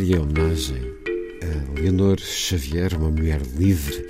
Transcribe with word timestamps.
Memória 0.00 0.16
e 0.16 0.18
homenagem 0.18 0.94
a 1.42 1.80
Leonor 1.80 2.18
Xavier, 2.18 2.96
uma 2.96 3.10
mulher 3.10 3.40
livre 3.56 4.06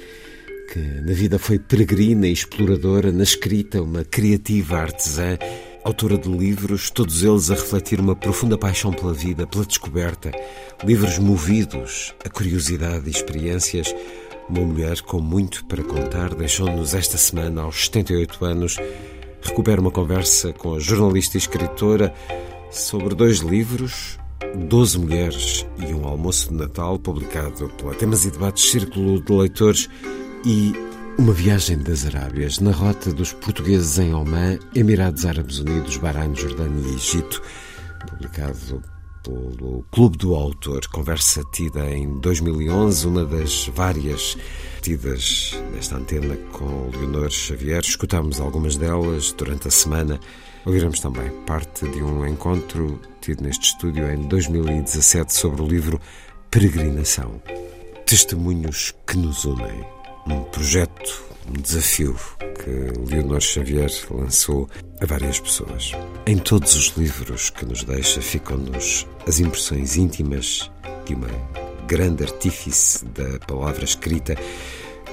que 0.72 0.78
na 0.78 1.12
vida 1.12 1.38
foi 1.38 1.58
peregrina 1.58 2.28
e 2.28 2.32
exploradora, 2.32 3.10
na 3.10 3.24
escrita, 3.24 3.82
uma 3.82 4.04
criativa 4.04 4.78
artesã, 4.78 5.36
autora 5.82 6.16
de 6.16 6.28
livros, 6.28 6.90
todos 6.90 7.24
eles 7.24 7.50
a 7.50 7.54
refletir 7.54 7.98
uma 7.98 8.14
profunda 8.14 8.56
paixão 8.56 8.92
pela 8.92 9.12
vida, 9.12 9.46
pela 9.48 9.64
descoberta, 9.64 10.30
livros 10.84 11.18
movidos 11.18 12.14
a 12.24 12.28
curiosidade 12.28 13.08
e 13.08 13.10
experiências. 13.10 13.92
Uma 14.48 14.60
mulher 14.60 15.00
com 15.02 15.20
muito 15.20 15.64
para 15.64 15.82
contar, 15.82 16.34
deixou-nos 16.34 16.94
esta 16.94 17.16
semana, 17.16 17.62
aos 17.62 17.86
78 17.86 18.44
anos, 18.44 18.76
recupera 19.42 19.80
uma 19.80 19.90
conversa 19.90 20.52
com 20.52 20.74
a 20.74 20.78
jornalista 20.78 21.36
e 21.36 21.38
escritora 21.38 22.14
sobre 22.70 23.14
dois 23.14 23.38
livros, 23.38 24.19
Doze 24.68 24.98
Mulheres 24.98 25.66
e 25.78 25.92
um 25.92 26.06
Almoço 26.06 26.48
de 26.48 26.54
Natal, 26.54 26.98
publicado 26.98 27.68
pela 27.76 27.94
Temas 27.94 28.24
e 28.24 28.30
Debates 28.30 28.70
Círculo 28.70 29.20
de 29.22 29.32
Leitores, 29.32 29.88
e 30.44 30.72
Uma 31.18 31.32
Viagem 31.32 31.78
das 31.78 32.06
Arábias, 32.06 32.58
na 32.58 32.72
rota 32.72 33.12
dos 33.12 33.32
portugueses 33.32 33.98
em 33.98 34.14
Oman, 34.14 34.58
Emirados 34.74 35.26
Árabes 35.26 35.58
Unidos, 35.58 35.96
Bahrein, 35.98 36.34
Jordânia 36.34 36.80
e 36.88 36.94
Egito, 36.94 37.42
publicado 38.08 38.82
pelo 39.22 39.84
Clube 39.90 40.16
do 40.16 40.34
Autor. 40.34 40.86
Conversa 40.88 41.42
tida 41.52 41.90
em 41.90 42.18
2011, 42.20 43.06
uma 43.06 43.24
das 43.24 43.68
várias 43.68 44.36
tidas 44.80 45.58
nesta 45.72 45.96
antena 45.96 46.36
com 46.52 46.90
Leonor 46.96 47.30
Xavier. 47.30 47.80
Escutámos 47.80 48.40
algumas 48.40 48.76
delas 48.76 49.32
durante 49.32 49.68
a 49.68 49.70
semana. 49.70 50.18
Ouviremos 50.66 51.00
também 51.00 51.30
parte 51.46 51.88
de 51.88 52.02
um 52.02 52.26
encontro 52.26 53.00
tido 53.20 53.42
neste 53.42 53.68
estúdio 53.68 54.10
em 54.10 54.28
2017 54.28 55.32
sobre 55.32 55.62
o 55.62 55.66
livro 55.66 55.98
Peregrinação. 56.50 57.40
Testemunhos 58.04 58.94
que 59.06 59.16
nos 59.16 59.46
unem. 59.46 59.84
Um 60.26 60.42
projeto, 60.44 61.24
um 61.48 61.60
desafio 61.60 62.14
que 62.62 63.10
Leonor 63.10 63.40
Xavier 63.40 63.90
lançou 64.10 64.68
a 65.00 65.06
várias 65.06 65.40
pessoas. 65.40 65.92
Em 66.26 66.36
todos 66.36 66.74
os 66.74 66.88
livros 66.88 67.48
que 67.48 67.64
nos 67.64 67.82
deixa 67.82 68.20
ficam-nos 68.20 69.06
as 69.26 69.40
impressões 69.40 69.96
íntimas 69.96 70.70
de 71.06 71.14
uma 71.14 71.28
grande 71.86 72.24
artífice 72.24 73.02
da 73.06 73.38
palavra 73.46 73.84
escrita 73.84 74.36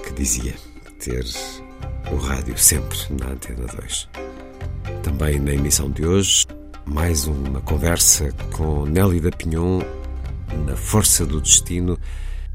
que 0.03 0.13
dizia 0.13 0.55
ter 0.99 1.25
o 2.11 2.17
rádio 2.17 2.57
sempre 2.57 2.97
na 3.11 3.31
Antena 3.31 3.65
2. 3.65 4.09
Também 5.03 5.39
na 5.39 5.53
emissão 5.53 5.89
de 5.89 6.05
hoje, 6.05 6.45
mais 6.85 7.27
uma 7.27 7.61
conversa 7.61 8.31
com 8.51 8.85
Nélida 8.85 9.31
Pinhon 9.31 9.81
na 10.65 10.75
Força 10.75 11.25
do 11.25 11.41
Destino, 11.41 11.97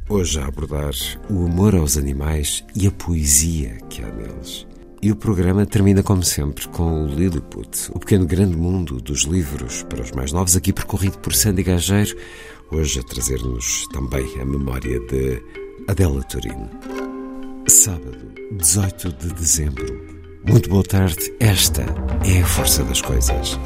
hoje 0.09 0.41
a 0.41 0.47
abordar 0.47 0.93
o 1.31 1.47
amor 1.47 1.75
aos 1.75 1.97
animais 1.97 2.65
e 2.75 2.87
a 2.87 2.91
poesia 2.91 3.79
que 3.89 4.03
há 4.03 4.11
neles. 4.11 4.67
E 5.03 5.11
o 5.11 5.17
programa 5.17 5.67
termina, 5.67 6.03
como 6.03 6.23
sempre, 6.23 6.69
com 6.69 7.05
o 7.05 7.09
Lilliput, 7.09 7.91
o 7.91 7.99
pequeno 7.99 8.25
grande 8.25 8.57
mundo 8.57 9.01
dos 9.01 9.23
livros 9.23 9.83
para 9.83 10.01
os 10.01 10.13
mais 10.13 10.33
novos, 10.33 10.55
aqui 10.55 10.73
percorrido 10.73 11.19
por 11.19 11.35
Sandy 11.35 11.63
Gageiro, 11.65 12.17
hoje 12.71 13.01
a 13.01 13.03
trazer-nos 13.03 13.89
também 13.89 14.41
a 14.41 14.45
memória 14.45 15.01
de 15.01 15.43
Adela 15.89 16.23
Turino. 16.23 16.71
Sábado, 17.67 18.33
18 18.53 19.13
de 19.13 19.35
dezembro. 19.35 20.12
Muito 20.45 20.69
boa 20.69 20.83
tarde, 20.83 21.33
esta 21.39 21.83
é 22.25 22.41
a 22.41 22.47
força 22.47 22.83
das 22.83 23.01
coisas. 23.01 23.59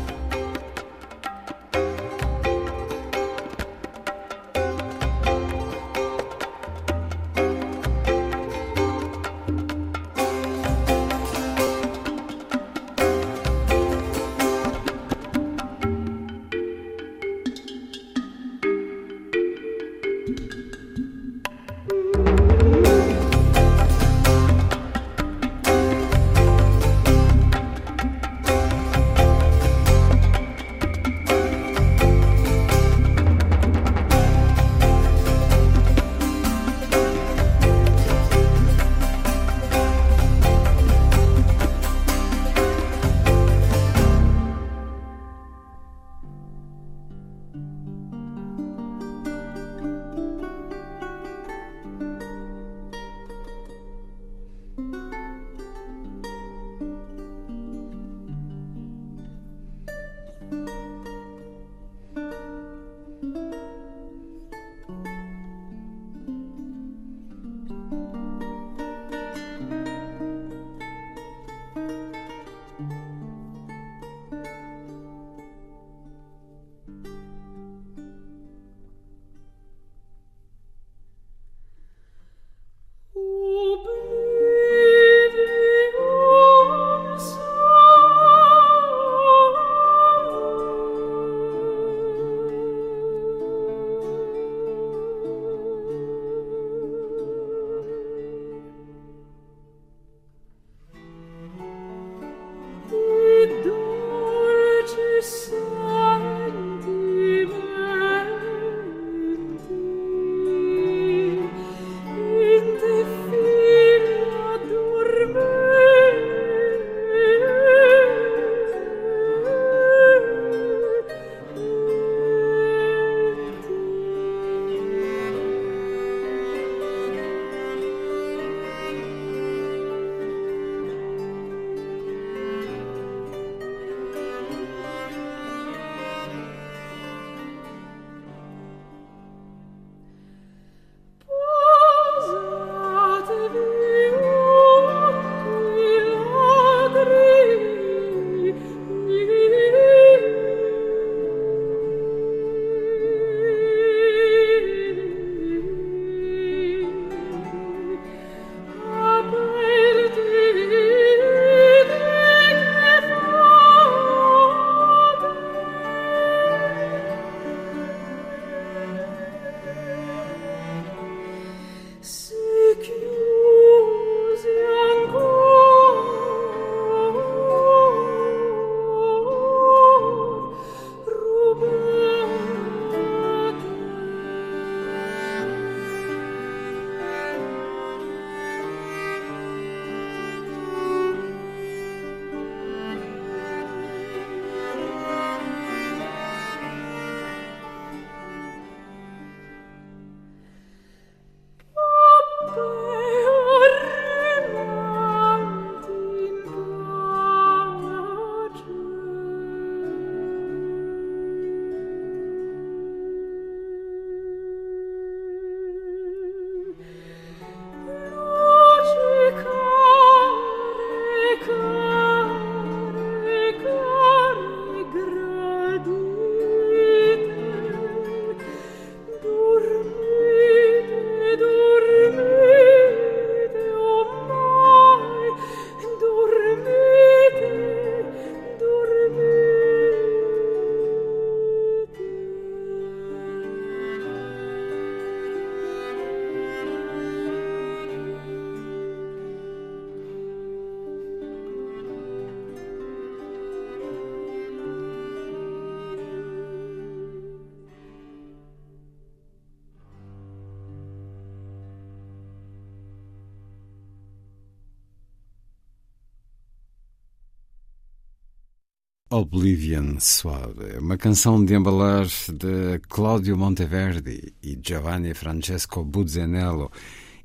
Oblivion 269.16 269.97
Suave, 269.99 270.76
uma 270.78 270.99
canção 270.99 271.42
de 271.42 271.54
embalar 271.54 272.04
de 272.04 272.78
Claudio 272.87 273.35
Monteverdi 273.35 274.35
e 274.42 274.59
Giovanni 274.62 275.14
Francesco 275.14 275.83
Buzzanello, 275.83 276.71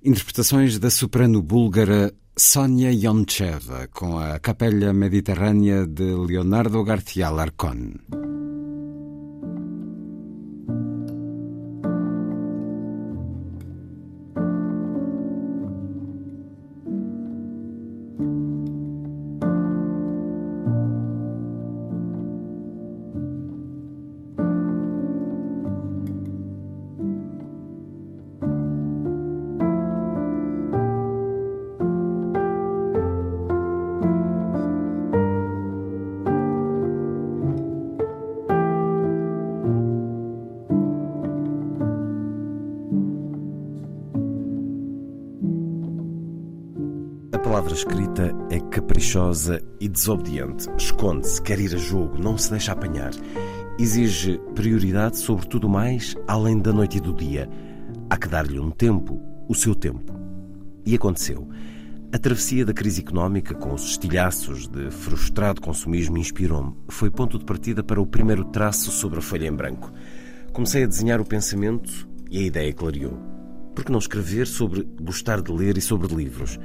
interpretações 0.02 0.80
da 0.80 0.90
soprano 0.90 1.42
búlgara 1.42 2.14
Sonia 2.38 2.92
Yoncheva 2.94 3.90
com 3.92 4.18
a 4.18 4.40
Capella 4.40 4.94
Mediterrânea 4.94 5.86
de 5.86 6.16
Leonardo 6.16 6.82
García 6.82 7.30
Larcón. 7.30 8.31
Desobediente. 49.92 50.70
Esconde-se, 50.78 51.42
quer 51.42 51.60
ir 51.60 51.76
a 51.76 51.78
jogo, 51.78 52.18
não 52.18 52.38
se 52.38 52.50
deixa 52.50 52.72
apanhar. 52.72 53.12
Exige 53.78 54.40
prioridade 54.56 55.18
sobre 55.18 55.46
tudo 55.48 55.70
mais, 55.70 56.16
além 56.28 56.60
da 56.60 56.72
noite 56.72 56.98
e 56.98 57.02
do 57.02 57.14
dia. 57.14 57.50
Há 58.10 58.18
que 58.18 58.28
dar-lhe 58.28 58.60
um 58.60 58.72
tempo, 58.72 59.22
o 59.48 59.54
seu 59.54 59.76
tempo. 59.76 60.14
E 60.86 60.96
aconteceu. 60.96 61.48
A 62.14 62.18
travessia 62.18 62.66
da 62.66 62.74
crise 62.74 63.02
económica, 63.02 63.54
com 63.54 63.74
os 63.74 63.92
estilhaços 63.92 64.68
de 64.68 64.90
frustrado 64.92 65.62
consumismo, 65.62 66.18
inspirou-me. 66.18 66.76
Foi 66.90 67.10
ponto 67.10 67.38
de 67.38 67.46
partida 67.46 67.84
para 67.84 68.02
o 68.02 68.08
primeiro 68.08 68.46
traço 68.46 68.92
sobre 68.92 69.20
a 69.20 69.22
folha 69.22 69.48
em 69.48 69.56
branco. 69.56 69.92
Comecei 70.52 70.84
a 70.84 70.88
desenhar 70.88 71.22
o 71.22 71.26
pensamento 71.26 72.10
e 72.30 72.40
a 72.40 72.42
ideia 72.42 72.74
clareou. 72.74 73.18
Por 73.74 73.86
que 73.86 73.92
não 73.92 74.00
escrever 74.00 74.48
sobre 74.48 74.84
gostar 75.02 75.42
de 75.42 75.52
ler 75.52 75.78
e 75.78 75.82
sobre 75.82 76.14
livros? 76.14 76.60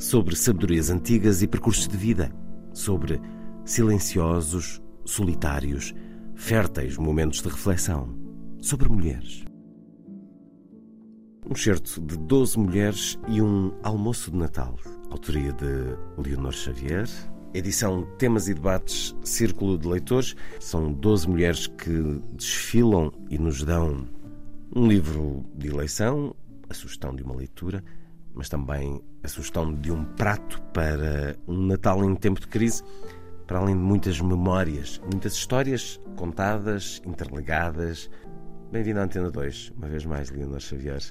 sobre 0.00 0.34
sabedorias 0.34 0.88
antigas 0.88 1.42
e 1.42 1.46
percursos 1.46 1.86
de 1.86 1.96
vida, 1.96 2.32
sobre 2.80 3.20
silenciosos, 3.64 4.80
solitários, 5.04 5.94
férteis 6.34 6.96
momentos 6.96 7.42
de 7.42 7.48
reflexão, 7.48 8.16
sobre 8.60 8.88
mulheres. 8.88 9.44
Um 11.48 11.54
certo 11.54 12.00
de 12.00 12.16
12 12.16 12.58
mulheres 12.58 13.18
e 13.28 13.42
um 13.42 13.72
almoço 13.82 14.30
de 14.30 14.36
Natal, 14.36 14.76
autoria 15.10 15.52
de 15.52 15.96
Leonor 16.16 16.52
Xavier, 16.52 17.08
edição 17.52 18.06
Temas 18.18 18.48
e 18.48 18.54
Debates 18.54 19.14
Círculo 19.22 19.76
de 19.76 19.88
Leitores. 19.88 20.34
São 20.58 20.92
12 20.92 21.28
mulheres 21.28 21.66
que 21.66 22.22
desfilam 22.34 23.12
e 23.28 23.38
nos 23.38 23.62
dão 23.62 24.06
um 24.74 24.86
livro 24.86 25.44
de 25.56 25.68
eleição, 25.68 26.34
a 26.68 26.74
sugestão 26.74 27.14
de 27.14 27.22
uma 27.22 27.34
leitura 27.34 27.82
mas 28.34 28.48
também 28.48 29.02
a 29.22 29.28
sugestão 29.28 29.72
de 29.72 29.90
um 29.90 30.04
prato 30.04 30.60
para 30.72 31.36
um 31.46 31.66
Natal 31.66 32.04
em 32.04 32.14
tempo 32.14 32.40
de 32.40 32.46
crise, 32.46 32.82
para 33.46 33.58
além 33.58 33.76
de 33.76 33.82
muitas 33.82 34.20
memórias, 34.20 35.00
muitas 35.10 35.34
histórias 35.34 36.00
contadas, 36.16 37.02
interligadas. 37.04 38.10
Bem-vindo 38.70 39.00
à 39.00 39.04
Antena 39.04 39.30
2, 39.30 39.72
uma 39.76 39.88
vez 39.88 40.04
mais, 40.04 40.30
Leonor 40.30 40.60
Xavier. 40.60 41.02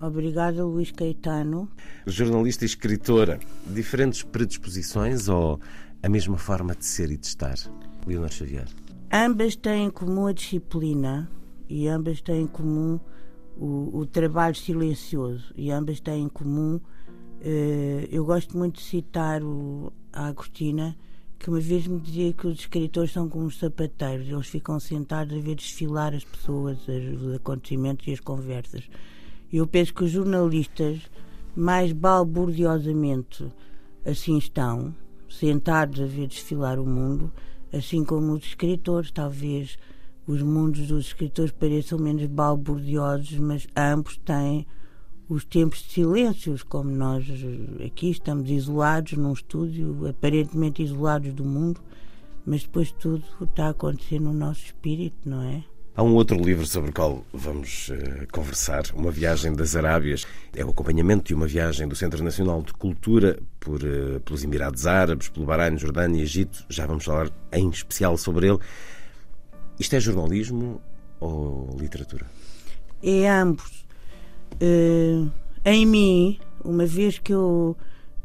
Obrigada, 0.00 0.64
Luís 0.64 0.92
Caetano. 0.92 1.68
Jornalista 2.06 2.64
e 2.64 2.66
escritora, 2.66 3.40
diferentes 3.66 4.22
predisposições 4.22 5.28
ou 5.28 5.58
a 6.02 6.08
mesma 6.08 6.38
forma 6.38 6.74
de 6.74 6.84
ser 6.84 7.10
e 7.10 7.16
de 7.16 7.26
estar? 7.26 7.56
Leonor 8.06 8.30
Xavier. 8.30 8.68
Ambas 9.12 9.56
têm 9.56 9.86
em 9.86 9.90
comum 9.90 10.26
a 10.26 10.32
disciplina 10.32 11.28
e 11.68 11.88
ambas 11.88 12.20
têm 12.20 12.42
em 12.42 12.46
comum 12.46 13.00
o, 13.56 14.00
o 14.00 14.06
trabalho 14.06 14.54
silencioso 14.54 15.52
e 15.56 15.70
ambas 15.70 16.00
têm 16.00 16.24
em 16.24 16.28
comum. 16.28 16.76
Uh, 17.40 18.06
eu 18.10 18.24
gosto 18.24 18.56
muito 18.56 18.76
de 18.76 18.82
citar 18.82 19.42
o, 19.42 19.92
a 20.12 20.26
Agostina, 20.26 20.96
que 21.38 21.50
uma 21.50 21.60
vez 21.60 21.86
me 21.86 22.00
dizia 22.00 22.32
que 22.32 22.46
os 22.46 22.60
escritores 22.60 23.12
são 23.12 23.28
como 23.28 23.46
os 23.46 23.58
sapateiros, 23.58 24.28
eles 24.28 24.46
ficam 24.46 24.80
sentados 24.80 25.36
a 25.36 25.40
ver 25.40 25.54
desfilar 25.54 26.14
as 26.14 26.24
pessoas, 26.24 26.78
os 26.88 27.34
acontecimentos 27.34 28.06
e 28.06 28.12
as 28.12 28.20
conversas. 28.20 28.88
Eu 29.52 29.66
penso 29.66 29.94
que 29.94 30.04
os 30.04 30.10
jornalistas, 30.10 31.00
mais 31.54 31.92
balburdiosamente, 31.92 33.46
assim 34.04 34.38
estão, 34.38 34.94
sentados 35.28 36.00
a 36.00 36.06
ver 36.06 36.26
desfilar 36.26 36.78
o 36.78 36.86
mundo, 36.86 37.32
assim 37.72 38.04
como 38.04 38.32
os 38.32 38.44
escritores, 38.44 39.10
talvez 39.10 39.78
os 40.26 40.42
mundos 40.42 40.88
dos 40.88 41.06
escritores 41.06 41.52
pareçam 41.52 41.98
menos 41.98 42.26
balburdiosos, 42.26 43.38
mas 43.38 43.66
ambos 43.76 44.16
têm 44.18 44.66
os 45.28 45.44
tempos 45.44 45.82
de 45.82 45.92
silêncios, 45.92 46.62
como 46.62 46.90
nós 46.90 47.24
aqui 47.84 48.10
estamos 48.10 48.50
isolados 48.50 49.12
num 49.14 49.32
estúdio, 49.32 50.06
aparentemente 50.08 50.82
isolados 50.82 51.32
do 51.32 51.44
mundo, 51.44 51.80
mas 52.44 52.62
depois 52.62 52.92
tudo 52.92 53.24
está 53.42 53.66
a 53.66 53.70
acontecer 53.70 54.20
no 54.20 54.32
nosso 54.32 54.64
espírito, 54.64 55.16
não 55.24 55.42
é? 55.42 55.64
Há 55.96 56.02
um 56.02 56.14
outro 56.14 56.36
livro 56.36 56.66
sobre 56.66 56.90
o 56.90 56.92
qual 56.92 57.24
vamos 57.32 57.88
uh, 57.88 58.26
conversar, 58.30 58.82
Uma 58.94 59.10
Viagem 59.10 59.54
das 59.54 59.74
Arábias. 59.74 60.26
É 60.54 60.62
o 60.62 60.68
acompanhamento 60.68 61.24
de 61.24 61.34
uma 61.34 61.46
viagem 61.46 61.88
do 61.88 61.96
Centro 61.96 62.22
Nacional 62.22 62.60
de 62.60 62.74
Cultura 62.74 63.38
por, 63.58 63.82
uh, 63.82 64.20
pelos 64.20 64.44
Emirados 64.44 64.86
Árabes, 64.86 65.30
pelo 65.30 65.46
Bahrein, 65.46 65.78
Jordânia 65.78 66.20
e 66.20 66.22
Egito. 66.22 66.66
Já 66.68 66.86
vamos 66.86 67.06
falar 67.06 67.30
em 67.50 67.70
especial 67.70 68.18
sobre 68.18 68.46
ele. 68.46 68.58
Isto 69.78 69.96
é 69.96 70.00
jornalismo 70.00 70.80
ou 71.20 71.76
literatura? 71.78 72.26
É 73.02 73.28
ambos. 73.28 73.84
Uh, 74.54 75.30
em 75.64 75.84
mim, 75.84 76.38
uma 76.64 76.86
vez 76.86 77.18
que 77.18 77.32
eu 77.32 77.76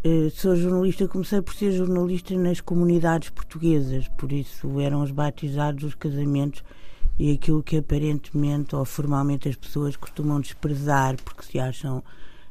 uh, 0.05 0.29
sou 0.31 0.55
jornalista, 0.55 1.07
comecei 1.07 1.41
por 1.41 1.53
ser 1.53 1.71
jornalista 1.71 2.35
nas 2.35 2.61
comunidades 2.61 3.29
portuguesas, 3.29 4.07
por 4.17 4.31
isso 4.31 4.79
eram 4.79 5.01
os 5.01 5.11
batizados, 5.11 5.83
os 5.83 5.95
casamentos 5.95 6.63
e 7.19 7.33
aquilo 7.33 7.61
que 7.61 7.77
aparentemente 7.77 8.75
ou 8.75 8.85
formalmente 8.85 9.49
as 9.49 9.55
pessoas 9.55 9.95
costumam 9.95 10.39
desprezar 10.39 11.17
porque 11.23 11.43
se 11.43 11.59
acham 11.59 12.03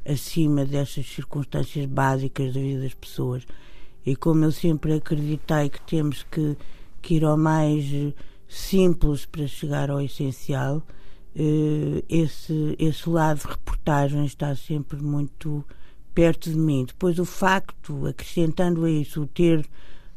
acima 0.06 0.64
dessas 0.64 1.06
circunstâncias 1.06 1.86
básicas 1.86 2.52
da 2.54 2.60
vida 2.60 2.82
das 2.82 2.94
pessoas. 2.94 3.46
E 4.04 4.14
como 4.14 4.44
eu 4.44 4.52
sempre 4.52 4.94
acreditei 4.94 5.68
que 5.68 5.80
temos 5.82 6.24
que, 6.30 6.56
que 7.02 7.14
ir 7.14 7.24
ao 7.24 7.36
mais 7.36 7.84
simples 8.50 9.24
para 9.24 9.46
chegar 9.46 9.90
ao 9.90 10.00
essencial, 10.00 10.82
eh, 11.36 12.02
esse, 12.08 12.74
esse 12.78 13.08
lado 13.08 13.38
de 13.38 13.46
reportagem 13.46 14.26
está 14.26 14.54
sempre 14.56 15.00
muito 15.00 15.64
perto 16.12 16.50
de 16.50 16.56
mim. 16.56 16.84
Depois 16.84 17.20
o 17.20 17.24
facto, 17.24 18.06
acrescentando 18.06 18.84
a 18.84 18.90
isso, 18.90 19.22
o 19.22 19.26
ter 19.26 19.64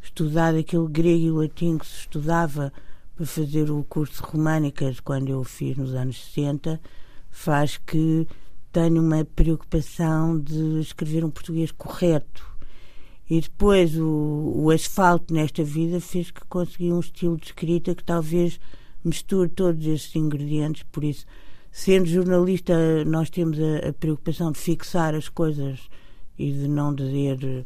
estudado 0.02 0.58
aquele 0.58 0.88
grego 0.88 1.24
e 1.24 1.32
latim 1.32 1.78
que 1.78 1.86
se 1.86 2.00
estudava 2.00 2.74
para 3.16 3.26
fazer 3.26 3.70
o 3.70 3.84
curso 3.84 4.24
de 4.24 4.30
Românicas 4.32 5.00
quando 5.00 5.30
eu 5.30 5.44
fiz 5.44 5.78
nos 5.78 5.94
anos 5.94 6.20
60, 6.34 6.82
faz 7.30 7.78
que 7.78 8.28
tenha 8.72 9.00
uma 9.00 9.24
preocupação 9.24 10.40
de 10.40 10.80
escrever 10.80 11.24
um 11.24 11.30
português 11.30 11.72
correto 11.72 12.53
e 13.34 13.42
depois 13.42 13.98
o, 13.98 14.54
o 14.56 14.70
asfalto 14.70 15.34
nesta 15.34 15.64
vida 15.64 16.00
fez 16.00 16.30
que 16.30 16.46
consegui 16.46 16.92
um 16.92 17.00
estilo 17.00 17.36
de 17.36 17.48
escrita 17.48 17.96
que 17.96 18.04
talvez 18.04 18.60
misture 19.04 19.50
todos 19.50 19.84
esses 19.88 20.16
ingredientes. 20.16 20.84
Por 20.92 21.04
isso, 21.04 21.26
sendo 21.72 22.06
jornalista, 22.06 23.04
nós 23.06 23.32
temos 23.32 23.58
a, 23.60 23.90
a 23.90 23.94
preocupação 23.94 24.52
de 24.52 24.60
fixar 24.60 25.16
as 25.16 25.30
coisas 25.30 25.80
e 26.38 26.52
de 26.52 26.68
não 26.68 26.94
dizer 26.94 27.66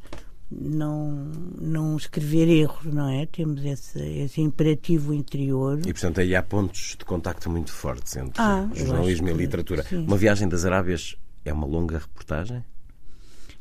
não, 0.49 1.29
não 1.59 1.97
escrever 1.97 2.47
erros, 2.47 2.85
não 2.85 3.09
é? 3.09 3.25
Temos 3.25 3.65
esse, 3.65 3.99
esse 3.99 4.39
imperativo 4.39 5.13
interior. 5.13 5.79
E, 5.85 5.91
portanto, 5.91 6.21
aí 6.21 6.33
há 6.33 6.41
pontos 6.41 6.95
de 6.97 7.03
contacto 7.03 7.49
muito 7.49 7.73
fortes 7.73 8.15
entre 8.15 8.41
ah, 8.41 8.69
jornalismo 8.73 9.27
e 9.27 9.33
literatura. 9.33 9.83
Sim. 9.83 10.05
Uma 10.05 10.15
viagem 10.15 10.47
das 10.47 10.63
Arábias 10.63 11.17
é 11.43 11.51
uma 11.51 11.67
longa 11.67 11.97
reportagem? 11.97 12.63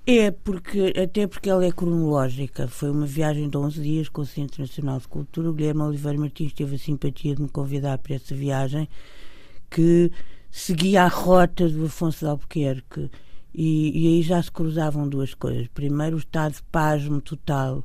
É, 0.07 0.31
porque, 0.31 0.93
até 1.03 1.27
porque 1.27 1.51
ela 1.51 1.65
é 1.65 1.73
cronológica. 1.73 2.69
Foi 2.69 2.91
uma 2.91 3.07
viagem 3.07 3.49
de 3.51 3.57
11 3.57 3.83
dias 3.83 4.09
com 4.09 4.23
o 4.23 4.27
Centro 4.27 4.61
Nacional 4.61 5.01
de 5.01 5.09
Cultura. 5.09 5.51
O 5.51 5.53
Guilherme 5.53 5.83
Oliveira 5.83 6.19
Martins 6.19 6.53
teve 6.53 6.77
a 6.77 6.79
simpatia 6.79 7.35
de 7.35 7.43
me 7.43 7.49
convidar 7.49 7.99
para 7.99 8.15
essa 8.15 8.33
viagem 8.33 8.89
que 9.69 10.13
seguia 10.49 11.03
a 11.03 11.09
rota 11.09 11.69
do 11.69 11.87
Afonso 11.87 12.21
de 12.21 12.31
Albuquerque. 12.31 13.11
E, 13.53 14.05
e 14.05 14.07
aí 14.09 14.23
já 14.23 14.41
se 14.41 14.53
cruzavam 14.53 15.09
duas 15.09 15.35
coisas. 15.35 15.67
Primeiro, 15.69 16.17
o 16.17 16.19
estado 16.21 16.55
de 16.55 16.63
pasmo 16.65 17.21
total 17.21 17.83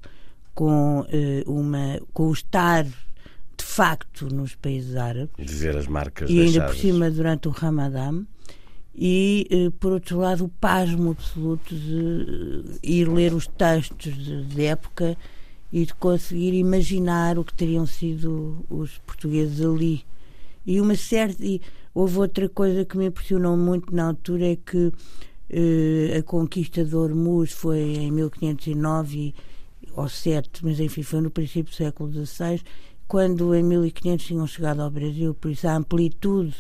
com, 0.54 1.00
uh, 1.02 1.52
uma, 1.52 2.00
com 2.14 2.28
o 2.28 2.34
estar 2.34 2.84
de 2.84 3.66
facto 3.66 4.28
nos 4.28 4.54
países 4.54 4.96
árabes. 4.96 5.32
De 5.40 5.56
ver 5.56 5.76
as 5.76 5.88
marcas 5.88 6.30
E 6.30 6.40
ainda 6.40 6.66
por 6.66 6.76
cima 6.76 7.10
durante 7.10 7.48
o 7.48 7.52
Ramadã. 7.52 8.24
E, 8.94 9.48
uh, 9.52 9.72
por 9.72 9.94
outro 9.94 10.20
lado, 10.20 10.46
o 10.46 10.50
pasmo 10.50 11.12
absoluto 11.12 11.74
de 11.74 11.96
uh, 11.96 12.80
ir 12.84 13.08
ler 13.08 13.34
os 13.34 13.48
textos 13.48 14.14
de, 14.14 14.44
de 14.44 14.66
época 14.66 15.18
e 15.72 15.86
de 15.86 15.94
conseguir 15.94 16.54
imaginar 16.54 17.40
o 17.40 17.44
que 17.46 17.54
teriam 17.54 17.86
sido 17.86 18.66
os 18.70 18.98
portugueses 19.00 19.62
ali. 19.62 20.04
E 20.66 20.82
uma 20.82 20.96
certa. 20.96 21.44
E 21.44 21.62
houve 21.94 22.18
outra 22.18 22.50
coisa 22.50 22.84
que 22.86 22.98
me 22.98 23.08
impressionou 23.08 23.56
muito 23.56 23.96
na 23.96 24.08
altura 24.08 24.52
é 24.52 24.56
que 24.56 24.92
eh, 25.50 26.18
a 26.18 26.24
conquista 26.24 26.84
de 26.86 26.96
Hormuz 26.96 27.52
foi 27.52 27.80
em 27.80 28.12
1509 28.12 29.18
e, 29.18 29.36
ou 29.94 30.08
7, 30.08 30.64
mas 30.64 30.80
enfim, 30.80 31.04
foi 31.04 31.20
no 31.20 31.30
princípio 31.30 31.72
do 31.72 31.76
século 31.76 32.26
XVI, 32.26 32.62
quando 33.08 33.54
em 33.54 33.62
1500 33.62 34.26
tinham 34.26 34.48
chegado 34.48 34.82
ao 34.82 34.90
Brasil, 34.90 35.34
por 35.34 35.52
isso 35.52 35.68
a 35.68 35.76
amplitude 35.76 36.56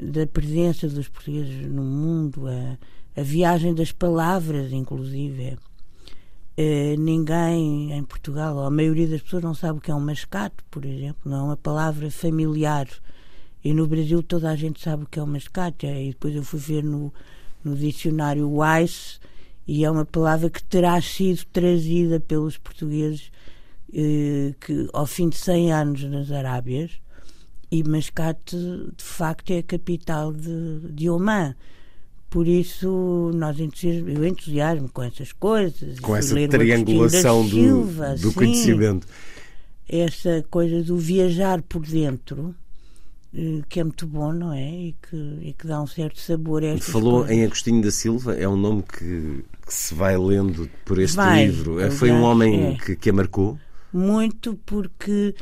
da 0.00 0.26
presença 0.26 0.88
dos 0.88 1.08
portugueses 1.08 1.66
no 1.66 1.82
mundo, 1.82 2.46
a, 2.46 2.78
a 3.20 3.22
viagem 3.22 3.74
das 3.74 3.92
palavras, 3.92 4.72
inclusive. 4.72 5.58
Eh, 6.56 6.96
ninguém 6.98 7.92
em 7.92 8.04
Portugal, 8.04 8.56
ou 8.56 8.64
a 8.64 8.70
maioria 8.70 9.08
das 9.08 9.22
pessoas 9.22 9.42
não 9.42 9.54
sabe 9.54 9.78
o 9.78 9.80
que 9.80 9.90
é 9.90 9.94
um 9.94 10.00
mascate, 10.00 10.56
por 10.70 10.84
exemplo, 10.84 11.20
não 11.24 11.38
é 11.38 11.42
uma 11.42 11.56
palavra 11.56 12.10
familiar. 12.10 12.88
E 13.62 13.72
no 13.74 13.86
Brasil 13.86 14.22
toda 14.22 14.50
a 14.50 14.56
gente 14.56 14.80
sabe 14.80 15.04
o 15.04 15.06
que 15.06 15.18
é 15.18 15.22
um 15.22 15.26
mascate. 15.26 15.86
E 15.86 16.08
depois 16.08 16.34
eu 16.34 16.42
fui 16.42 16.58
ver 16.58 16.82
no, 16.82 17.12
no 17.62 17.76
dicionário 17.76 18.50
Wise 18.50 19.18
e 19.66 19.84
é 19.84 19.90
uma 19.90 20.04
palavra 20.04 20.50
que 20.50 20.62
terá 20.62 21.00
sido 21.00 21.44
trazida 21.52 22.18
pelos 22.20 22.56
portugueses 22.56 23.30
eh, 23.92 24.54
que 24.60 24.88
ao 24.92 25.06
fim 25.06 25.28
de 25.28 25.36
100 25.36 25.72
anos 25.72 26.04
nas 26.04 26.30
Arábias 26.30 27.00
e 27.70 27.84
Mascate 27.84 28.56
de 28.56 29.04
facto 29.04 29.50
é 29.52 29.58
a 29.58 29.62
capital 29.62 30.32
de, 30.32 30.92
de 30.92 31.08
Oman. 31.08 31.54
Por 32.28 32.46
isso 32.46 33.30
nós 33.34 33.58
entusiasmo, 33.58 34.08
eu 34.08 34.24
entusiasmo 34.24 34.88
com 34.88 35.02
essas 35.02 35.32
coisas. 35.32 35.98
Com 36.00 36.16
essa 36.16 36.34
triangulação 36.48 37.44
do, 37.44 37.50
Silva, 37.50 38.14
do 38.14 38.28
sim. 38.28 38.32
conhecimento. 38.32 39.06
Essa 39.88 40.44
coisa 40.48 40.82
do 40.82 40.96
viajar 40.96 41.60
por 41.62 41.84
dentro 41.84 42.54
eh, 43.34 43.62
que 43.68 43.80
é 43.80 43.84
muito 43.84 44.06
bom, 44.06 44.32
não 44.32 44.52
é? 44.52 44.70
E 44.70 44.96
que, 45.02 45.16
e 45.42 45.54
que 45.56 45.66
dá 45.66 45.80
um 45.80 45.86
certo 45.86 46.20
sabor 46.20 46.64
a 46.64 46.76
Falou 46.78 47.20
coisas. 47.20 47.36
em 47.36 47.44
Agostinho 47.44 47.82
da 47.82 47.90
Silva, 47.90 48.34
é 48.34 48.48
um 48.48 48.56
nome 48.56 48.82
que, 48.82 49.44
que 49.66 49.74
se 49.74 49.94
vai 49.94 50.16
lendo 50.16 50.68
por 50.84 50.98
este 50.98 51.16
Vai, 51.16 51.46
livro. 51.46 51.80
É, 51.80 51.90
Foi 51.90 52.10
um 52.10 52.22
homem 52.22 52.74
é. 52.74 52.76
que, 52.76 52.96
que 52.96 53.10
a 53.10 53.12
marcou. 53.12 53.58
Muito 53.92 54.58
porque 54.66 55.34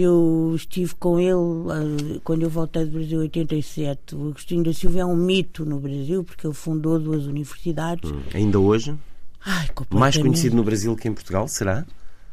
eu 0.00 0.52
estive 0.54 0.94
com 0.94 1.18
ele 1.18 2.16
eh, 2.16 2.20
quando 2.24 2.42
eu 2.42 2.50
voltei 2.50 2.84
do 2.84 2.92
Brasil 2.92 3.18
em 3.20 3.22
87. 3.22 4.14
O 4.14 4.28
Agostinho 4.28 4.64
da 4.64 4.72
Silva 4.72 5.00
é 5.00 5.04
um 5.04 5.16
mito 5.16 5.64
no 5.64 5.78
Brasil 5.80 6.24
porque 6.24 6.46
ele 6.46 6.54
fundou 6.54 6.98
duas 6.98 7.26
universidades. 7.26 8.10
Ainda 8.34 8.58
hoje, 8.58 8.96
Ai, 9.44 9.68
mais 9.90 10.16
conhecido 10.16 10.56
no 10.56 10.64
Brasil 10.64 10.94
que 10.96 11.08
em 11.08 11.14
Portugal, 11.14 11.46
será? 11.48 11.86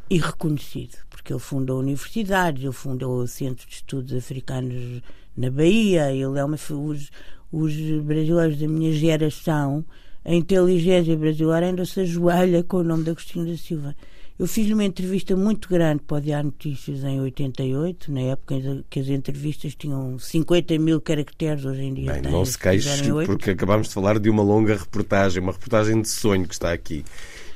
e 0.10 0.18
reconhecido, 0.18 0.98
porque 1.10 1.34
ele 1.34 1.40
fundou 1.40 1.80
universidades, 1.80 2.64
ele 2.64 2.72
fundou 2.72 3.22
o 3.22 3.28
Centro 3.28 3.68
de 3.68 3.76
Estudos 3.76 4.14
Africanos 4.14 5.02
na 5.36 5.52
Bahia, 5.52 6.12
ele 6.12 6.40
é 6.40 6.44
uma 6.44 6.56
os, 6.56 7.12
os 7.52 7.74
brasileiros 8.04 8.58
da 8.58 8.68
minha 8.68 8.92
geração, 8.94 9.84
a 10.24 10.34
inteligência 10.34 11.16
brasileira 11.16 11.68
ainda 11.68 11.86
se 11.86 12.00
ajoelha 12.02 12.64
com 12.64 12.78
o 12.78 12.84
nome 12.84 13.04
de 13.04 13.12
Agostinho 13.12 13.46
da 13.46 13.58
Silva. 13.58 13.96
Eu 14.40 14.46
fiz 14.46 14.70
uma 14.70 14.84
entrevista 14.84 15.36
muito 15.36 15.68
grande 15.68 16.04
para 16.04 16.18
o 16.18 16.22
Diário 16.22 16.46
Notícias 16.46 17.04
em 17.04 17.20
88, 17.20 18.12
na 18.12 18.22
época 18.22 18.54
em 18.54 18.86
que 18.88 19.00
as 19.00 19.08
entrevistas 19.08 19.74
tinham 19.74 20.20
50 20.20 20.78
mil 20.78 21.02
caracteres, 21.02 21.66
hoje 21.66 21.82
em 21.82 21.94
dia 21.96 22.14
Bem, 22.14 22.22
têm, 22.22 22.32
não 22.32 22.46
se 22.46 22.56
queixe, 22.56 23.12
porque 23.26 23.50
acabámos 23.50 23.88
de 23.88 23.96
falar 23.96 24.20
de 24.20 24.30
uma 24.30 24.44
longa 24.44 24.76
reportagem, 24.76 25.42
uma 25.42 25.54
reportagem 25.54 26.00
de 26.00 26.08
sonho 26.08 26.48
que 26.48 26.54
está 26.54 26.72
aqui. 26.72 27.04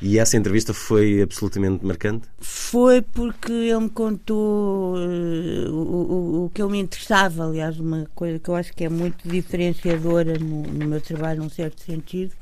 E 0.02 0.18
essa 0.18 0.36
entrevista 0.36 0.74
foi 0.74 1.22
absolutamente 1.22 1.86
marcante? 1.86 2.28
Foi 2.40 3.04
porque 3.04 3.52
ele 3.52 3.82
me 3.82 3.90
contou 3.90 4.96
o, 4.98 5.70
o, 5.70 6.46
o 6.46 6.50
que 6.50 6.64
eu 6.64 6.68
me 6.68 6.80
interessava, 6.80 7.46
aliás, 7.46 7.80
uma 7.80 8.10
coisa 8.16 8.40
que 8.40 8.50
eu 8.50 8.56
acho 8.56 8.74
que 8.74 8.86
é 8.86 8.90
muito 8.90 9.30
diferenciadora 9.30 10.40
no, 10.40 10.64
no 10.64 10.88
meu 10.88 11.00
trabalho, 11.00 11.44
num 11.44 11.50
certo 11.50 11.82
sentido, 11.82 12.34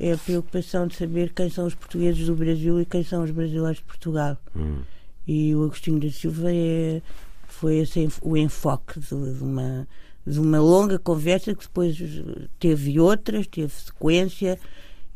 é 0.00 0.12
a 0.12 0.18
preocupação 0.18 0.86
de 0.86 0.94
saber 0.96 1.32
quem 1.34 1.50
são 1.50 1.66
os 1.66 1.74
portugueses 1.74 2.26
do 2.26 2.34
Brasil 2.34 2.80
e 2.80 2.86
quem 2.86 3.02
são 3.02 3.22
os 3.24 3.30
brasileiros 3.30 3.78
de 3.78 3.84
Portugal. 3.84 4.36
E 5.26 5.54
o 5.54 5.64
Agostinho 5.64 6.00
da 6.00 6.10
Silva 6.10 6.52
é, 6.52 7.02
foi 7.46 7.84
o 8.22 8.36
enfoque 8.36 8.98
de, 9.00 9.08
de 9.08 9.42
uma, 9.42 9.86
de 10.26 10.38
uma 10.40 10.58
longa 10.60 10.98
conversa 10.98 11.54
que 11.54 11.62
depois 11.66 11.96
teve 12.58 12.98
outras, 13.00 13.46
teve 13.46 13.72
sequência. 13.72 14.58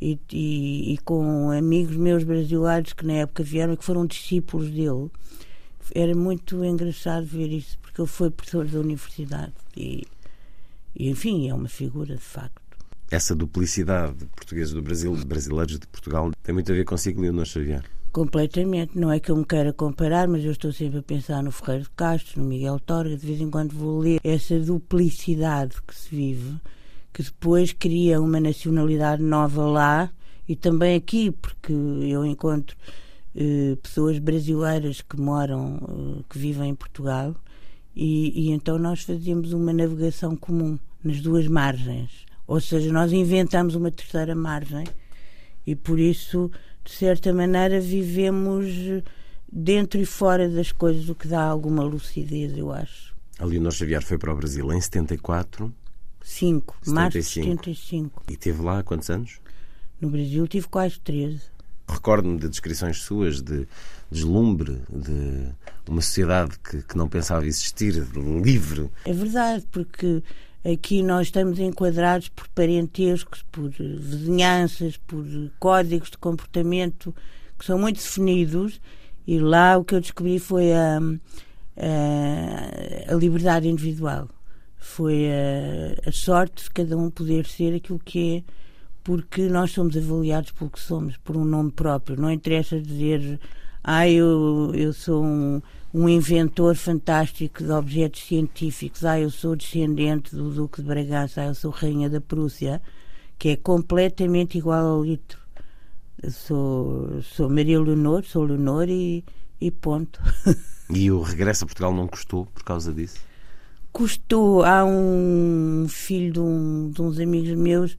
E, 0.04 0.18
e- 0.32 0.94
e 0.94 0.98
com 1.04 1.52
amigos 1.52 1.94
meus 1.96 2.24
brasileiros 2.24 2.92
que 2.92 3.06
na 3.06 3.12
época 3.12 3.44
vieram 3.44 3.74
e 3.74 3.76
que 3.76 3.84
foram 3.84 4.04
discípulos 4.04 4.68
dele. 4.68 5.08
Era 5.94 6.12
muito 6.12 6.64
engraçado 6.64 7.24
ver 7.24 7.46
isso, 7.52 7.78
porque 7.80 8.00
ele 8.00 8.08
foi 8.08 8.28
professor 8.28 8.66
da 8.66 8.80
universidade 8.80 9.52
e, 9.76 10.02
e, 10.96 11.08
enfim, 11.08 11.48
é 11.48 11.54
uma 11.54 11.68
figura 11.68 12.16
de 12.16 12.20
facto. 12.20 12.60
Essa 13.12 13.34
duplicidade 13.34 14.14
de 14.14 14.24
portugueses 14.24 14.72
do 14.72 14.80
Brasil, 14.80 15.14
de 15.14 15.26
brasileiros 15.26 15.78
de 15.78 15.86
Portugal, 15.86 16.30
tem 16.42 16.54
muito 16.54 16.72
a 16.72 16.74
ver 16.74 16.86
consigo, 16.86 17.20
Leonor 17.20 17.44
Xavier. 17.44 17.84
Completamente. 18.10 18.98
Não 18.98 19.12
é 19.12 19.20
que 19.20 19.30
eu 19.30 19.36
me 19.36 19.44
queira 19.44 19.70
comparar, 19.70 20.26
mas 20.26 20.42
eu 20.42 20.50
estou 20.50 20.72
sempre 20.72 21.00
a 21.00 21.02
pensar 21.02 21.42
no 21.42 21.52
Ferreiro 21.52 21.82
de 21.84 21.90
Castro, 21.90 22.40
no 22.40 22.48
Miguel 22.48 22.80
Torga, 22.80 23.14
de 23.14 23.26
vez 23.26 23.38
em 23.38 23.50
quando 23.50 23.72
vou 23.74 23.98
ler 23.98 24.18
essa 24.24 24.58
duplicidade 24.58 25.76
que 25.86 25.94
se 25.94 26.08
vive, 26.08 26.56
que 27.12 27.22
depois 27.22 27.74
cria 27.74 28.18
uma 28.18 28.40
nacionalidade 28.40 29.22
nova 29.22 29.62
lá 29.66 30.10
e 30.48 30.56
também 30.56 30.96
aqui, 30.96 31.30
porque 31.30 31.70
eu 31.70 32.24
encontro 32.24 32.74
eh, 33.36 33.76
pessoas 33.82 34.18
brasileiras 34.18 35.02
que 35.02 35.20
moram, 35.20 35.76
eh, 36.18 36.22
que 36.30 36.38
vivem 36.38 36.70
em 36.70 36.74
Portugal, 36.74 37.36
e, 37.94 38.48
e 38.48 38.52
então 38.52 38.78
nós 38.78 39.02
fazemos 39.02 39.52
uma 39.52 39.70
navegação 39.70 40.34
comum 40.34 40.78
nas 41.04 41.20
duas 41.20 41.46
margens. 41.46 42.31
Ou 42.52 42.60
seja, 42.60 42.92
nós 42.92 43.14
inventamos 43.14 43.74
uma 43.74 43.90
terceira 43.90 44.34
margem 44.34 44.84
e 45.66 45.74
por 45.74 45.98
isso, 45.98 46.50
de 46.84 46.90
certa 46.92 47.32
maneira, 47.32 47.80
vivemos 47.80 48.66
dentro 49.50 49.98
e 49.98 50.04
fora 50.04 50.46
das 50.50 50.70
coisas, 50.70 51.08
o 51.08 51.14
que 51.14 51.26
dá 51.26 51.42
alguma 51.42 51.82
lucidez, 51.82 52.54
eu 52.54 52.70
acho. 52.70 53.14
A 53.38 53.46
Leonor 53.46 53.72
Xavier 53.72 54.02
foi 54.02 54.18
para 54.18 54.34
o 54.34 54.36
Brasil 54.36 54.70
em 54.70 54.78
74 54.78 55.72
5, 56.22 56.76
março 56.88 57.18
de 57.18 57.24
75. 57.24 58.20
75. 58.20 58.22
e 58.28 58.36
teve 58.36 58.60
lá 58.60 58.80
há 58.80 58.82
quantos 58.82 59.08
anos? 59.08 59.40
No 59.98 60.10
Brasil 60.10 60.46
tive 60.46 60.68
quase 60.68 61.00
13. 61.00 61.40
Recordo-me 61.88 62.38
de 62.38 62.50
descrições 62.50 62.98
suas 62.98 63.40
de 63.40 63.66
deslumbre, 64.10 64.78
de 64.90 65.54
uma 65.88 66.02
sociedade 66.02 66.58
que, 66.58 66.82
que 66.82 66.98
não 66.98 67.08
pensava 67.08 67.46
existir, 67.46 68.04
de 68.04 68.20
livre. 68.20 68.90
É 69.06 69.12
verdade, 69.14 69.66
porque 69.72 70.22
aqui 70.64 71.02
nós 71.02 71.28
estamos 71.28 71.58
enquadrados 71.58 72.28
por 72.28 72.48
parentescos, 72.48 73.44
por 73.50 73.70
vizinhanças, 73.70 74.96
por 74.96 75.24
códigos 75.58 76.10
de 76.10 76.18
comportamento 76.18 77.14
que 77.58 77.64
são 77.64 77.78
muito 77.78 77.96
definidos 77.96 78.80
e 79.26 79.38
lá 79.38 79.76
o 79.76 79.84
que 79.84 79.94
eu 79.94 80.00
descobri 80.00 80.38
foi 80.38 80.72
a, 80.72 80.98
a, 81.76 83.12
a 83.12 83.14
liberdade 83.14 83.68
individual. 83.68 84.28
Foi 84.76 85.28
a, 85.30 86.08
a 86.08 86.12
sorte 86.12 86.64
de 86.64 86.70
cada 86.70 86.96
um 86.96 87.08
poder 87.08 87.46
ser 87.46 87.74
aquilo 87.74 88.00
que 88.00 88.38
é, 88.38 88.42
porque 89.04 89.42
nós 89.42 89.70
somos 89.70 89.96
avaliados 89.96 90.50
pelo 90.52 90.70
que 90.70 90.80
somos, 90.80 91.16
por 91.18 91.36
um 91.36 91.44
nome 91.44 91.70
próprio. 91.70 92.20
Não 92.20 92.30
interessa 92.30 92.80
dizer, 92.80 93.38
ah, 93.82 94.08
eu, 94.08 94.72
eu 94.74 94.92
sou 94.92 95.24
um, 95.24 95.62
um 95.94 96.08
inventor 96.08 96.74
fantástico 96.74 97.62
de 97.62 97.70
objetos 97.70 98.22
científicos, 98.22 99.04
ah, 99.04 99.20
eu 99.20 99.30
sou 99.30 99.54
descendente 99.56 100.34
do 100.34 100.50
Duque 100.50 100.80
de 100.80 100.88
Bragança, 100.88 101.42
ah, 101.42 101.46
eu 101.46 101.54
sou 101.54 101.70
Rainha 101.70 102.08
da 102.08 102.20
Prússia, 102.20 102.80
que 103.38 103.50
é 103.50 103.56
completamente 103.56 104.56
igual 104.58 104.84
ao 104.86 105.04
litro. 105.04 105.38
Eu 106.22 106.30
sou, 106.30 107.22
sou 107.22 107.48
Maria 107.50 107.80
Leonor, 107.80 108.24
sou 108.24 108.44
Leonor 108.44 108.88
e, 108.88 109.24
e 109.60 109.70
ponto. 109.70 110.20
E 110.94 111.10
o 111.10 111.22
regresso 111.22 111.64
a 111.64 111.66
Portugal 111.66 111.94
não 111.94 112.06
custou 112.06 112.44
por 112.44 112.64
causa 112.64 112.92
disso? 112.92 113.18
Custou. 113.92 114.62
Há 114.62 114.84
um 114.84 115.86
filho 115.88 116.32
de, 116.34 116.40
um- 116.40 116.90
de 116.90 117.00
uns 117.00 117.18
amigos 117.18 117.48
meus 117.56 117.96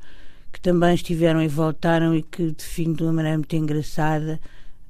que 0.52 0.62
também 0.62 0.94
estiveram 0.94 1.42
e 1.42 1.48
voltaram 1.48 2.14
e 2.16 2.22
que 2.22 2.52
define 2.52 2.94
de 2.96 3.02
uma 3.02 3.14
maneira 3.14 3.38
muito 3.38 3.56
engraçada. 3.56 4.40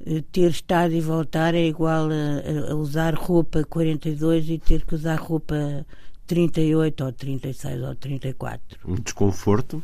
Eh, 0.05 0.23
Ter 0.31 0.49
estado 0.51 0.93
e 0.93 1.01
voltar 1.01 1.53
é 1.55 1.65
igual 1.65 2.09
a, 2.09 2.69
a- 2.69 2.71
a 2.71 2.75
usar 2.75 3.13
roupa 3.15 3.63
42 3.63 4.49
e 4.49 4.57
ter 4.59 4.85
que 4.85 4.95
usar 4.95 5.15
roupa 5.19 5.85
38 6.27 7.03
ou 7.05 7.11
36 7.11 7.81
ou 7.83 7.95
34. 7.95 8.79
Um 8.85 8.95
desconforto? 8.95 9.81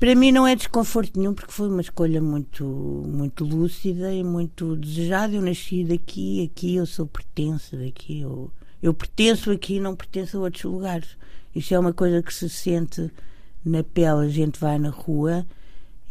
Para 0.00 0.14
mim 0.16 0.32
não 0.32 0.46
é 0.46 0.56
desconforto 0.56 1.16
nenhum, 1.18 1.32
porque 1.32 1.52
foi 1.52 1.68
uma 1.68 1.80
escolha 1.80 2.20
muito, 2.20 2.64
muito 2.64 3.44
lúcida 3.44 4.12
e 4.12 4.24
muito 4.24 4.74
desejada. 4.76 5.34
Eu 5.34 5.42
nasci 5.42 5.84
daqui, 5.84 6.42
aqui 6.44 6.74
eu 6.74 6.86
sou 6.86 7.06
pertença 7.06 7.76
daqui. 7.76 8.20
Eu, 8.20 8.50
eu 8.82 8.92
pertenço 8.92 9.52
aqui, 9.52 9.78
não 9.78 9.94
pertenço 9.94 10.38
a 10.38 10.40
outros 10.40 10.64
lugares. 10.64 11.16
Isso 11.54 11.72
é 11.72 11.78
uma 11.78 11.92
coisa 11.92 12.20
que 12.20 12.34
se 12.34 12.48
sente 12.48 13.12
na 13.64 13.84
pele. 13.84 14.26
A 14.26 14.28
gente 14.28 14.58
vai 14.58 14.76
na 14.76 14.90
rua 14.90 15.46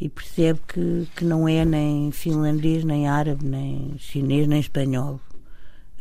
e 0.02 0.10
percebe 0.10 0.60
que, 0.68 1.08
que 1.16 1.24
não 1.24 1.48
é 1.48 1.64
nem 1.64 2.12
finlandês, 2.12 2.84
nem 2.84 3.08
árabe, 3.08 3.46
nem 3.46 3.96
chinês, 4.00 4.48
nem 4.48 4.60
espanhol. 4.60 5.22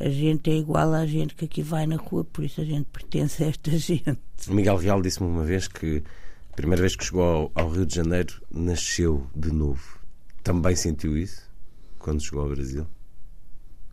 A 0.01 0.09
gente 0.09 0.51
é 0.51 0.55
igual 0.55 0.95
à 0.95 1.05
gente 1.05 1.35
que 1.35 1.45
aqui 1.45 1.61
vai 1.61 1.87
na 1.87 1.97
rua, 1.97 2.25
por 2.25 2.43
isso 2.43 2.63
a 2.63 2.65
gente 2.65 2.87
pertence 2.91 3.45
a 3.45 3.49
esta 3.49 3.71
gente. 3.77 4.19
O 4.49 4.55
Miguel 4.55 4.79
Real 4.79 5.03
disse-me 5.03 5.29
uma 5.29 5.45
vez 5.45 5.69
que 5.69 6.03
a 6.51 6.57
primeira 6.57 6.81
vez 6.81 6.97
que 6.97 7.05
chegou 7.05 7.23
ao, 7.23 7.53
ao, 7.55 7.69
Rio 7.69 7.85
de 7.85 7.95
Janeiro 7.95 8.41
nasceu 8.51 9.27
de 9.37 9.53
novo. 9.53 9.99
Também 10.43 10.75
sentiu 10.75 11.19
isso 11.19 11.43
quando 11.99 12.25
chegou 12.25 12.45
ao 12.45 12.49
Brasil? 12.49 12.87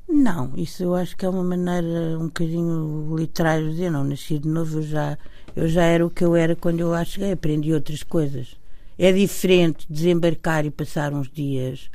Não, 0.08 0.54
isso 0.56 0.84
eu 0.84 0.96
acho 0.96 1.18
que 1.18 1.26
é 1.26 1.30
uma 1.30 1.44
maneira 1.44 2.18
um 2.18 2.28
bocadinho 2.28 3.14
literária 3.18 3.66
de 3.66 3.72
dizer, 3.72 3.92
não, 3.92 4.06
nasci 4.06 4.40
de 4.40 4.48
novo, 4.48 4.78
eu 4.78 4.84
já, 4.84 5.18
eu 5.54 5.68
já 5.68 5.84
era 5.84 6.06
o 6.06 6.10
que 6.10 6.24
eu 6.24 6.34
era 6.34 6.56
quando 6.56 6.80
eu 6.80 6.88
lá 6.88 7.04
cheguei, 7.04 7.34
aprendi 7.34 7.74
outras 7.74 8.04
coisas. 8.04 8.58
É 8.98 9.12
diferente 9.12 9.86
desembarcar 9.90 10.66
e 10.66 10.72
passar 10.72 11.14
uns 11.14 11.30
dias 11.30 11.90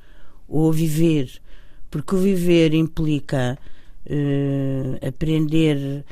ou 0.49 0.73
viver, 0.73 1.31
porque 1.91 2.15
o 2.15 2.19
viver 2.19 2.75
implica 2.75 3.59
uh, 4.07 5.07
aprender 5.07 6.05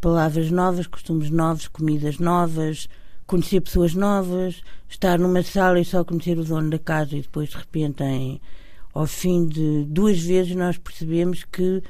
palavras 0.00 0.50
novas, 0.50 0.86
costumes 0.86 1.30
novos, 1.30 1.68
comidas 1.68 2.18
novas, 2.18 2.88
conhecer 3.26 3.60
pessoas 3.60 3.94
novas, 3.94 4.62
estar 4.88 5.18
numa 5.18 5.42
sala 5.42 5.78
e 5.78 5.84
só 5.84 6.02
conhecer 6.02 6.38
o 6.38 6.44
dono 6.44 6.70
da 6.70 6.78
casa 6.78 7.16
e 7.16 7.20
depois 7.20 7.50
de 7.50 7.56
repente 7.56 8.02
em, 8.02 8.40
ao 8.94 9.06
fim 9.06 9.46
de 9.46 9.84
duas 9.84 10.18
vezes 10.18 10.56
nós 10.56 10.78
percebemos 10.78 11.44
que 11.44 11.82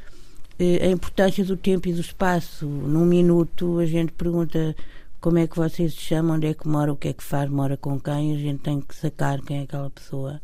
eh, 0.58 0.86
a 0.86 0.90
importância 0.90 1.44
do 1.44 1.56
tempo 1.56 1.88
e 1.88 1.92
do 1.92 2.00
espaço. 2.00 2.66
Num 2.66 3.04
minuto 3.04 3.78
a 3.78 3.86
gente 3.86 4.12
pergunta 4.12 4.74
como 5.20 5.38
é 5.38 5.46
que 5.46 5.56
vocês 5.56 5.94
se 5.94 6.00
chamam, 6.00 6.36
onde 6.36 6.46
é 6.46 6.54
que 6.54 6.68
mora, 6.68 6.92
o 6.92 6.96
que 6.96 7.08
é 7.08 7.12
que 7.12 7.24
faz, 7.24 7.50
mora 7.50 7.76
com 7.76 7.98
quem, 7.98 8.34
a 8.34 8.38
gente 8.38 8.60
tem 8.60 8.80
que 8.80 8.94
sacar 8.94 9.40
quem 9.40 9.58
é 9.58 9.62
aquela 9.62 9.90
pessoa. 9.90 10.40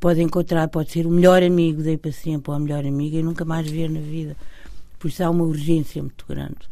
Pode 0.00 0.20
encontrar, 0.20 0.68
pode 0.68 0.90
ser 0.90 1.06
o 1.06 1.10
melhor 1.10 1.42
amigo 1.42 1.82
daí 1.82 1.96
para 1.96 2.10
sempre 2.10 2.50
ou 2.50 2.56
a 2.56 2.60
melhor 2.60 2.84
amiga 2.84 3.18
e 3.18 3.22
nunca 3.22 3.44
mais 3.44 3.70
ver 3.70 3.88
na 3.88 4.00
vida. 4.00 4.36
Por 4.98 5.08
isso 5.08 5.22
há 5.22 5.30
uma 5.30 5.44
urgência 5.44 6.02
muito 6.02 6.24
grande. 6.26 6.68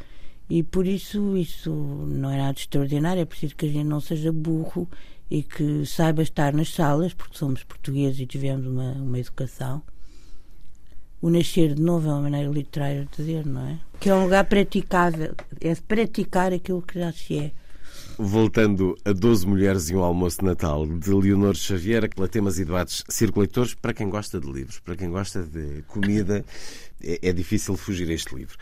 E 0.51 0.62
por 0.62 0.87
isso 0.87 1.37
isso 1.37 1.70
não 1.70 2.31
é 2.31 2.38
nada 2.38 2.59
extraordinário, 2.59 3.20
é 3.20 3.24
preciso 3.24 3.55
que 3.55 3.66
a 3.66 3.68
gente 3.68 3.87
não 3.87 4.01
seja 4.01 4.33
burro 4.33 4.88
e 5.31 5.42
que 5.42 5.85
saiba 5.85 6.22
estar 6.22 6.55
nas 6.55 6.70
salas, 6.70 7.12
porque 7.12 7.37
somos 7.37 7.62
portugueses 7.62 8.20
e 8.20 8.27
tivemos 8.27 8.66
uma, 8.66 8.92
uma 8.92 9.18
educação. 9.18 9.83
O 11.20 11.31
nascer 11.31 11.74
de 11.74 11.83
novo 11.83 12.09
é 12.09 12.12
uma 12.12 12.22
maneira 12.22 12.48
literária 12.48 13.09
de 13.11 13.16
dizer, 13.16 13.44
não 13.44 13.66
é? 13.66 13.78
Que 13.98 14.09
é 14.09 14.14
um 14.14 14.24
lugar 14.24 14.44
praticável, 14.44 15.35
é 15.61 15.74
praticar 15.74 16.52
aquilo 16.52 16.81
que 16.81 16.98
já 16.98 17.12
se 17.12 17.38
é. 17.38 17.52
Voltando 18.16 18.96
a 19.04 19.12
12 19.12 19.46
Mulheres 19.46 19.90
e 19.90 19.96
um 19.96 20.02
Almoço 20.02 20.38
de 20.38 20.44
Natal, 20.44 20.87
de 20.87 21.11
Leonor 21.11 21.57
Xavier, 21.57 22.09
temas 22.31 22.59
e 22.59 22.64
debates 22.64 23.02
circulatores 23.09 23.74
para 23.74 23.92
quem 23.92 24.09
gosta 24.09 24.40
de 24.40 24.50
livros, 24.50 24.78
para 24.78 24.94
quem 24.94 25.11
gosta 25.11 25.42
de 25.42 25.83
comida, 25.88 26.44
é, 27.02 27.28
é 27.28 27.33
difícil 27.33 27.76
fugir 27.76 28.09
a 28.11 28.12
este 28.12 28.35
livro. 28.35 28.57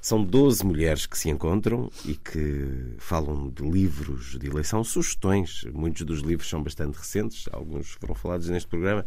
São 0.00 0.24
12 0.24 0.64
mulheres 0.64 1.06
que 1.06 1.18
se 1.18 1.28
encontram 1.28 1.90
e 2.06 2.14
que 2.14 2.96
falam 2.98 3.50
de 3.50 3.62
livros 3.62 4.38
de 4.38 4.46
eleição, 4.46 4.82
sugestões. 4.82 5.64
Muitos 5.74 6.02
dos 6.02 6.20
livros 6.20 6.48
são 6.48 6.62
bastante 6.62 6.96
recentes, 6.96 7.44
alguns 7.52 7.90
foram 8.00 8.14
falados 8.14 8.48
neste 8.48 8.68
programa, 8.68 9.04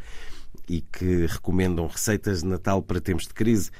e 0.67 0.81
que 0.81 1.25
recomendam 1.25 1.87
receitas 1.87 2.41
de 2.41 2.47
Natal 2.47 2.81
para 2.81 3.01
tempos 3.01 3.27
de 3.27 3.33
crise. 3.33 3.71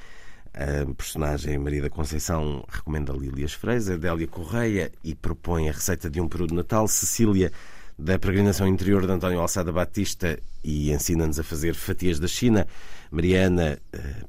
A 0.53 0.86
personagem 0.93 1.57
Maria 1.57 1.81
da 1.81 1.89
Conceição 1.89 2.63
recomenda 2.69 3.12
Lílias 3.12 3.53
Freisa, 3.53 3.97
Délia 3.97 4.27
Correia 4.27 4.91
e 5.03 5.15
propõe 5.15 5.67
a 5.67 5.71
receita 5.71 6.09
de 6.09 6.21
um 6.21 6.27
peru 6.27 6.45
de 6.45 6.53
Natal. 6.53 6.88
Cecília, 6.88 7.51
da 7.97 8.19
peregrinação 8.19 8.67
interior 8.67 9.05
de 9.05 9.12
António 9.12 9.39
Alçada 9.39 9.71
Batista 9.71 10.39
e 10.63 10.91
ensina-nos 10.91 11.39
a 11.39 11.43
fazer 11.43 11.73
fatias 11.73 12.19
da 12.19 12.27
China. 12.27 12.67
Mariana 13.12 13.79
eh, 13.91 14.23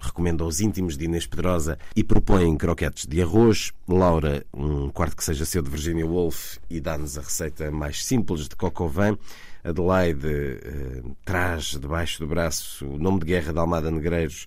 recomenda 0.00 0.44
aos 0.44 0.60
íntimos 0.60 0.96
de 0.96 1.06
Inês 1.06 1.26
Pedrosa 1.26 1.78
e 1.96 2.04
propõe 2.04 2.56
croquetes 2.56 3.06
de 3.06 3.22
arroz. 3.22 3.72
Laura, 3.88 4.44
um 4.52 4.90
quarto 4.90 5.16
que 5.16 5.24
seja 5.24 5.44
seu 5.44 5.62
de 5.62 5.70
Virginia 5.70 6.06
Woolf 6.06 6.58
e 6.68 6.80
dá-nos 6.80 7.16
a 7.16 7.22
receita 7.22 7.70
mais 7.70 8.04
simples 8.04 8.48
de 8.48 8.56
Cocovan. 8.56 9.16
Adelaide 9.62 10.26
eh, 10.26 11.02
traz 11.24 11.78
debaixo 11.78 12.20
do 12.20 12.26
braço 12.26 12.86
o 12.86 12.98
nome 12.98 13.20
de 13.20 13.26
guerra 13.26 13.52
de 13.52 13.58
Almada 13.58 13.90
Negreiros 13.90 14.46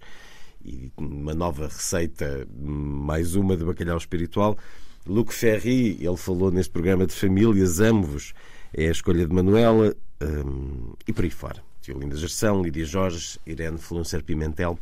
e 0.65 0.91
uma 0.97 1.33
nova 1.33 1.65
receita, 1.65 2.47
mais 2.57 3.35
uma 3.35 3.55
de 3.57 3.65
bacalhau 3.65 3.97
espiritual. 3.97 4.57
Luke 5.05 5.33
Ferri, 5.33 5.97
ele 5.99 6.17
falou 6.17 6.51
neste 6.51 6.71
programa 6.71 7.05
de 7.05 7.13
famílias, 7.13 7.81
amo-vos, 7.81 8.33
é 8.73 8.87
a 8.87 8.91
escolha 8.91 9.27
de 9.27 9.33
Manuela 9.33 9.93
um, 10.21 10.93
e 11.07 11.11
por 11.11 11.25
aí 11.25 11.29
fora. 11.29 11.61
Tiolinda 11.81 12.15
Gerção, 12.15 12.63
Lídia 12.63 12.85
Jorge, 12.85 13.37
Irene 13.45 13.77
Fluncer 13.77 14.23
Pimentel, 14.23 14.79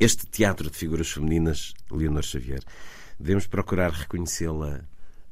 este 0.00 0.26
teatro 0.26 0.70
de 0.70 0.76
figuras 0.76 1.10
femininas, 1.10 1.74
Leonor 1.90 2.22
Xavier, 2.22 2.60
devemos 3.20 3.46
procurar 3.46 3.92
reconhecê-la 3.92 4.80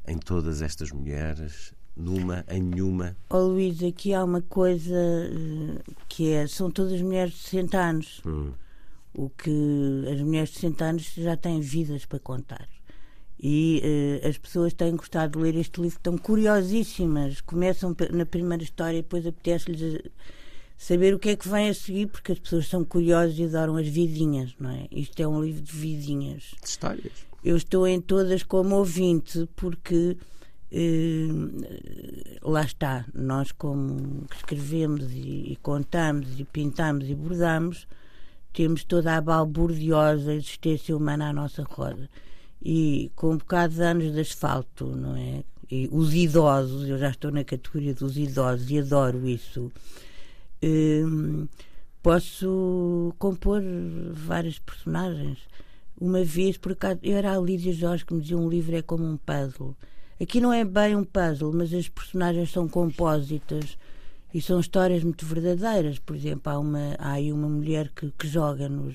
em 0.07 0.19
todas 0.19 0.63
estas 0.63 0.93
mulheres, 0.93 1.73
numa, 1.97 2.45
em 2.49 2.63
nenhuma? 2.63 3.17
Oh, 3.29 3.39
Luís, 3.39 3.83
aqui 3.83 4.15
há 4.15 4.25
uma 4.25 4.43
coisa 4.43 4.95
eh, 4.95 5.93
que 6.09 6.33
é: 6.33 6.47
são 6.47 6.71
todas 6.71 7.01
mulheres 7.01 7.33
de 7.33 7.39
60 7.39 7.79
anos. 7.79 8.23
Hum. 8.27 8.53
O 9.15 9.29
que 9.29 9.51
as 10.11 10.21
mulheres 10.23 10.49
de 10.51 10.55
60 10.57 10.85
anos 10.85 11.13
já 11.15 11.37
têm 11.37 11.61
vidas 11.61 12.07
para 12.07 12.19
contar. 12.19 12.67
E 13.39 13.83
uh, 14.23 14.29
as 14.29 14.39
pessoas 14.39 14.73
têm 14.73 14.95
gostado 14.97 15.37
de 15.37 15.45
ler 15.45 15.57
este 15.57 15.81
livro, 15.81 15.99
estão 15.99 16.17
curiosíssimas. 16.17 17.41
Começam 17.41 17.95
na 18.13 18.25
primeira 18.25 18.63
história 18.63 18.99
e 18.99 19.03
depois 19.03 19.27
apetece-lhes 19.27 20.01
saber 20.79 21.15
o 21.15 21.19
que 21.19 21.31
é 21.31 21.37
que 21.37 21.49
vem 21.49 21.69
a 21.69 21.75
seguir, 21.75 22.07
porque 22.07 22.33
as 22.33 22.39
pessoas 22.39 22.69
são 22.69 22.85
curiosas 22.85 23.39
e 23.39 23.45
adoram 23.45 23.77
as 23.77 23.87
vidinhas, 23.87 24.55
não 24.59 24.71
é? 24.71 24.89
Isto 24.91 25.21
é 25.21 25.29
um 25.29 25.43
livro 25.43 25.61
de 25.61 25.73
vidinhas. 25.73 26.55
De 26.61 26.69
histórias. 26.69 27.13
Eu 27.45 27.57
estou 27.57 27.87
em 27.87 28.01
todas 28.01 28.43
como 28.43 28.77
ouvinte, 28.77 29.49
porque 29.55 30.17
eh, 30.21 30.25
lá 32.43 32.63
está, 32.63 33.05
nós 33.15 33.53
como 33.53 34.25
escrevemos 34.35 35.11
e, 35.13 35.53
e, 35.53 35.59
contamos 35.63 36.41
e 36.41 36.45
pintamos 36.45 37.09
e 37.09 37.15
bordamos, 37.15 37.87
temos 38.53 38.85
toda 38.85 39.17
a 39.17 39.21
balburdiosa 39.21 40.35
existência 40.35 40.97
humana 40.97 41.31
à 41.31 41.33
nossa 41.33 41.63
roda. 41.63 42.09
E 42.65 43.11
com 43.17 43.33
um 43.33 43.39
bocado 43.39 43.75
de 43.75 43.83
anos 43.83 44.13
de 44.13 44.21
asfalto, 44.21 44.87
não 44.87 45.17
é? 45.17 45.43
E 45.71 45.89
os 45.91 46.15
idosos, 46.15 46.89
eu 46.89 46.99
já 46.99 47.11
estou 47.11 47.31
na 47.31 47.45
categoria 47.45 47.95
dos 47.95 48.17
idosos 48.17 48.71
e 48.71 48.79
adoro 48.79 49.27
isso 49.27 49.73
Hum, 50.63 51.49
posso 52.03 53.13
compor 53.19 53.61
várias 54.13 54.61
personagens. 54.61 55.39
Uma 56.01 56.23
vez, 56.25 56.57
por 56.57 56.73
acaso, 56.73 57.01
eu 57.03 57.17
era 57.17 57.37
a 57.37 57.41
Lídia 57.41 57.73
Jorge 57.73 58.07
que 58.07 58.15
me 58.15 58.21
dizia 58.21 58.39
um 58.39 58.49
livro 58.49 58.77
é 58.77 58.83
como 58.83 59.05
um 59.05 59.17
puzzle. 59.17 59.77
Aqui 60.23 60.41
não 60.41 60.53
é 60.53 60.65
bem 60.65 60.95
um 60.95 61.03
puzzle, 61.03 61.53
mas 61.53 61.75
as 61.75 61.89
personagens 61.89 62.53
são 62.53 62.69
compósitas 62.69 63.77
e 64.33 64.41
são 64.41 64.61
histórias 64.61 65.03
muito 65.03 65.27
verdadeiras. 65.27 65.99
Por 65.99 66.15
exemplo, 66.15 66.53
há, 66.53 66.59
uma, 66.61 66.95
há 66.97 67.13
aí 67.13 67.33
uma 67.33 67.49
mulher 67.49 67.89
que, 67.89 68.09
que 68.13 68.29
joga 68.29 68.69
nos, 68.69 68.95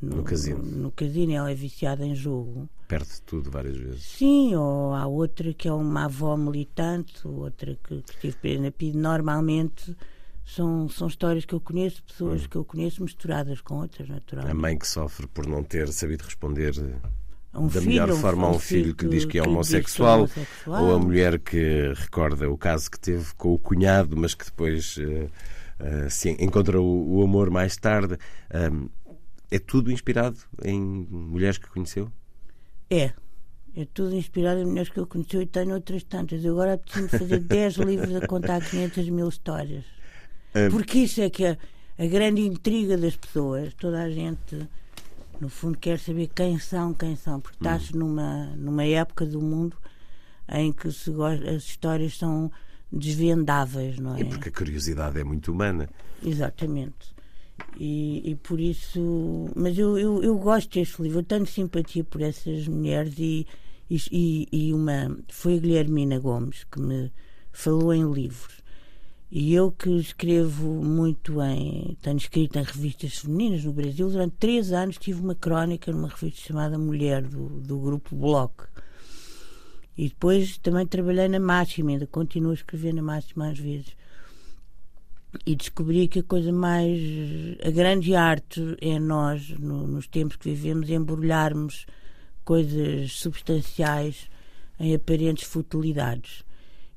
no, 0.00 0.16
no 0.16 0.24
casino. 0.24 0.58
No, 0.58 0.82
no 0.82 0.90
casino, 0.90 1.32
ela 1.32 1.48
é 1.48 1.54
viciada 1.54 2.04
em 2.04 2.16
jogo. 2.16 2.68
Perde 2.88 3.22
tudo 3.22 3.52
várias 3.52 3.76
vezes. 3.76 4.02
Sim, 4.02 4.56
ou 4.56 4.92
há 4.92 5.06
outra 5.06 5.54
que 5.54 5.68
é 5.68 5.72
uma 5.72 6.06
avó 6.06 6.36
militante, 6.36 7.26
outra 7.26 7.78
que, 7.84 8.02
que 8.02 8.12
esteve 8.12 8.36
presa 8.38 8.62
na 8.62 8.70
PID. 8.72 8.96
Normalmente 8.96 9.96
são, 10.44 10.88
são 10.88 11.06
histórias 11.06 11.44
que 11.44 11.54
eu 11.54 11.60
conheço, 11.60 12.02
pessoas 12.02 12.42
hum. 12.42 12.48
que 12.50 12.56
eu 12.56 12.64
conheço 12.64 13.00
misturadas 13.04 13.60
com 13.60 13.76
outras, 13.76 14.08
naturalmente. 14.08 14.58
A 14.58 14.60
mãe 14.60 14.76
que 14.76 14.88
sofre 14.88 15.28
por 15.28 15.46
não 15.46 15.62
ter 15.62 15.86
sabido 15.92 16.22
responder 16.22 16.74
um 17.54 17.66
da 17.66 17.80
filho, 17.80 17.86
melhor 17.86 18.12
forma 18.14 18.46
a 18.46 18.50
um 18.50 18.58
filho 18.58 18.94
que, 18.94 19.04
que 19.04 19.10
diz 19.10 19.24
que 19.24 19.38
é 19.38 19.42
homossexual, 19.42 20.26
que 20.26 20.38
é 20.38 20.42
homossexual, 20.42 20.84
ou 20.84 20.94
a 20.94 20.98
mulher 20.98 21.38
que 21.38 21.92
recorda 21.94 22.50
o 22.50 22.56
caso 22.56 22.90
que 22.90 22.98
teve 22.98 23.34
com 23.34 23.52
o 23.52 23.58
cunhado, 23.58 24.16
mas 24.16 24.34
que 24.34 24.44
depois 24.44 24.96
uh, 24.96 25.30
uh, 25.80 26.42
encontra 26.42 26.80
o, 26.80 27.18
o, 27.18 27.22
amor 27.22 27.50
mais 27.50 27.76
tarde. 27.76 28.16
Um, 28.54 28.88
é 29.50 29.58
tudo 29.58 29.92
inspirado 29.92 30.38
em 30.64 30.80
mulheres 30.80 31.58
que 31.58 31.68
conheceu? 31.68 32.10
É. 32.88 33.12
É 33.74 33.86
tudo 33.92 34.14
inspirado 34.14 34.60
em 34.60 34.66
mulheres 34.66 34.90
que 34.90 34.98
eu 34.98 35.06
conheci 35.06 35.38
e 35.38 35.46
tenho 35.46 35.74
outras 35.74 36.02
tantas. 36.04 36.44
Eu 36.44 36.52
agora 36.52 36.78
preciso 36.78 37.08
fazer 37.08 37.40
10 37.44 37.76
livros 37.76 38.14
a 38.16 38.26
contar 38.26 38.62
500 38.62 39.08
mil 39.08 39.28
histórias. 39.28 39.84
Porque 40.70 40.98
isso 40.98 41.22
é 41.22 41.30
que 41.30 41.44
é 41.44 41.58
a 41.98 42.06
grande 42.06 42.42
intriga 42.42 42.96
das 42.96 43.16
pessoas. 43.16 43.72
Toda 43.74 44.02
a 44.02 44.10
gente, 44.10 44.68
no 45.42 45.48
fundo, 45.48 45.76
quer 45.76 45.98
saber 45.98 46.28
quem 46.28 46.56
são, 46.56 46.94
quem 46.94 47.16
são. 47.16 47.40
Porque 47.40 47.56
estás 47.56 47.92
hum. 47.92 47.98
numa, 47.98 48.46
numa 48.56 48.84
época 48.84 49.26
do 49.26 49.40
mundo 49.40 49.76
em 50.48 50.72
que 50.72 50.92
se 50.92 51.10
as 51.52 51.64
histórias 51.64 52.16
são 52.16 52.50
desvendáveis, 52.92 53.98
não 53.98 54.14
é? 54.14 54.20
E 54.20 54.24
porque 54.24 54.50
a 54.50 54.52
curiosidade 54.52 55.18
é 55.18 55.24
muito 55.24 55.50
humana. 55.50 55.88
Exatamente. 56.22 57.12
E, 57.76 58.30
e 58.30 58.36
por 58.36 58.60
isso. 58.60 59.50
Mas 59.56 59.76
eu, 59.76 59.98
eu, 59.98 60.22
eu, 60.22 60.38
gosto 60.38 60.74
deste 60.74 61.02
livro, 61.02 61.18
eu 61.18 61.24
tenho 61.24 61.46
simpatia 61.46 62.04
por 62.04 62.20
essas 62.22 62.68
mulheres 62.68 63.14
e, 63.18 63.44
e, 63.90 64.48
e 64.52 64.72
uma. 64.72 65.16
Foi 65.28 65.56
a 65.56 65.58
Guilhermina 65.58 66.20
Gomes 66.20 66.64
que 66.70 66.80
me 66.80 67.10
falou 67.50 67.92
em 67.92 68.08
livros. 68.12 68.61
E 69.34 69.54
eu 69.54 69.72
que 69.72 69.88
escrevo 69.88 70.84
muito 70.84 71.40
em. 71.40 71.96
tenho 72.02 72.18
escrito 72.18 72.58
em 72.58 72.62
revistas 72.62 73.16
femininas 73.16 73.64
no 73.64 73.72
Brasil, 73.72 74.10
durante 74.10 74.36
três 74.38 74.72
anos 74.72 74.98
tive 74.98 75.22
uma 75.22 75.34
crónica 75.34 75.90
numa 75.90 76.08
revista 76.08 76.48
chamada 76.48 76.78
Mulher, 76.78 77.22
do, 77.22 77.48
do 77.48 77.78
grupo 77.78 78.14
Bloco. 78.14 78.68
E 79.96 80.10
depois 80.10 80.58
também 80.58 80.86
trabalhei 80.86 81.28
na 81.28 81.40
Máxima, 81.40 81.92
ainda 81.92 82.06
continuo 82.06 82.50
a 82.50 82.54
escrever 82.54 82.92
na 82.92 83.00
Máxima 83.00 83.48
às 83.48 83.58
vezes 83.58 83.96
e 85.46 85.56
descobri 85.56 86.08
que 86.08 86.18
a 86.18 86.22
coisa 86.22 86.52
mais. 86.52 87.00
a 87.64 87.70
grande 87.70 88.14
arte 88.14 88.76
é 88.80 88.98
nós, 88.98 89.48
no, 89.48 89.86
nos 89.86 90.06
tempos 90.06 90.36
que 90.36 90.50
vivemos, 90.50 90.90
embrulharmos 90.90 91.86
coisas 92.44 93.12
substanciais 93.12 94.28
em 94.78 94.94
aparentes 94.94 95.44
futilidades. 95.44 96.44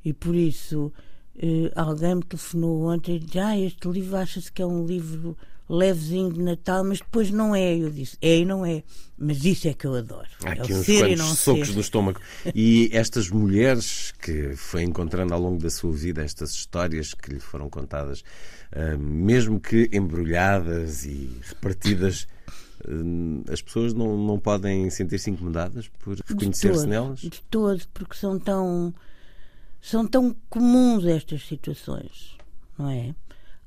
E 0.03 0.11
por 0.11 0.35
isso, 0.35 0.91
eh, 1.37 1.71
alguém 1.75 2.15
me 2.15 2.23
telefonou 2.23 2.87
ontem 2.87 3.15
e 3.15 3.19
disse: 3.19 3.39
Ah, 3.39 3.57
este 3.57 3.87
livro 3.87 4.17
acha-se 4.17 4.51
que 4.51 4.61
é 4.61 4.65
um 4.65 4.85
livro 4.85 5.37
levezinho 5.69 6.31
de 6.31 6.41
Natal, 6.41 6.83
mas 6.83 6.99
depois 6.99 7.31
não 7.31 7.55
é. 7.55 7.75
Eu 7.75 7.89
disse, 7.89 8.17
é 8.21 8.39
e 8.39 8.45
não 8.45 8.65
é. 8.65 8.83
Mas 9.17 9.43
isso 9.43 9.67
é 9.67 9.73
que 9.73 9.85
eu 9.85 9.95
adoro. 9.95 10.27
Há 10.43 10.51
aqui 10.51 10.73
é 10.73 10.75
uns 10.75 10.85
quantos 10.85 11.39
socos 11.39 11.67
ser. 11.67 11.73
no 11.73 11.81
estômago. 11.81 12.19
E 12.53 12.89
estas 12.91 13.29
mulheres 13.29 14.13
que 14.21 14.55
foi 14.55 14.83
encontrando 14.83 15.33
ao 15.33 15.39
longo 15.39 15.61
da 15.61 15.69
sua 15.69 15.91
vida, 15.91 16.23
estas 16.23 16.51
histórias 16.51 17.13
que 17.13 17.31
lhe 17.31 17.39
foram 17.39 17.69
contadas, 17.69 18.21
uh, 18.73 18.97
mesmo 18.99 19.59
que 19.59 19.89
embrulhadas 19.91 21.05
e 21.05 21.29
repartidas, 21.41 22.27
uh, 22.87 23.51
as 23.51 23.61
pessoas 23.61 23.93
não, 23.93 24.17
não 24.17 24.37
podem 24.37 24.89
sentir-se 24.89 25.31
incomodadas 25.31 25.87
por 25.87 26.17
reconhecer-se 26.17 26.85
nelas? 26.85 27.21
De 27.21 27.41
todo, 27.49 27.81
porque 27.93 28.15
são 28.15 28.37
tão, 28.37 28.93
são 29.85 30.07
tão 30.07 30.35
comuns 30.49 31.05
estas 31.05 31.43
situações, 31.43 32.35
não 32.75 32.89
é? 32.89 33.13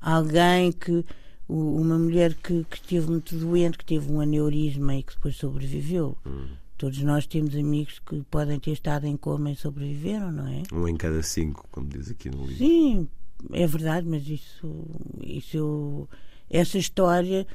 Alguém 0.01 0.69
que 0.69 1.05
uma 1.47 1.97
mulher 1.97 2.33
que, 2.33 2.65
que 2.65 2.75
esteve 2.75 3.09
muito 3.09 3.37
doente, 3.37 3.77
que 3.77 3.85
teve 3.85 4.11
um 4.11 4.19
aneurisma 4.19 4.95
e 4.95 5.01
que 5.01 5.15
depois 5.15 5.37
sobreviveu. 5.37 6.17
Hum. 6.25 6.47
Todos 6.77 7.01
nós 7.03 7.25
temos 7.25 7.55
amigos 7.55 7.99
que 7.99 8.21
podem 8.29 8.59
ter 8.59 8.71
estado 8.71 9.07
em 9.07 9.15
coma 9.15 9.51
e 9.51 9.55
sobreviveram, 9.55 10.29
não 10.29 10.47
é? 10.47 10.63
Um 10.73 10.89
em 10.89 10.97
cada 10.97 11.23
cinco, 11.23 11.65
como 11.71 11.87
diz 11.87 12.11
aqui 12.11 12.29
no 12.29 12.45
livro. 12.45 12.57
Sim, 12.57 13.07
é 13.53 13.65
verdade, 13.65 14.05
mas 14.05 14.27
isso, 14.27 14.85
isso 15.21 15.57
eu, 15.57 16.09
essa 16.49 16.77
história, 16.77 17.47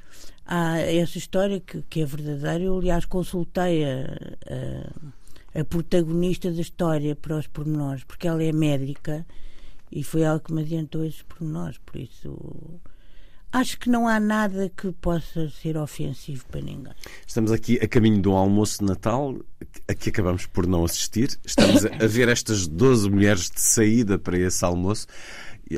essa 0.46 1.18
história 1.18 1.60
que, 1.60 1.82
que 1.82 2.00
é 2.00 2.06
verdadeira, 2.06 2.64
eu 2.64 2.78
aliás 2.78 3.04
consultei 3.04 3.84
a, 3.84 4.06
a, 4.46 5.12
a 5.54 5.64
protagonista 5.64 6.50
da 6.50 6.60
história 6.60 7.14
para 7.14 7.36
os 7.36 7.46
pormenores, 7.46 8.04
porque 8.04 8.26
ela 8.26 8.42
é 8.42 8.52
médica 8.52 9.26
e 9.90 10.02
foi 10.02 10.22
ela 10.22 10.40
que 10.40 10.52
me 10.52 10.62
adiantou 10.62 11.04
esses 11.04 11.22
pormenores, 11.22 11.78
por 11.78 11.96
isso 11.96 12.80
Acho 13.54 13.78
que 13.78 13.88
não 13.88 14.08
há 14.08 14.18
nada 14.18 14.68
que 14.76 14.90
possa 14.90 15.48
ser 15.48 15.76
ofensivo 15.76 16.44
para 16.46 16.60
ninguém. 16.60 16.92
Estamos 17.24 17.52
aqui 17.52 17.78
a 17.80 17.86
caminho 17.86 18.20
de 18.20 18.28
um 18.28 18.32
almoço 18.32 18.80
de 18.80 18.86
Natal, 18.86 19.38
a 19.86 19.94
que 19.94 20.08
acabamos 20.08 20.44
por 20.44 20.66
não 20.66 20.84
assistir. 20.84 21.38
Estamos 21.44 21.86
a 21.86 22.04
ver 22.08 22.28
estas 22.28 22.66
12 22.66 23.08
mulheres 23.08 23.48
de 23.48 23.60
saída 23.60 24.18
para 24.18 24.36
esse 24.36 24.64
almoço. 24.64 25.06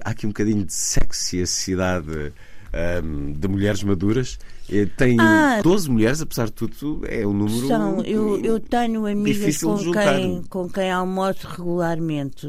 Há 0.02 0.08
aqui 0.08 0.24
um 0.24 0.30
bocadinho 0.30 0.64
de 0.64 0.72
sexualidade 0.72 2.32
um, 3.04 3.34
de 3.34 3.46
mulheres 3.46 3.82
maduras. 3.82 4.38
Tem 4.96 5.16
ah, 5.20 5.60
12 5.62 5.90
mulheres, 5.90 6.20
apesar 6.20 6.46
de 6.46 6.52
tudo, 6.52 7.02
é 7.06 7.26
um 7.26 7.32
número. 7.32 7.68
São, 7.68 8.02
eu, 8.02 8.40
eu 8.44 8.60
tenho 8.60 9.06
amigas 9.06 9.62
com 9.62 9.92
quem, 9.92 10.42
com 10.44 10.68
quem 10.68 10.90
almoço 10.90 11.46
regularmente. 11.46 12.46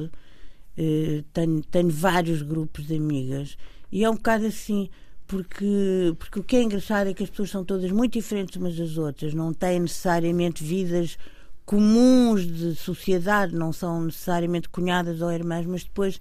Uh, 0.78 1.24
tenho, 1.34 1.62
tenho 1.64 1.90
vários 1.90 2.42
grupos 2.42 2.88
de 2.88 2.96
amigas. 2.96 3.58
E 3.92 4.04
é 4.04 4.10
um 4.10 4.16
bocado 4.16 4.46
assim 4.46 4.90
porque, 5.28 6.16
porque 6.18 6.40
o 6.40 6.44
que 6.44 6.56
é 6.56 6.64
engraçado 6.64 7.10
é 7.10 7.14
que 7.14 7.24
as 7.24 7.30
pessoas 7.30 7.50
são 7.50 7.64
todas 7.64 7.92
muito 7.92 8.14
diferentes 8.14 8.56
umas 8.56 8.76
das 8.76 8.98
outras, 8.98 9.34
não 9.34 9.54
têm 9.54 9.82
necessariamente 9.82 10.64
vidas 10.64 11.18
comuns 11.66 12.48
de 12.48 12.76
sociedade, 12.76 13.54
não 13.54 13.74
são 13.74 14.06
necessariamente 14.06 14.70
cunhadas 14.70 15.22
ou 15.22 15.30
irmãs, 15.30 15.66
mas 15.66 15.84
depois 15.84 16.18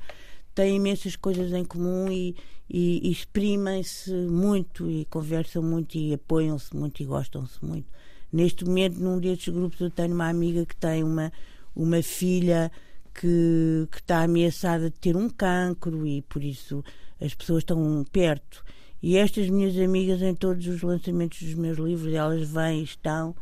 têm 0.55 0.77
imensas 0.77 1.15
coisas 1.15 1.53
em 1.53 1.65
comum 1.65 2.11
e, 2.11 2.35
e, 2.68 3.09
e 3.09 3.12
exprimem-se 3.12 4.12
muito 4.12 4.90
e 4.90 5.05
conversam 5.07 5.62
muito 5.62 5.96
e 5.96 6.14
apoiam-se 6.14 6.74
muito 6.74 7.02
e 7.02 7.07
gostam-se 7.07 7.64
muito. 7.64 7.87
Neste 8.33 8.64
momento, 8.64 8.98
num 8.98 9.18
destes 9.18 9.52
grupos, 9.52 9.81
eu 9.81 9.90
tenho 9.90 10.14
uma 10.14 10.29
amiga 10.29 10.66
que 10.66 10.76
tem 10.76 11.02
uma, 11.02 11.33
uma 11.74 12.02
filha 12.02 12.70
que, 13.14 13.88
que 13.90 13.98
está 13.98 14.24
ameaçada 14.24 14.90
de 14.90 14.96
ter 14.98 15.16
um 15.16 15.29
cancro 15.29 16.07
e 16.07 16.22
por 16.22 16.42
isso 16.42 16.85
as 17.20 17.35
pessoas 17.35 17.62
estão 17.62 18.05
perto 18.12 18.64
e 19.02 19.16
estas 19.16 19.48
minhas 19.48 19.79
amigas, 19.79 20.22
em 20.22 20.35
todos 20.35 20.66
os 20.66 20.83
lançamentos 20.83 21.40
dos 21.40 21.55
meus 21.55 21.79
livros, 21.79 22.12
elas 22.12 22.48
vêm 22.48 22.81
e 22.81 22.85
estão, 22.85 23.37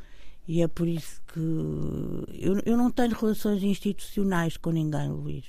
e 0.47 0.61
é 0.61 0.69
por 0.69 0.87
isso 0.87 1.23
que 1.33 1.41
eu, 1.41 2.61
eu 2.67 2.77
não 2.77 2.91
tenho 2.91 3.15
relações 3.15 3.63
institucionais 3.63 4.57
com 4.57 4.71
ninguém, 4.71 5.09
Luís. 5.09 5.45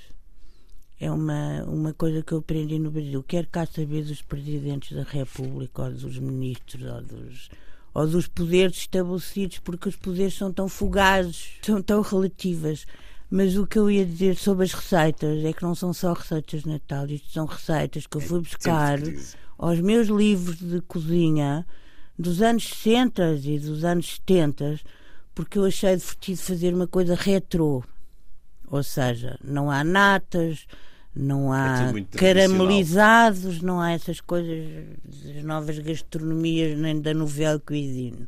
É 0.99 1.12
uma, 1.12 1.63
uma 1.63 1.93
coisa 1.93 2.21
que 2.21 2.31
eu 2.31 2.38
aprendi 2.38 2.79
no 2.79 2.89
Brasil. 2.89 3.23
Quero 3.27 3.47
cá 3.47 3.65
saber 3.65 4.03
dos 4.03 4.21
presidentes 4.21 4.95
da 4.95 5.03
República, 5.03 5.84
ou 5.84 5.91
dos 5.91 6.17
ministros, 6.17 6.89
ou 6.89 7.01
dos, 7.01 7.49
ou 7.93 8.08
dos 8.08 8.27
poderes 8.27 8.77
estabelecidos, 8.77 9.60
porque 9.60 9.89
os 9.89 9.95
poderes 9.95 10.34
são 10.34 10.53
tão 10.53 10.69
fugazes, 10.69 11.58
são 11.62 11.81
tão 11.81 12.01
relativas. 12.01 12.86
Mas 13.29 13.58
o 13.58 13.65
que 13.67 13.77
eu 13.77 13.89
ia 13.89 14.05
dizer 14.05 14.38
sobre 14.38 14.65
as 14.65 14.73
receitas 14.73 15.43
é 15.43 15.51
que 15.51 15.63
não 15.63 15.75
são 15.75 15.91
só 15.91 16.13
receitas 16.13 16.62
de 16.62 16.69
Natal, 16.69 17.08
isto 17.08 17.29
são 17.31 17.45
receitas 17.45 18.08
que 18.08 18.17
eu 18.17 18.21
fui 18.21 18.39
buscar 18.39 18.99
aos 19.58 19.79
meus 19.81 20.08
livros 20.08 20.58
de 20.60 20.79
cozinha 20.81 21.65
dos 22.17 22.41
anos 22.41 22.67
60 22.67 23.39
e 23.43 23.60
dos 23.60 23.84
anos 23.84 24.15
70, 24.15 24.79
porque 25.34 25.58
eu 25.58 25.65
achei 25.65 25.95
divertido 25.95 26.38
fazer 26.38 26.73
uma 26.73 26.88
coisa 26.88 27.15
retrô. 27.15 27.84
Ou 28.69 28.84
seja, 28.84 29.38
não 29.43 29.69
há 29.69 29.84
natas, 29.84 30.65
não 31.15 31.51
há 31.51 31.91
é 31.95 32.17
caramelizados, 32.17 33.62
não 33.62 33.80
há 33.80 33.91
essas 33.91 34.19
coisas 34.19 34.86
das 35.04 35.43
novas 35.43 35.80
gastronomias 35.80 36.78
nem 36.78 36.99
da 36.99 37.13
novela 37.13 37.60
cuisine. 37.60 38.28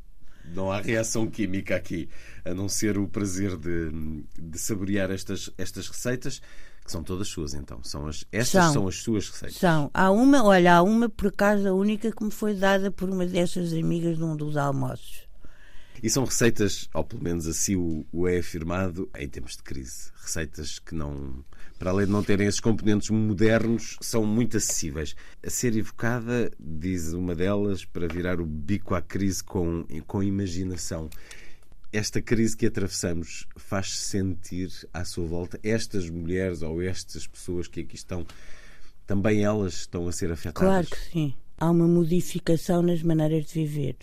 Não 0.54 0.71
há 0.71 0.80
reação 0.80 1.28
química 1.28 1.76
aqui, 1.76 2.08
a 2.45 2.54
não 2.54 2.69
ser 2.69 2.97
o 2.97 3.08
prazer 3.08 3.58
de, 3.58 4.23
de 4.39 4.58
saborear 4.58 5.12
estas, 5.12 5.52
estas 5.58 5.89
receitas 5.89 6.41
que 6.86 6.91
são 6.91 7.04
todas 7.04 7.28
suas, 7.28 7.54
então. 7.54 7.84
São 7.84 8.08
as, 8.08 8.23
estas 8.32 8.63
são, 8.63 8.73
são 8.73 8.88
as 8.88 8.95
suas 8.95 9.30
receitas. 9.30 9.58
São. 9.58 9.91
Há 9.93 10.10
uma, 10.10 10.41
olha, 10.45 10.76
há 10.76 10.82
uma 10.82 11.10
por 11.10 11.28
acaso 11.28 11.67
a 11.67 11.73
única 11.73 12.10
que 12.13 12.23
me 12.23 12.32
foi 12.32 12.54
dada 12.54 12.89
por 12.89 13.10
uma 13.10 13.26
dessas 13.26 13.73
amigas 13.73 14.17
num 14.17 14.38
dos 14.38 14.56
almoços. 14.56 15.27
E 16.01 16.10
são 16.10 16.23
receitas, 16.23 16.89
ou 16.93 17.03
pelo 17.03 17.23
menos 17.23 17.47
assim 17.47 17.75
o, 17.75 18.27
é 18.27 18.38
afirmado, 18.38 19.10
em 19.17 19.27
tempos 19.27 19.57
de 19.57 19.63
crise. 19.63 20.12
Receitas 20.21 20.79
que 20.79 20.93
não, 20.93 21.43
para 21.79 21.91
além 21.91 22.05
de 22.05 22.12
não 22.12 22.23
terem 22.23 22.47
esses 22.47 22.60
componentes 22.60 23.10
modernos, 23.10 23.97
são 24.01 24.25
muito 24.25 24.57
acessíveis. 24.57 25.15
A 25.45 25.49
ser 25.49 25.75
evocada, 25.75 26.51
diz 26.60 27.13
uma 27.13 27.33
delas, 27.33 27.86
para 27.86 28.07
virar 28.07 28.39
o 28.39 28.45
bico 28.45 28.93
à 28.93 29.01
crise 29.01 29.43
com, 29.43 29.86
com 30.05 30.21
imaginação 30.21 31.10
esta 31.91 32.21
crise 32.21 32.55
que 32.55 32.65
atravessamos 32.65 33.47
faz 33.55 33.97
sentir 33.97 34.69
à 34.93 35.05
sua 35.05 35.25
volta 35.25 35.60
estas 35.63 36.10
mulheres 36.10 36.62
ou 36.62 36.81
estas 36.81 37.25
pessoas 37.25 37.67
que 37.67 37.79
aqui 37.79 37.95
estão, 37.95 38.25
também 39.05 39.43
elas 39.43 39.73
estão 39.73 40.07
a 40.07 40.12
ser 40.12 40.31
afetadas? 40.31 40.60
Claro 40.60 40.88
que 40.88 41.12
sim. 41.12 41.33
Há 41.57 41.71
uma 41.71 41.88
modificação 41.88 42.81
nas 42.81 43.01
maneiras 43.01 43.45
de 43.45 43.53
viver. 43.53 43.95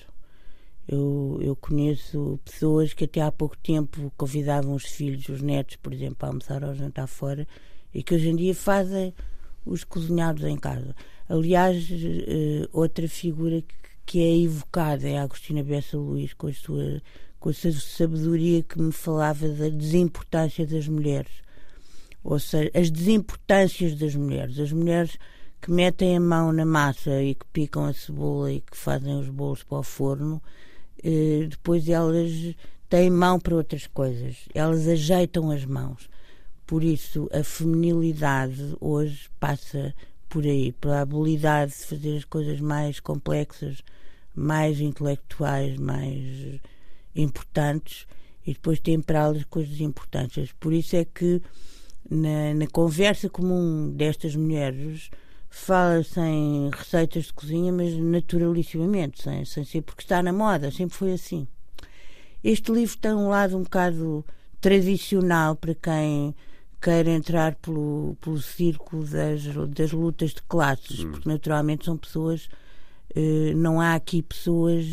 Eu, 0.86 1.38
eu 1.40 1.56
conheço 1.56 2.38
pessoas 2.44 2.92
que 2.92 3.04
até 3.04 3.20
há 3.20 3.32
pouco 3.32 3.56
tempo 3.58 4.12
convidavam 4.16 4.74
os 4.74 4.84
filhos, 4.84 5.28
os 5.28 5.40
netos, 5.40 5.76
por 5.76 5.92
exemplo, 5.92 6.18
a 6.20 6.26
almoçar 6.26 6.62
ou 6.62 6.74
jantar 6.74 7.06
fora 7.06 7.46
e 7.92 8.02
que 8.02 8.14
hoje 8.14 8.28
em 8.28 8.36
dia 8.36 8.54
fazem 8.54 9.14
os 9.64 9.84
cozinhados 9.84 10.44
em 10.44 10.56
casa. 10.56 10.94
Aliás, 11.28 11.88
eh, 11.90 12.68
outra 12.72 13.08
figura 13.08 13.62
que 14.04 14.20
é 14.20 14.36
evocada 14.42 15.08
é 15.08 15.18
a 15.18 15.22
Agostina 15.22 15.62
Bessa 15.62 15.96
Luís 15.96 16.34
com 16.34 16.48
a 16.48 16.52
sua 16.52 17.00
com 17.40 17.50
essa 17.50 17.70
sabedoria 17.72 18.62
que 18.62 18.80
me 18.80 18.90
falava 18.90 19.46
da 19.46 19.68
desimportância 19.68 20.66
das 20.66 20.88
mulheres. 20.88 21.44
Ou 22.22 22.38
seja, 22.38 22.70
as 22.74 22.90
desimportâncias 22.90 23.94
das 23.98 24.14
mulheres. 24.14 24.58
As 24.58 24.72
mulheres 24.72 25.18
que 25.60 25.70
metem 25.70 26.16
a 26.16 26.20
mão 26.20 26.52
na 26.52 26.64
massa 26.64 27.22
e 27.22 27.34
que 27.34 27.44
picam 27.52 27.84
a 27.84 27.92
cebola 27.92 28.50
e 28.50 28.62
que 28.62 28.74
fazem 28.74 29.18
os 29.18 29.28
bolos 29.28 29.62
para 29.62 29.78
o 29.78 29.82
forno, 29.82 30.42
eh, 31.04 31.46
depois 31.48 31.88
elas 31.88 32.30
têm 32.88 33.10
mão 33.10 33.38
para 33.38 33.54
outras 33.54 33.86
coisas. 33.86 34.36
Elas 34.54 34.88
ajeitam 34.88 35.50
as 35.50 35.64
mãos. 35.64 36.08
Por 36.66 36.82
isso, 36.82 37.28
a 37.32 37.44
feminilidade 37.44 38.74
hoje 38.80 39.28
passa 39.38 39.94
por 40.28 40.44
aí, 40.44 40.72
pela 40.72 41.02
habilidade 41.02 41.72
de 41.72 41.86
fazer 41.86 42.16
as 42.16 42.24
coisas 42.24 42.58
mais 42.58 42.98
complexas, 42.98 43.82
mais 44.34 44.80
intelectuais, 44.80 45.76
mais 45.76 46.58
importantes 47.14 48.06
e 48.46 48.52
depois 48.54 48.80
temperá-las 48.80 49.44
coisas 49.44 49.80
importantes. 49.80 50.52
Por 50.58 50.72
isso 50.72 50.96
é 50.96 51.04
que 51.04 51.40
na, 52.10 52.54
na 52.54 52.66
conversa 52.66 53.28
comum 53.28 53.90
destas 53.90 54.34
mulheres 54.34 55.10
fala-se 55.54 56.20
em 56.20 56.68
receitas 56.70 57.26
de 57.26 57.32
cozinha, 57.32 57.72
mas 57.72 57.94
naturalissimamente, 57.96 59.22
sem, 59.22 59.44
sem 59.44 59.64
ser 59.64 59.82
porque 59.82 60.02
está 60.02 60.20
na 60.20 60.32
moda, 60.32 60.70
sempre 60.70 60.96
foi 60.96 61.12
assim. 61.12 61.46
Este 62.42 62.72
livro 62.72 62.98
tem 62.98 63.12
um 63.12 63.28
lado 63.28 63.56
um 63.56 63.62
bocado 63.62 64.24
tradicional 64.60 65.54
para 65.54 65.74
quem 65.74 66.34
queira 66.82 67.10
entrar 67.10 67.54
pelo, 67.54 68.16
pelo 68.20 68.38
círculo 68.38 69.04
das, 69.04 69.44
das 69.70 69.92
lutas 69.92 70.30
de 70.34 70.42
classes, 70.42 71.00
hum. 71.00 71.12
porque 71.12 71.28
naturalmente 71.28 71.84
são 71.84 71.96
pessoas, 71.96 72.48
eh, 73.14 73.54
não 73.54 73.80
há 73.80 73.94
aqui 73.94 74.22
pessoas 74.22 74.84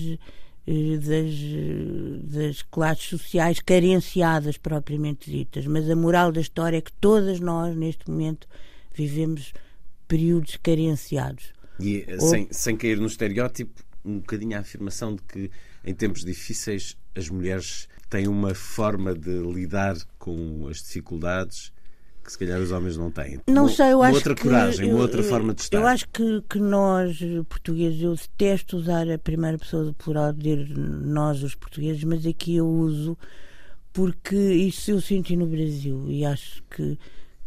eh, 0.67 0.97
das, 0.97 2.31
das 2.33 2.61
classes 2.61 3.09
sociais 3.09 3.59
carenciadas 3.59 4.57
propriamente 4.57 5.29
ditas, 5.29 5.65
mas 5.65 5.89
a 5.89 5.95
moral 5.95 6.31
da 6.31 6.39
história 6.39 6.77
é 6.77 6.81
que 6.81 6.93
todas 6.93 7.39
nós, 7.39 7.75
neste 7.75 8.09
momento, 8.09 8.47
vivemos 8.93 9.51
períodos 10.11 10.57
carenciados. 10.61 11.53
E 11.79 12.03
eh, 12.05 12.17
Ou... 12.19 12.27
sem, 12.27 12.47
sem 12.51 12.75
cair 12.75 12.97
no 12.97 13.07
estereótipo, 13.07 13.81
um 14.03 14.19
bocadinho 14.19 14.57
a 14.57 14.59
afirmação 14.59 15.15
de 15.15 15.21
que 15.21 15.49
em 15.85 15.93
tempos 15.95 16.25
difíceis 16.25 16.97
as 17.15 17.29
mulheres 17.29 17.87
têm 18.09 18.27
uma 18.27 18.53
forma 18.53 19.13
de 19.13 19.39
lidar 19.39 19.95
com 20.19 20.67
as 20.67 20.83
dificuldades 20.83 21.71
que 22.25 22.31
se 22.31 22.37
calhar 22.37 22.59
os 22.59 22.71
homens 22.71 22.97
não 22.97 23.09
têm. 23.09 23.39
Não 23.47 23.69
sei, 23.69 23.93
eu 23.93 23.99
uma 23.99 24.07
acho 24.07 24.17
outra 24.17 24.35
que, 24.35 24.41
coragem, 24.43 24.89
eu, 24.89 24.95
uma 24.95 25.01
outra 25.01 25.23
forma 25.23 25.53
de 25.53 25.61
estar. 25.61 25.77
Eu 25.77 25.87
acho 25.87 26.07
que, 26.09 26.43
que 26.49 26.59
nós, 26.59 27.17
portugueses, 27.47 28.01
eu 28.01 28.13
detesto 28.13 28.75
usar 28.75 29.09
a 29.09 29.17
primeira 29.17 29.57
pessoa 29.57 29.85
do 29.85 29.93
plural, 29.93 30.33
dizer 30.33 30.69
nós, 30.77 31.41
os 31.41 31.55
portugueses, 31.55 32.03
mas 32.03 32.25
aqui 32.25 32.57
eu 32.57 32.67
uso 32.67 33.17
porque 33.93 34.35
isso 34.35 34.91
eu 34.91 35.01
senti 35.01 35.35
no 35.35 35.47
Brasil 35.47 36.05
e 36.09 36.25
acho 36.25 36.61
que, 36.69 36.97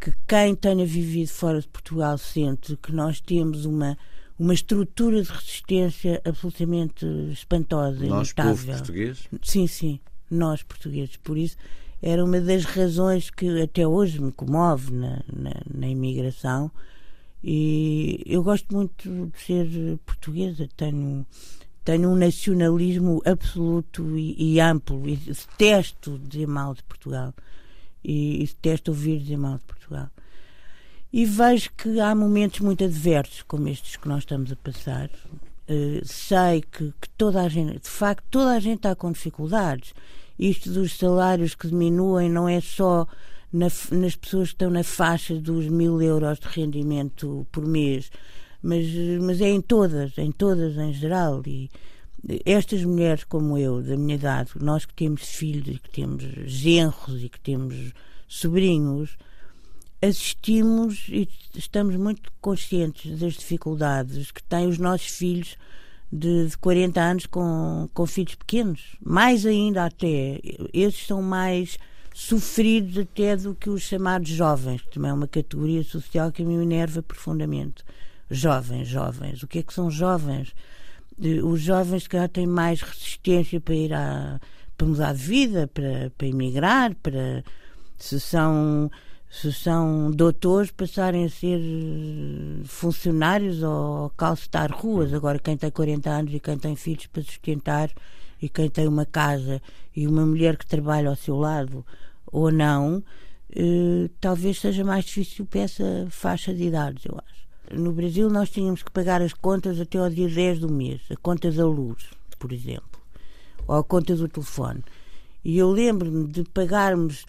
que 0.05 0.13
quem 0.27 0.53
tenha 0.53 0.85
vivido 0.85 1.29
fora 1.29 1.59
de 1.59 1.67
Portugal 1.67 2.15
sente 2.15 2.77
que 2.77 2.91
nós 2.91 3.19
temos 3.19 3.65
uma 3.65 3.97
uma 4.37 4.53
estrutura 4.53 5.23
de 5.23 5.31
resistência 5.31 6.21
absolutamente 6.25 7.05
espantosa, 7.31 8.05
nós, 8.05 8.27
imutável. 8.27 8.53
povo 8.53 8.67
português? 8.67 9.29
Sim, 9.41 9.65
sim, 9.65 9.99
nós 10.29 10.61
portugueses. 10.61 11.15
Por 11.15 11.37
isso, 11.37 11.55
era 12.01 12.23
uma 12.23 12.39
das 12.41 12.65
razões 12.65 13.29
que 13.29 13.61
até 13.61 13.87
hoje 13.87 14.21
me 14.21 14.33
comove 14.33 14.91
na, 14.91 15.23
na, 15.31 15.51
na 15.73 15.87
imigração. 15.87 16.69
E 17.41 18.21
eu 18.25 18.43
gosto 18.43 18.75
muito 18.75 19.31
de 19.33 19.39
ser 19.39 19.97
portuguesa, 20.05 20.67
tenho, 20.75 21.25
tenho 21.85 22.09
um 22.09 22.15
nacionalismo 22.15 23.21
absoluto 23.25 24.17
e, 24.17 24.55
e 24.55 24.59
amplo, 24.59 25.07
e 25.07 25.15
detesto 25.15 26.19
dizer 26.19 26.45
mal 26.47 26.73
de 26.73 26.83
Portugal. 26.83 27.33
E, 28.07 28.43
e 28.43 28.47
detesto 28.47 28.91
ouvir 28.91 29.19
dizer 29.19 29.37
mal 29.37 29.57
de 29.57 29.63
Portugal. 29.63 30.09
E 31.11 31.25
vejo 31.25 31.71
que 31.77 31.99
há 31.99 32.13
momentos 32.13 32.59
muito 32.59 32.83
adversos, 32.83 33.41
como 33.43 33.67
estes 33.67 33.95
que 33.95 34.07
nós 34.07 34.19
estamos 34.19 34.51
a 34.51 34.55
passar. 34.55 35.09
Uh, 35.67 36.05
sei 36.05 36.61
que, 36.61 36.93
que 37.01 37.09
toda 37.17 37.41
a 37.41 37.49
gente, 37.49 37.79
de 37.79 37.89
facto, 37.89 38.23
toda 38.29 38.51
a 38.51 38.59
gente 38.59 38.77
está 38.77 38.95
com 38.95 39.11
dificuldades 39.11 39.93
isto 40.37 40.69
dos 40.69 40.97
salários 40.97 41.55
que 41.55 41.67
diminuem 41.67 42.29
não 42.29 42.47
é 42.47 42.59
só 42.59 43.07
na, 43.51 43.67
nas 43.91 44.15
pessoas 44.15 44.49
que 44.49 44.55
estão 44.55 44.69
na 44.69 44.83
faixa 44.83 45.35
dos 45.35 45.67
mil 45.67 46.01
euros 46.01 46.39
de 46.39 46.47
rendimento 46.47 47.47
por 47.51 47.65
mês, 47.65 48.11
mas, 48.61 48.85
mas 49.21 49.39
é 49.39 49.49
em 49.49 49.61
todas, 49.61 50.17
em 50.17 50.31
todas 50.31 50.75
em 50.77 50.93
geral. 50.93 51.41
E 51.45 51.69
estas 52.45 52.83
mulheres 52.83 53.23
como 53.23 53.57
eu, 53.57 53.81
da 53.81 53.95
minha 53.95 54.15
idade, 54.15 54.51
nós 54.59 54.85
que 54.85 54.93
temos 54.93 55.23
filhos 55.23 55.67
e 55.67 55.79
que 55.79 55.89
temos 55.89 56.23
genros 56.45 57.23
e 57.23 57.29
que 57.29 57.39
temos 57.39 57.93
sobrinhos, 58.27 59.17
assistimos 60.01 61.07
e 61.09 61.27
estamos 61.55 61.95
muito 61.95 62.31
conscientes 62.41 63.19
das 63.19 63.33
dificuldades 63.33 64.31
que 64.31 64.43
têm 64.43 64.67
os 64.67 64.77
nossos 64.77 65.07
filhos 65.07 65.55
de, 66.11 66.47
de 66.47 66.57
40 66.57 67.01
anos 67.01 67.25
com, 67.25 67.89
com 67.93 68.05
filhos 68.05 68.35
pequenos. 68.35 68.95
Mais 69.03 69.45
ainda 69.45 69.85
até. 69.85 70.39
Esses 70.73 71.05
são 71.07 71.21
mais 71.21 71.77
sofridos 72.13 72.97
até 72.97 73.35
do 73.35 73.53
que 73.53 73.69
os 73.69 73.81
chamados 73.81 74.29
jovens, 74.29 74.81
que 74.81 74.91
também 74.91 75.11
é 75.11 75.13
uma 75.13 75.27
categoria 75.27 75.83
social 75.83 76.31
que 76.31 76.43
me 76.43 76.55
enerva 76.55 77.01
profundamente. 77.01 77.83
Jovens, 78.29 78.87
jovens. 78.87 79.43
O 79.43 79.47
que 79.47 79.59
é 79.59 79.63
que 79.63 79.73
são 79.73 79.91
jovens? 79.91 80.53
Os 81.43 81.61
jovens 81.61 82.07
que 82.07 82.17
já 82.17 82.27
têm 82.27 82.45
mais 82.45 82.81
resistência 82.81 83.61
para 83.61 83.75
ir 83.75 83.93
a, 83.93 84.39
para 84.77 84.87
mudar 84.87 85.13
de 85.13 85.21
vida, 85.21 85.67
para, 85.73 86.11
para 86.17 86.27
emigrar, 86.27 86.93
para 86.95 87.43
se 87.97 88.19
são 88.19 88.91
se 89.29 89.51
são 89.51 90.11
doutores, 90.11 90.71
passarem 90.71 91.25
a 91.25 91.29
ser 91.29 91.59
eh, 91.59 92.63
funcionários 92.63 93.61
ou 93.61 94.09
calcetar 94.11 94.71
ruas. 94.71 95.13
Agora, 95.13 95.39
quem 95.39 95.57
tem 95.57 95.69
40 95.69 96.09
anos 96.09 96.33
e 96.33 96.39
quem 96.39 96.57
tem 96.57 96.75
filhos 96.75 97.07
para 97.07 97.21
sustentar 97.21 97.91
e 98.41 98.47
quem 98.47 98.69
tem 98.69 98.87
uma 98.87 99.05
casa 99.05 99.61
e 99.93 100.07
uma 100.07 100.25
mulher 100.25 100.55
que 100.55 100.65
trabalha 100.65 101.09
ao 101.09 101.17
seu 101.17 101.35
lado 101.35 101.85
ou 102.27 102.49
não, 102.49 103.03
eh, 103.53 104.09
talvez 104.21 104.59
seja 104.59 104.85
mais 104.85 105.03
difícil 105.05 105.45
para 105.45 105.61
essa 105.61 106.07
faixa 106.09 106.53
de 106.53 106.63
idades, 106.63 107.05
eu 107.05 107.17
acho. 107.27 107.44
No 107.71 107.91
Brasil, 107.91 108.29
nós 108.29 108.49
tínhamos 108.49 108.83
que 108.83 108.91
pagar 108.91 109.21
as 109.21 109.33
contas 109.33 109.79
até 109.79 109.97
ao 109.97 110.09
dia 110.09 110.29
10 110.29 110.59
do 110.59 110.71
mês, 110.71 111.01
a 111.09 111.15
conta 111.15 111.51
da 111.51 111.65
luz, 111.65 112.03
por 112.37 112.51
exemplo, 112.51 113.01
ou 113.67 113.75
a 113.75 113.83
conta 113.83 114.15
do 114.15 114.27
telefone. 114.27 114.83
E 115.43 115.57
eu 115.57 115.71
lembro-me 115.71 116.27
de 116.27 116.43
pagarmos 116.43 117.25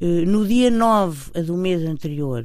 eh, 0.00 0.24
no 0.24 0.46
dia 0.46 0.70
9 0.70 1.42
do 1.42 1.56
mês 1.56 1.82
anterior, 1.84 2.44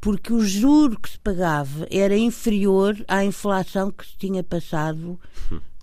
porque 0.00 0.32
o 0.32 0.40
juro 0.40 0.98
que 0.98 1.10
se 1.10 1.18
pagava 1.18 1.86
era 1.90 2.16
inferior 2.16 2.96
à 3.08 3.24
inflação 3.24 3.90
que 3.90 4.06
se 4.06 4.16
tinha 4.16 4.42
passado 4.42 5.18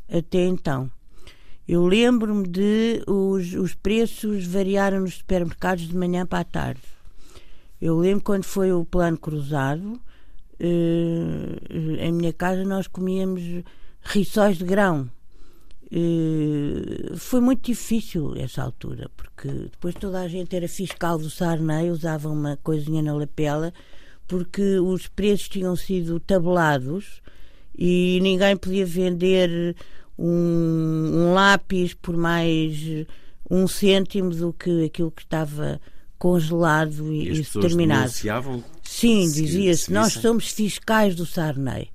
até 0.09 0.45
então. 0.45 0.89
Eu 1.67 1.85
lembro-me 1.85 2.47
de 2.47 3.03
os, 3.07 3.53
os 3.53 3.73
preços 3.73 4.45
variaram 4.45 5.01
nos 5.01 5.15
supermercados 5.15 5.87
de 5.87 5.97
manhã 5.97 6.25
para 6.25 6.39
a 6.39 6.45
tarde. 6.45 6.81
Eu 7.81 7.97
lembro 7.97 8.23
quando 8.23 8.43
foi 8.43 8.71
o 8.71 8.85
plano 8.85 9.17
cruzado, 9.17 9.99
eh, 10.59 12.05
em 12.07 12.11
minha 12.11 12.33
casa 12.33 12.63
nós 12.63 12.87
comíamos 12.87 13.41
rissóis 14.01 14.57
de 14.57 14.65
grão. 14.65 15.09
Uh, 15.91 17.15
foi 17.15 17.39
muito 17.39 17.63
difícil 17.63 18.33
essa 18.35 18.63
altura, 18.63 19.09
porque 19.15 19.47
depois 19.47 19.93
toda 19.95 20.19
a 20.19 20.27
gente 20.27 20.55
era 20.55 20.67
fiscal 20.67 21.17
do 21.17 21.29
Sarney, 21.29 21.91
usava 21.91 22.27
uma 22.27 22.57
coisinha 22.57 23.03
na 23.03 23.13
lapela, 23.13 23.71
porque 24.27 24.79
os 24.79 25.07
preços 25.07 25.47
tinham 25.47 25.75
sido 25.75 26.19
tabelados 26.19 27.21
e 27.77 28.19
ninguém 28.21 28.57
podia 28.57 28.85
vender 28.85 29.75
um, 30.17 31.11
um 31.13 31.33
lápis 31.33 31.93
por 31.93 32.17
mais 32.17 33.05
um 33.49 33.67
cêntimo 33.67 34.31
do 34.31 34.51
que 34.53 34.85
aquilo 34.85 35.11
que 35.11 35.21
estava 35.21 35.79
congelado 36.17 37.13
e, 37.13 37.29
e, 37.29 37.33
e 37.33 37.41
determinado. 37.43 38.11
Sim, 38.87 39.29
dizia-se, 39.29 39.91
nós 39.91 40.13
somos 40.13 40.49
fiscais 40.49 41.15
do 41.15 41.25
Sarney. 41.25 41.89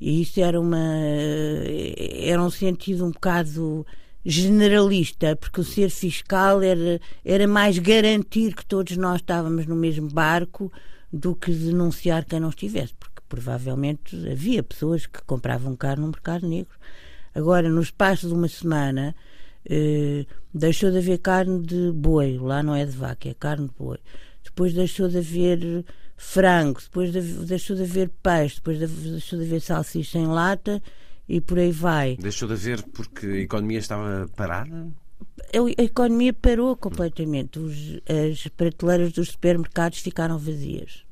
E 0.00 0.22
isso 0.22 0.40
era, 0.40 0.58
uma, 0.58 0.78
era 0.78 2.42
um 2.42 2.50
sentido 2.50 3.04
um 3.04 3.10
bocado 3.10 3.86
generalista, 4.24 5.36
porque 5.36 5.60
o 5.60 5.64
ser 5.64 5.90
fiscal 5.90 6.62
era, 6.62 7.00
era 7.24 7.46
mais 7.46 7.78
garantir 7.78 8.54
que 8.54 8.64
todos 8.64 8.96
nós 8.96 9.20
estávamos 9.20 9.66
no 9.66 9.76
mesmo 9.76 10.08
barco 10.08 10.72
do 11.12 11.34
que 11.34 11.52
denunciar 11.52 12.24
quem 12.24 12.40
não 12.40 12.48
estivesse, 12.48 12.94
porque 12.94 13.20
provavelmente 13.28 14.16
havia 14.30 14.62
pessoas 14.62 15.06
que 15.06 15.22
compravam 15.24 15.76
carne 15.76 16.02
no 16.02 16.10
mercado 16.10 16.48
negro. 16.48 16.74
Agora, 17.34 17.68
no 17.68 17.80
espaço 17.80 18.26
de 18.26 18.34
uma 18.34 18.48
semana, 18.48 19.14
eh, 19.68 20.24
deixou 20.52 20.90
de 20.90 20.98
haver 20.98 21.18
carne 21.18 21.60
de 21.60 21.92
boi, 21.92 22.38
lá 22.38 22.62
não 22.62 22.74
é 22.74 22.84
de 22.84 22.92
vaca, 22.92 23.28
é 23.28 23.34
carne 23.34 23.68
de 23.68 23.74
boi. 23.78 23.98
Depois 24.44 24.74
deixou 24.74 25.08
de 25.08 25.18
haver 25.18 25.84
frango, 26.22 26.78
depois 26.80 27.10
deixou 27.46 27.74
de 27.74 27.82
haver 27.82 28.10
peixe, 28.22 28.56
depois 28.56 28.78
deixou 28.78 29.38
de 29.38 29.46
haver 29.46 29.60
salsicha 29.62 30.18
em 30.18 30.26
lata 30.26 30.82
e 31.26 31.40
por 31.40 31.58
aí 31.58 31.72
vai. 31.72 32.16
Deixou 32.20 32.46
de 32.46 32.54
haver 32.54 32.82
porque 32.82 33.26
a 33.26 33.38
economia 33.38 33.78
estava 33.78 34.28
parada? 34.36 34.86
A 35.52 35.82
economia 35.82 36.32
parou 36.34 36.76
completamente. 36.76 37.58
Os, 37.58 38.00
as 38.06 38.46
prateleiras 38.48 39.12
dos 39.12 39.30
supermercados 39.30 40.00
ficaram 40.00 40.38
vazias. 40.38 41.04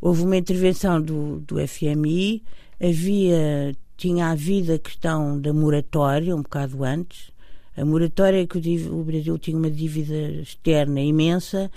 Houve 0.00 0.22
uma 0.22 0.36
intervenção 0.36 1.02
do, 1.02 1.40
do 1.40 1.56
FMI, 1.66 2.42
havia, 2.80 3.76
tinha 3.96 4.28
havido 4.28 4.72
a 4.72 4.78
questão 4.78 5.40
da 5.40 5.52
moratória 5.52 6.34
um 6.36 6.42
bocado 6.42 6.84
antes. 6.84 7.32
A 7.76 7.84
moratória 7.84 8.40
é 8.40 8.46
que 8.46 8.56
o, 8.56 9.00
o 9.00 9.04
Brasil 9.04 9.36
tinha 9.38 9.58
uma 9.58 9.70
dívida 9.70 10.40
externa 10.40 11.00
imensa 11.00 11.68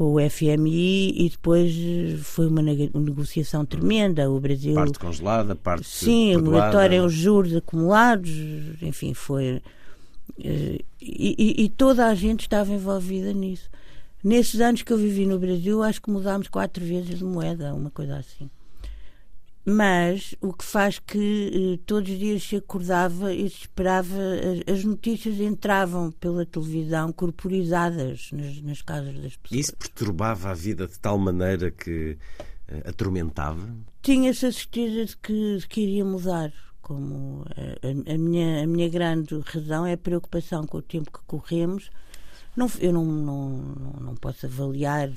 com 0.00 0.14
o 0.14 0.30
FMI 0.30 1.10
e 1.10 1.28
depois 1.28 1.74
foi 2.22 2.46
uma 2.46 2.62
negociação 2.62 3.66
tremenda. 3.66 4.30
O 4.30 4.40
Brasil. 4.40 4.72
Parte 4.72 4.98
congelada, 4.98 5.54
parte. 5.54 5.86
Sim, 5.86 6.38
moratória 6.38 7.02
aos 7.02 7.12
juros 7.12 7.54
acumulados, 7.54 8.30
enfim, 8.80 9.12
foi. 9.12 9.60
Eh, 10.42 10.80
e, 11.02 11.34
e, 11.38 11.64
e, 11.64 11.68
toda 11.68 12.06
a 12.06 12.14
gente 12.14 12.40
estava 12.40 12.72
envolvida 12.72 13.30
nisso. 13.34 13.68
Nesses 14.24 14.58
anos 14.62 14.80
que 14.80 14.90
eu 14.90 14.96
vivi 14.96 15.26
no 15.26 15.38
Brasil, 15.38 15.82
acho 15.82 16.00
que 16.00 16.10
mudámos 16.10 16.48
quatro 16.48 16.82
vezes 16.82 17.18
de 17.18 17.24
moeda, 17.24 17.74
uma 17.74 17.90
coisa 17.90 18.16
assim 18.16 18.48
mas 19.70 20.34
o 20.40 20.52
que 20.52 20.64
faz 20.64 20.98
que 20.98 21.76
eh, 21.78 21.82
todos 21.86 22.10
os 22.10 22.18
dias 22.18 22.42
se 22.42 22.56
acordava 22.56 23.32
e 23.32 23.48
se 23.48 23.60
esperava, 23.60 24.16
as, 24.66 24.74
as, 24.74 24.84
notícias 24.84 25.38
entravam 25.38 26.10
pela 26.10 26.44
televisão 26.44 27.12
corporizadas 27.12 28.30
nas, 28.32 28.60
nas, 28.62 28.82
casas 28.82 29.14
das 29.14 29.36
pessoas. 29.36 29.60
Isso 29.60 29.76
perturbava 29.76 30.50
a 30.50 30.54
vida 30.54 30.88
de 30.88 30.98
tal 30.98 31.16
maneira 31.18 31.70
que 31.70 32.18
eh, 32.68 32.82
atormentava? 32.88 33.68
Tinha-se 34.02 34.46
a 34.46 34.52
certeza 34.52 35.04
de 35.04 35.16
que, 35.16 35.56
de 35.58 35.68
que 35.68 35.80
iria 35.82 36.04
mudar. 36.04 36.52
Como 36.82 37.44
a, 37.50 38.14
a, 38.14 38.18
minha, 38.18 38.64
a 38.64 38.66
minha 38.66 38.88
grande 38.88 39.38
razão 39.44 39.86
é 39.86 39.92
a 39.92 39.98
preocupação 39.98 40.66
com 40.66 40.78
o 40.78 40.82
tempo 40.82 41.12
que 41.12 41.24
corremos. 41.24 41.88
Não, 42.56 42.68
eu 42.80 42.92
não, 42.92 43.04
não, 43.04 43.50
não, 43.50 43.92
não 44.00 44.14
posso 44.16 44.46
avaliar 44.46 45.08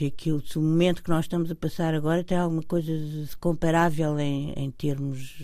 se 0.00 0.06
aquilo, 0.06 0.40
se 0.46 0.58
o 0.58 0.62
momento 0.62 1.02
que 1.02 1.10
nós 1.10 1.26
estamos 1.26 1.50
a 1.50 1.54
passar 1.54 1.94
agora 1.94 2.24
tem 2.24 2.38
alguma 2.38 2.62
coisa 2.62 2.90
comparável 3.38 4.18
em, 4.18 4.52
em 4.56 4.70
termos 4.70 5.40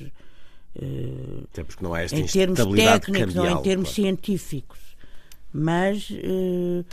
uh, 0.77 1.45
Até 1.53 1.63
porque 1.63 1.85
não 1.85 1.93
há 1.93 2.01
esta 2.01 2.17
em 2.17 2.25
termos 2.25 2.59
técnicos 2.59 3.35
cambial, 3.35 3.55
ou 3.55 3.61
em 3.61 3.63
termos 3.63 3.89
claro. 3.89 4.03
científicos. 4.03 4.79
Mas 5.53 6.09
uh, 6.09 6.85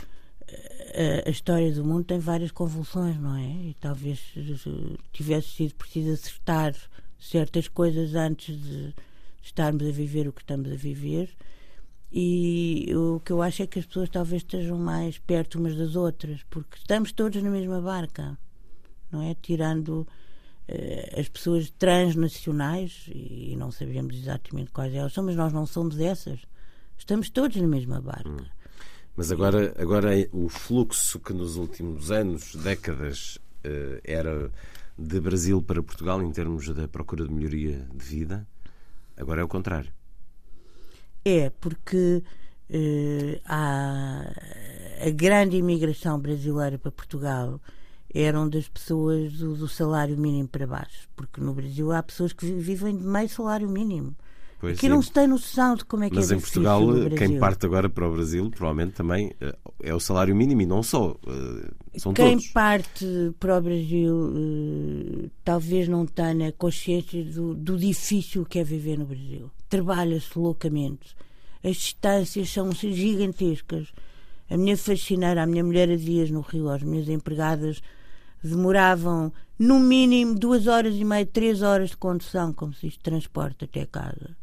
a, 1.24 1.28
a, 1.28 1.30
história 1.30 1.72
do 1.72 1.82
mundo 1.82 2.04
tem 2.04 2.18
várias 2.18 2.50
convulsões 2.50 3.18
não 3.18 3.34
é? 3.34 3.46
E 3.46 3.76
talvez 3.80 4.20
uh, 4.36 4.98
tivesse 5.10 5.48
sido 5.48 5.74
preciso 5.74 6.12
acertar 6.12 6.74
certas 7.18 7.66
coisas 7.66 8.14
antes 8.14 8.60
de 8.60 8.94
estarmos 9.42 9.86
a 9.88 9.90
viver 9.90 10.28
o 10.28 10.32
que 10.34 10.42
estamos 10.42 10.70
a 10.70 10.76
viver 10.76 11.30
e 12.16 12.94
o 12.94 13.18
que 13.18 13.32
eu 13.32 13.42
acho 13.42 13.64
é 13.64 13.66
que 13.66 13.80
as 13.80 13.86
pessoas 13.86 14.08
talvez 14.08 14.42
estejam 14.42 14.78
mais 14.78 15.18
perto 15.18 15.58
umas 15.58 15.74
das 15.74 15.96
outras, 15.96 16.44
porque 16.48 16.76
estamos 16.78 17.10
todos 17.10 17.42
na 17.42 17.50
mesma 17.50 17.80
barca, 17.80 18.38
não 19.10 19.20
é? 19.20 19.34
Tirando 19.34 20.06
uh, 20.68 21.20
as 21.20 21.28
pessoas 21.28 21.70
transnacionais, 21.70 23.10
e 23.12 23.56
não 23.56 23.72
sabemos 23.72 24.14
exatamente 24.14 24.70
quais 24.70 24.94
elas 24.94 25.12
são, 25.12 25.24
mas 25.24 25.34
nós 25.34 25.52
não 25.52 25.66
somos 25.66 25.98
essas. 25.98 26.38
Estamos 26.96 27.30
todos 27.30 27.56
na 27.56 27.66
mesma 27.66 28.00
barca. 28.00 28.30
Hum. 28.30 28.46
Mas 29.16 29.32
agora, 29.32 29.74
agora 29.76 30.10
o 30.30 30.48
fluxo 30.48 31.18
que 31.18 31.32
nos 31.32 31.56
últimos 31.56 32.12
anos, 32.12 32.54
décadas, 32.54 33.40
uh, 33.64 34.00
era 34.04 34.52
de 34.96 35.18
Brasil 35.18 35.60
para 35.60 35.82
Portugal 35.82 36.22
em 36.22 36.30
termos 36.30 36.72
da 36.72 36.86
procura 36.86 37.26
de 37.26 37.34
melhoria 37.34 37.88
de 37.92 38.04
vida, 38.04 38.46
agora 39.16 39.40
é 39.40 39.44
o 39.44 39.48
contrário. 39.48 39.92
É, 41.24 41.50
porque 41.60 42.22
uh, 42.70 43.40
há 43.46 44.30
a 45.06 45.10
grande 45.10 45.56
imigração 45.56 46.18
brasileira 46.18 46.78
para 46.78 46.90
Portugal 46.90 47.60
eram 48.14 48.48
das 48.48 48.68
pessoas 48.68 49.32
do, 49.32 49.56
do, 49.56 49.68
salário 49.68 50.16
mínimo 50.16 50.48
para 50.48 50.66
baixo, 50.66 51.08
porque 51.16 51.40
no 51.40 51.52
Brasil 51.52 51.90
há 51.90 52.02
pessoas 52.02 52.32
que 52.32 52.46
vivem 52.46 52.96
de 52.96 53.04
meio 53.04 53.28
salário 53.28 53.68
mínimo. 53.68 54.14
Pois 54.60 54.78
que 54.78 54.88
não 54.88 55.02
se 55.02 55.12
tem 55.12 55.26
noção 55.26 55.74
de 55.74 55.84
como 55.84 56.04
é 56.04 56.08
que 56.08 56.14
Mas 56.14 56.30
é 56.30 56.36
em 56.36 56.40
Portugal, 56.40 56.80
quem 57.18 57.38
parte 57.38 57.66
agora 57.66 57.90
para 57.90 58.08
o 58.08 58.12
Brasil, 58.12 58.48
provavelmente 58.50 58.94
também 58.94 59.34
eh, 59.40 59.54
é 59.82 59.92
o 59.92 60.00
salário 60.00 60.34
mínimo 60.34 60.62
e 60.62 60.66
não 60.66 60.82
só. 60.82 61.16
Eh, 61.26 61.98
são 61.98 62.14
quem 62.14 62.38
todos. 62.38 62.46
parte 62.48 63.34
para 63.38 63.58
o 63.58 63.60
Brasil 63.60 65.30
talvez 65.44 65.86
não 65.86 66.06
tenha 66.06 66.50
consciência 66.52 67.22
do, 67.24 67.52
do 67.52 67.76
difícil 67.76 68.46
que 68.46 68.58
é 68.58 68.64
viver 68.64 68.96
no 68.98 69.04
Brasil 69.04 69.50
trabalha-se 69.74 70.38
loucamente. 70.38 71.16
As 71.62 71.76
distâncias 71.76 72.48
são 72.48 72.70
gigantescas. 72.70 73.88
A 74.48 74.56
minha 74.56 74.76
faxineira, 74.76 75.42
a 75.42 75.46
minha 75.46 75.64
mulher 75.64 75.90
a 75.90 75.96
dias 75.96 76.30
no 76.30 76.42
Rio, 76.42 76.68
as 76.68 76.82
minhas 76.82 77.08
empregadas 77.08 77.82
demoravam 78.42 79.32
no 79.58 79.80
mínimo 79.80 80.34
duas 80.34 80.68
horas 80.68 80.94
e 80.94 81.04
meia, 81.04 81.26
três 81.26 81.60
horas 81.60 81.90
de 81.90 81.96
condução, 81.96 82.52
como 82.52 82.72
se 82.72 82.86
isto 82.86 83.02
transporte 83.02 83.64
até 83.64 83.84
casa. 83.84 84.36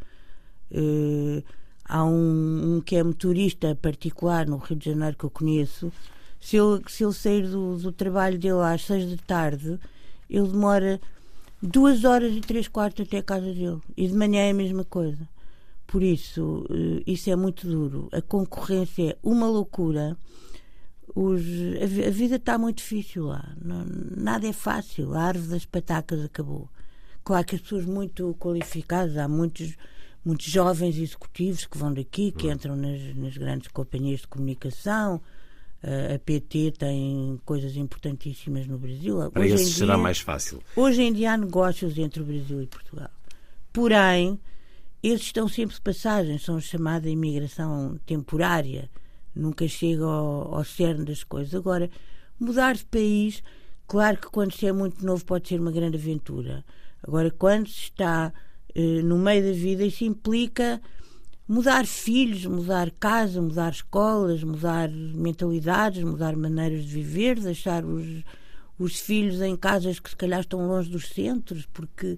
Uh, 0.69 1.41
há 1.85 2.03
um, 2.03 2.75
um, 2.77 2.81
que 2.81 2.97
é 2.97 3.03
motorista 3.03 3.73
particular 3.75 4.47
no 4.47 4.57
Rio 4.57 4.75
de 4.75 4.89
Janeiro 4.89 5.15
que 5.15 5.23
eu 5.23 5.29
conheço. 5.29 5.93
Se 6.41 6.57
ele, 6.57 6.81
se 6.87 7.13
sair 7.13 7.47
do, 7.47 7.77
do 7.77 7.91
trabalho 7.91 8.37
dele 8.37 8.61
às 8.63 8.83
seis 8.83 9.09
da 9.09 9.17
tarde, 9.25 9.79
ele 10.29 10.47
demora 10.47 10.99
duas 11.61 12.03
horas 12.03 12.33
e 12.33 12.41
três 12.41 12.67
quartos 12.67 13.05
até 13.05 13.17
a 13.17 13.23
casa 13.23 13.53
dele. 13.53 13.79
E 13.95 14.07
de 14.07 14.13
manhã 14.13 14.41
é 14.41 14.51
a 14.51 14.53
mesma 14.53 14.83
coisa. 14.83 15.27
Por 15.85 16.01
isso, 16.01 16.65
eh, 16.69 17.03
isso 17.05 17.29
é 17.29 17.35
muito 17.35 17.67
duro. 17.67 18.09
A 18.11 18.21
concorrência 18.21 19.11
é 19.11 19.17
uma 19.21 19.47
loucura. 19.47 20.17
Os, 21.13 21.41
a, 21.81 22.09
vida 22.09 22.37
está 22.37 22.57
muito 22.57 22.77
difícil 22.77 23.25
lá. 23.25 23.53
Não, 23.61 23.85
nada 23.85 24.47
é 24.47 24.53
fácil. 24.53 25.13
A 25.13 25.23
árvore 25.23 25.49
das 25.49 25.65
patacas 25.65 26.23
acabou. 26.23 26.69
Claro 27.23 27.45
que 27.45 27.55
as 27.55 27.61
pessoas 27.61 27.85
muito 27.85 28.35
qualificadas, 28.39 29.17
há 29.17 29.27
muitos, 29.27 29.75
muitos 30.25 30.47
jovens 30.47 30.97
executivos 30.97 31.65
que 31.65 31.77
vão 31.77 31.93
daqui, 31.93 32.31
que 32.31 32.49
entram 32.49 32.75
nas, 32.75 33.15
nas 33.15 33.37
grandes 33.37 33.67
companhias 33.67 34.21
de 34.21 34.27
comunicação, 34.27 35.21
a 35.83 36.19
PT 36.19 36.73
tem 36.77 37.39
coisas 37.43 37.75
importantíssimas 37.75 38.67
no 38.67 38.77
Brasil. 38.77 39.17
Para 39.31 39.41
hoje 39.41 39.55
esses 39.55 39.75
será 39.75 39.97
mais 39.97 40.19
fácil. 40.19 40.61
Hoje 40.75 41.01
em 41.01 41.11
dia 41.11 41.33
há 41.33 41.37
negócios 41.37 41.97
entre 41.97 42.21
o 42.21 42.25
Brasil 42.25 42.61
e 42.61 42.67
Portugal. 42.67 43.09
Porém, 43.73 44.39
esses 45.01 45.27
estão 45.27 45.47
sempre 45.47 45.75
de 45.75 45.81
passagem, 45.81 46.37
são 46.37 46.59
chamada 46.59 47.09
imigração 47.09 47.99
temporária, 48.05 48.89
nunca 49.33 49.67
chega 49.67 50.03
ao, 50.03 50.55
ao 50.55 50.63
cerne 50.63 51.05
das 51.05 51.23
coisas. 51.23 51.55
Agora, 51.55 51.89
mudar 52.39 52.75
de 52.75 52.85
país, 52.85 53.41
claro 53.87 54.17
que 54.17 54.27
quando 54.27 54.53
se 54.53 54.67
é 54.67 54.71
muito 54.71 55.03
novo 55.03 55.25
pode 55.25 55.47
ser 55.47 55.59
uma 55.59 55.71
grande 55.71 55.97
aventura. 55.97 56.63
Agora, 57.01 57.31
quando 57.31 57.67
se 57.67 57.85
está 57.85 58.31
eh, 58.75 59.01
no 59.01 59.17
meio 59.17 59.43
da 59.43 59.53
vida, 59.53 59.83
isso 59.83 60.03
implica 60.03 60.79
mudar 61.51 61.85
filhos, 61.85 62.45
mudar 62.45 62.89
casa, 62.91 63.41
mudar 63.41 63.73
escolas, 63.73 64.41
mudar 64.41 64.89
mentalidades, 64.89 66.01
mudar 66.01 66.33
maneiras 66.33 66.85
de 66.85 66.93
viver, 66.93 67.37
deixar 67.37 67.83
os, 67.83 68.23
os 68.79 68.97
filhos 69.01 69.41
em 69.41 69.57
casas 69.57 69.99
que 69.99 70.09
se 70.09 70.15
calhar 70.15 70.39
estão 70.39 70.65
longe 70.65 70.89
dos 70.89 71.09
centros, 71.09 71.65
porque 71.73 72.17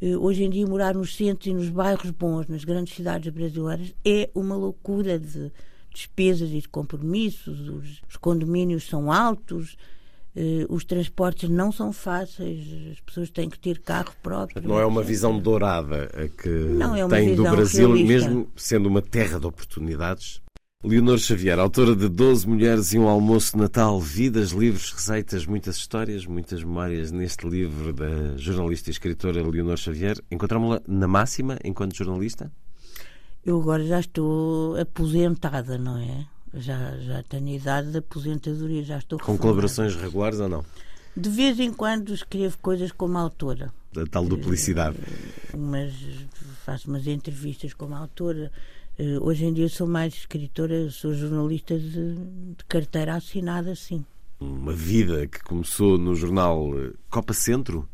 eh, 0.00 0.16
hoje 0.16 0.44
em 0.44 0.48
dia 0.48 0.66
morar 0.66 0.94
nos 0.94 1.14
centros 1.14 1.46
e 1.46 1.52
nos 1.52 1.68
bairros 1.68 2.10
bons, 2.10 2.48
nas 2.48 2.64
grandes 2.64 2.94
cidades 2.94 3.30
brasileiras, 3.30 3.94
é 4.02 4.30
uma 4.34 4.56
loucura 4.56 5.18
de 5.18 5.52
despesas 5.92 6.48
e 6.48 6.62
de 6.62 6.68
compromissos, 6.68 7.68
os, 7.68 8.00
os 8.08 8.16
condomínios 8.16 8.84
são 8.84 9.12
altos, 9.12 9.76
os 10.68 10.84
transportes 10.84 11.48
não 11.48 11.72
são 11.72 11.92
fáceis, 11.92 12.66
as 12.92 13.00
pessoas 13.00 13.30
têm 13.30 13.48
que 13.48 13.58
ter 13.58 13.80
carro 13.80 14.12
próprio. 14.22 14.66
Não 14.66 14.78
é 14.78 14.86
uma 14.86 15.02
visão 15.02 15.38
dourada 15.38 16.04
a 16.14 16.28
que 16.28 16.48
é 16.48 17.08
tem 17.08 17.34
do 17.34 17.42
Brasil, 17.42 17.92
realista. 17.92 18.12
mesmo 18.12 18.48
sendo 18.56 18.88
uma 18.88 19.02
terra 19.02 19.38
de 19.38 19.46
oportunidades. 19.46 20.40
Leonor 20.82 21.18
Xavier, 21.18 21.58
autora 21.58 21.94
de 21.94 22.08
12 22.08 22.48
Mulheres 22.48 22.94
e 22.94 22.98
um 22.98 23.06
Almoço 23.06 23.52
de 23.52 23.58
Natal, 23.58 24.00
vidas, 24.00 24.52
livros, 24.52 24.90
receitas, 24.90 25.44
muitas 25.44 25.76
histórias, 25.76 26.24
muitas 26.24 26.64
memórias 26.64 27.12
neste 27.12 27.46
livro 27.46 27.92
da 27.92 28.34
jornalista 28.38 28.88
e 28.88 28.92
escritora 28.92 29.46
Leonor 29.46 29.76
Xavier. 29.76 30.16
Encontramos-la 30.30 30.80
na 30.88 31.06
máxima 31.06 31.58
enquanto 31.62 31.94
jornalista? 31.94 32.50
Eu 33.44 33.60
agora 33.60 33.84
já 33.84 34.00
estou 34.00 34.74
aposentada, 34.80 35.76
não 35.76 35.98
é? 35.98 36.26
Já, 36.52 36.96
já 36.98 37.22
tenho 37.22 37.48
idade 37.48 37.92
de 37.92 37.98
aposentadoria, 37.98 38.82
já 38.82 38.98
estou 38.98 39.18
Com 39.18 39.38
colaborações 39.38 39.94
regulares 39.94 40.40
ou 40.40 40.48
não? 40.48 40.64
De 41.16 41.28
vez 41.28 41.58
em 41.60 41.72
quando 41.72 42.12
escrevo 42.12 42.58
coisas 42.58 42.92
como 42.92 43.18
autora. 43.18 43.72
Da 43.92 44.04
tal 44.06 44.24
duplicidade. 44.24 44.96
Mas 45.56 45.92
faço 46.64 46.88
umas 46.88 47.06
entrevistas 47.06 47.74
como 47.74 47.94
autora. 47.94 48.50
Eh, 48.98 49.18
hoje 49.20 49.44
em 49.44 49.52
dia 49.52 49.68
sou 49.68 49.86
mais 49.86 50.14
escritora, 50.14 50.90
sou 50.90 51.14
jornalista 51.14 51.78
de, 51.78 52.14
de 52.14 52.64
carteira 52.68 53.14
assinada, 53.14 53.74
sim. 53.74 54.04
Uma 54.38 54.72
vida 54.72 55.26
que 55.26 55.42
começou 55.42 55.98
no 55.98 56.14
jornal 56.14 56.70
eh, 56.78 56.92
Copa 57.10 57.32
Centro, 57.32 57.88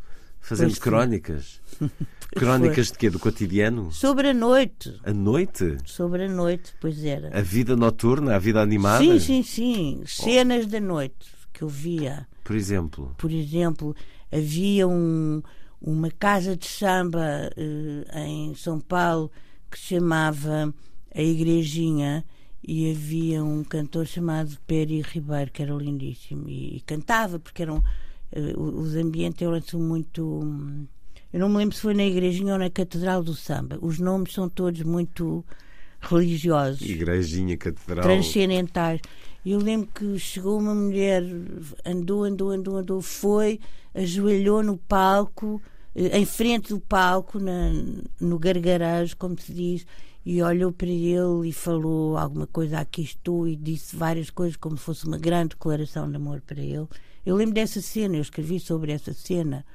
fazendo 0.47 0.69
pois 0.69 0.79
crónicas. 0.79 1.61
Crónicas 2.37 2.89
de 2.93 2.99
quê? 2.99 3.11
Do 3.11 3.19
cotidiano? 3.19 3.91
Sobre 3.91 4.29
a 4.29 4.35
noite. 4.35 5.01
A 5.05 5.13
noite? 5.13 5.79
Sobre 5.85 6.27
a 6.27 6.29
noite, 6.29 6.75
pois 6.81 7.03
era. 7.03 7.37
A 7.37 7.41
vida 7.41 7.75
noturna, 7.75 8.37
a 8.37 8.39
vida 8.39 8.61
animada? 8.61 9.03
Sim, 9.03 9.19
sim, 9.19 9.43
sim. 9.43 10.03
Cenas 10.07 10.67
oh. 10.67 10.69
da 10.69 10.81
noite 10.81 11.31
que 11.53 11.63
eu 11.63 11.69
via. 11.69 12.29
Por 12.45 12.55
exemplo? 12.55 13.15
Por 13.17 13.31
exemplo, 13.33 13.97
havia 14.31 14.87
um, 14.87 15.43
uma 15.81 16.11
casa 16.11 16.57
de 16.57 16.67
samba 16.67 17.51
uh, 17.57 18.19
em 18.19 18.55
São 18.55 18.79
Paulo 18.79 19.31
que 19.71 19.79
se 19.79 19.95
chamava 19.95 20.73
A 21.15 21.23
Igrejinha 21.23 22.25
e 22.63 22.91
havia 22.91 23.43
um 23.43 23.65
cantor 23.65 24.07
chamado 24.07 24.59
Peri 24.67 25.01
Ribeiro 25.01 25.51
que 25.51 25.63
era 25.63 25.75
lindíssimo 25.75 26.49
e, 26.49 26.77
e 26.77 26.81
cantava 26.81 27.39
porque 27.39 27.63
eram 27.63 27.79
uh, 27.79 28.06
os 28.57 28.97
ambientes 28.97 29.43
eram 29.43 29.81
muito 29.81 30.41
hum, 30.43 30.87
eu 31.33 31.41
não 31.41 31.49
me 31.49 31.59
lembro 31.59 31.75
se 31.75 31.83
foi 31.83 31.93
na 31.93 32.05
igrejinha 32.05 32.55
ou 32.55 32.59
na 32.59 32.71
catedral 32.71 33.23
do 33.23 33.35
samba. 33.35 33.79
Os 33.83 33.99
nomes 33.99 34.33
são 34.33 34.49
todos 34.49 34.83
muito 34.83 35.45
religiosos. 36.01 36.81
Igrejinha 36.81 37.57
catedral. 37.57 38.03
Transcendentais. 38.03 39.01
Eu 39.45 39.59
lembro 39.59 39.89
que 39.95 40.19
chegou 40.19 40.59
uma 40.59 40.75
mulher 40.75 41.23
andou 41.85 42.25
andou 42.25 42.51
andou 42.51 42.77
andou 42.79 43.03
foi 43.03 43.61
ajoelhou 43.95 44.63
no 44.63 44.77
palco 44.77 45.61
eh, 45.95 46.19
em 46.19 46.25
frente 46.25 46.71
do 46.71 46.81
palco 46.81 47.39
na, 47.39 47.71
no 48.21 48.39
gargarejo 48.39 49.17
como 49.17 49.39
se 49.41 49.53
diz 49.53 49.87
e 50.25 50.43
olhou 50.43 50.73
para 50.73 50.89
ele 50.89 51.49
e 51.49 51.53
falou 51.53 52.17
alguma 52.17 52.49
coisa, 52.49 52.81
aqui 52.81 53.03
estou, 53.03 53.47
e 53.47 53.55
disse 53.55 53.95
várias 53.95 54.29
coisas 54.29 54.57
como 54.57 54.77
se 54.77 54.83
fosse 54.83 55.07
uma 55.07 55.17
grande 55.17 55.51
declaração 55.51 56.11
de 56.11 56.17
amor 56.17 56.41
para 56.41 56.61
ele. 56.61 56.89
Eu 57.27 57.37
lembro 57.37 57.55
dessa 57.55 57.83
cena, 57.83 58.17
eu 58.17 58.23
escrevi 58.23 58.59
sobre 58.61 58.93
essa 58.93 59.13
cena. 59.13 59.67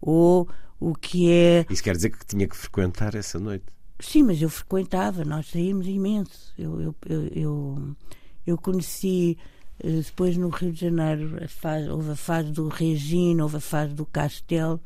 Ou 0.00 0.48
o 0.80 0.94
que 0.94 1.30
é. 1.30 1.66
Isso 1.68 1.82
quer 1.82 1.96
dizer 1.96 2.10
que 2.10 2.24
tinha 2.24 2.48
que 2.48 2.56
frequentar 2.56 3.14
essa 3.14 3.38
noite? 3.38 3.66
Sim, 4.00 4.22
mas 4.22 4.40
eu 4.40 4.48
frequentava, 4.48 5.24
nós 5.24 5.48
saímos 5.48 5.86
imenso. 5.86 6.54
Eu, 6.56 6.80
eu, 6.80 6.94
eu, 7.06 7.26
eu, 7.34 7.96
eu 8.46 8.58
conheci 8.58 9.36
eh, 9.82 10.00
depois 10.00 10.36
no 10.36 10.48
Rio 10.48 10.72
de 10.72 10.80
Janeiro, 10.80 11.44
a 11.44 11.48
fase, 11.48 11.88
houve 11.88 12.12
a 12.12 12.16
fase 12.16 12.52
do 12.52 12.68
Regina, 12.68 13.42
houve 13.42 13.56
a 13.56 13.60
fase 13.60 13.92
do 13.92 14.06
Castelo 14.06 14.80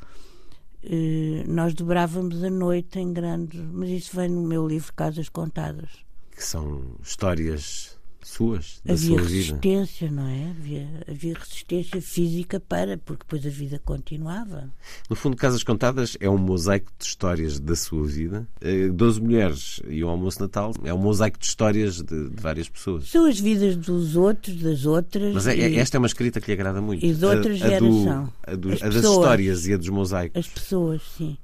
eh, 0.89 1.43
nós 1.49 1.75
dobrávamos 1.75 2.45
a 2.45 2.51
noite 2.51 3.01
em 3.01 3.13
grande. 3.13 3.59
Mas 3.59 3.91
isso 3.91 4.17
vem 4.17 4.29
no 4.29 4.43
meu 4.43 4.67
livro 4.67 4.93
Casas 4.95 5.29
Contadas. 5.29 5.91
Que 6.31 6.45
são 6.45 6.97
histórias 7.03 7.96
suas, 8.27 8.81
da 8.85 8.93
havia 8.95 9.07
sua 9.07 9.23
resistência, 9.23 10.09
vida. 10.09 10.21
não 10.21 10.29
é? 10.29 10.51
Havia, 10.51 10.89
havia 11.09 11.35
resistência 11.35 12.03
física 12.03 12.59
para, 12.59 12.99
porque 12.99 13.25
depois 13.25 13.47
a 13.47 13.49
vida 13.49 13.81
continuava. 13.85 14.69
No 15.09 15.15
fundo, 15.15 15.37
Casas 15.37 15.63
Contadas 15.63 16.17
é 16.19 16.29
um 16.29 16.37
mosaico 16.37 16.91
de 16.99 17.05
histórias 17.05 17.61
da 17.61 17.77
sua 17.77 18.05
vida. 18.07 18.47
Eh, 18.61 18.89
Doze 18.89 19.21
mulheres 19.21 19.81
e 19.89 20.03
um 20.03 20.09
almoço 20.09 20.41
natal 20.41 20.73
é 20.85 20.93
um 20.93 20.99
mosaico 20.99 21.39
de 21.39 21.47
histórias 21.47 22.03
de, 22.03 22.29
de 22.29 22.43
várias 22.43 22.69
pessoas. 22.69 23.09
São 23.09 23.27
as 23.27 23.39
vidas 23.39 23.77
dos 23.77 24.17
outros, 24.17 24.57
das 24.57 24.85
outras. 24.85 25.33
Mas 25.33 25.47
é, 25.47 25.57
e, 25.57 25.77
esta 25.77 25.97
é 25.97 25.99
uma 25.99 26.09
escrita 26.09 26.41
que 26.41 26.49
lhe 26.49 26.55
agrada 26.55 26.81
muito. 26.81 27.07
E 27.07 27.15
de 27.15 27.25
outra 27.25 27.53
a, 27.53 27.57
geração. 27.57 28.33
A, 28.43 28.55
do, 28.57 28.73
a, 28.73 28.75
do, 28.77 28.85
a 28.85 28.89
das 28.89 28.97
histórias 28.97 29.67
e 29.69 29.75
a 29.75 29.77
dos 29.77 29.89
mosaicos. 29.89 30.39
As 30.39 30.49
pessoas, 30.49 31.01
sim. 31.17 31.39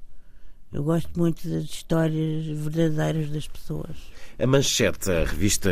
Eu 0.73 0.83
gosto 0.83 1.09
muito 1.15 1.47
das 1.47 1.65
histórias 1.65 2.47
verdadeiras 2.47 3.29
das 3.29 3.47
pessoas. 3.47 3.95
A 4.39 4.47
Manchete, 4.47 5.11
a 5.11 5.23
revista, 5.23 5.69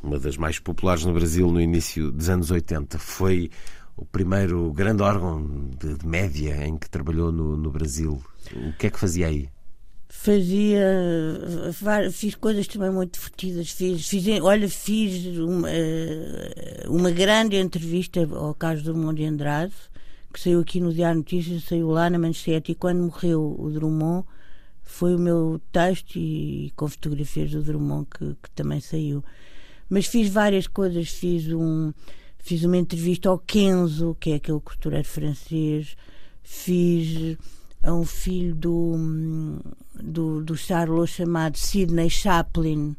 uma 0.00 0.20
das 0.20 0.36
mais 0.36 0.60
populares 0.60 1.04
no 1.04 1.12
Brasil 1.12 1.50
no 1.50 1.60
início 1.60 2.12
dos 2.12 2.28
anos 2.28 2.52
80, 2.52 2.96
foi 2.96 3.50
o 3.96 4.04
primeiro 4.04 4.72
grande 4.72 5.02
órgão 5.02 5.68
de, 5.80 5.98
de 5.98 6.06
média 6.06 6.64
em 6.64 6.76
que 6.76 6.88
trabalhou 6.88 7.32
no, 7.32 7.56
no, 7.56 7.70
Brasil. 7.72 8.22
O 8.54 8.72
que 8.74 8.86
é 8.86 8.90
que 8.90 8.98
fazia 8.98 9.26
aí? 9.26 9.48
Fazia. 10.08 10.86
Fiz 12.12 12.36
coisas 12.36 12.68
também 12.68 12.90
muito 12.90 13.18
divertidas. 13.18 13.70
Fiz, 13.70 14.08
fiz, 14.08 14.40
olha, 14.40 14.68
fiz 14.68 15.26
uma, 15.38 15.68
uma 16.88 17.10
grande 17.10 17.56
entrevista 17.56 18.20
ao 18.32 18.54
caso 18.54 18.84
do 18.84 18.94
Mundo 18.94 19.16
de 19.16 19.24
Andrade, 19.24 19.74
que 20.34 20.40
saiu 20.40 20.60
aqui 20.60 20.80
no 20.80 20.92
Diário 20.92 21.18
Notícias, 21.18 21.62
saiu 21.62 21.90
lá 21.90 22.10
na 22.10 22.18
Manchete, 22.18 22.72
e 22.72 22.74
quando 22.74 23.04
morreu 23.04 23.54
o 23.56 23.70
Drummond 23.70 24.26
foi 24.82 25.14
o 25.14 25.18
meu 25.18 25.60
texto 25.70 26.16
e, 26.16 26.72
com 26.74 26.88
fotografias 26.88 27.52
do 27.52 27.62
Drummond 27.62 28.08
que, 28.10 28.36
que, 28.42 28.50
também 28.50 28.80
saiu. 28.80 29.24
Mas 29.88 30.06
fiz 30.06 30.28
várias 30.28 30.66
coisas, 30.66 31.08
fiz 31.08 31.46
um 31.52 31.92
fiz 32.38 32.64
uma 32.64 32.76
entrevista 32.76 33.28
ao 33.28 33.38
Kenzo, 33.38 34.16
que 34.18 34.32
é 34.32 34.34
aquele 34.34 34.60
costureiro 34.60 35.06
francês, 35.06 35.96
fiz 36.42 37.38
a 37.80 37.94
um 37.94 38.04
filho 38.04 38.54
do, 38.56 39.60
do, 39.94 40.42
do 40.42 40.56
Charlot 40.56 41.10
chamado 41.10 41.56
Sidney 41.56 42.10
Chaplin, 42.10 42.96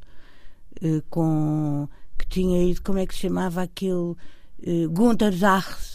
eh, 0.81 1.03
com, 1.09 1.88
que 2.17 2.27
tinha 2.27 2.63
ido, 2.63 2.81
como 2.81 2.97
é 2.97 3.05
que 3.05 3.13
se 3.13 3.21
chamava 3.21 3.61
aquele, 3.61 4.15
eh, 4.63 4.88
Gunther 4.88 5.36
Zachs, 5.36 5.94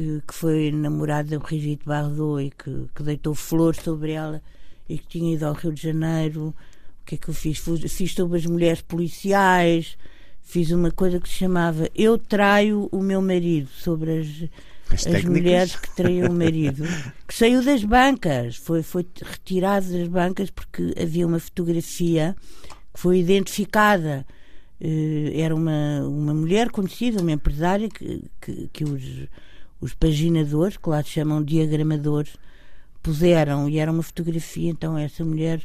que, 0.00 0.22
que 0.26 0.34
foi 0.34 0.72
namorado 0.72 1.28
da 1.28 1.38
Brigitte 1.38 1.84
Bardot 1.84 2.42
e 2.42 2.50
que, 2.50 2.86
que 2.94 3.02
deitou 3.02 3.34
flores 3.34 3.82
sobre 3.82 4.12
ela 4.12 4.42
e 4.88 4.96
que 4.96 5.06
tinha 5.06 5.34
ido 5.34 5.44
ao 5.44 5.52
Rio 5.52 5.72
de 5.72 5.82
Janeiro. 5.82 6.54
O 7.02 7.04
que 7.04 7.16
é 7.16 7.18
que 7.18 7.28
eu 7.28 7.34
fiz? 7.34 7.58
Fiz 7.58 8.14
sobre 8.14 8.38
as 8.38 8.46
mulheres 8.46 8.80
policiais, 8.80 9.98
fiz 10.42 10.70
uma 10.70 10.90
coisa 10.90 11.20
que 11.20 11.28
se 11.28 11.34
chamava 11.34 11.88
Eu 11.94 12.16
Traio 12.16 12.88
o 12.90 13.02
Meu 13.02 13.20
Marido, 13.20 13.68
sobre 13.68 14.20
as, 14.20 14.26
as, 14.90 15.06
as 15.06 15.24
mulheres 15.24 15.76
que 15.76 15.94
traiam 15.94 16.30
o 16.30 16.34
marido, 16.34 16.84
que 17.28 17.34
saiu 17.34 17.62
das 17.62 17.84
bancas, 17.84 18.56
foi, 18.56 18.82
foi 18.82 19.06
retirado 19.22 19.92
das 19.92 20.08
bancas 20.08 20.50
porque 20.50 20.94
havia 21.00 21.26
uma 21.26 21.38
fotografia 21.38 22.34
que 22.94 23.00
foi 23.00 23.18
identificada. 23.18 24.24
Uh, 24.80 25.38
era 25.38 25.54
uma, 25.54 26.00
uma 26.08 26.32
mulher 26.32 26.70
conhecida, 26.70 27.20
uma 27.20 27.32
empresária 27.32 27.86
que, 27.90 28.24
que, 28.40 28.70
que 28.72 28.84
os, 28.84 29.28
os 29.80 29.94
paginadores, 29.94 30.76
que 30.76 30.88
lá 30.88 31.02
se 31.02 31.10
chamam 31.10 31.42
diagramadores, 31.42 32.36
puseram 33.02 33.68
e 33.68 33.78
era 33.78 33.90
uma 33.90 34.02
fotografia, 34.02 34.70
então 34.70 34.96
essa 34.96 35.24
mulher 35.24 35.62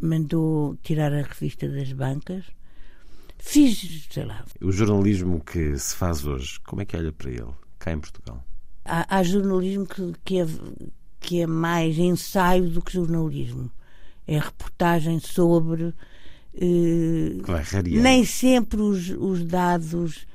mandou 0.00 0.76
tirar 0.82 1.12
a 1.12 1.22
revista 1.22 1.68
das 1.68 1.92
bancas. 1.92 2.44
Fiz, 3.38 4.06
sei 4.10 4.24
lá. 4.24 4.44
O 4.60 4.72
jornalismo 4.72 5.40
que 5.40 5.78
se 5.78 5.94
faz 5.94 6.24
hoje, 6.24 6.58
como 6.60 6.82
é 6.82 6.84
que 6.84 6.96
olha 6.96 7.12
para 7.12 7.30
ele, 7.30 7.52
cá 7.78 7.92
em 7.92 8.00
Portugal? 8.00 8.44
Há, 8.84 9.18
há 9.18 9.22
jornalismo 9.22 9.86
que, 9.86 10.12
que, 10.24 10.40
é, 10.40 10.46
que 11.20 11.40
é 11.42 11.46
mais 11.46 11.98
ensaio 11.98 12.68
do 12.68 12.82
que 12.82 12.92
jornalismo. 12.92 13.70
É 14.26 14.38
reportagem 14.38 15.20
sobre. 15.20 15.94
Eh, 16.54 17.36
nem 17.84 18.24
sempre 18.24 18.80
os, 18.80 19.10
os 19.10 19.44
dados 19.44 20.26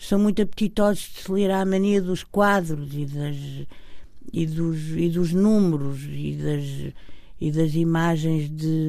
são 0.00 0.18
muito 0.18 0.40
apetitosos 0.40 1.12
de 1.14 1.22
se 1.22 1.30
ler 1.30 1.50
à 1.50 1.64
mania 1.64 2.00
dos 2.00 2.24
quadros 2.24 2.94
e 2.94 3.04
das 3.04 3.36
e 4.32 4.46
dos, 4.46 4.90
e 4.90 5.08
dos 5.10 5.32
números 5.32 6.00
e 6.08 6.38
das, 6.42 6.94
e 7.40 7.50
das 7.50 7.74
imagens 7.74 8.48
de, 8.48 8.88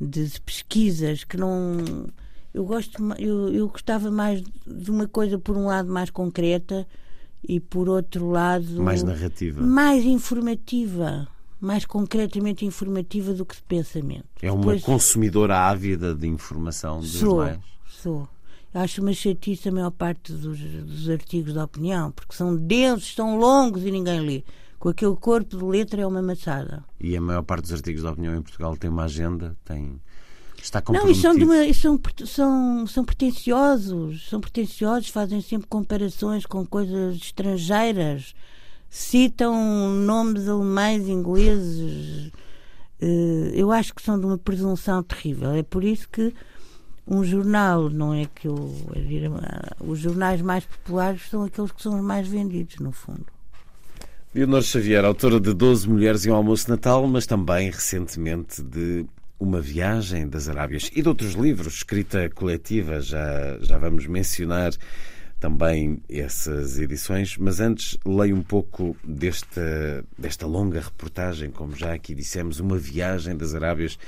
de 0.00 0.40
pesquisas 0.40 1.24
que 1.24 1.36
não. 1.36 2.06
Eu, 2.52 2.64
gosto, 2.64 3.02
eu, 3.18 3.52
eu 3.52 3.68
gostava 3.68 4.10
mais 4.10 4.42
de 4.66 4.90
uma 4.90 5.08
coisa, 5.08 5.38
por 5.38 5.56
um 5.56 5.66
lado, 5.66 5.88
mais 5.90 6.10
concreta 6.10 6.86
e, 7.46 7.60
por 7.60 7.88
outro 7.88 8.28
lado. 8.28 8.82
Mais 8.82 9.02
narrativa. 9.02 9.60
Mais 9.62 10.04
informativa. 10.04 11.28
Mais 11.60 11.84
concretamente 11.84 12.64
informativa 12.64 13.34
do 13.34 13.44
que 13.44 13.54
de 13.54 13.62
pensamento. 13.62 14.26
É 14.40 14.50
uma 14.50 14.60
Depois, 14.60 14.82
consumidora 14.82 15.58
ávida 15.58 16.14
de 16.14 16.26
informação 16.26 17.00
dos 17.00 17.12
sou, 17.12 17.36
mais. 17.36 17.58
Sou 17.86 18.28
acho 18.72 19.02
uma 19.02 19.12
chatice 19.12 19.68
a 19.68 19.72
maior 19.72 19.90
parte 19.90 20.32
dos, 20.32 20.58
dos 20.58 21.08
artigos 21.08 21.54
da 21.54 21.64
opinião, 21.64 22.12
porque 22.12 22.34
são 22.34 22.56
densos, 22.56 23.14
são 23.14 23.38
longos 23.38 23.84
e 23.84 23.90
ninguém 23.90 24.20
lê. 24.20 24.44
Com 24.78 24.88
aquele 24.88 25.16
corpo 25.16 25.58
de 25.58 25.64
letra 25.64 26.00
é 26.00 26.06
uma 26.06 26.22
maçada. 26.22 26.82
E 26.98 27.14
a 27.14 27.20
maior 27.20 27.42
parte 27.42 27.62
dos 27.62 27.72
artigos 27.72 28.02
da 28.02 28.12
opinião 28.12 28.34
em 28.34 28.40
Portugal 28.42 28.76
tem 28.76 28.88
uma 28.88 29.04
agenda, 29.04 29.56
tem. 29.64 30.00
Está 30.62 30.82
Não, 30.90 31.10
e 31.10 31.14
são, 31.14 31.34
uma, 31.34 31.72
são, 31.72 32.00
são, 32.26 32.86
são 32.86 33.04
pretenciosos, 33.04 34.28
são 34.28 34.40
pretenciosos, 34.40 35.08
fazem 35.08 35.40
sempre 35.40 35.66
comparações 35.66 36.44
com 36.44 36.66
coisas 36.66 37.16
estrangeiras, 37.16 38.34
citam 38.90 39.90
nomes 39.90 40.48
alemães, 40.48 41.08
ingleses. 41.08 42.30
Eh, 43.00 43.52
eu 43.54 43.72
acho 43.72 43.94
que 43.94 44.02
são 44.02 44.20
de 44.20 44.26
uma 44.26 44.36
presunção 44.36 45.02
terrível. 45.02 45.52
É 45.52 45.62
por 45.62 45.82
isso 45.82 46.06
que 46.08 46.34
um 47.10 47.24
jornal, 47.24 47.90
não 47.90 48.14
é 48.14 48.26
que 48.32 48.46
eu. 48.46 48.72
Os 49.80 49.98
jornais 49.98 50.40
mais 50.40 50.64
populares 50.64 51.28
são 51.28 51.42
aqueles 51.42 51.72
que 51.72 51.82
são 51.82 51.96
os 51.96 52.04
mais 52.04 52.28
vendidos, 52.28 52.76
no 52.78 52.92
fundo. 52.92 53.26
Leonor 54.32 54.62
Xavier, 54.62 55.04
autora 55.04 55.40
de 55.40 55.52
12 55.52 55.88
Mulheres 55.88 56.24
e 56.24 56.30
um 56.30 56.34
Almoço 56.34 56.70
Natal, 56.70 57.04
mas 57.08 57.26
também 57.26 57.68
recentemente 57.68 58.62
de 58.62 59.04
Uma 59.40 59.60
Viagem 59.60 60.28
das 60.28 60.48
Arábias 60.48 60.88
e 60.94 61.02
de 61.02 61.08
outros 61.08 61.32
livros, 61.32 61.74
escrita 61.74 62.30
coletiva, 62.30 63.00
já, 63.00 63.58
já 63.60 63.76
vamos 63.76 64.06
mencionar 64.06 64.70
também 65.40 66.00
essas 66.08 66.78
edições, 66.78 67.36
mas 67.38 67.58
antes 67.58 67.98
leio 68.04 68.36
um 68.36 68.42
pouco 68.42 68.96
desta, 69.02 70.04
desta 70.16 70.46
longa 70.46 70.80
reportagem, 70.80 71.50
como 71.50 71.74
já 71.74 71.92
aqui 71.94 72.14
dissemos, 72.14 72.60
Uma 72.60 72.78
Viagem 72.78 73.36
das 73.36 73.52
Arábias 73.52 73.98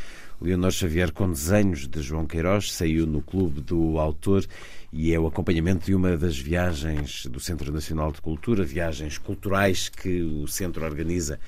Leonor 0.43 0.73
Xavier 0.73 1.13
com 1.13 1.31
desenhos 1.31 1.87
de 1.87 2.03
João 2.03 2.27
Queiroz, 2.27 2.73
saiu 2.73 3.07
no 3.07 3.23
Clube 3.23 3.61
do 3.61 3.99
Autor 3.99 4.45
e 4.93 5.15
é 5.15 5.19
o 5.19 5.29
acompanhamento 5.29 5.87
de 5.87 5.95
uma 5.95 6.17
das 6.17 6.37
viagens 6.37 7.27
do 7.27 7.39
Centro 7.39 7.73
Nacional 7.73 8.11
de 8.11 8.21
Cultura, 8.21 8.65
viagens 8.65 9.19
culturais 9.19 9.89
que 9.89 10.23
o 10.23 10.49
Centro 10.49 10.85
organiza 10.85 11.39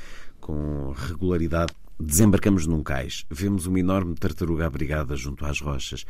com 0.41 0.93
regularidade 0.93 1.75
Desembarcamos 1.99 2.67
num 2.67 2.83
cais. 2.83 3.25
Vemos 3.31 3.67
uma 3.67 3.79
enorme 3.79 4.17
tartaruga 4.17 4.67
abrigada 4.67 5.15
junto 5.15 5.47
às 5.47 5.61
rochas. 5.61 6.05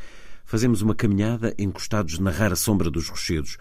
Fazemos 0.44 0.80
uma 0.80 0.94
caminhada 0.94 1.54
encostados 1.58 2.18
na 2.18 2.30
rara 2.30 2.56
sombra 2.56 2.90
dos 2.90 3.10
rochedos. 3.10 3.58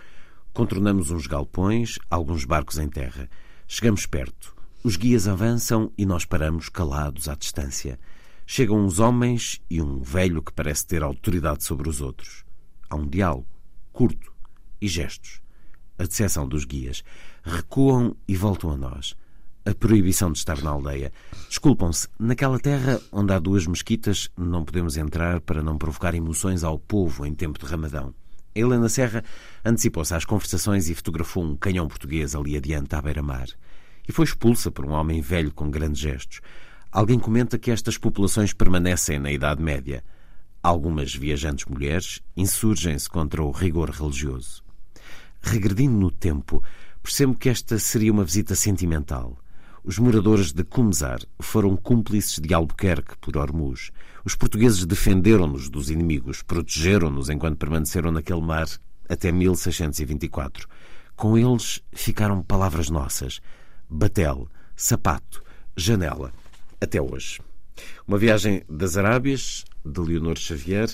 Contornamos 0.53 1.11
uns 1.11 1.27
galpões, 1.27 1.99
alguns 2.09 2.45
barcos 2.45 2.77
em 2.77 2.87
terra. 2.87 3.29
Chegamos 3.67 4.05
perto. 4.05 4.55
Os 4.83 4.95
guias 4.95 5.27
avançam 5.27 5.91
e 5.97 6.05
nós 6.05 6.23
paramos 6.23 6.69
calados 6.69 7.27
à 7.27 7.35
distância. 7.35 7.99
Chegam 8.45 8.85
uns 8.85 8.99
homens 8.99 9.61
e 9.69 9.81
um 9.81 10.01
velho 10.01 10.41
que 10.41 10.53
parece 10.53 10.85
ter 10.85 11.01
autoridade 11.01 11.63
sobre 11.63 11.89
os 11.89 12.01
outros. 12.01 12.43
Há 12.89 12.95
um 12.95 13.07
diálogo, 13.07 13.47
curto, 13.91 14.33
e 14.81 14.87
gestos. 14.87 15.41
A 15.97 16.03
decepção 16.03 16.47
dos 16.47 16.65
guias. 16.65 17.03
Recuam 17.43 18.15
e 18.27 18.35
voltam 18.35 18.71
a 18.71 18.77
nós. 18.77 19.15
A 19.65 19.73
proibição 19.73 20.29
de 20.29 20.39
estar 20.39 20.61
na 20.61 20.71
aldeia. 20.71 21.13
Desculpam-se, 21.47 22.09
naquela 22.19 22.59
terra 22.59 22.99
onde 23.11 23.31
há 23.31 23.39
duas 23.39 23.65
mesquitas 23.65 24.29
não 24.35 24.65
podemos 24.65 24.97
entrar 24.97 25.39
para 25.39 25.63
não 25.63 25.77
provocar 25.77 26.13
emoções 26.13 26.65
ao 26.65 26.77
povo 26.77 27.25
em 27.25 27.33
tempo 27.33 27.57
de 27.57 27.65
ramadão. 27.65 28.13
Helena 28.53 28.89
Serra 28.89 29.23
antecipou-se 29.63 30.13
às 30.13 30.25
conversações 30.25 30.89
e 30.89 30.95
fotografou 30.95 31.43
um 31.43 31.55
canhão 31.55 31.87
português 31.87 32.35
ali 32.35 32.57
adiante 32.57 32.93
à 32.93 33.01
beira-mar. 33.01 33.47
E 34.07 34.11
foi 34.11 34.25
expulsa 34.25 34.69
por 34.69 34.85
um 34.85 34.91
homem 34.91 35.21
velho 35.21 35.51
com 35.51 35.71
grandes 35.71 36.01
gestos. 36.01 36.41
Alguém 36.93 37.17
comenta 37.17 37.57
que 37.57 37.71
estas 37.71 37.97
populações 37.97 38.53
permanecem 38.53 39.17
na 39.17 39.31
Idade 39.31 39.63
Média. 39.63 40.03
Algumas 40.61 41.15
viajantes 41.15 41.65
mulheres 41.65 42.21
insurgem-se 42.37 43.09
contra 43.09 43.41
o 43.41 43.49
rigor 43.49 43.89
religioso. 43.89 44.63
Regredindo 45.41 45.97
no 45.97 46.11
tempo, 46.11 46.63
percebo 47.01 47.33
que 47.33 47.49
esta 47.49 47.79
seria 47.79 48.11
uma 48.11 48.23
visita 48.23 48.53
sentimental. 48.53 49.39
Os 49.83 49.97
moradores 49.97 50.53
de 50.53 50.63
Cumzar 50.63 51.21
foram 51.39 51.75
cúmplices 51.75 52.39
de 52.39 52.53
Albuquerque 52.53 53.17
por 53.17 53.37
Hormuz. 53.37 53.89
Os 54.23 54.35
portugueses 54.35 54.85
defenderam-nos 54.85 55.71
dos 55.71 55.89
inimigos, 55.89 56.43
protegeram-nos 56.43 57.27
enquanto 57.27 57.57
permaneceram 57.57 58.11
naquele 58.11 58.41
mar 58.41 58.67
até 59.09 59.31
1624. 59.31 60.67
Com 61.15 61.35
eles 61.39 61.81
ficaram 61.91 62.43
palavras 62.43 62.91
nossas: 62.91 63.41
batel, 63.89 64.47
sapato, 64.75 65.43
janela 65.75 66.31
até 66.83 67.01
hoje. 67.01 67.39
Uma 68.07 68.17
viagem 68.17 68.63
das 68.69 68.97
Arábias, 68.97 69.65
de 69.83 69.99
Leonor 69.99 70.37
Xavier, 70.37 70.89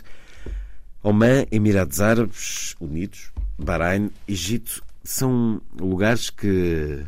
Oman, 1.03 1.45
Emirados 1.51 1.99
Árabes 1.99 2.75
Unidos, 2.79 3.31
Bahrein, 3.57 4.11
Egito, 4.27 4.83
são 5.03 5.61
lugares 5.79 6.29
que 6.29 7.03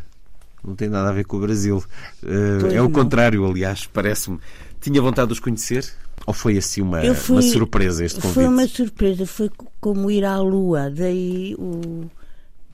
não 0.64 0.76
têm 0.76 0.90
nada 0.90 1.10
a 1.10 1.14
ver 1.14 1.26
com 1.26 1.38
o 1.38 1.40
Brasil. 1.40 1.84
Uh, 2.24 2.68
é 2.72 2.82
o 2.82 2.90
contrário, 2.90 3.46
aliás, 3.46 3.86
parece-me. 3.86 4.40
Tinha 4.80 5.02
vontade 5.02 5.28
de 5.28 5.34
os 5.34 5.40
conhecer? 5.40 5.86
Ou 6.26 6.34
foi 6.34 6.58
assim 6.58 6.82
uma, 6.82 7.02
fui, 7.16 7.36
uma 7.36 7.42
surpresa 7.42 8.06
este 8.06 8.20
convite? 8.22 8.34
Foi 8.36 8.48
uma 8.48 8.68
surpresa, 8.68 9.26
foi 9.26 9.50
como 9.80 10.10
ir 10.10 10.24
à 10.24 10.40
Lua. 10.40 10.90
Daí 10.90 11.56
o, 11.58 12.06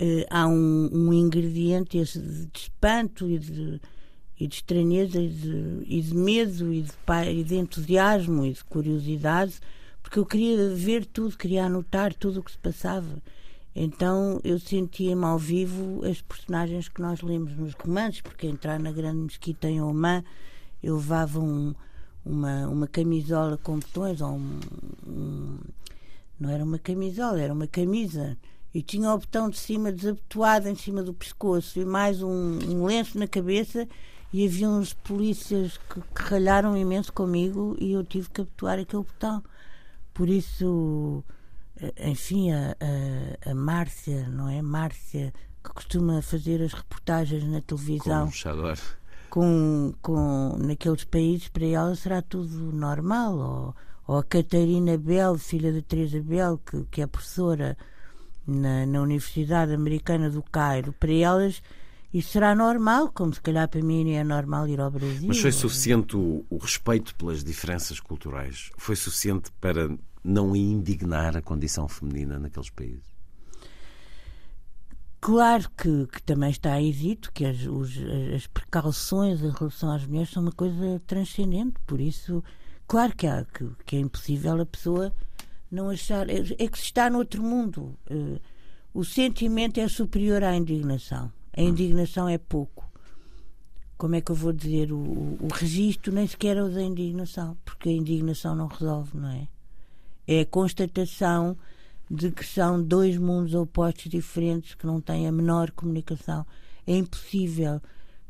uh, 0.01 0.26
há 0.30 0.47
um, 0.47 0.89
um 0.91 1.14
ingrediente 1.14 2.03
de 2.03 2.49
espanto 2.53 3.30
e 3.30 3.39
de 3.39 3.82
e 4.39 4.47
de 4.47 4.55
estranheza 4.55 5.19
e 5.19 5.29
de, 5.29 5.83
e 5.85 6.01
de 6.01 6.15
medo 6.15 6.73
e 6.73 6.81
de, 6.83 6.91
e 7.31 7.43
de 7.43 7.55
entusiasmo 7.55 8.45
e 8.45 8.53
de 8.53 8.63
curiosidade, 8.63 9.59
porque 10.01 10.19
eu 10.19 10.25
queria 10.25 10.69
ver 10.69 11.05
tudo, 11.05 11.38
queria 11.38 11.65
anotar 11.65 12.13
tudo 12.13 12.39
o 12.39 12.43
que 12.43 12.51
se 12.51 12.57
passava. 12.57 13.21
Então 13.75 14.39
eu 14.43 14.59
sentia-me 14.59 15.25
ao 15.25 15.38
vivo 15.38 16.03
as 16.05 16.21
personagens 16.21 16.88
que 16.89 17.01
nós 17.01 17.21
lemos 17.21 17.55
nos 17.55 17.73
romances, 17.73 18.21
porque 18.21 18.47
entrar 18.47 18.79
na 18.79 18.91
grande 18.91 19.17
mesquita 19.17 19.67
em 19.69 19.81
Oman 19.81 20.23
eu 20.81 20.95
levava 20.95 21.39
um, 21.39 21.73
uma, 22.25 22.67
uma 22.67 22.88
camisola 22.88 23.57
com 23.57 23.79
botões, 23.79 24.21
ou 24.21 24.31
um, 24.31 24.59
um, 25.07 25.57
não 26.39 26.49
era 26.49 26.63
uma 26.63 26.79
camisola, 26.79 27.41
era 27.41 27.53
uma 27.53 27.67
camisa. 27.67 28.38
E 28.73 28.81
tinha 28.81 29.13
o 29.13 29.17
botão 29.17 29.49
de 29.49 29.57
cima 29.57 29.91
desabotoado 29.91 30.69
em 30.69 30.75
cima 30.75 31.01
do 31.01 31.13
pescoço 31.13 31.79
e 31.79 31.85
mais 31.85 32.21
um, 32.21 32.59
um 32.67 32.85
lenço 32.85 33.17
na 33.17 33.27
cabeça 33.27 33.88
e 34.32 34.45
havia 34.45 34.69
uns 34.69 34.93
polícias 34.93 35.78
que, 35.89 36.01
que 36.01 36.21
ralharam 36.21 36.75
imenso 36.75 37.11
comigo 37.13 37.75
e 37.80 37.93
eu 37.93 38.03
tive 38.03 38.30
que 38.30 38.41
atuar 38.41 38.80
aquele 38.80 39.03
botão. 39.03 39.43
Por 40.13 40.28
isso, 40.28 41.23
eh, 41.80 42.09
enfim, 42.09 42.51
a, 42.51 42.75
a, 43.45 43.51
a 43.51 43.55
Márcia, 43.55 44.28
não 44.30 44.49
é? 44.49 44.61
Márcia, 44.61 45.34
que 45.63 45.71
costuma 45.73 46.21
fazer 46.21 46.61
as 46.61 46.73
reportagens 46.73 47.43
na 47.45 47.61
televisão. 47.61 48.25
Com, 49.30 49.93
com, 50.01 50.57
naqueles 50.59 51.03
países, 51.03 51.47
para 51.47 51.65
ela 51.65 51.95
será 51.95 52.21
tudo 52.21 52.71
normal. 52.73 53.38
Ou, 53.38 53.75
ou 54.07 54.17
a 54.17 54.23
Catarina 54.23 54.97
Bell, 54.97 55.38
filha 55.38 55.71
da 55.71 55.82
Teresa 55.82 56.21
Bell, 56.21 56.57
que, 56.57 56.84
que 56.91 57.01
é 57.01 57.07
professora 57.07 57.78
na, 58.45 58.86
na 58.86 59.01
Universidade 59.01 59.73
Americana 59.73 60.30
do 60.30 60.41
Cairo, 60.41 60.93
para 60.93 61.11
elas 61.11 61.61
isso 62.14 62.32
será 62.32 62.55
normal, 62.55 63.12
como 63.14 63.34
se 63.34 63.41
calhar 63.41 63.68
para 63.68 63.82
mim 63.82 64.12
é 64.12 64.24
normal 64.24 64.68
ir 64.68 64.80
ao 64.80 64.89
Brasil. 64.89 65.28
Mas 65.28 65.39
foi 65.39 65.51
suficiente 65.51 66.16
o, 66.16 66.45
o 66.49 66.58
respeito 66.58 67.14
pelas 67.16 67.43
diferenças 67.43 67.99
culturais? 67.99 68.70
Foi 68.78 68.95
suficiente 68.95 69.51
para 69.60 69.89
não 70.24 70.55
indignar 70.55 71.36
a 71.36 71.41
condição 71.41 71.88
feminina 71.88 72.39
naqueles 72.39 72.70
países? 72.70 73.18
Claro 75.20 75.70
que, 75.72 76.08
que 76.08 76.22
também 76.24 76.51
está 76.51 76.80
dito 76.80 77.32
que 77.34 77.43
as, 77.43 77.66
os, 77.66 77.97
as 78.34 78.47
precauções 78.47 79.41
em 79.41 79.49
relação 79.49 79.91
às 79.91 80.05
mulheres 80.05 80.30
são 80.30 80.43
uma 80.43 80.51
coisa 80.51 81.01
transcendente, 81.05 81.76
por 81.86 81.99
isso, 81.99 82.43
claro 82.88 83.16
que, 83.16 83.28
há, 83.28 83.43
que, 83.43 83.68
que 83.86 83.95
é 83.95 83.99
impossível 83.99 84.62
a 84.62 84.66
pessoa 84.66 85.14
não 85.70 85.89
achar. 85.89 86.30
É, 86.30 86.38
é 86.58 86.68
que 86.68 86.78
se 86.78 86.86
está 86.86 87.10
no 87.10 87.18
outro 87.18 87.43
mundo. 87.43 87.97
Uh, 88.10 88.39
o 88.93 89.03
sentimento 89.03 89.80
é 89.80 89.88
superior 89.88 90.43
à 90.43 90.55
indignação. 90.55 91.32
A 91.58 91.62
indignação 91.62 92.30
é 92.30 92.38
pouco. 92.38 92.88
Como 93.97 94.14
é 94.14 94.22
que 94.22 94.32
eu 94.32 94.36
vou 94.36 94.53
dizer? 94.53 94.93
O, 94.93 94.97
o, 94.97 95.38
o 95.41 95.47
registro 95.51 96.14
nem 96.14 96.28
sequer 96.28 96.55
é 96.55 96.62
o 96.62 96.70
da 96.70 96.84
indignação, 96.84 97.58
porque 97.66 97.89
a 97.89 97.91
indignação 97.91 98.55
não 98.55 98.68
resolve, 98.68 99.18
não 99.18 99.30
é? 99.30 99.47
É 100.28 100.41
a 100.41 100.45
constatação 100.45 101.58
de 102.10 102.30
que 102.30 102.45
são 102.45 102.82
dois 102.82 103.18
mundos 103.18 103.55
opostos 103.55 104.10
diferentes 104.10 104.76
que 104.76 104.86
não 104.86 105.01
têm 105.01 105.28
a 105.28 105.32
menor 105.32 105.72
comunicação. 105.72 106.45
É 106.86 106.95
impossível 106.95 107.82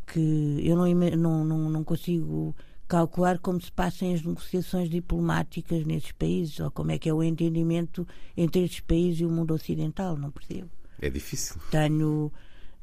que 0.05 0.61
eu 0.63 0.78
não, 0.78 0.88
não, 1.17 1.43
não, 1.43 1.69
não 1.69 1.84
consigo 1.84 2.55
calcular 2.88 3.39
como 3.39 3.61
se 3.61 3.69
passem 3.69 4.13
as 4.13 4.21
negociações 4.21 4.89
diplomáticas 4.89 5.86
nesses 5.86 6.13
países 6.13 6.61
ou 6.61 6.71
como 6.71 6.91
é 6.91 6.97
que 6.97 7.09
é 7.09 7.13
o 7.13 7.21
entendimento 7.21 8.07
entre 8.38 8.63
esses 8.63 8.80
países 8.80 9.19
e 9.19 9.25
o 9.25 9.30
mundo 9.30 9.53
ocidental, 9.53 10.15
não 10.15 10.32
percebo. 10.32 10.69
É 10.99 11.09
difícil. 11.09 11.57
Tenho 11.69 12.32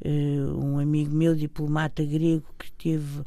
um 0.08 0.78
amigo 0.78 1.14
meu, 1.14 1.34
diplomata 1.34 2.04
grego, 2.04 2.44
que 2.58 2.66
esteve 2.66 3.22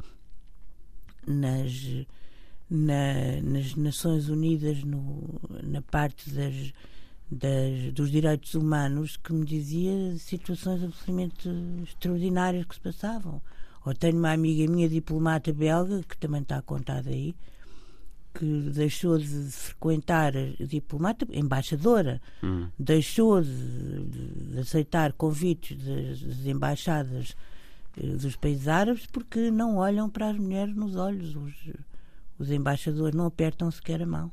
nas, 1.25 2.05
na, 2.69 3.41
nas 3.43 3.75
Nações 3.75 4.29
Unidas 4.29 4.83
no, 4.83 5.39
na 5.63 5.81
parte 5.81 6.29
das, 6.29 6.73
das, 7.29 7.93
dos 7.93 8.11
direitos 8.11 8.53
humanos, 8.53 9.17
que 9.17 9.33
me 9.33 9.45
dizia 9.45 10.15
situações 10.17 10.83
absolutamente 10.83 11.49
extraordinárias 11.83 12.65
que 12.65 12.75
se 12.75 12.81
passavam. 12.81 13.41
Ou 13.85 13.93
tenho 13.93 14.17
uma 14.17 14.31
amiga 14.31 14.69
minha, 14.71 14.89
diplomata 14.89 15.53
belga, 15.53 16.03
que 16.03 16.17
também 16.17 16.41
está 16.41 16.61
contada 16.61 17.09
aí, 17.09 17.33
que 18.37 18.45
deixou 18.45 19.17
de 19.17 19.27
frequentar 19.51 20.33
diplomata, 20.59 21.27
embaixadora, 21.31 22.21
hum. 22.43 22.67
deixou 22.77 23.41
de, 23.41 23.49
de, 24.51 24.59
aceitar 24.59 25.13
convites 25.13 25.77
das, 25.77 26.21
das 26.21 26.45
embaixadas 26.45 27.35
eh, 27.97 28.07
dos 28.07 28.35
países 28.35 28.67
árabes 28.67 29.07
porque 29.07 29.49
não 29.49 29.77
olham 29.77 30.09
para 30.09 30.29
as 30.29 30.37
mulheres 30.37 30.75
nos 30.75 30.95
olhos. 30.95 31.35
Os, 31.35 31.53
os 32.37 32.51
embaixadores 32.51 33.15
não 33.15 33.25
apertam 33.25 33.71
sequer 33.71 34.01
a 34.01 34.05
mão. 34.05 34.31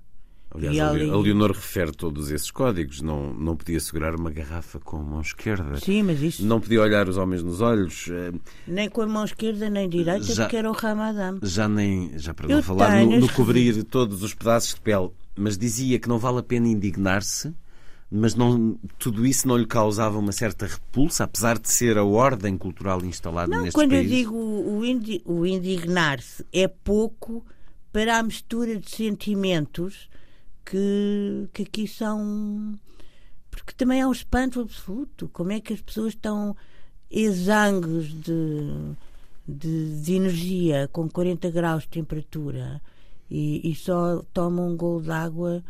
Aliás, 0.54 0.78
a, 0.78 0.88
a 0.90 1.18
Leonor 1.18 1.50
refere 1.50 1.90
todos 1.90 2.30
esses 2.30 2.50
códigos. 2.50 3.02
Não, 3.02 3.34
não 3.34 3.56
podia 3.56 3.80
segurar 3.80 4.14
uma 4.14 4.30
garrafa 4.30 4.78
com 4.78 4.98
a 4.98 5.02
mão 5.02 5.20
esquerda. 5.20 5.76
Sim, 5.78 6.04
mas 6.04 6.22
isso... 6.22 6.46
Não 6.46 6.60
podia 6.60 6.80
olhar 6.80 7.08
os 7.08 7.16
homens 7.16 7.42
nos 7.42 7.60
olhos. 7.60 8.08
Eh, 8.08 8.32
nem 8.66 8.88
com 8.88 9.02
a 9.02 9.06
mão 9.06 9.24
esquerda, 9.24 9.68
nem 9.68 9.88
direita, 9.88 10.32
já, 10.32 10.44
porque 10.44 10.56
era 10.56 10.70
o 10.70 10.74
Ramadã. 10.74 11.38
Já 11.42 11.68
nem... 11.68 12.16
Já 12.16 12.32
para 12.32 12.46
não 12.46 12.56
Eu 12.56 12.62
falar 12.62 13.04
no, 13.04 13.20
no 13.20 13.32
cobrir 13.32 13.82
todos 13.82 14.22
os 14.22 14.32
pedaços 14.32 14.74
de 14.74 14.80
pele. 14.80 15.10
Mas 15.36 15.58
dizia 15.58 15.98
que 15.98 16.08
não 16.08 16.18
vale 16.18 16.38
a 16.38 16.42
pena 16.42 16.68
indignar-se 16.68 17.52
mas 18.16 18.36
não, 18.36 18.78
tudo 18.96 19.26
isso 19.26 19.48
não 19.48 19.56
lhe 19.56 19.66
causava 19.66 20.16
uma 20.18 20.30
certa 20.30 20.66
repulsa, 20.66 21.24
apesar 21.24 21.58
de 21.58 21.68
ser 21.68 21.98
a 21.98 22.04
ordem 22.04 22.56
cultural 22.56 23.04
instalada 23.04 23.48
não, 23.48 23.62
nestes 23.62 23.74
quando 23.74 23.90
países? 23.90 24.12
eu 24.12 24.16
digo 24.16 24.36
o, 24.36 24.84
indi, 24.84 25.20
o 25.24 25.44
indignar-se 25.44 26.46
é 26.52 26.68
pouco 26.68 27.44
para 27.92 28.18
a 28.18 28.22
mistura 28.22 28.78
de 28.78 28.88
sentimentos 28.88 30.08
que, 30.64 31.48
que 31.52 31.62
aqui 31.62 31.86
são. 31.86 32.78
Porque 33.50 33.72
também 33.72 34.02
há 34.02 34.08
um 34.08 34.12
espanto 34.12 34.60
absoluto. 34.60 35.28
Como 35.28 35.52
é 35.52 35.60
que 35.60 35.72
as 35.72 35.80
pessoas 35.80 36.14
estão 36.14 36.56
exangues 37.10 38.08
de, 38.08 38.96
de, 39.46 40.00
de 40.00 40.14
energia 40.14 40.88
com 40.92 41.08
40 41.08 41.50
graus 41.50 41.84
de 41.84 41.90
temperatura 41.90 42.80
e, 43.30 43.70
e 43.70 43.74
só 43.74 44.24
toma 44.32 44.62
um 44.62 44.76
gol 44.76 45.00
de 45.00 45.10
água 45.10 45.62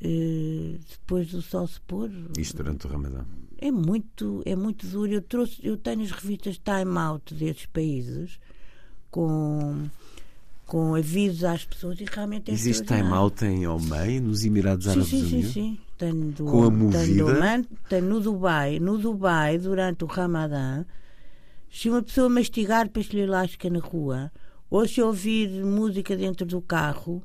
eh, 0.00 0.78
depois 0.90 1.30
do 1.30 1.42
sol 1.42 1.66
se 1.66 1.80
pôr. 1.80 2.10
Isto 2.38 2.58
durante 2.58 2.86
o 2.86 2.90
Ramadão. 2.90 3.24
É 3.58 3.70
muito, 3.70 4.42
é 4.44 4.54
muito 4.54 4.86
duro. 4.86 5.12
Eu, 5.12 5.22
trouxe, 5.22 5.58
eu 5.66 5.76
tenho 5.76 6.02
as 6.02 6.10
revistas 6.10 6.58
Time 6.58 6.98
Out 6.98 7.34
desses 7.34 7.66
países 7.66 8.38
com, 9.10 9.88
com 10.66 10.94
avisos 10.94 11.44
às 11.44 11.64
pessoas 11.64 12.00
e 12.00 12.04
realmente 12.04 12.50
é 12.50 12.54
Existe 12.54 12.84
time 12.86 13.12
out 13.12 13.44
em 13.44 13.66
Oman, 13.66 14.20
nos 14.20 14.44
Emirados 14.44 14.84
Sim, 14.86 14.90
Árabes 14.90 15.08
sim, 15.08 15.20
sim, 15.26 15.34
Unidos? 15.34 15.52
sim. 15.52 15.78
Tenho, 15.96 16.32
do, 16.32 16.44
Com 16.44 16.64
a 16.64 16.70
movida? 16.70 17.24
Oman, 17.26 17.64
tenho 17.88 18.04
no 18.06 18.20
Dubai. 18.20 18.78
No 18.80 18.98
Dubai, 18.98 19.58
durante 19.58 20.04
o 20.04 20.06
Ramadã, 20.06 20.84
se 21.70 21.88
uma 21.88 22.02
pessoa 22.02 22.28
mastigar 22.28 22.88
pastilha 22.88 23.22
elástica 23.22 23.68
na 23.70 23.78
rua 23.78 24.32
ou 24.70 24.86
se 24.88 25.00
ouvir 25.00 25.48
música 25.64 26.16
dentro 26.16 26.44
do 26.46 26.60
carro. 26.60 27.22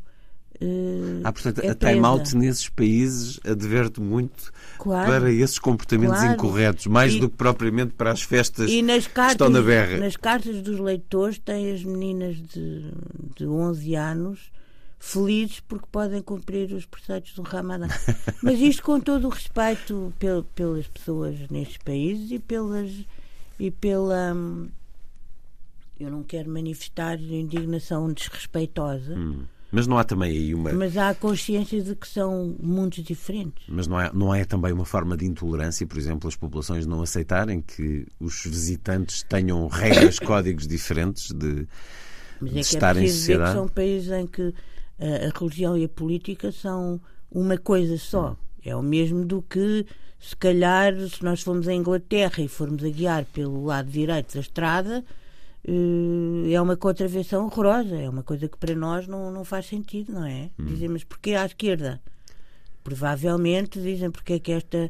Eh, 0.62 1.22
Ah, 1.24 1.32
portanto, 1.32 1.60
é 1.60 1.70
a 1.70 1.76
time 1.76 1.92
presa. 1.94 2.08
out 2.08 2.36
nesses 2.38 2.70
países 2.70 3.40
adverte 3.46 4.00
muito 4.02 4.52
Claro. 4.78 5.10
para 5.12 5.32
esses 5.32 5.58
comportamentos 5.60 6.18
Claro. 6.20 6.34
incorretos, 6.34 6.86
mais 6.88 7.14
E- 7.14 7.20
do 7.20 7.30
que 7.30 7.36
propriamente 7.38 7.94
para 7.94 8.12
as 8.12 8.22
festas 8.22 8.70
E 8.70 8.82
nas 8.82 9.08
que 9.08 9.14
cartas, 9.14 9.34
estão 9.34 9.50
na 9.50 9.62
berra. 9.62 9.98
nas 10.00 10.16
cartas 10.16 10.62
dos 10.62 10.80
leitores 10.80 11.38
tem 11.40 11.72
as 11.72 11.84
meninas 11.84 12.36
de, 12.38 12.92
de 13.36 13.46
11 13.46 13.96
anos 13.96 14.52
felizes 15.02 15.62
porque 15.62 15.86
podem 15.90 16.22
cumprir 16.22 16.74
os 16.74 16.86
preceitos 16.86 17.34
do 17.34 17.42
Ramadã. 17.42 17.88
Mas 18.44 18.60
isto 18.60 18.84
com 18.84 19.00
todo 19.00 19.28
o 19.28 19.30
respeito 19.30 20.14
pel- 20.20 20.44
pelas 20.56 20.88
pessoas 20.88 21.38
nestes 21.50 21.78
países 21.78 22.32
e 22.32 22.40
pelas 22.40 22.92
e 23.58 23.72
pela 23.72 24.34
hum, 24.34 24.68
eu 26.00 26.10
não 26.10 26.24
quero 26.24 26.50
manifestar 26.50 27.20
indignação 27.20 28.12
desrespeitosa, 28.12 29.16
Hum. 29.16 29.44
Mas 29.72 29.86
não 29.86 29.98
há 29.98 30.04
também 30.04 30.32
aí 30.32 30.56
uma. 30.56 30.74
mas 30.74 30.98
há 30.98 31.10
a 31.10 31.16
consciência 31.16 31.82
de 31.82 31.96
que 31.96 32.08
são 32.08 32.56
mundos 32.60 33.04
diferentes. 33.04 33.64
Mas 33.68 33.86
não 33.88 34.00
é, 34.02 34.12
não 34.14 34.34
é 34.34 34.44
também 34.44 34.74
uma 34.74 34.86
forma 34.86 35.16
de 35.16 35.26
intolerância, 35.26 35.86
por 35.86 35.98
exemplo, 35.98 36.28
as 36.28 36.36
populações 36.36 36.86
não 36.88 37.02
aceitarem 37.02 37.62
que 37.62 38.08
os 38.20 38.44
visitantes 38.46 39.22
tenham 39.24 39.68
regras, 39.70 40.18
códigos 40.18 40.68
diferentes 40.68 41.32
de, 41.32 41.68
Mas 42.42 42.50
de 42.50 42.50
é 42.50 42.52
que 42.52 42.58
é 42.58 42.62
estar 42.62 42.98
em 42.98 43.02
preciso 43.02 43.28
ver 43.28 43.34
que 43.34 43.38
sociedade? 43.40 43.54
são 43.54 43.68
países 43.68 44.12
em 44.12 44.26
que 44.28 44.54
eh, 44.98 45.30
a 45.34 45.40
religião 45.40 45.78
e 45.78 45.84
a 45.86 45.90
política 45.90 46.52
são 46.52 47.00
uma 47.32 47.58
coisa 47.58 47.98
só. 47.98 48.36
É 48.66 48.76
o 48.76 48.82
mesmo 48.82 49.24
do 49.24 49.42
que, 49.42 49.86
se 50.20 50.36
calhar, 50.36 50.94
se 51.08 51.24
nós 51.24 51.42
formos 51.42 51.68
à 51.68 51.74
Inglaterra 51.74 52.42
e 52.42 52.48
formos 52.48 52.84
a 52.84 52.90
guiar 52.90 53.24
pelo 53.26 53.64
lado 53.66 53.90
direito 53.90 54.34
da 54.34 54.40
estrada, 54.42 55.06
é 56.52 56.62
uma 56.62 56.78
contravenção 56.78 57.46
horrorosa. 57.46 57.96
É 57.96 58.10
uma 58.10 58.24
coisa 58.24 58.48
que 58.48 58.58
para 58.58 58.76
nós 58.76 59.08
não, 59.08 59.32
não 59.32 59.44
faz 59.44 59.66
sentido, 59.68 60.14
não 60.14 60.26
é? 60.26 60.50
Hum. 60.60 60.66
Dizem, 60.66 60.90
mas 60.90 61.04
porquê 61.04 61.36
à 61.36 61.46
esquerda? 61.46 62.02
Provavelmente 62.84 63.82
dizem 63.82 64.10
porque 64.10 64.34
é 64.34 64.40
que 64.40 64.52
esta 64.52 64.90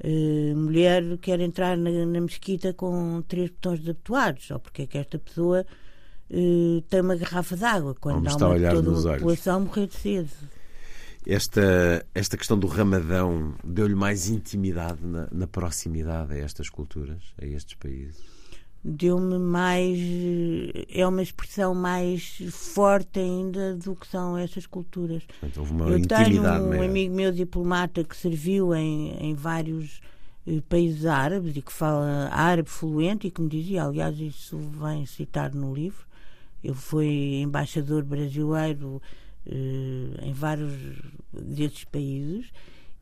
eh, 0.00 0.52
mulher 0.54 1.18
quer 1.18 1.40
entrar 1.40 1.76
na, 1.76 1.90
na 1.90 2.20
mesquita 2.20 2.72
com 2.74 3.22
três 3.26 3.50
botões 3.50 3.80
desabotoados, 3.80 4.50
ou 4.50 4.58
porque 4.58 4.82
é 4.82 4.86
que 4.86 4.98
esta 4.98 5.18
pessoa 5.18 5.64
eh, 6.30 6.82
tem 6.88 7.00
uma 7.00 7.16
garrafa 7.16 7.56
de 7.56 7.64
água 7.64 7.90
Ou 7.90 7.94
quando 7.94 8.20
me 8.20 8.28
há 8.28 8.32
a 8.32 8.36
uma, 8.36 8.48
olhar 8.48 8.74
toda 8.74 8.90
nos 8.90 9.04
uma 9.04 9.12
olhos. 9.12 9.22
população 9.22 9.60
morrer 9.60 9.86
de 9.86 9.94
sede. 9.94 10.30
Esta, 11.26 12.06
esta 12.14 12.36
questão 12.36 12.58
do 12.58 12.66
Ramadão 12.66 13.54
deu-lhe 13.64 13.94
mais 13.94 14.28
intimidade 14.28 15.04
na, 15.04 15.28
na 15.30 15.46
proximidade 15.46 16.32
a 16.32 16.38
estas 16.38 16.70
culturas, 16.70 17.34
a 17.40 17.44
estes 17.44 17.74
países? 17.74 18.37
Deu-me 18.90 19.38
mais. 19.38 19.98
É 20.88 21.06
uma 21.06 21.22
expressão 21.22 21.74
mais 21.74 22.38
forte 22.50 23.18
ainda 23.18 23.74
do 23.76 23.94
que 23.94 24.06
são 24.06 24.36
essas 24.36 24.66
culturas. 24.66 25.24
Portanto, 25.24 25.58
houve 25.60 25.72
uma 25.72 25.88
Eu 25.90 26.06
tenho 26.06 26.40
um 26.40 26.68
maior. 26.68 26.84
amigo 26.84 27.14
meu 27.14 27.30
diplomata 27.30 28.02
que 28.02 28.16
serviu 28.16 28.74
em, 28.74 29.10
em 29.20 29.34
vários 29.34 30.00
eh, 30.46 30.62
países 30.68 31.04
árabes 31.04 31.54
e 31.56 31.60
que 31.60 31.72
fala 31.72 32.28
árabe 32.32 32.70
fluente 32.70 33.26
e 33.26 33.30
que 33.30 33.42
me 33.42 33.48
dizia, 33.48 33.84
aliás, 33.84 34.18
isso 34.18 34.58
vem 34.58 35.04
citar 35.04 35.54
no 35.54 35.74
livro. 35.74 36.06
Ele 36.64 36.74
foi 36.74 37.40
embaixador 37.42 38.02
brasileiro 38.04 39.02
eh, 39.46 40.26
em 40.26 40.32
vários 40.32 40.72
desses 41.32 41.84
países 41.84 42.46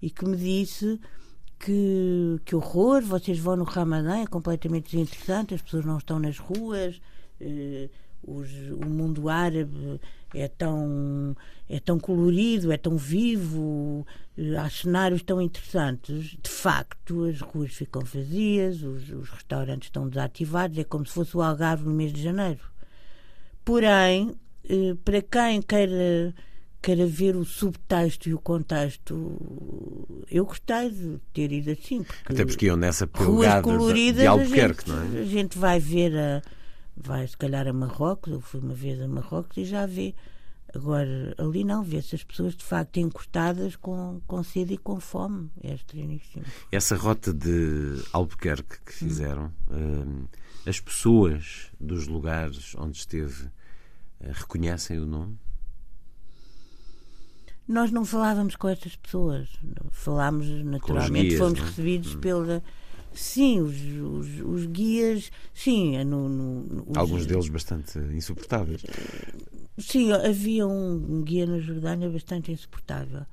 e 0.03 0.11
que 0.11 0.25
me 0.27 0.37
disse 0.37 1.01
que, 1.59 2.41
que 2.45 2.55
horror, 2.55 3.03
vocês 3.03 3.39
vão 3.39 3.57
no 3.57 3.65
Ramadã, 3.65 4.19
é 4.23 4.27
completamente 4.27 4.91
desinteressante, 4.93 5.55
as 5.55 5.63
pessoas 5.63 5.85
não 5.85 5.99
estão 5.99 6.19
nas 6.19 6.39
ruas, 6.39 7.01
eh, 7.41 7.89
os- 8.23 8.51
o 8.73 8.87
mundo 8.89 9.29
árabe 9.29 10.01
é 10.35 10.49
tão, 10.49 11.37
é 11.69 11.79
tão 11.81 11.99
colorido, 11.99 12.73
é 12.73 12.77
tão 12.77 12.97
vivo, 12.97 14.07
eh, 14.37 14.57
há 14.57 14.69
cenários 14.69 15.23
tão 15.23 15.41
interessantes. 15.41 16.37
De 16.43 16.51
facto, 16.51 17.25
as 17.25 17.41
ruas 17.41 17.73
ficam 17.73 18.03
vazias, 18.03 18.83
os, 18.83 19.09
os 19.11 19.29
restaurantes 19.31 19.87
estão 19.89 20.09
desativados, 20.09 20.79
é 20.79 20.85
como 20.85 21.07
se 21.07 21.13
fosse 21.13 21.37
o 21.37 21.43
Algarve 21.43 21.85
no 21.85 21.93
mês 21.95 22.13
de 22.13 22.23
janeiro. 22.23 22.61
Porém, 23.65 24.35
eh, 24.69 24.95
para 25.05 25.23
quem 25.23 25.63
queira, 25.63 26.35
queira 26.87 27.05
ver 27.05 27.35
o 27.35 27.45
subtexto 27.45 28.29
e 28.29 28.35
o 28.35 28.39
contexto, 28.39 29.37
eu 30.31 30.47
gostei 30.47 30.89
de 30.89 31.19
ter 31.33 31.51
ido 31.51 31.73
assim. 31.73 32.05
Porque 32.05 32.33
Até 32.33 32.45
porque 32.45 32.67
iam 32.67 32.77
nessa 32.77 33.09
ruas 33.13 33.57
de, 33.57 33.63
coloridas 33.63 34.21
de 34.21 34.27
a 34.29 34.31
Albuquerque, 34.31 34.89
gente, 34.89 34.97
não 34.97 35.19
é? 35.19 35.21
a 35.21 35.25
gente 35.25 35.59
vai 35.59 35.81
ver 35.81 36.17
a, 36.17 36.43
vai 36.97 37.27
se 37.27 37.37
calhar 37.37 37.67
a 37.67 37.73
Marrocos 37.73 38.33
eu 38.33 38.41
fui 38.41 38.61
uma 38.61 38.73
vez 38.73 39.01
a 39.01 39.09
Marrocos 39.09 39.57
e 39.57 39.65
já 39.65 39.85
vê 39.85 40.15
agora 40.73 41.35
ali 41.39 41.65
não 41.65 41.83
vê-se 41.83 42.15
as 42.15 42.23
pessoas 42.23 42.55
de 42.55 42.63
facto 42.63 42.99
encostadas 42.99 43.75
com, 43.75 44.21
com 44.25 44.45
sede 44.45 44.75
e 44.75 44.79
com 44.79 45.01
fome 45.01 45.51
é 45.65 45.75
estranhíssimo 45.75 46.45
Essa 46.71 46.95
rota 46.95 47.35
de 47.35 48.01
Albuquerque 48.13 48.79
que 48.87 48.93
fizeram, 48.93 49.53
hum, 49.69 50.27
as 50.65 50.79
pessoas 50.79 51.73
dos 51.81 52.07
lugares 52.07 52.77
onde 52.77 52.97
esteve 52.97 53.51
eh, 54.21 54.31
reconhecem 54.33 55.01
o 55.01 55.07
nome? 55.07 55.37
Nós 57.69 57.91
não 57.91 58.05
falávamos 58.05 58.55
com 58.57 58.69
essas 58.69 58.95
pessoas 58.97 59.49
falámos 59.91 60.47
naturalmente 60.65 61.29
guias, 61.29 61.39
fomos 61.41 61.59
não 61.59 61.65
é? 61.65 61.69
recebidos 61.69 62.15
pela 62.17 62.63
sim 63.13 63.61
os, 63.61 63.75
os, 63.77 64.41
os 64.45 64.67
guias 64.67 65.31
sim 65.55 66.03
no, 66.05 66.29
no- 66.29 66.63
no- 66.63 66.85
os- 66.91 66.97
Alguns 66.97 67.27
deles 67.27 67.49
bastante 67.49 67.99
insuportáveis. 67.99 68.83
Sim, 69.79 70.13
havia 70.13 70.67
um, 70.67 70.95
um 71.19 71.23
guia 71.23 71.45
na 71.47 71.59
Jordânia 71.59 72.09
bastante 72.09 72.51
insuportável. 72.53 73.27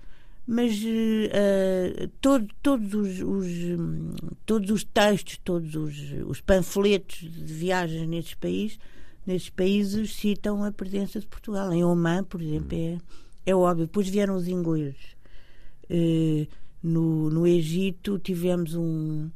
Mas 0.46 0.74
eh, 0.86 2.10
todo- 2.20 2.50
todos, 2.62 2.94
os, 2.94 3.22
os, 3.22 3.46
hum, 3.80 4.14
todos 4.46 4.70
os 4.72 4.84
textos, 4.84 5.38
todos 5.42 5.74
os, 5.76 5.96
os 6.28 6.42
panfletos 6.42 7.20
de 7.20 7.54
viagens 7.54 8.06
nesses 8.10 8.34
países, 8.34 8.78
nesses 9.26 9.50
países 9.50 10.14
citam 10.16 10.62
a 10.66 10.72
presença 10.72 11.18
de 11.20 11.28
Portugal. 11.28 11.72
Em 11.72 11.82
Oman, 11.86 12.26
por 12.26 12.42
exemplo, 12.42 12.78
é, 12.78 12.98
é 13.46 13.56
óbvio. 13.56 13.86
Depois 13.86 14.08
vieram 14.08 14.36
os 14.36 14.48
ingleses. 14.48 15.16
Eh, 15.90 16.48
no, 16.82 17.30
no 17.30 17.48
Egito 17.48 18.20
tivemos 18.20 18.76
um, 18.76 19.30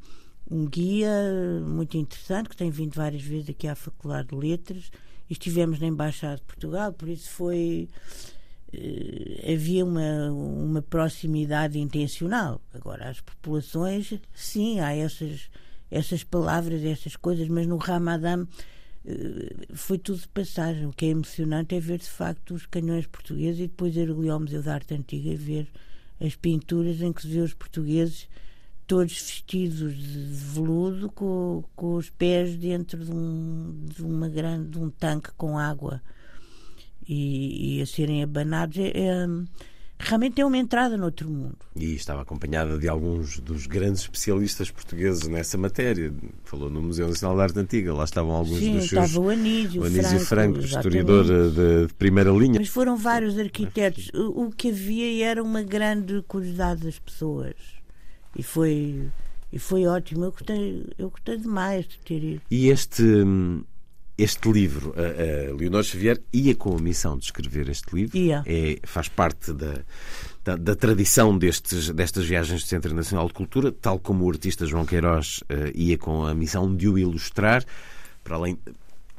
um 0.50 0.66
guia 0.66 1.12
muito 1.66 1.98
interessante 1.98 2.50
que 2.50 2.58
tem 2.58 2.70
vindo 2.70 2.94
várias 2.96 3.22
vezes 3.24 3.50
aqui 3.50 3.68
à 3.68 3.76
Faculdade 3.76 4.30
de 4.30 4.36
Letras 4.36 4.92
e 5.30 5.34
estivemos 5.34 5.80
na 5.80 5.88
Embaixada 5.88 6.38
de 6.38 6.44
Portugal, 6.44 6.94
por 6.94 7.08
isso 7.10 7.30
foi. 7.30 7.90
eh, 8.74 9.54
havia 9.54 9.84
uma, 9.86 10.32
uma 10.32 10.82
proximidade 10.82 11.80
intencional. 11.80 12.62
Agora, 12.74 13.10
as 13.10 13.22
populações, 13.22 14.14
sim, 14.34 14.80
há 14.80 14.96
essas, 14.96 15.50
essas 15.92 16.24
palavras, 16.24 16.84
essas 16.84 17.16
coisas, 17.16 17.48
mas 17.48 17.68
no 17.68 17.78
Ramadã 17.78 18.46
foi 19.74 19.98
tudo 19.98 20.20
de 20.20 20.28
passagem. 20.28 20.86
O 20.86 20.94
que 20.94 21.06
é 21.06 21.10
emocionante 21.10 21.76
é 21.76 21.80
ver 21.80 22.00
de 22.00 22.10
facto 22.10 22.54
os 22.54 22.66
canhões 22.66 23.08
portugueses 23.08 23.60
e 23.60 23.68
depois 23.68 23.96
ir 23.96 24.10
ali 24.10 24.30
ao 24.30 24.40
Museu 24.40 24.62
da 24.62 24.74
Arte 24.74 24.94
Antiga 24.94 25.30
e 25.30 25.36
ver 25.36 25.68
as 26.20 26.36
pinturas 26.36 27.02
em 27.02 27.14
que 27.14 27.22
se 27.22 27.28
vê 27.28 27.40
os 27.40 27.54
portugueses 27.54 28.28
todos 28.88 29.14
vestidos 29.14 29.96
de 29.96 30.20
veludo 30.32 31.10
com, 31.12 31.64
com 31.76 31.96
os 31.96 32.10
pés 32.10 32.56
dentro 32.56 33.04
de 33.04 33.12
um, 33.12 33.86
de 33.86 34.02
uma 34.02 34.30
grande 34.30 34.70
de 34.70 34.80
um 34.80 34.90
tanque 34.90 35.30
com 35.38 35.58
água 35.58 36.02
e, 37.08 37.78
e 37.78 37.82
a 37.82 37.86
serem 37.86 38.24
abanados 38.24 38.78
é, 38.78 38.92
é- 38.96 39.28
realmente 40.00 40.40
é 40.40 40.46
uma 40.46 40.58
entrada 40.58 40.98
noutro 40.98 41.30
mundo 41.30 41.58
E 41.76 41.96
estava 41.96 42.22
acompanhada 42.22 42.78
de 42.78 42.88
alguns 42.88 43.40
dos 43.40 43.66
grandes 43.66 44.02
especialistas 44.02 44.70
portugueses 44.70 45.28
nessa 45.28 45.58
matéria. 45.58 46.14
Falou 46.44 46.70
no 46.70 46.82
Museu 46.82 47.08
Nacional 47.08 47.36
de 47.38 47.44
Arte 47.44 47.60
Antiga, 47.60 47.94
lá 47.94 48.04
estavam 48.04 48.32
alguns 48.36 48.60
sim, 48.60 48.74
dos 48.78 48.90
seus. 48.90 49.06
estava 49.06 49.26
o 49.26 49.30
Anísio, 49.30 49.82
O 49.82 49.86
Anísio 49.86 50.20
Franco, 50.20 50.60
exatamente. 50.60 50.98
historiador 50.98 51.26
eh, 51.26 51.50
de, 51.50 51.88
de 51.88 51.94
primeira 51.96 52.32
linha. 52.32 52.60
Mas 52.60 52.70
foram 52.70 52.96
vários 52.96 53.38
arquitetos. 53.38 54.10
O, 54.14 54.46
o 54.46 54.52
que 54.52 54.70
havia 54.70 55.26
era 55.26 55.42
uma 55.44 55.64
grande 55.64 56.22
curiosidade 56.28 56.84
das 56.84 57.00
pessoas. 57.00 57.56
E 58.36 58.44
foi, 58.44 59.10
e 59.52 59.58
foi 59.60 59.86
ótimo. 59.88 60.26
Eu 60.26 60.32
gostei, 60.32 60.86
eu 60.98 61.10
gostei 61.10 61.38
demais 61.38 61.88
de 61.88 61.98
ter 62.00 62.24
ido. 62.24 62.42
E 62.52 62.70
este, 62.70 63.02
hum, 63.04 63.64
este 64.18 64.52
livro, 64.52 64.94
a, 64.98 65.52
a 65.52 65.56
Leonor 65.56 65.84
Xavier 65.84 66.20
ia 66.34 66.56
com 66.56 66.76
a 66.76 66.80
missão 66.80 67.18
de 67.18 67.26
escrever 67.26 67.70
este 67.70 67.96
livro. 67.96 68.18
Ia. 68.18 68.44
É, 68.46 68.80
faz 68.84 69.08
parte 69.08 69.54
da, 69.54 69.80
da, 70.44 70.56
da 70.56 70.76
tradição 70.76 71.38
destes, 71.38 71.90
destas 71.92 72.26
viagens 72.26 72.64
do 72.64 72.68
Centro 72.68 72.94
Nacional 72.96 73.28
de 73.28 73.34
Cultura, 73.34 73.72
tal 73.72 74.00
como 74.00 74.26
o 74.26 74.30
artista 74.30 74.66
João 74.66 74.86
Queiroz 74.86 75.44
uh, 75.44 75.72
ia 75.76 75.98
com 75.98 76.26
a 76.26 76.34
missão 76.34 76.74
de 76.76 76.88
o 76.88 76.98
ilustrar, 76.98 77.64
para 78.24 78.36
além 78.36 78.58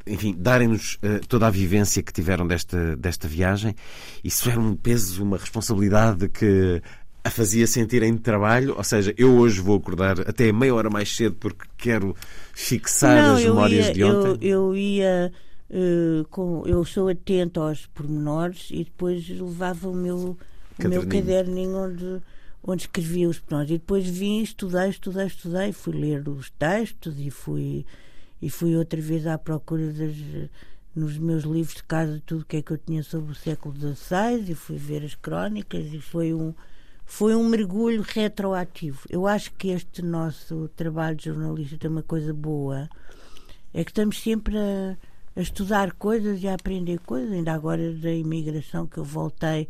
enfim, 0.07 0.35
darem-nos 0.37 0.95
uh, 0.95 1.21
toda 1.29 1.47
a 1.47 1.51
vivência 1.51 2.03
que 2.03 2.13
tiveram 2.13 2.47
desta, 2.47 2.97
desta 2.97 3.29
viagem. 3.29 3.77
Isso 4.25 4.49
era 4.49 4.59
um 4.59 4.75
peso, 4.75 5.23
uma 5.23 5.37
responsabilidade 5.37 6.29
que 6.29 6.83
a 7.29 7.31
fazia 7.31 7.67
sentir 7.67 8.03
em 8.03 8.17
trabalho, 8.17 8.75
ou 8.77 8.83
seja, 8.83 9.15
eu 9.17 9.37
hoje 9.37 9.61
vou 9.61 9.77
acordar 9.77 10.21
até 10.23 10.51
meia 10.51 10.75
hora 10.75 10.91
mais 10.91 11.15
cedo 11.15 11.37
porque 11.39 11.67
quero 11.77 12.17
fixar 12.55 13.23
Não, 13.23 13.37
as 13.37 13.45
memórias 13.45 13.87
ia, 13.87 13.93
de 13.93 14.05
ontem. 14.05 14.49
Eu, 14.49 14.73
eu 14.73 14.77
ia. 14.77 15.33
Uh, 15.71 16.25
com, 16.31 16.63
eu 16.67 16.83
sou 16.87 17.11
atento 17.11 17.61
aos 17.61 17.85
pormenores 17.85 18.69
e 18.71 18.85
depois 18.85 19.29
levava 19.29 19.91
o 19.91 19.95
meu, 19.95 20.39
o 20.83 20.89
meu 20.89 21.07
caderninho 21.07 21.77
onde, 21.77 22.23
onde 22.65 22.83
escrevia 22.85 23.29
os 23.29 23.39
pormenores. 23.39 23.73
E 23.73 23.79
depois 23.79 24.09
vim, 24.09 24.41
estudei, 24.41 24.89
estudei, 24.89 25.27
estudei, 25.27 25.73
fui 25.73 25.93
ler 25.93 26.27
os 26.27 26.49
textos 26.49 27.17
e 27.19 27.31
fui, 27.31 27.85
e 28.41 28.49
fui 28.49 28.75
outra 28.75 28.99
vez 28.99 29.27
à 29.27 29.37
procura 29.37 29.93
das, 29.93 30.17
nos 30.97 31.19
meus 31.19 31.45
livros 31.45 31.75
de 31.75 31.83
casa 31.83 32.23
tudo 32.25 32.41
o 32.41 32.45
que 32.47 32.57
é 32.57 32.63
que 32.63 32.71
eu 32.71 32.79
tinha 32.79 33.03
sobre 33.03 33.33
o 33.33 33.35
século 33.35 33.75
XVI 33.75 34.51
e 34.51 34.55
fui 34.55 34.79
ver 34.79 35.05
as 35.05 35.15
crónicas 35.15 35.93
e 35.93 36.01
foi 36.01 36.33
um 36.33 36.55
foi 37.09 37.35
um 37.35 37.49
mergulho 37.49 38.03
retroativo. 38.03 39.01
Eu 39.09 39.27
acho 39.27 39.51
que 39.55 39.71
este 39.71 40.03
nosso 40.03 40.69
trabalho 40.77 41.17
de 41.17 41.25
jornalista 41.25 41.79
tem 41.79 41.91
uma 41.91 42.03
coisa 42.03 42.35
boa, 42.35 42.87
é 43.73 43.83
que 43.83 43.91
estamos 43.91 44.21
sempre 44.21 44.57
a, 44.57 44.97
a 45.35 45.41
estudar 45.41 45.93
coisas 45.93 46.43
e 46.43 46.47
a 46.47 46.55
aprender 46.55 47.01
coisas. 47.01 47.33
Ainda 47.33 47.55
agora 47.55 47.95
da 47.95 48.13
imigração 48.13 48.87
que 48.87 48.99
eu 48.99 49.05
voltei, 49.05 49.69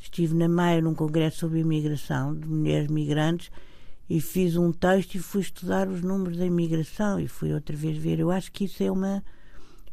estive 0.00 0.34
na 0.34 0.48
Maia 0.48 0.80
num 0.80 0.94
congresso 0.94 1.40
sobre 1.40 1.60
imigração 1.60 2.34
de 2.34 2.48
mulheres 2.48 2.88
migrantes 2.88 3.50
e 4.08 4.18
fiz 4.18 4.56
um 4.56 4.72
texto 4.72 5.16
e 5.16 5.18
fui 5.18 5.42
estudar 5.42 5.88
os 5.88 6.00
números 6.00 6.38
da 6.38 6.46
imigração 6.46 7.20
e 7.20 7.28
fui 7.28 7.52
outra 7.52 7.76
vez 7.76 7.98
ver. 7.98 8.18
Eu 8.18 8.30
acho 8.30 8.50
que 8.50 8.64
isso 8.64 8.82
é 8.82 8.90
uma 8.90 9.22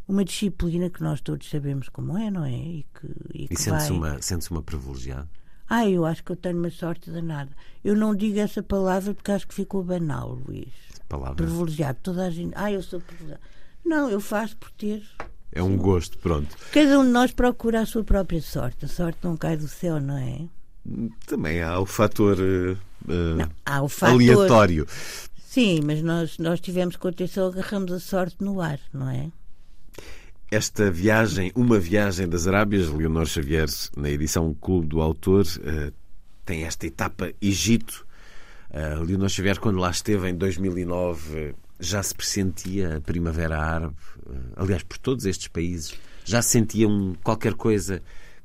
uma 0.08 0.24
disciplina 0.24 0.90
que 0.90 1.02
nós 1.04 1.20
todos 1.20 1.50
sabemos 1.50 1.90
como 1.90 2.18
é, 2.18 2.32
não 2.32 2.46
é? 2.46 2.56
E 2.56 2.86
que, 2.94 3.08
e 3.34 3.48
E 3.50 3.58
sente-se 3.58 3.90
vai... 3.90 3.92
uma, 3.92 4.22
sente 4.22 4.50
uma 4.50 4.62
privilegiada? 4.62 5.28
Ah, 5.70 5.88
eu 5.88 6.06
acho 6.06 6.24
que 6.24 6.32
eu 6.32 6.36
tenho 6.36 6.58
uma 6.58 6.70
sorte 6.70 7.10
danada. 7.10 7.50
Eu 7.84 7.96
não 7.96 8.16
digo 8.16 8.40
essa 8.40 8.62
palavra 8.62 9.14
porque 9.14 9.32
acho 9.32 9.48
que 9.48 9.54
ficou 9.56 9.84
banal, 9.84 10.40
Luís. 10.48 10.70
Palavra. 11.10 11.36
Privilegiado. 11.36 12.00
Toda 12.04 12.26
a 12.26 12.30
gente. 12.30 12.54
Ah, 12.56 12.72
eu 12.72 12.82
sou 12.84 13.00
privilegiado. 13.00 13.42
Não, 13.84 14.10
eu 14.10 14.20
faço 14.20 14.56
por 14.58 14.72
ter. 14.72 15.04
É 15.52 15.62
um 15.64 15.78
gosto, 15.78 16.18
pronto. 16.18 16.56
Cada 16.72 17.00
um 17.00 17.04
de 17.06 17.12
nós 17.12 17.32
procura 17.32 17.82
a 17.82 17.86
sua 17.86 18.04
própria 18.04 18.42
sorte. 18.42 18.86
A 18.86 18.88
sorte 18.88 19.20
não 19.24 19.38
cai 19.38 19.56
do 19.58 19.68
céu, 19.68 20.00
não 20.02 20.18
é? 20.18 20.42
Também 21.26 21.62
há 21.62 21.80
o 21.80 21.86
fator 21.86 22.38
eh, 22.40 22.76
Não, 23.08 23.50
há 23.66 23.82
o 23.82 23.88
fator. 23.90 24.14
aleatório. 24.16 24.86
Sim, 25.40 25.82
mas 25.84 26.02
nós, 26.02 26.38
nós 26.38 26.60
tivemos 26.60 26.96
com 26.98 27.08
atenção, 27.08 27.48
agarramos 27.48 27.92
a 27.92 28.00
sorte 28.00 28.36
no 28.42 28.60
ar, 28.60 28.80
não 28.94 29.10
é? 29.10 29.32
Esta 30.52 30.92
viagem, 30.92 31.52
uma 31.56 31.80
viagem 31.80 32.30
das 32.30 32.46
Arábias, 32.48 32.88
Leonor 32.90 33.26
Xavier, 33.26 33.68
na 33.98 34.10
edição 34.10 34.54
Clube 34.54 34.88
do 34.88 35.02
Autor, 35.02 35.44
eh, 35.64 35.92
tem 36.46 36.64
esta 36.64 36.86
etapa 36.86 37.32
Egito. 37.42 38.06
Uh, 38.70 39.04
Leonor 39.04 39.30
Xavier, 39.30 39.60
quando 39.60 39.80
lá 39.80 39.90
esteve 39.90 40.30
em 40.30 40.36
2009, 40.36 41.56
já 41.80 42.04
se 42.04 42.14
pressentia 42.14 42.98
a 42.98 43.02
Primavera 43.02 43.58
Árabe. 43.58 43.96
Eh, 44.30 44.34
aliás, 44.56 44.84
por 44.84 44.98
todos 44.98 45.26
estes 45.26 45.48
países, 45.48 45.96
já 46.26 46.42
sentiam 46.42 47.16
qualquer 47.24 47.54
coisa 47.54 48.02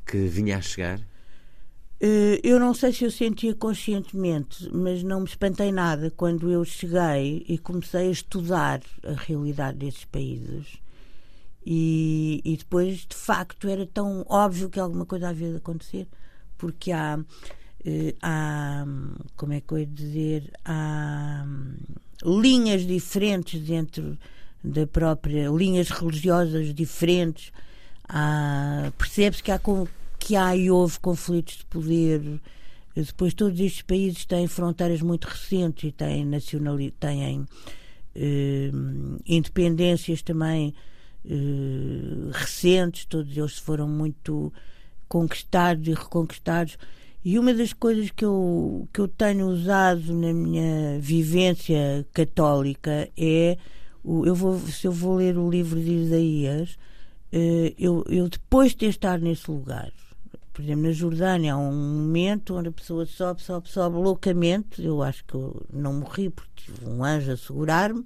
que 0.07 0.17
vinha 0.27 0.57
a 0.57 0.63
chegar? 0.63 1.01
Eh, 2.01 2.41
Eu 2.43 2.59
não 2.61 2.73
sei 2.73 2.93
se 2.93 3.05
eu 3.05 3.11
sentia 3.11 3.55
conscientemente, 3.55 4.71
mas 4.73 5.03
não 5.03 5.21
me 5.21 5.27
espantei 5.27 5.71
nada 5.73 6.11
quando 6.17 6.51
eu 6.51 6.65
cheguei 6.65 7.45
e 7.49 7.59
comecei 7.59 8.09
a 8.09 8.13
estudar 8.13 8.81
a 9.05 9.13
realidade 9.13 9.79
desses 9.79 10.05
países. 10.05 10.79
E, 11.65 12.41
e 12.45 12.57
depois, 12.57 13.07
de 13.07 13.15
facto, 13.15 13.69
era 13.69 13.87
tão 13.87 14.25
óbvio 14.29 14.71
que 14.71 14.81
alguma 14.81 15.05
coisa 15.05 15.29
havia 15.29 15.51
de 15.51 15.57
acontecer, 15.57 16.09
porque 16.57 16.91
há, 16.91 17.19
eh, 17.85 18.15
há 18.23 18.87
como 19.37 19.53
é 19.53 19.61
que 19.61 19.73
eu 19.73 19.79
ia 19.79 19.87
dizer, 19.87 20.51
há 20.65 21.45
hum, 21.47 21.77
linhas 22.25 22.87
diferentes 22.87 23.61
dentro 23.61 24.19
da 24.63 24.87
própria, 24.87 25.49
linhas 25.49 25.91
religiosas 25.91 26.75
diferentes. 26.75 27.53
Percebe-se 28.99 29.43
que 29.43 29.53
há, 29.53 29.61
que 30.19 30.37
há 30.37 30.57
e 30.57 30.71
houve 30.71 30.99
conflitos 30.99 31.59
de 31.59 31.67
poder. 31.67 32.41
Depois, 32.95 33.33
todos 33.35 33.59
estes 33.61 33.83
países 33.83 34.25
têm 34.25 34.47
fronteiras 34.47 35.01
muito 35.01 35.27
recentes 35.27 35.85
e 35.85 35.93
têm, 35.93 36.25
nacionali 36.25 36.91
têm 36.91 37.47
eh, 38.15 38.71
independências 39.27 40.23
também 40.23 40.75
eh, 41.25 42.31
recentes, 42.33 43.05
todos 43.05 43.37
eles 43.37 43.59
foram 43.59 43.89
muito 43.89 44.53
conquistados 45.09 45.87
e 45.89 45.95
reconquistados. 45.95 46.79
E 47.25 47.39
uma 47.39 47.53
das 47.53 47.73
coisas 47.73 48.11
que 48.11 48.25
eu, 48.25 48.89
que 48.93 49.01
eu 49.01 49.09
tenho 49.09 49.47
usado 49.49 50.15
na 50.15 50.33
minha 50.33 50.99
vivência 51.01 52.07
católica 52.13 53.09
é. 53.17 53.59
O, 54.03 54.25
eu 54.25 54.35
vou, 54.35 54.59
se 54.59 54.87
eu 54.87 54.93
vou 54.93 55.17
ler 55.17 55.37
o 55.37 55.51
livro 55.51 55.79
de 55.79 55.93
Isaías, 55.93 56.79
eh, 57.31 57.75
eu, 57.79 58.03
eu 58.09 58.29
depois 58.31 58.71
de 58.71 58.79
ter 58.79 58.87
estado 58.87 59.23
nesse 59.23 59.51
lugar, 59.51 59.93
por 60.53 60.63
exemplo, 60.63 60.83
na 60.83 60.93
Jordânia 60.93 61.55
há 61.55 61.59
um 61.59 61.73
momento 61.73 62.55
onde 62.57 62.69
a 62.69 62.73
pessoa 62.73 63.07
sobe, 63.07 63.43
sobe, 63.43 63.69
sobe 63.69 63.97
loucamente. 63.97 64.85
Eu 64.85 65.03
acho 65.03 65.25
que 65.25 65.35
eu 65.35 65.65
não 65.73 65.95
morri 65.95 66.29
porque 66.29 66.65
tive 66.65 66.87
um 66.87 67.05
anjo 67.05 67.33
a 67.33 67.37
segurar-me, 67.37 68.05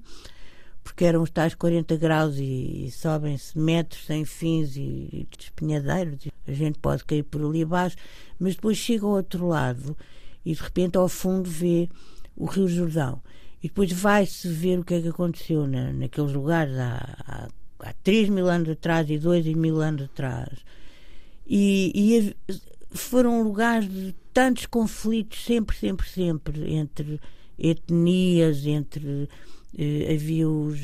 porque 0.85 1.07
eram 1.07 1.23
os 1.23 1.31
tais 1.31 1.55
40 1.55 1.97
graus 1.97 2.37
e, 2.37 2.85
e 2.87 2.91
sobem-se 2.91 3.59
metros 3.59 4.05
sem 4.05 4.25
fins 4.25 4.77
e, 4.77 5.09
e 5.11 5.29
despenhadeiros. 5.37 6.29
A 6.47 6.53
gente 6.53 6.79
pode 6.79 7.05
cair 7.05 7.25
por 7.25 7.43
ali 7.43 7.63
abaixo, 7.63 7.97
mas 8.39 8.55
depois 8.55 8.77
chega 8.77 9.07
ao 9.07 9.13
outro 9.13 9.49
lado 9.49 9.97
e 10.45 10.55
de 10.55 10.63
repente 10.63 10.99
ao 10.99 11.09
fundo 11.09 11.49
vê 11.49 11.89
o 12.37 12.45
Rio 12.45 12.69
Jordão. 12.69 13.23
E 13.63 13.69
depois 13.69 13.91
vai-se 13.91 14.47
ver 14.47 14.79
o 14.79 14.85
que 14.85 14.95
é 14.95 15.01
que 15.01 15.09
aconteceu 15.09 15.67
na, 15.67 15.91
naqueles 15.91 16.33
lugares 16.33 16.77
há, 16.77 17.17
há, 17.27 17.49
há 17.89 17.93
3 18.05 18.29
mil 18.29 18.47
anos 18.47 18.69
atrás 18.69 19.09
e 19.09 19.19
2 19.19 19.47
mil 19.55 19.81
anos 19.81 20.03
atrás. 20.03 20.59
E, 21.47 21.93
e 21.95 22.37
foram 22.91 23.43
lugares 23.43 23.89
de 23.89 24.15
tantos 24.35 24.67
conflitos, 24.67 25.45
sempre, 25.45 25.77
sempre, 25.77 26.07
sempre, 26.07 26.75
entre 26.75 27.21
etnias, 27.59 28.67
entre. 28.67 29.29
Eh, 29.77 30.13
havia 30.15 30.49
os, 30.49 30.79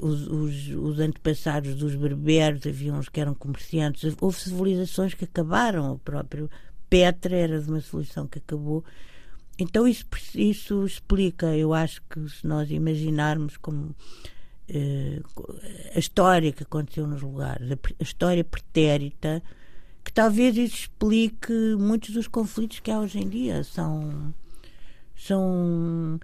os, 0.00 0.26
os, 0.28 0.68
os 0.68 0.98
antepassados 0.98 1.74
dos 1.74 1.94
berberes, 1.94 2.66
havia 2.66 2.92
uns 2.92 3.08
que 3.08 3.20
eram 3.20 3.34
comerciantes, 3.34 4.14
houve 4.20 4.40
civilizações 4.40 5.14
que 5.14 5.24
acabaram, 5.24 5.92
o 5.92 5.98
próprio 5.98 6.50
Petra 6.88 7.36
era 7.36 7.60
de 7.60 7.68
uma 7.68 7.80
civilização 7.80 8.26
que 8.26 8.38
acabou. 8.38 8.84
Então 9.58 9.86
isso, 9.86 10.04
isso 10.34 10.84
explica, 10.84 11.56
eu 11.56 11.72
acho 11.72 12.02
que 12.10 12.28
se 12.28 12.46
nós 12.46 12.70
imaginarmos 12.70 13.56
como 13.56 13.94
eh, 14.68 15.20
a 15.94 15.98
história 15.98 16.52
que 16.52 16.62
aconteceu 16.62 17.06
nos 17.06 17.22
lugares, 17.22 17.70
a, 17.70 17.74
a 17.74 18.02
história 18.02 18.44
pretérita, 18.44 19.42
que 20.04 20.12
talvez 20.12 20.56
isso 20.56 20.76
explique 20.76 21.52
muitos 21.78 22.10
dos 22.10 22.28
conflitos 22.28 22.80
que 22.80 22.90
há 22.90 23.00
hoje 23.00 23.18
em 23.18 23.28
dia. 23.28 23.64
São. 23.64 24.34
São. 25.16 26.20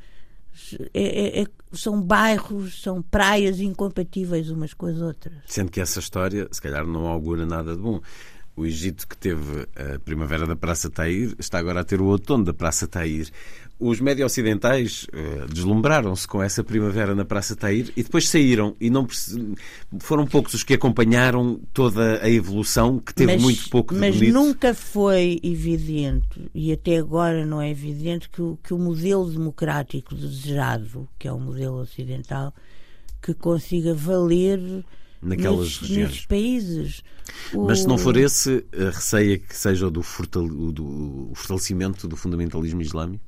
É- 0.95 1.41
é- 1.41 1.43
é- 1.43 1.47
são 1.73 2.01
bairros, 2.01 2.83
são 2.83 3.01
praias 3.01 3.61
incompatíveis 3.61 4.51
umas 4.51 4.75
com 4.75 4.87
as 4.87 5.01
outras. 5.01 5.35
Sendo 5.47 5.71
que 5.71 5.81
essa 5.81 6.01
história, 6.01 6.49
se 6.51 6.61
calhar, 6.61 6.87
não 6.87 7.07
augura 7.07 7.47
nada 7.47 7.75
de 7.75 7.81
bom. 7.81 8.01
O 8.61 8.67
Egito, 8.67 9.09
que 9.09 9.17
teve 9.17 9.67
a 9.75 9.99
primavera 10.01 10.47
da 10.47 10.55
Praça 10.55 10.91
Tair, 10.91 11.35
está 11.39 11.59
agora 11.59 11.81
a 11.81 11.85
ter 11.85 11.99
o 11.99 12.05
outono 12.05 12.45
da 12.45 12.53
Praça 12.53 12.87
Tair. 12.87 13.31
Os 13.79 14.03
médio 14.03 14.27
ocidentais 14.27 15.07
eh, 15.15 15.47
deslumbraram-se 15.51 16.29
com 16.29 16.43
essa 16.43 16.63
primavera 16.63 17.15
na 17.15 17.25
Praça 17.25 17.57
Tair 17.57 17.91
e 17.97 18.03
depois 18.03 18.29
saíram 18.29 18.77
e 18.79 18.91
não 18.91 19.09
foram 20.01 20.27
poucos 20.27 20.53
os 20.53 20.63
que 20.63 20.75
acompanharam 20.75 21.59
toda 21.73 22.23
a 22.23 22.29
evolução 22.29 22.99
que 22.99 23.15
teve 23.15 23.33
mas, 23.33 23.43
muito 23.43 23.71
pouco 23.71 23.95
de 23.95 24.01
mas 24.01 24.17
bonito. 24.17 24.35
nunca 24.35 24.75
foi 24.75 25.41
evidente, 25.43 26.51
e 26.55 26.71
até 26.71 26.99
agora 26.99 27.47
não 27.47 27.63
é 27.63 27.71
evidente, 27.71 28.29
que 28.29 28.43
o, 28.43 28.59
que 28.63 28.75
o 28.75 28.79
modelo 28.79 29.25
democrático 29.31 30.15
desejado, 30.15 31.09
que 31.19 31.27
é 31.27 31.33
o 31.33 31.41
modelo 31.41 31.81
ocidental, 31.81 32.53
que 33.23 33.33
consiga 33.33 33.95
valer 33.95 34.85
Naquelas 35.23 35.61
nesses, 35.61 35.81
regiões. 35.81 36.09
nesses 36.11 36.27
países. 36.27 37.03
Mas 37.55 37.81
se 37.81 37.87
não 37.87 37.97
O- 37.97 37.99
for 37.99 38.17
esse, 38.17 38.65
eh, 38.73 38.85
receia 38.87 39.39
que 39.39 39.55
seja 39.57 39.87
o 39.87 39.91
do, 39.91 40.03
fortal- 40.03 40.45
o 40.45 40.73
do 40.73 41.31
o 41.31 41.35
fortalecimento 41.35 42.09
do 42.09 42.17
fundamentalismo 42.17 42.81
islâmico? 42.81 43.23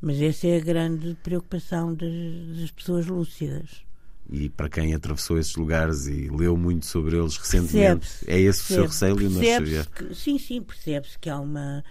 Mas 0.00 0.20
essa 0.20 0.46
é 0.46 0.58
a 0.58 0.60
grande 0.60 1.16
preocupação 1.22 1.94
das, 1.94 2.12
das 2.60 2.70
pessoas 2.70 3.06
lúcidas. 3.06 3.82
E 4.30 4.50
para 4.50 4.68
quem 4.68 4.94
atravessou 4.94 5.38
esses 5.38 5.56
lugares 5.56 6.06
e 6.06 6.28
leu 6.28 6.54
muito 6.56 6.84
sobre 6.84 7.16
eles 7.16 7.36
recentemente, 7.38 8.06
é 8.26 8.38
esse 8.38 8.60
o 8.60 8.64
seu 8.66 8.82
receio, 8.84 9.16
Leonor 9.16 9.42
Xavier? 9.42 9.88
Que, 9.90 10.14
sim, 10.14 10.38
sim, 10.38 10.60
percebe-se 10.62 11.18
que 11.18 11.30
há 11.30 11.40
uma 11.40 11.82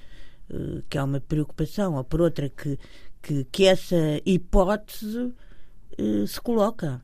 uh, 0.51 0.83
que 0.87 0.97
há 0.99 1.03
uma 1.03 1.19
preocupação, 1.19 1.95
ou 1.95 2.03
por 2.03 2.21
outra 2.21 2.47
que, 2.47 2.77
que, 3.23 3.43
que 3.51 3.65
essa 3.65 4.21
hipótese 4.23 5.33
uh, 5.99 6.27
se 6.27 6.39
coloca. 6.39 7.01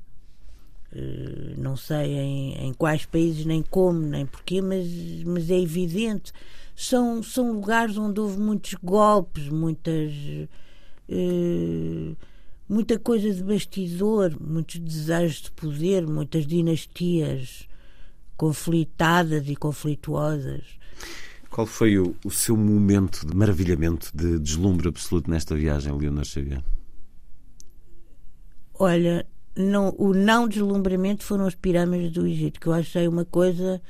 Uh, 0.96 1.60
não 1.60 1.76
sei 1.76 2.14
em, 2.14 2.68
em, 2.68 2.74
quais 2.74 3.06
países, 3.06 3.46
nem 3.46 3.64
como, 3.64 4.00
nem 4.00 4.26
porquê, 4.26 4.62
mas, 4.62 4.88
mas 5.26 5.50
é 5.50 5.60
evidente. 5.60 6.32
São, 6.76 7.24
são 7.24 7.52
lugares 7.52 7.98
onde 7.98 8.20
houve 8.20 8.38
muitos 8.38 8.76
golpes, 8.76 9.50
muitas 9.50 10.12
muita 12.68 12.98
coisa 12.98 13.32
de 13.32 13.44
bastidor, 13.44 14.36
muitos 14.40 14.80
desejos 14.80 15.44
de 15.44 15.52
poder, 15.52 16.08
muitas 16.08 16.48
dinastias 16.48 17.68
conflitadas 18.36 19.48
e 19.48 19.56
conflituosas. 19.56 20.64
Qual 21.50 21.68
foi 21.68 22.00
o, 22.00 22.16
o 22.26 22.32
seu 22.32 22.58
momento 22.58 23.28
de 23.28 23.36
maravilhamento, 23.36 24.10
de 24.14 24.40
deslumbre 24.40 24.88
absoluto 24.88 25.30
nesta 25.30 25.56
viagem, 25.56 25.96
Leonor 25.96 26.26
Xavier? 26.26 26.64
Olha, 28.74 29.26
não, 29.56 29.94
o 29.98 30.14
não 30.14 30.48
deslumbramento 30.48 31.24
foram 31.24 31.46
as 31.46 31.56
pirâmides 31.56 32.12
do 32.12 32.26
Egito, 32.26 32.60
que 32.60 32.68
eu 32.68 32.74
achei 32.74 33.08
uma 33.08 33.26
coisa 33.26 33.82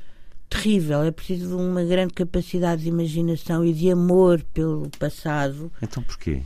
terrível. 0.50 1.04
É 1.04 1.12
preciso 1.12 1.50
de 1.50 1.62
uma 1.62 1.84
grande 1.84 2.14
capacidade 2.14 2.84
de 2.84 2.90
imaginação 2.90 3.64
e 3.66 3.74
de 3.74 3.90
amor 3.90 4.44
pelo 4.54 4.90
passado. 5.00 5.72
Então 5.82 6.04
porquê? 6.04 6.42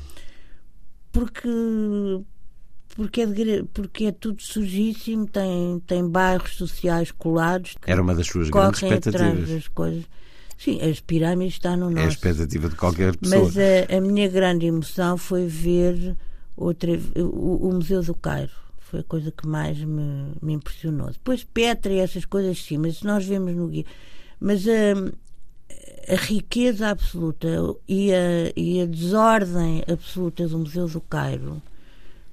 porque 1.18 1.50
porque 2.96 3.22
é, 3.22 3.26
de, 3.26 3.64
porque 3.74 4.06
é 4.06 4.12
tudo 4.12 4.42
sujíssimo, 4.42 5.28
tem, 5.28 5.80
tem 5.86 6.08
bairros 6.08 6.56
sociais 6.56 7.12
colados. 7.12 7.76
Era 7.86 8.02
uma 8.02 8.16
das 8.16 8.28
suas 8.28 8.50
grandes 8.50 8.82
expectativas. 8.82 9.50
Das 9.50 9.68
coisas. 9.68 10.04
Sim, 10.58 10.82
as 10.82 11.00
pirâmides 11.00 11.56
estão 11.56 11.78
no 11.78 11.92
nosso. 11.92 12.00
É 12.00 12.06
a 12.06 12.10
expectativa 12.10 12.70
de 12.70 12.76
qualquer 12.76 13.16
pessoa. 13.16 13.44
Mas 13.44 13.56
a, 13.58 13.98
a 13.98 14.02
minha 14.02 14.28
grande 14.28 14.66
emoção 14.66 15.16
foi 15.16 15.46
ver 15.46 16.18
outra, 16.56 17.00
o, 17.16 17.68
o, 17.68 17.74
Museu 17.74 18.02
do 18.02 18.16
Cairo. 18.16 18.52
Foi 18.90 19.02
a 19.02 19.04
coisa 19.04 19.32
que 19.32 19.46
mais 19.46 19.78
me, 19.80 20.32
me 20.42 20.54
impressionou. 20.54 21.12
Depois 21.12 21.44
Petra 21.44 21.92
e 21.92 22.00
essas 22.00 22.24
coisas 22.24 22.58
sim, 22.64 22.78
mas 22.78 23.04
nós 23.04 23.26
vemos 23.26 23.54
no 23.54 23.68
guia. 23.68 23.84
Mas 24.40 24.66
a, 24.66 26.14
a 26.14 26.16
riqueza 26.16 26.88
absoluta 26.88 27.48
e 27.86 28.14
a, 28.14 28.54
e 28.56 28.82
a 28.82 28.86
desordem 28.86 29.84
absoluta 29.92 30.48
do 30.48 30.60
Museu 30.60 30.88
do 30.88 31.02
Cairo, 31.02 31.62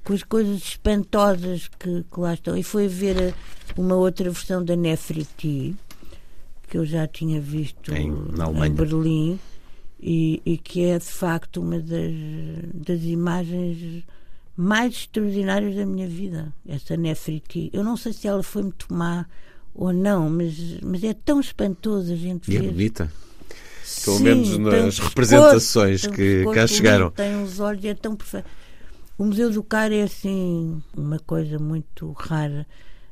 com 0.05 0.13
as 0.13 0.23
coisas 0.23 0.63
espantosas 0.63 1.67
que, 1.67 2.05
que 2.05 2.21
lá 2.21 2.35
estão. 2.35 2.57
E 2.57 2.63
foi 2.63 2.87
ver 2.87 3.35
uma 3.77 3.97
outra 3.97 4.31
versão 4.31 4.65
da 4.65 4.77
Nefertiti, 4.77 5.75
que 6.69 6.79
eu 6.79 6.87
já 6.87 7.09
tinha 7.09 7.41
visto 7.41 7.93
em, 7.93 8.13
em 8.65 8.71
Berlim, 8.71 9.41
e, 10.01 10.41
e, 10.47 10.57
que 10.57 10.85
é 10.85 11.01
de 11.01 11.05
facto 11.05 11.61
uma 11.61 11.81
das, 11.81 12.13
das 12.73 13.03
imagens 13.03 14.05
mais 14.57 14.95
extraordinárias 14.95 15.75
da 15.75 15.85
minha 15.85 16.09
vida, 16.09 16.53
essa 16.67 16.97
Nefertiti. 16.97 17.71
Eu 17.73 17.83
não 17.83 17.97
sei 17.97 18.13
se 18.13 18.29
ela 18.29 18.43
foi 18.43 18.63
muito 18.63 18.93
má 18.93 19.27
ou 19.75 19.93
não, 19.93 20.31
mas, 20.31 20.79
mas 20.83 21.03
é 21.03 21.13
tão 21.13 21.41
espantoso 21.41 22.13
a 22.13 22.17
gente 22.17 22.51
e 22.51 22.59
ver. 22.59 22.65
é 22.65 22.71
bonita. 22.71 23.13
Pelo 24.05 24.21
menos 24.21 24.57
nas 24.57 24.99
representações 24.99 26.07
que 26.07 26.45
cá 26.55 26.67
chegaram. 26.67 27.11
Tem 27.11 27.43
os 27.43 27.61
olhos, 27.61 27.85
é 27.85 27.95
tão 27.95 28.17
perfeito. 28.17 28.49
O 29.19 29.25
Museu 29.25 29.51
do 29.51 29.63
Cairo 29.63 29.95
é 29.95 30.03
assim 30.03 30.83
uma 30.97 31.19
coisa 31.19 31.59
muito 31.59 32.11
rara. 32.13 32.67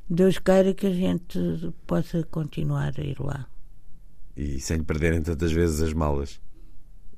Deus 0.08 0.38
queira 0.38 0.74
que 0.74 0.86
a 0.86 0.92
gente 0.92 1.38
possa 1.86 2.22
continuar 2.24 2.92
a 2.98 3.02
ir 3.02 3.20
lá. 3.20 3.46
E 4.36 4.60
sem 4.60 4.82
perderem 4.82 5.22
tantas 5.22 5.52
vezes 5.52 5.80
as 5.80 5.92
malas. 5.92 6.40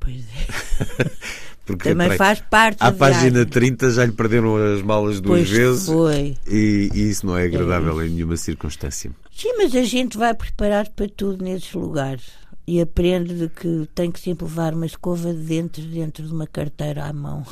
Pois 0.05 0.25
é. 0.25 1.11
Porque 1.65 1.89
Também 1.89 2.17
faz 2.19 2.41
parte 2.41 2.77
À 2.81 2.93
página 2.93 3.31
viagem. 3.31 3.47
30 3.47 3.91
já 3.91 4.05
lhe 4.05 4.13
perderam 4.13 4.57
as 4.57 4.83
malas 4.83 5.19
duas 5.19 5.49
pois 5.49 5.51
vezes. 5.51 5.87
Foi. 5.87 6.37
E, 6.47 6.91
e, 6.93 7.09
isso 7.09 7.27
não 7.27 7.39
é 7.39 7.47
agradável 7.47 8.03
é 8.03 8.07
em 8.07 8.11
nenhuma 8.11 8.37
circunstância. 8.37 9.11
Sim, 9.35 9.55
mas 9.57 9.75
a 9.75 9.83
gente 9.83 10.19
vai 10.19 10.35
preparar 10.35 10.89
para 10.91 11.09
tudo 11.09 11.43
nesses 11.43 11.73
lugares 11.73 12.25
e 12.67 12.81
aprende 12.81 13.35
de 13.35 13.49
que 13.49 13.89
tem 13.95 14.11
que 14.11 14.19
sempre 14.21 14.47
levar 14.47 14.75
uma 14.75 14.87
escova 14.87 15.33
de 15.33 15.41
dentes 15.41 15.85
dentro 15.85 16.27
de 16.27 16.33
uma 16.33 16.47
carteira 16.47 17.05
à 17.05 17.13
mão. 17.13 17.45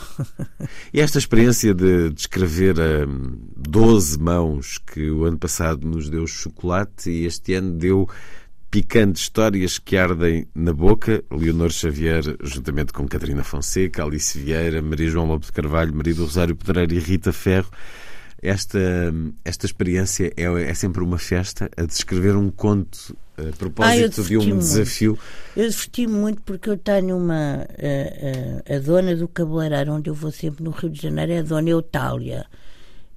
e 0.93 1.01
esta 1.01 1.19
experiência 1.19 1.75
de 1.75 2.11
descrever 2.11 2.81
a 2.81 3.07
um, 3.07 3.39
12 3.57 4.19
mãos 4.19 4.79
que 4.79 5.11
o 5.11 5.25
ano 5.25 5.39
passado 5.39 5.87
nos 5.87 6.09
deu 6.09 6.27
chocolate 6.27 7.11
e 7.11 7.27
este 7.27 7.55
ano 7.55 7.73
deu 7.73 8.09
picantes 8.73 9.25
histórias 9.25 9.79
que 9.79 9.99
ardem 9.99 10.49
na 10.55 10.73
boca. 10.73 11.23
Leonor 11.31 11.71
Xavier, 11.71 12.23
juntamente 12.43 12.91
com 12.91 13.07
Catarina 13.07 13.45
Fonseca, 13.45 14.03
Alice 14.03 14.37
Vieira, 14.37 14.81
Maria 14.81 15.11
João 15.11 15.27
Lopes 15.27 15.49
de 15.49 15.53
Carvalho, 15.53 15.95
Marido 15.95 16.25
Rosário 16.25 16.57
Pedreiro 16.57 16.95
e 16.95 16.99
Rita 16.99 17.35
Ferro. 17.35 17.71
Esta, 18.41 18.81
esta 19.45 19.67
experiência 19.67 20.33
é, 20.37 20.45
é 20.45 20.75
sempre 20.75 21.05
uma 21.05 21.19
festa 21.19 21.71
a 21.77 21.85
descrever 21.85 22.35
um 22.35 22.51
conto 22.51 23.15
a 23.37 23.55
propósito 23.57 24.23
ah, 24.23 24.25
de 24.25 24.39
um 24.39 24.59
desafio. 24.59 25.19
Eu 25.55 25.69
diverti 25.69 26.07
muito 26.07 26.41
porque 26.41 26.71
eu 26.71 26.79
tenho 26.79 27.19
uma. 27.19 27.67
A, 27.67 28.73
a, 28.73 28.77
a, 28.77 28.79
dona 28.79 29.15
do 29.15 29.29
cabeleireiro, 29.29 29.93
onde 29.93 30.09
eu 30.09 30.15
vou 30.15 30.33
sempre 30.33 30.65
no 30.65 30.71
Rio 30.71 30.89
de 30.89 31.03
Janeiro, 31.03 31.33
é 31.33 31.39
a 31.41 31.43
Dona 31.43 31.69
Eutália. 31.69 32.47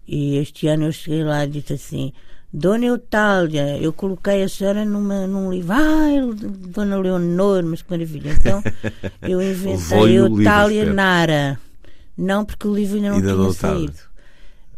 E 0.06 0.36
este 0.36 0.68
ano 0.68 0.86
eu 0.86 0.92
cheguei 0.92 1.24
lá 1.24 1.46
e 1.46 1.50
disse 1.50 1.74
assim: 1.74 2.14
Dona 2.58 2.86
Eutália, 2.86 3.78
eu 3.80 3.92
coloquei 3.92 4.42
a 4.42 4.48
senhora 4.48 4.86
numa, 4.86 5.28
num 5.28 5.52
livro. 5.52 5.74
Ai, 5.74 6.22
Dona 6.70 6.98
Leonor, 6.98 7.62
mas 7.64 7.82
que 7.82 7.92
maravilha. 7.92 8.32
Então 8.32 8.64
eu 9.22 9.42
inventei 9.42 10.18
Eutália 10.18 10.94
Nara. 10.94 11.60
Não, 12.18 12.46
porque 12.46 12.66
o 12.66 12.74
livro 12.74 12.96
ainda 12.96 13.10
não 13.10 13.16
ainda 13.18 13.28
tinha 13.28 13.44
não 13.44 13.52
saído. 13.52 14.00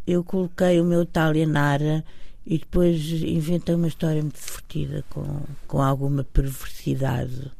Eu 0.08 0.24
coloquei 0.24 0.82
o 0.82 0.86
meu 0.86 1.02
Eutália 1.02 1.46
Nara 1.46 2.04
e 2.44 2.58
depois 2.58 3.00
inventei 3.12 3.76
uma 3.76 3.88
história 3.88 4.24
muito 4.24 4.40
divertida, 4.44 5.06
com, 5.12 5.42
com 5.68 5.80
alguma 5.80 6.24
perversidade, 6.24 7.52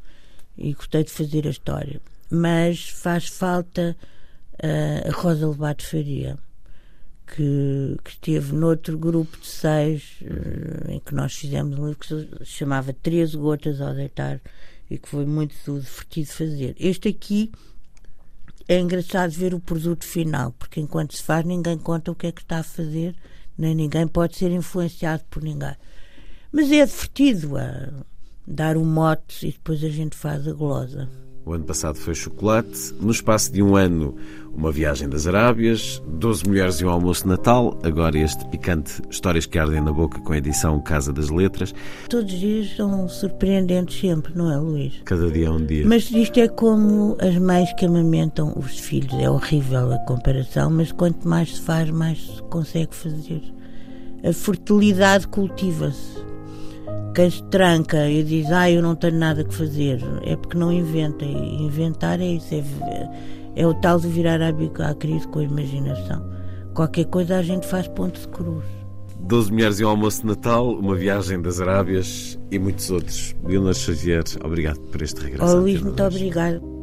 e 0.56 0.72
gostei 0.72 1.04
de 1.04 1.12
fazer 1.12 1.46
a 1.46 1.50
história. 1.50 2.00
Mas 2.28 2.88
faz 2.88 3.28
falta 3.28 3.96
uh, 4.54 5.08
a 5.08 5.12
Rosa 5.12 5.46
Lobato 5.46 5.86
Faria, 5.86 6.36
que, 7.34 7.96
que 8.04 8.10
esteve 8.10 8.52
noutro 8.52 8.98
grupo 8.98 9.38
de 9.38 9.46
seis, 9.46 10.16
uh, 10.22 10.90
em 10.90 11.00
que 11.00 11.14
nós 11.14 11.34
fizemos 11.34 11.78
um 11.78 11.88
livro 11.88 11.98
que 11.98 12.44
se 12.44 12.52
chamava 12.52 12.92
Três 12.92 13.34
Gotas 13.34 13.80
ao 13.80 13.94
Deitar, 13.94 14.40
e 14.90 14.98
que 14.98 15.08
foi 15.08 15.26
muito 15.26 15.54
divertido 15.64 16.28
fazer. 16.28 16.76
Este 16.78 17.08
aqui 17.08 17.52
é 18.66 18.78
engraçado 18.78 19.30
ver 19.30 19.54
o 19.54 19.60
produto 19.60 20.04
final, 20.04 20.52
porque 20.52 20.80
enquanto 20.80 21.16
se 21.16 21.22
faz, 21.22 21.44
ninguém 21.44 21.78
conta 21.78 22.10
o 22.10 22.14
que 22.14 22.26
é 22.26 22.32
que 22.32 22.42
está 22.42 22.58
a 22.58 22.62
fazer 22.62 23.14
nem 23.58 23.74
ninguém 23.74 24.06
pode 24.06 24.36
ser 24.36 24.52
influenciado 24.52 25.24
por 25.28 25.42
ninguém. 25.42 25.74
Mas 26.52 26.70
é 26.70 26.86
divertido 26.86 27.58
a 27.58 28.04
dar 28.46 28.76
um 28.76 28.84
mote 28.84 29.48
e 29.48 29.52
depois 29.52 29.82
a 29.82 29.88
gente 29.88 30.16
faz 30.16 30.46
a 30.46 30.52
glosa. 30.52 31.08
O 31.48 31.54
ano 31.54 31.64
passado 31.64 31.96
foi 31.96 32.14
chocolate. 32.14 32.92
No 33.00 33.10
espaço 33.10 33.50
de 33.50 33.62
um 33.62 33.74
ano, 33.74 34.14
uma 34.54 34.70
viagem 34.70 35.08
das 35.08 35.26
Arábias, 35.26 36.02
12 36.06 36.46
mulheres 36.46 36.74
e 36.74 36.84
um 36.84 36.90
almoço 36.90 37.22
de 37.22 37.28
Natal. 37.30 37.78
Agora 37.82 38.18
este 38.18 38.46
picante 38.48 39.00
Histórias 39.08 39.46
que 39.46 39.58
Ardem 39.58 39.80
na 39.80 39.90
Boca 39.90 40.20
com 40.20 40.34
a 40.34 40.36
edição 40.36 40.78
Casa 40.78 41.10
das 41.10 41.30
Letras. 41.30 41.74
Todos 42.10 42.34
os 42.34 42.38
dias 42.38 42.76
são 42.76 43.08
surpreendentes 43.08 43.98
sempre, 43.98 44.36
não 44.36 44.52
é, 44.52 44.58
Luís? 44.58 45.00
Cada 45.06 45.30
dia 45.30 45.46
é 45.46 45.50
um 45.50 45.64
dia. 45.64 45.86
Mas 45.86 46.10
isto 46.10 46.38
é 46.38 46.48
como 46.48 47.16
as 47.18 47.38
mães 47.38 47.72
que 47.72 47.86
amamentam 47.86 48.52
os 48.54 48.78
filhos. 48.78 49.14
É 49.14 49.30
horrível 49.30 49.90
a 49.90 49.98
comparação, 50.00 50.68
mas 50.68 50.92
quanto 50.92 51.26
mais 51.26 51.54
se 51.54 51.62
faz, 51.62 51.88
mais 51.88 52.18
se 52.26 52.42
consegue 52.42 52.94
fazer. 52.94 53.40
A 54.22 54.34
fertilidade 54.34 55.26
cultiva-se 55.26 56.28
quem 57.14 57.30
se 57.30 57.42
tranca 57.44 58.08
e 58.08 58.22
diz, 58.22 58.50
ah, 58.50 58.70
eu 58.70 58.80
não 58.80 58.94
tenho 58.94 59.18
nada 59.18 59.44
que 59.44 59.54
fazer, 59.54 60.00
é 60.22 60.36
porque 60.36 60.56
não 60.56 60.72
inventa. 60.72 61.24
E 61.24 61.62
inventar 61.62 62.20
é 62.20 62.26
isso, 62.26 62.54
é, 62.54 62.62
é 63.56 63.66
o 63.66 63.74
tal 63.74 63.98
de 63.98 64.08
virar 64.08 64.40
a, 64.40 64.48
à 64.48 64.94
crise 64.94 65.26
com 65.28 65.40
a 65.40 65.44
imaginação. 65.44 66.24
Qualquer 66.74 67.06
coisa 67.06 67.38
a 67.38 67.42
gente 67.42 67.66
faz 67.66 67.88
ponto 67.88 68.20
de 68.20 68.28
cruz. 68.28 68.64
Doze 69.20 69.52
Mulheres 69.52 69.80
e 69.80 69.84
um 69.84 69.88
Almoço 69.88 70.22
de 70.22 70.28
Natal, 70.28 70.70
uma 70.70 70.94
viagem 70.94 71.42
das 71.42 71.60
Arábias 71.60 72.38
e 72.50 72.58
muitos 72.58 72.88
outros. 72.90 73.34
Leonor 73.44 73.74
Xavier, 73.74 74.22
obrigado 74.44 74.78
por 74.78 75.02
este 75.02 75.20
regresso. 75.20 75.56
Oh, 75.56 75.60
Luís, 75.60 75.82
muito 75.82 76.02
obrigado. 76.02 76.77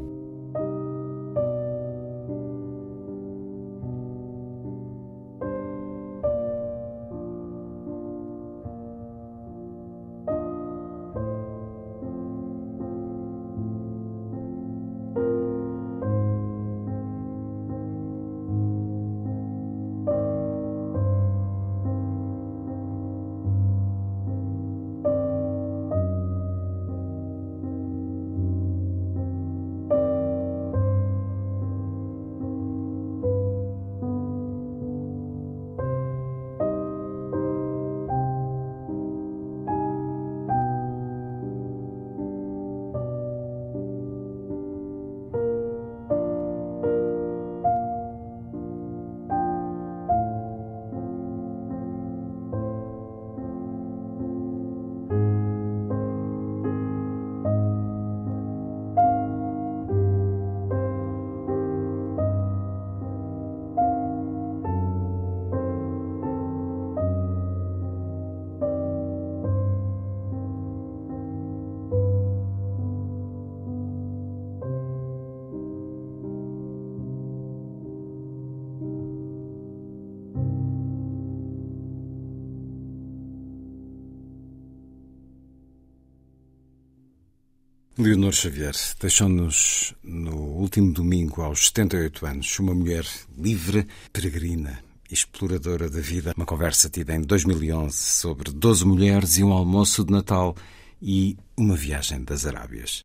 Leonor 88.05 88.33
Xavier 88.33 88.75
deixou-nos 88.99 89.95
no 90.03 90.35
último 90.35 90.93
domingo, 90.93 91.41
aos 91.41 91.65
78 91.69 92.23
anos, 92.27 92.59
uma 92.59 92.75
mulher 92.75 93.03
livre, 93.35 93.87
peregrina, 94.13 94.79
exploradora 95.09 95.89
da 95.89 96.01
vida. 96.01 96.31
Uma 96.37 96.45
conversa 96.45 96.87
tida 96.87 97.15
em 97.15 97.21
2011 97.21 97.97
sobre 97.97 98.51
12 98.51 98.85
mulheres 98.85 99.39
e 99.39 99.43
um 99.43 99.51
almoço 99.51 100.05
de 100.05 100.11
Natal 100.11 100.55
e 101.01 101.35
uma 101.57 101.75
viagem 101.75 102.23
das 102.23 102.45
Arábias. 102.45 102.99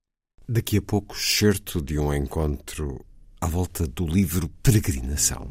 Daqui 0.47 0.77
a 0.77 0.83
pouco, 0.83 1.17
certo 1.19 1.81
de 1.81 1.99
um 1.99 2.13
encontro 2.13 3.03
à 3.41 3.47
volta 3.47 3.87
do 3.87 4.07
livro 4.07 4.51
Peregrinação. 4.63 5.51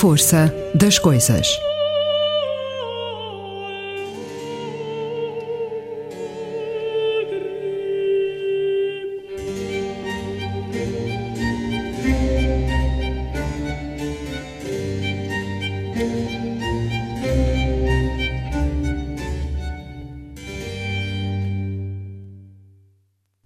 Força 0.00 0.50
das 0.74 0.98
coisas. 0.98 1.46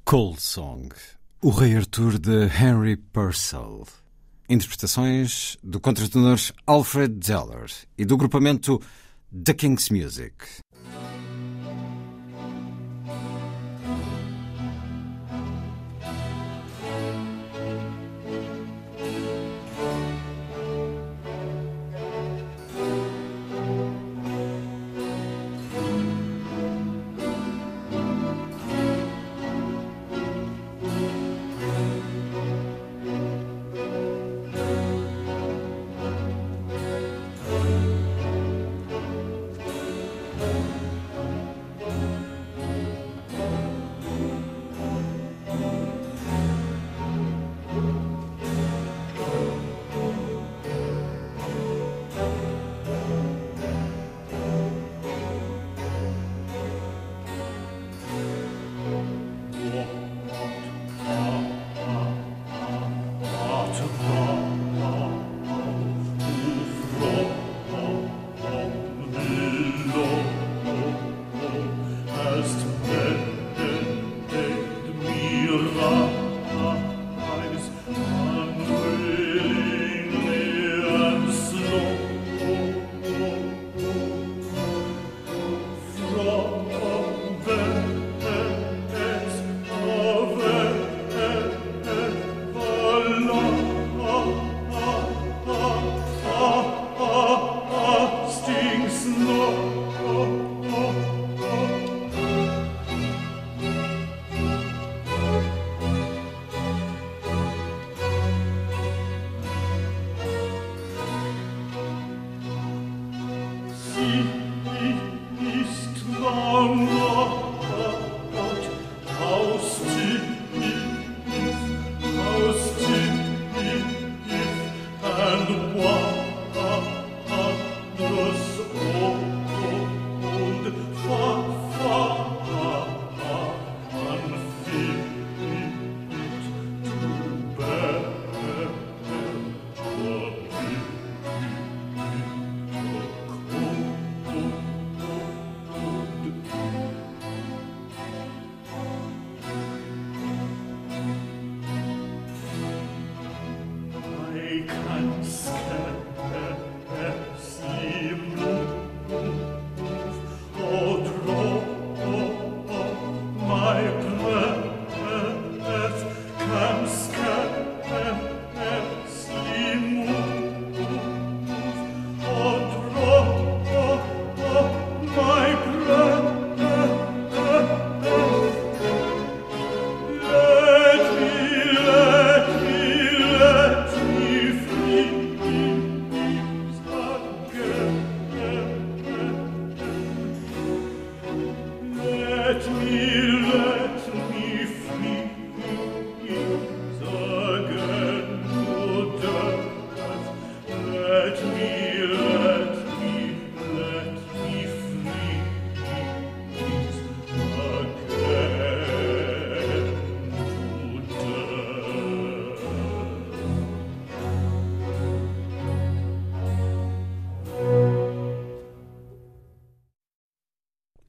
Cold 0.04 0.40
Song, 0.40 0.90
o 1.42 1.50
Rei 1.50 1.74
Arthur 1.76 2.16
de 2.20 2.46
Henry 2.46 2.96
Purcell. 2.96 3.88
Interpretações 4.48 5.56
do 5.62 5.80
contratenor 5.80 6.38
Alfred 6.66 7.18
Zeller 7.26 7.70
e 7.96 8.04
do 8.04 8.16
grupamento 8.16 8.80
The 9.44 9.54
King's 9.54 9.88
Music. 9.88 10.34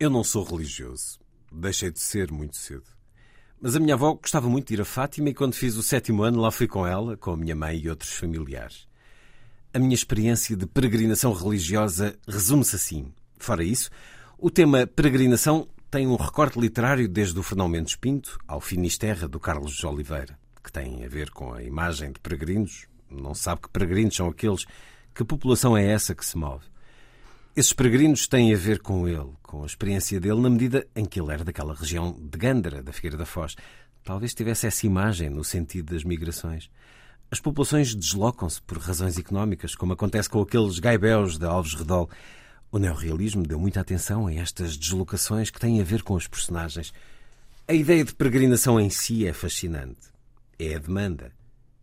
Eu 0.06 0.10
não 0.12 0.24
sou 0.24 0.44
religioso. 0.44 1.18
Deixei 1.52 1.90
de 1.90 2.00
ser 2.00 2.32
muito 2.32 2.56
cedo. 2.58 2.84
Mas 3.60 3.76
a 3.76 3.80
minha 3.80 3.96
avó 3.96 4.14
gostava 4.14 4.48
muito 4.48 4.68
de 4.68 4.76
ir 4.76 4.82
a 4.82 4.86
Fátima 4.86 5.30
e 5.30 5.34
quando 5.34 5.56
fiz 5.56 5.76
o 5.78 5.82
sétimo 5.82 6.22
ano 6.22 6.40
lá 6.40 6.52
fui 6.52 6.68
com 6.68 6.86
ela, 6.86 7.18
com 7.18 7.32
a 7.32 7.36
minha 7.36 7.56
mãe 7.56 7.80
e 7.80 7.90
outros 7.90 8.12
familiares. 8.12 8.88
A 9.74 9.80
minha 9.80 9.96
experiência 9.96 10.56
de 10.56 10.68
peregrinação 10.68 11.34
religiosa 11.34 12.16
resume-se 12.28 12.76
assim. 12.76 13.12
Fora 13.40 13.64
isso, 13.64 13.90
o 14.38 14.52
tema 14.52 14.86
peregrinação 14.86 15.68
tem 15.90 16.06
um 16.06 16.18
recorte 16.18 16.60
literário 16.60 17.10
desde 17.10 17.40
o 17.40 17.42
Fernão 17.42 17.68
Mendes 17.68 17.96
Pinto 17.96 18.38
ao 18.48 18.62
Finisterra 18.62 19.28
do 19.28 19.40
Carlos 19.40 19.74
de 19.74 19.88
Oliveira, 19.88 20.38
que 20.64 20.72
tem 20.72 21.04
a 21.04 21.10
ver 21.10 21.32
com 21.32 21.52
a 21.52 21.64
imagem 21.64 22.12
de 22.12 22.20
peregrinos. 22.20 22.86
Não 23.10 23.34
sabe 23.34 23.62
que 23.62 23.70
peregrinos 23.70 24.16
são 24.16 24.28
aqueles. 24.28 24.68
Que 25.16 25.24
população 25.24 25.76
é 25.76 25.84
essa 25.84 26.14
que 26.14 26.24
se 26.24 26.38
move? 26.38 26.75
Esses 27.56 27.72
peregrinos 27.72 28.28
têm 28.28 28.54
a 28.54 28.58
ver 28.58 28.82
com 28.82 29.08
ele, 29.08 29.32
com 29.42 29.64
a 29.64 29.66
experiência 29.66 30.20
dele, 30.20 30.42
na 30.42 30.50
medida 30.50 30.86
em 30.94 31.06
que 31.06 31.22
ele 31.22 31.32
era 31.32 31.42
daquela 31.42 31.74
região 31.74 32.12
de 32.12 32.38
Gândara, 32.38 32.84
da 32.84 32.92
Figueira 32.92 33.16
da 33.16 33.26
Foz. 33.26 33.56
Talvez 34.04 34.34
tivesse 34.34 34.68
essa 34.68 34.86
imagem 34.86 35.30
no 35.30 35.42
sentido 35.42 35.94
das 35.94 36.04
migrações. 36.04 36.70
As 37.32 37.40
populações 37.40 37.96
deslocam-se 37.96 38.62
por 38.62 38.78
razões 38.78 39.18
económicas, 39.18 39.74
como 39.74 39.94
acontece 39.94 40.30
com 40.30 40.42
aqueles 40.42 40.80
gaibéus 40.80 41.38
de 41.38 41.46
Alves 41.46 41.76
Redol. 41.76 42.10
O 42.70 42.78
neorrealismo 42.78 43.48
deu 43.48 43.58
muita 43.58 43.80
atenção 43.80 44.28
a 44.28 44.34
estas 44.34 44.76
deslocações 44.76 45.50
que 45.50 45.60
têm 45.60 45.80
a 45.80 45.84
ver 45.86 46.04
com 46.04 46.16
os 46.16 46.28
personagens. 46.28 46.92
A 47.70 47.74
ideia 47.74 48.04
de 48.04 48.14
peregrinação 48.14 48.78
em 48.82 48.90
si 48.90 49.26
é 49.26 49.32
fascinante. 49.32 50.12
É 50.60 50.76
a 50.76 50.80
demanda. 50.80 51.32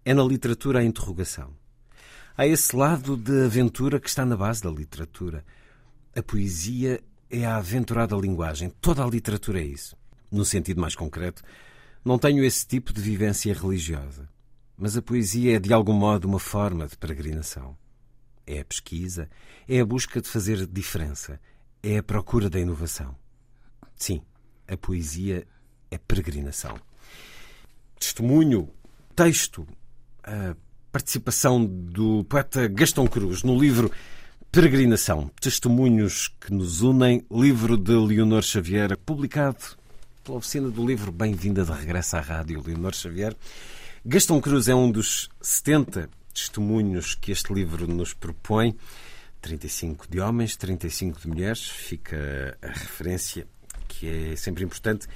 É 0.04 0.12
na 0.12 0.22
literatura 0.22 0.80
a 0.80 0.84
interrogação. 0.84 1.54
Há 2.36 2.46
esse 2.46 2.76
lado 2.76 3.16
de 3.16 3.46
aventura 3.46 3.98
que 3.98 4.10
está 4.10 4.26
na 4.26 4.36
base 4.36 4.62
da 4.62 4.70
literatura. 4.70 5.42
A 6.14 6.22
poesia 6.22 7.02
é 7.30 7.46
a 7.46 7.56
aventurada 7.56 8.14
linguagem. 8.16 8.70
Toda 8.80 9.02
a 9.02 9.08
literatura 9.08 9.60
é 9.60 9.64
isso. 9.64 9.96
No 10.30 10.44
sentido 10.44 10.80
mais 10.80 10.94
concreto, 10.94 11.42
não 12.04 12.18
tenho 12.18 12.44
esse 12.44 12.66
tipo 12.66 12.92
de 12.92 13.00
vivência 13.00 13.54
religiosa. 13.54 14.28
Mas 14.76 14.96
a 14.96 15.02
poesia 15.02 15.56
é, 15.56 15.60
de 15.60 15.72
algum 15.72 15.92
modo, 15.92 16.26
uma 16.26 16.38
forma 16.38 16.86
de 16.86 16.96
peregrinação. 16.96 17.76
É 18.46 18.60
a 18.60 18.64
pesquisa, 18.64 19.30
é 19.68 19.80
a 19.80 19.86
busca 19.86 20.20
de 20.20 20.28
fazer 20.28 20.66
diferença, 20.66 21.40
é 21.82 21.98
a 21.98 22.02
procura 22.02 22.50
da 22.50 22.58
inovação. 22.58 23.16
Sim, 23.94 24.20
a 24.66 24.76
poesia 24.76 25.46
é 25.90 25.96
peregrinação. 25.96 26.76
Testemunho, 27.98 28.68
texto, 29.14 29.66
a 30.24 30.56
participação 30.90 31.64
do 31.64 32.24
poeta 32.24 32.66
Gastão 32.68 33.06
Cruz 33.06 33.42
no 33.42 33.58
livro 33.58 33.90
Peregrinação, 34.52 35.30
Testemunhos 35.40 36.28
que 36.28 36.52
nos 36.52 36.82
unem, 36.82 37.24
livro 37.30 37.74
de 37.74 37.92
Leonor 37.92 38.42
Xavier, 38.42 38.98
publicado 38.98 39.56
pela 40.22 40.36
oficina 40.36 40.68
do 40.68 40.86
livro 40.86 41.10
Bem-vinda 41.10 41.64
de 41.64 41.72
regresso 41.72 42.18
à 42.18 42.20
rádio, 42.20 42.62
Leonor 42.62 42.94
Xavier. 42.94 43.34
Gastão 44.04 44.38
Cruz 44.42 44.68
é 44.68 44.74
um 44.74 44.90
dos 44.90 45.30
70 45.40 46.10
testemunhos 46.34 47.14
que 47.14 47.32
este 47.32 47.50
livro 47.50 47.86
nos 47.86 48.12
propõe. 48.12 48.76
35 49.40 50.06
de 50.06 50.20
homens, 50.20 50.54
35 50.54 51.18
de 51.18 51.28
mulheres. 51.28 51.70
Fica 51.70 52.58
a 52.60 52.66
referência 52.66 53.46
que 53.88 54.32
é 54.32 54.36
sempre 54.36 54.64
importante. 54.64 55.06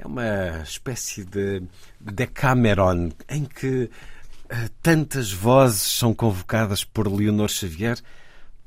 É 0.00 0.04
uma 0.04 0.64
espécie 0.64 1.22
de 1.22 1.62
Decameron 2.00 3.10
em 3.28 3.44
que 3.44 3.84
uh, 3.84 4.70
tantas 4.82 5.30
vozes 5.30 5.82
são 5.82 6.12
convocadas 6.12 6.82
por 6.82 7.06
Leonor 7.06 7.48
Xavier 7.50 8.02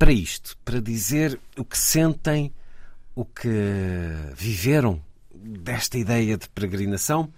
para 0.04 0.12
isto, 0.12 0.54
para 0.62 0.82
dizer 0.82 1.40
o 1.56 1.64
que 1.64 1.78
sentem, 1.78 2.52
o 3.14 3.24
que 3.24 3.48
viveram 4.36 5.02
desta 5.34 5.96
ideia 5.96 6.36
de 6.36 6.46
peregrinação. 6.50 7.32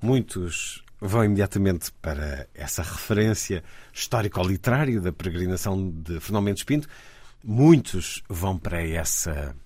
Muitos 0.00 0.84
vão 1.00 1.24
imediatamente 1.24 1.90
para 2.00 2.46
essa 2.54 2.84
referência 2.84 3.64
histórico-literária 3.92 5.00
da 5.00 5.10
peregrinação 5.10 5.90
de 5.90 6.20
Fernão 6.20 6.42
Mendes 6.42 6.62
Pinto. 6.62 6.86
Muitos 7.42 8.22
vão 8.28 8.56
para 8.56 8.80
essa 8.86 9.56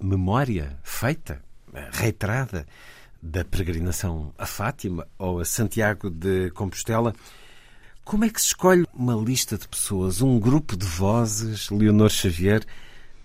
memória 0.00 0.78
feita, 0.84 1.42
reiterada, 1.90 2.64
da 3.20 3.44
peregrinação 3.44 4.32
a 4.38 4.46
Fátima 4.46 5.08
ou 5.18 5.40
a 5.40 5.44
Santiago 5.44 6.08
de 6.10 6.48
Compostela. 6.52 7.12
Como 8.04 8.24
é 8.24 8.28
que 8.28 8.40
se 8.40 8.48
escolhe 8.48 8.84
uma 8.92 9.14
lista 9.14 9.56
de 9.56 9.66
pessoas, 9.68 10.20
um 10.20 10.38
grupo 10.38 10.76
de 10.76 10.84
vozes, 10.84 11.70
Leonor 11.70 12.10
Xavier, 12.10 12.62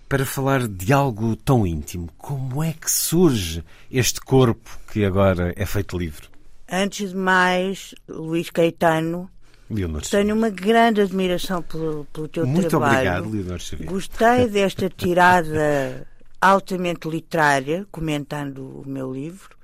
para 0.08 0.24
falar 0.24 0.66
de 0.66 0.92
algo 0.92 1.36
tão 1.36 1.66
íntimo? 1.66 2.08
Como 2.16 2.62
é 2.62 2.72
que 2.72 2.90
surge 2.90 3.64
este 3.90 4.20
corpo 4.20 4.78
que 4.92 5.04
agora 5.04 5.52
é 5.56 5.66
feito 5.66 5.98
livre? 5.98 6.28
Antes 6.70 7.10
de 7.10 7.16
mais, 7.16 7.94
Luís 8.08 8.50
Caetano, 8.50 9.30
Leonor 9.70 10.02
tenho 10.02 10.34
uma 10.34 10.48
grande 10.48 11.00
admiração 11.02 11.60
pelo, 11.62 12.06
pelo 12.12 12.28
teu 12.28 12.46
Muito 12.46 12.68
trabalho. 12.68 12.94
obrigado, 12.94 13.30
Leonor 13.30 13.58
Xavier. 13.58 13.88
Gostei 13.90 14.48
desta 14.48 14.88
tirada 14.88 16.06
altamente 16.40 17.08
literária, 17.08 17.86
comentando 17.90 18.80
o 18.80 18.88
meu 18.88 19.12
livro, 19.12 19.56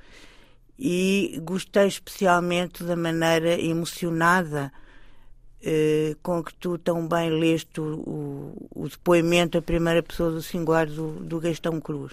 e 0.79 1.41
gostei 1.43 1.87
especialmente 1.87 2.83
da 2.83 2.97
maneira 2.97 3.59
emocionada 3.59 4.73
eh, 5.67 6.15
com 6.23 6.45
que 6.45 6.53
tu 6.55 6.77
tão 6.77 7.09
bem 7.09 7.31
leste 7.31 7.81
o, 7.81 7.95
o, 7.95 8.83
o, 8.83 8.89
depoimento, 8.89 9.57
a 9.57 9.63
primeira 9.63 10.03
pessoa 10.03 10.31
do 10.31 10.43
singular 10.43 10.87
do, 10.87 11.13
do 11.21 11.41
Gastão 11.41 11.81
Cruz, 11.81 12.13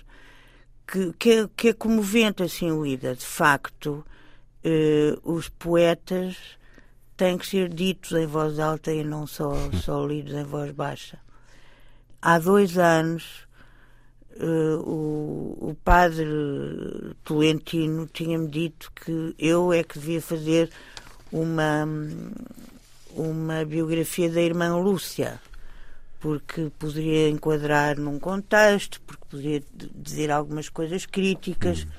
que, 0.87 1.11
que, 1.19 1.31
é, 1.31 1.49
que 1.57 1.67
é 1.69 1.73
comovente 1.73 2.43
assim 2.43 2.81
lida. 2.81 3.13
De 3.13 3.25
facto, 3.25 4.05
eh, 4.63 5.17
os 5.21 5.49
poetas 5.49 6.37
têm 7.17 7.37
que 7.37 7.45
ser 7.45 7.67
ditos 7.67 8.13
em 8.13 8.25
voz 8.25 8.57
alta 8.57 8.93
e 8.93 9.03
não 9.03 9.27
só, 9.27 9.53
só 9.83 10.05
lidos 10.05 10.33
em 10.33 10.45
voz 10.45 10.71
baixa. 10.71 11.19
Há 12.21 12.39
dois 12.39 12.77
anos, 12.77 13.47
Uh, 14.33 14.79
o, 14.89 15.69
o, 15.71 15.75
padre 15.83 16.25
Tolentino 17.21 18.07
tinha-me 18.07 18.47
dito 18.47 18.89
que 18.95 19.35
eu 19.37 19.73
é 19.73 19.83
que 19.83 19.99
devia 19.99 20.21
fazer 20.21 20.71
uma, 21.31 21.85
uma 23.15 23.65
biografia 23.65 24.29
da 24.29 24.41
irmã 24.41 24.75
Lúcia, 24.75 25.39
porque 26.19 26.71
poderia 26.77 27.29
enquadrar 27.29 27.97
num 27.99 28.19
contexto, 28.19 29.01
porque 29.01 29.25
poderia 29.29 29.63
dizer 29.95 30.31
algumas 30.31 30.69
coisas 30.69 31.05
críticas. 31.05 31.83
Hum. 31.83 31.89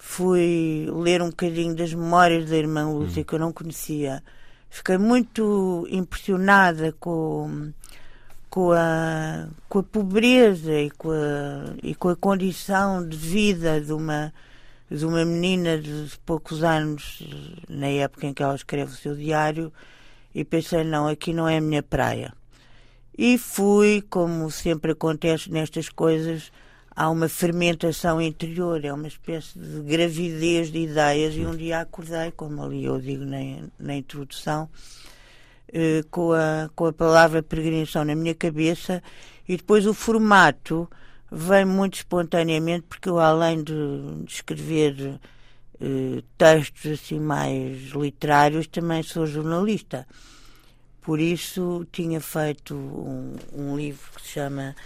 Fui 0.00 0.86
ler 0.92 1.20
um 1.20 1.30
bocadinho 1.30 1.74
das 1.74 1.92
memórias 1.92 2.48
da 2.48 2.56
irmã 2.56 2.88
Lúcia, 2.88 3.22
hum. 3.22 3.24
que 3.24 3.34
eu 3.34 3.38
não 3.38 3.52
conhecia. 3.52 4.22
Fiquei 4.70 4.98
muito 4.98 5.86
impressionada 5.90 6.92
com 6.92 7.72
com 8.50 8.72
a, 8.72 9.48
com 9.68 9.78
a 9.78 9.82
pobreza 9.82 10.72
e 10.72 10.90
com 10.90 11.10
a, 11.10 11.74
e 11.82 11.94
com 11.94 12.08
a 12.08 12.16
condição 12.16 13.06
de 13.06 13.16
vida 13.16 13.80
de 13.80 13.92
uma, 13.92 14.32
de 14.90 15.04
uma 15.04 15.24
menina 15.24 15.78
de 15.78 16.10
poucos 16.24 16.64
anos, 16.64 17.22
na 17.68 17.88
época 17.88 18.26
em 18.26 18.34
que 18.34 18.42
ela 18.42 18.54
escreve 18.54 18.92
o 18.92 18.96
seu 18.96 19.14
diário, 19.14 19.72
e 20.34 20.44
pensei, 20.44 20.84
não, 20.84 21.06
aqui 21.06 21.32
não 21.32 21.48
é 21.48 21.58
a 21.58 21.60
minha 21.60 21.82
praia. 21.82 22.32
E 23.16 23.36
fui, 23.36 24.02
como 24.08 24.50
sempre 24.50 24.92
acontece 24.92 25.50
nestas 25.50 25.88
coisas, 25.88 26.52
há 26.94 27.10
uma 27.10 27.28
fermentação 27.28 28.20
interior, 28.20 28.84
é 28.84 28.92
uma 28.92 29.08
espécie 29.08 29.58
de 29.58 29.80
gravidez 29.82 30.70
de 30.70 30.78
ideias, 30.78 31.34
e 31.34 31.44
um 31.44 31.56
dia 31.56 31.80
acordei, 31.80 32.30
como 32.30 32.62
ali 32.62 32.84
eu 32.84 33.00
digo 33.00 33.24
na, 33.24 33.38
na 33.78 33.96
introdução, 33.96 34.68
eh, 35.70 36.02
com, 36.10 36.32
a, 36.32 36.70
com 36.74 36.86
a 36.86 36.92
palavra 36.92 37.42
peregrinação 37.42 38.02
na 38.02 38.14
minha 38.14 38.34
cabeça 38.34 39.02
e 39.46 39.54
depois 39.56 39.86
o 39.86 39.92
formato 39.92 40.88
vem 41.30 41.64
muito 41.66 41.96
espontaneamente 41.96 42.86
porque 42.88 43.08
eu 43.08 43.18
além 43.18 43.62
de, 43.62 43.74
de 44.24 44.32
escrever 44.32 45.20
eh, 45.80 46.22
textos 46.36 46.92
assim 46.92 47.20
mais 47.20 47.90
literários 47.90 48.66
também 48.66 49.02
sou 49.02 49.26
jornalista. 49.26 50.06
Por 51.00 51.20
isso 51.20 51.86
tinha 51.90 52.20
feito 52.20 52.74
um, 52.74 53.36
um 53.52 53.76
livro 53.76 54.10
que 54.14 54.22
se 54.22 54.28
chama 54.28 54.76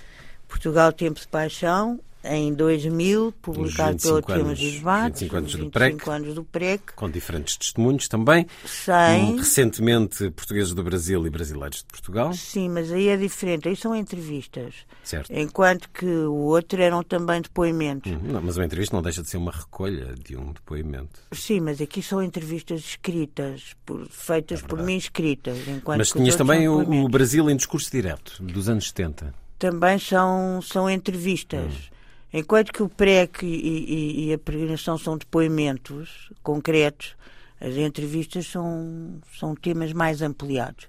Portugal 0.46 0.92
Tempo 0.92 1.18
de 1.18 1.26
Paixão 1.26 1.98
em 2.24 2.54
2000, 2.54 3.32
publicado 3.42 3.96
pelo 3.98 4.22
Temas 4.22 4.58
e 4.60 4.70
Debates, 4.72 5.20
25 5.22 5.36
anos, 5.36 5.52
25 5.52 5.64
do 5.64 5.70
PREC, 5.70 6.08
anos 6.08 6.34
do 6.34 6.44
PREC, 6.44 6.82
com 6.94 7.10
diferentes 7.10 7.56
testemunhos 7.56 8.08
também. 8.08 8.46
Sem... 8.64 9.36
Recentemente, 9.36 10.30
portugueses 10.30 10.72
do 10.72 10.82
Brasil 10.82 11.26
e 11.26 11.30
brasileiros 11.30 11.78
de 11.78 11.84
Portugal. 11.84 12.32
Sim, 12.32 12.68
mas 12.68 12.92
aí 12.92 13.08
é 13.08 13.16
diferente, 13.16 13.68
aí 13.68 13.76
são 13.76 13.94
entrevistas. 13.94 14.74
Certo. 15.02 15.32
Enquanto 15.32 15.88
que 15.90 16.06
o 16.06 16.34
outro 16.34 16.80
eram 16.80 17.02
também 17.02 17.42
depoimentos. 17.42 18.10
Uhum, 18.10 18.20
não, 18.22 18.42
mas 18.42 18.56
uma 18.56 18.66
entrevista 18.66 18.94
não 18.94 19.02
deixa 19.02 19.22
de 19.22 19.28
ser 19.28 19.36
uma 19.36 19.52
recolha 19.52 20.14
de 20.14 20.36
um 20.36 20.52
depoimento. 20.52 21.20
Sim, 21.32 21.60
mas 21.60 21.80
aqui 21.80 22.02
são 22.02 22.22
entrevistas 22.22 22.80
escritas, 22.80 23.74
por, 23.84 24.06
feitas 24.08 24.62
é 24.62 24.66
por 24.66 24.80
mim 24.80 24.96
escritas. 24.96 25.58
Enquanto 25.66 25.98
mas 25.98 26.10
tinhas 26.10 26.36
também 26.36 26.68
o, 26.68 27.04
o, 27.04 27.08
Brasil 27.08 27.50
em 27.50 27.56
discurso 27.56 27.90
direto, 27.90 28.40
dos 28.42 28.68
anos 28.68 28.88
70. 28.88 29.34
Também 29.58 29.98
são, 29.98 30.60
são 30.62 30.88
entrevistas. 30.88 31.64
Uhum 31.64 31.91
Enquanto 32.32 32.72
que 32.72 32.82
o 32.82 32.88
PREC 32.88 33.42
e, 33.42 33.46
e, 33.46 34.28
e, 34.28 34.32
a 34.32 34.38
peregrinação 34.38 34.96
são 34.96 35.18
depoimentos 35.18 36.32
concretos, 36.42 37.14
as 37.60 37.74
entrevistas 37.76 38.46
são, 38.46 39.20
são 39.38 39.54
temas 39.54 39.92
mais 39.92 40.22
ampliados. 40.22 40.88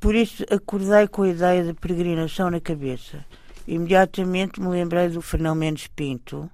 Por 0.00 0.14
isso 0.14 0.44
acordei 0.50 1.06
com 1.06 1.22
a 1.22 1.28
ideia 1.28 1.62
de 1.62 1.74
peregrinação 1.74 2.50
na 2.50 2.60
cabeça. 2.60 3.24
Imediatamente 3.68 4.60
me 4.60 4.68
lembrei 4.68 5.08
do 5.08 5.20
Fernão 5.20 5.54
Mendes 5.54 5.86
Pinto, 5.86 6.50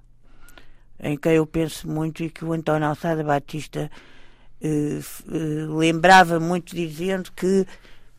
em 0.99 1.17
quem 1.17 1.33
eu 1.33 1.47
penso 1.47 1.89
muito 1.89 2.21
e 2.23 2.29
que 2.29 2.43
o 2.43 2.51
António 2.53 2.87
Alçada 2.87 3.23
Batista 3.23 3.89
eh, 4.61 4.99
eh, 4.99 5.65
lembrava 5.67 6.39
muito 6.39 6.75
dizendo 6.75 7.31
que 7.31 7.65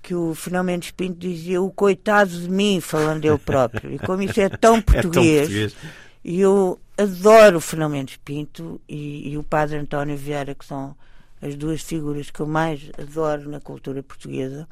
que 0.02 0.14
o 0.14 0.34
Fernão 0.34 0.64
Mendes 0.64 0.90
Pinto 0.90 1.18
dizia 1.18 1.60
o 1.60 1.70
coitado 1.70 2.30
de 2.30 2.48
mim, 2.48 2.80
falando 2.80 3.24
ele 3.24 3.38
próprio. 3.38 3.92
E 3.92 3.98
como 3.98 4.22
isso 4.22 4.40
é 4.40 4.48
tão 4.48 4.80
português, 4.80 5.48
é 5.50 5.68
tão 5.68 5.70
português. 5.70 5.76
e 6.24 6.40
eu 6.40 6.80
adoro 6.96 7.58
o 7.58 7.60
Fernão 7.60 7.88
Mendes 7.88 8.16
Pinto 8.16 8.80
e, 8.88 9.30
e, 9.32 9.38
o 9.38 9.42
Padre 9.42 9.76
António 9.78 10.16
Vieira, 10.16 10.54
que 10.54 10.64
são 10.64 10.96
as 11.40 11.54
duas 11.56 11.82
figuras 11.82 12.30
que 12.30 12.40
eu 12.40 12.46
mais 12.46 12.90
adoro 12.98 13.48
na 13.48 13.60
cultura 13.60 14.02
portuguesa. 14.02 14.68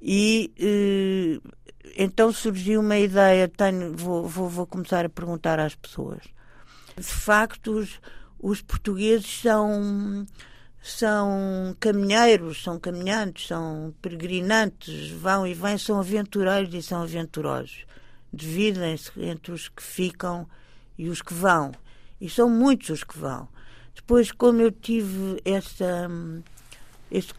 E 0.00 0.52
eh, 0.58 1.40
então 1.96 2.32
surgiu 2.32 2.80
uma 2.80 2.98
ideia, 2.98 3.48
tenho, 3.48 3.94
vou, 3.96 4.26
vou, 4.26 4.48
vou, 4.48 4.66
começar 4.66 5.04
a 5.04 5.08
perguntar 5.08 5.60
às 5.60 5.74
pessoas. 5.74 6.22
De 6.96 7.04
facto, 7.04 7.78
os, 7.78 8.00
os 8.40 8.60
portugueses 8.62 9.40
são 9.40 10.26
são 10.82 11.76
caminheiros, 11.78 12.62
são 12.62 12.78
caminhantes, 12.78 13.46
são 13.46 13.94
peregrinantes, 14.02 15.10
vão 15.10 15.46
e 15.46 15.54
vêm, 15.54 15.78
são 15.78 16.00
aventureiros 16.00 16.74
e 16.74 16.82
são 16.82 17.02
aventurosos. 17.02 17.86
Dividem-se 18.32 19.12
entre 19.20 19.52
os 19.52 19.68
que 19.68 19.82
ficam 19.82 20.46
e 20.98 21.08
os 21.08 21.22
que 21.22 21.32
vão. 21.32 21.70
E 22.20 22.28
são 22.28 22.50
muitos 22.50 22.90
os 22.90 23.04
que 23.04 23.16
vão. 23.16 23.48
Depois, 23.94 24.32
como 24.32 24.60
eu 24.60 24.72
tive 24.72 25.40
essa, 25.44 26.10
esse 27.10 27.32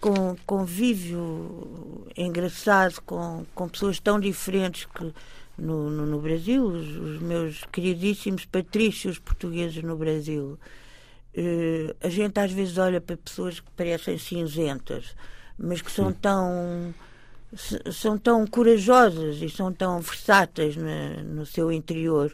convívio 0.46 2.08
engraçado 2.16 3.02
com, 3.02 3.46
com 3.54 3.68
pessoas 3.68 4.00
tão 4.00 4.20
diferentes 4.20 4.86
que 4.86 5.14
no, 5.58 5.90
no, 5.90 6.06
no 6.06 6.20
Brasil, 6.20 6.66
os, 6.66 6.96
os 6.96 7.20
meus 7.22 7.64
queridíssimos 7.72 8.46
patrícios 8.46 9.20
portugueses 9.20 9.84
no 9.84 9.98
Brasil, 9.98 10.58
Uh, 11.36 11.96
a 12.00 12.10
gente 12.10 12.40
às 12.40 12.52
vezes 12.52 12.78
olha 12.78 13.02
para 13.02 13.18
pessoas 13.18 13.60
que 13.60 13.70
parecem 13.72 14.18
cinzentas, 14.18 15.16
mas 15.58 15.82
que 15.82 15.92
são 15.92 16.14
tão 16.14 16.94
são 17.92 18.18
tão 18.18 18.46
corajosas 18.48 19.42
e 19.42 19.50
são 19.50 19.72
tão 19.72 20.00
versáteis 20.00 20.76
na, 20.76 21.24
no 21.24 21.46
seu 21.46 21.72
interior 21.72 22.34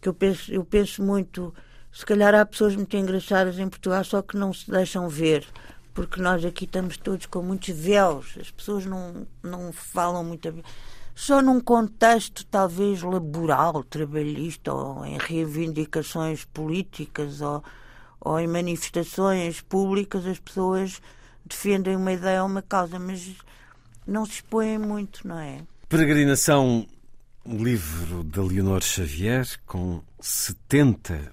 que 0.00 0.08
eu 0.08 0.14
penso, 0.14 0.52
eu 0.52 0.64
penso 0.64 1.02
muito 1.02 1.54
se 1.90 2.06
calhar 2.06 2.34
há 2.34 2.46
pessoas 2.46 2.76
muito 2.76 2.96
engraçadas 2.96 3.58
em 3.58 3.68
Portugal 3.68 4.04
só 4.04 4.22
que 4.22 4.36
não 4.36 4.52
se 4.52 4.70
deixam 4.70 5.08
ver 5.08 5.44
porque 5.92 6.20
nós 6.20 6.44
aqui 6.44 6.64
estamos 6.64 6.96
todos 6.96 7.26
com 7.26 7.42
muitos 7.42 7.70
véus 7.70 8.36
as 8.40 8.50
pessoas 8.50 8.86
não, 8.86 9.26
não 9.42 9.72
falam 9.72 10.22
muito 10.22 10.62
só 11.14 11.42
num 11.42 11.60
contexto 11.60 12.46
talvez 12.46 13.02
laboral, 13.02 13.84
trabalhista 13.84 14.72
ou 14.72 15.04
em 15.04 15.18
reivindicações 15.18 16.44
políticas 16.44 17.40
ou 17.40 17.62
ou 18.24 18.38
em 18.38 18.46
manifestações 18.46 19.60
públicas 19.60 20.26
as 20.26 20.38
pessoas 20.38 21.00
defendem 21.44 21.96
uma 21.96 22.12
ideia 22.12 22.42
ou 22.42 22.48
uma 22.48 22.62
causa, 22.62 22.98
mas 22.98 23.34
não 24.06 24.24
se 24.24 24.32
expõem 24.32 24.78
muito, 24.78 25.26
não 25.26 25.38
é? 25.38 25.60
Peregrinação, 25.88 26.86
um 27.44 27.62
livro 27.62 28.24
de 28.24 28.40
Leonor 28.40 28.82
Xavier 28.82 29.46
com 29.66 30.00
70 30.20 31.32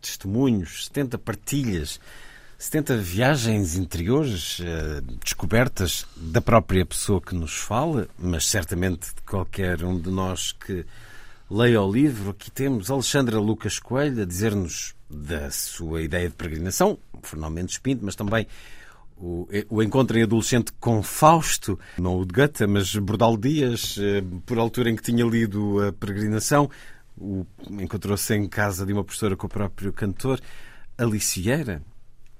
testemunhos, 0.00 0.86
70 0.86 1.18
partilhas, 1.18 2.00
70 2.56 2.96
viagens 2.96 3.76
interiores, 3.76 4.60
eh, 4.60 5.00
descobertas 5.22 6.06
da 6.16 6.40
própria 6.40 6.86
pessoa 6.86 7.20
que 7.20 7.34
nos 7.34 7.54
fala, 7.54 8.08
mas 8.18 8.46
certamente 8.46 9.14
de 9.14 9.22
qualquer 9.22 9.84
um 9.84 9.98
de 9.98 10.10
nós 10.10 10.52
que 10.52 10.84
leia 11.50 11.82
o 11.82 11.90
livro. 11.90 12.30
Aqui 12.30 12.50
temos 12.50 12.90
Alexandra 12.90 13.38
Lucas 13.38 13.78
Coelho 13.78 14.22
a 14.22 14.26
dizer-nos 14.26 14.94
da 15.08 15.50
sua 15.50 16.02
ideia 16.02 16.28
de 16.28 16.34
peregrinação, 16.34 16.98
Fernão 17.22 17.50
Mendes 17.50 17.78
Pinto, 17.78 18.04
mas 18.04 18.14
também 18.14 18.46
o, 19.16 19.48
o, 19.68 19.82
encontro 19.82 20.18
em 20.18 20.22
adolescente 20.22 20.72
com 20.78 21.02
Fausto, 21.02 21.78
não 21.98 22.20
o 22.20 22.26
de 22.26 22.32
Goethe, 22.32 22.66
mas 22.66 22.94
Bordal 22.94 23.36
Dias, 23.36 23.96
eh, 23.98 24.22
por 24.46 24.58
altura 24.58 24.90
em 24.90 24.96
que 24.96 25.02
tinha 25.02 25.24
lido 25.24 25.82
a 25.82 25.92
peregrinação, 25.92 26.70
encontrou-se 27.68 28.32
em 28.34 28.46
casa 28.46 28.86
de 28.86 28.92
uma 28.92 29.02
professora 29.02 29.36
com 29.36 29.46
o 29.46 29.50
próprio 29.50 29.92
cantor, 29.92 30.40
Alicieira. 30.96 31.82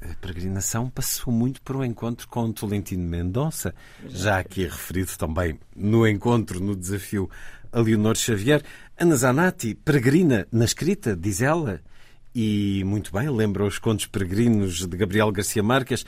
A 0.00 0.14
peregrinação 0.20 0.88
passou 0.88 1.32
muito 1.32 1.60
por 1.62 1.74
um 1.74 1.84
encontro 1.84 2.28
com 2.28 2.52
Tolentino 2.52 3.02
Mendonça, 3.02 3.74
já 4.06 4.38
aqui 4.38 4.62
referido 4.62 5.10
também 5.18 5.58
no 5.74 6.06
encontro, 6.06 6.60
no 6.60 6.76
desafio 6.76 7.28
a 7.72 7.80
Leonor 7.80 8.16
Xavier. 8.16 8.62
Ana 9.00 9.14
Zanatti 9.14 9.76
peregrina 9.76 10.48
na 10.50 10.64
escrita, 10.64 11.14
diz 11.14 11.40
ela, 11.40 11.80
e 12.34 12.82
muito 12.84 13.12
bem, 13.12 13.30
lembra 13.30 13.64
os 13.64 13.78
contos 13.78 14.06
peregrinos 14.06 14.84
de 14.84 14.96
Gabriel 14.96 15.30
Garcia 15.30 15.62
Marques. 15.62 16.04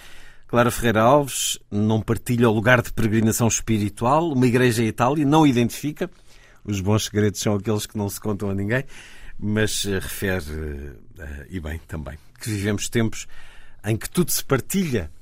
Clara 0.48 0.72
Ferreira 0.72 1.02
Alves 1.02 1.56
não 1.70 2.02
partilha 2.02 2.50
o 2.50 2.52
lugar 2.52 2.82
de 2.82 2.92
peregrinação 2.92 3.46
espiritual. 3.46 4.32
Uma 4.32 4.44
igreja 4.44 4.82
em 4.82 4.88
Itália 4.88 5.24
não 5.24 5.46
identifica. 5.46 6.10
Os 6.64 6.80
bons 6.80 7.04
segredos 7.04 7.40
são 7.40 7.54
aqueles 7.54 7.86
que 7.86 7.96
não 7.96 8.08
se 8.08 8.18
contam 8.18 8.50
a 8.50 8.54
ninguém. 8.56 8.84
Mas 9.38 9.84
uh, 9.84 9.92
refere, 10.00 10.50
uh, 10.50 11.46
e 11.48 11.60
bem 11.60 11.80
também, 11.86 12.18
que 12.40 12.50
vivemos 12.50 12.88
tempos 12.88 13.28
em 13.84 13.96
que 13.96 14.10
tudo 14.10 14.32
se 14.32 14.44
partilha. 14.44 15.12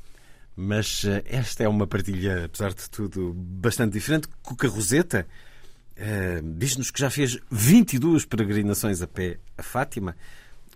Mas 0.56 1.04
uh, 1.04 1.22
esta 1.26 1.64
é 1.64 1.68
uma 1.68 1.86
partilha, 1.86 2.46
apesar 2.46 2.72
de 2.72 2.88
tudo, 2.88 3.34
bastante 3.34 3.92
diferente. 3.92 4.26
Cuca 4.42 4.66
Roseta 4.68 5.26
diz-nos 6.56 6.90
que 6.90 7.00
já 7.00 7.10
fez 7.10 7.38
22 7.50 8.24
peregrinações 8.24 9.02
a 9.02 9.06
pé 9.06 9.38
a 9.56 9.62
Fátima 9.62 10.14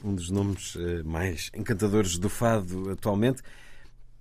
um 0.05 0.15
dos 0.15 0.31
nomes 0.31 0.77
eh, 0.77 1.03
mais 1.05 1.51
encantadores 1.55 2.19
do 2.19 2.29
fado 2.29 2.91
atualmente. 2.91 3.43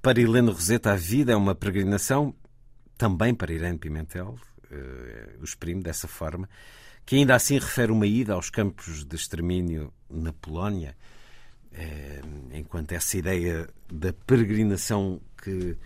Para 0.02 0.22
Helena 0.22 0.52
Roseta, 0.52 0.92
a 0.92 0.96
vida 0.96 1.32
é 1.32 1.36
uma 1.36 1.56
peregrinação, 1.56 2.34
também 2.98 3.34
para 3.34 3.54
Irene 3.54 3.78
Pimentel, 3.78 4.38
uh, 4.72 5.40
o 5.40 5.44
exprime 5.44 5.82
dessa 5.82 6.08
forma, 6.08 6.50
que 7.06 7.16
ainda 7.16 7.36
assim 7.36 7.60
refere 7.60 7.92
uma 7.92 8.08
ida 8.08 8.34
aos 8.34 8.50
campos 8.50 9.06
de 9.06 9.16
extermínio 9.16 9.94
na 10.10 10.34
Polónia, 10.34 10.96
enquanto 12.52 12.92
essa 12.92 13.18
ideia 13.18 13.70
da 13.92 14.12
peregrinação 14.12 15.22
que, 15.42 15.78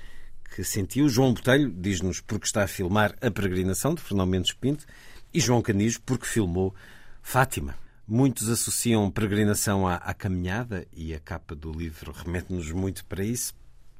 que 0.53 0.63
sentiu. 0.63 1.09
João 1.09 1.33
Botelho 1.33 1.71
diz-nos 1.71 2.21
porque 2.21 2.45
está 2.45 2.63
a 2.63 2.67
filmar 2.67 3.15
a 3.21 3.31
peregrinação 3.31 3.93
de 3.93 4.01
Fernão 4.01 4.25
Mendes 4.25 4.53
Pinto 4.53 4.85
e 5.33 5.39
João 5.39 5.61
Canijo 5.61 6.01
porque 6.05 6.25
filmou 6.25 6.73
Fátima. 7.21 7.75
Muitos 8.07 8.49
associam 8.49 9.09
peregrinação 9.09 9.87
à, 9.87 9.95
à 9.95 10.13
caminhada 10.13 10.85
e 10.93 11.13
a 11.13 11.19
capa 11.19 11.55
do 11.55 11.71
livro 11.71 12.11
remete-nos 12.11 12.71
muito 12.71 13.03
para 13.05 13.23
isso, 13.23 13.53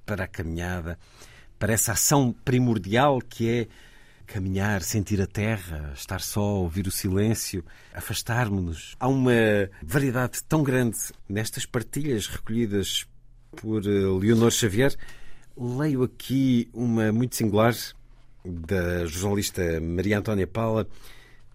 para 0.05 0.26
a 0.26 0.27
caminhada, 0.27 0.99
para 1.57 1.73
essa 1.73 1.93
ação 1.93 2.34
primordial 2.45 3.19
que 3.19 3.49
é 3.49 3.67
caminhar, 4.26 4.81
sentir 4.81 5.22
a 5.22 5.27
terra, 5.27 5.91
estar 5.95 6.22
só, 6.22 6.41
ouvir 6.41 6.88
o 6.88 6.91
silêncio, 6.91 7.63
afastarmos-nos. 7.93 8.95
Há 8.99 9.07
uma 9.07 9.34
variedade 9.81 10.43
tão 10.43 10.63
grande 10.63 10.97
nestas 11.27 11.65
partilhas 11.65 12.27
recolhidas 12.27 13.07
por 13.55 13.85
eh, 13.85 13.89
Leonor 13.89 14.51
Xavier. 14.51 14.95
Leio 15.57 16.03
aqui 16.03 16.69
uma 16.73 17.11
muito 17.11 17.36
singular 17.36 17.73
da 18.44 19.06
jornalista 19.06 19.80
Maria 19.82 20.19
Antónia 20.19 20.45
Paula. 20.45 20.88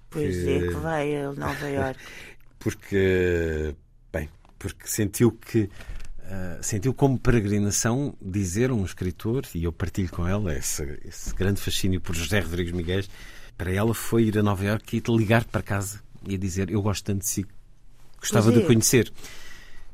Pois 0.09 0.36
que... 0.36 0.51
é, 0.51 0.68
que 0.68 0.74
vai 0.74 1.16
a 1.16 1.32
Nova 1.32 1.68
Iorque. 1.68 2.01
porque, 2.59 3.74
bem, 4.12 4.28
porque 4.59 4.86
sentiu 4.86 5.32
que 5.32 5.62
uh, 5.62 6.62
sentiu 6.62 6.93
como 6.94 7.18
peregrinação 7.18 8.14
dizer 8.20 8.72
um 8.72 8.85
escritor, 8.85 9.44
e 9.55 9.64
eu 9.64 9.72
partilho 9.72 10.10
com 10.10 10.27
ela 10.27 10.55
esse, 10.55 10.98
esse 11.05 11.35
grande 11.35 11.60
fascínio 11.60 12.01
por 12.01 12.14
José 12.14 12.40
Rodrigues 12.40 12.72
Miguel, 12.72 13.02
para 13.56 13.72
ela 13.72 13.94
foi 13.94 14.24
ir 14.24 14.39
a 14.39 14.43
Nova 14.43 14.64
Iorque 14.64 14.97
e 14.97 15.16
ligar 15.16 15.44
para 15.44 15.62
casa 15.62 16.02
e 16.27 16.35
a 16.35 16.39
dizer 16.39 16.70
eu 16.70 16.82
gosto 16.82 17.05
tanto 17.05 17.20
de 17.20 17.28
si, 17.28 17.47
gostava 18.18 18.52
de 18.52 18.62
é. 18.62 18.66
conhecer. 18.66 19.12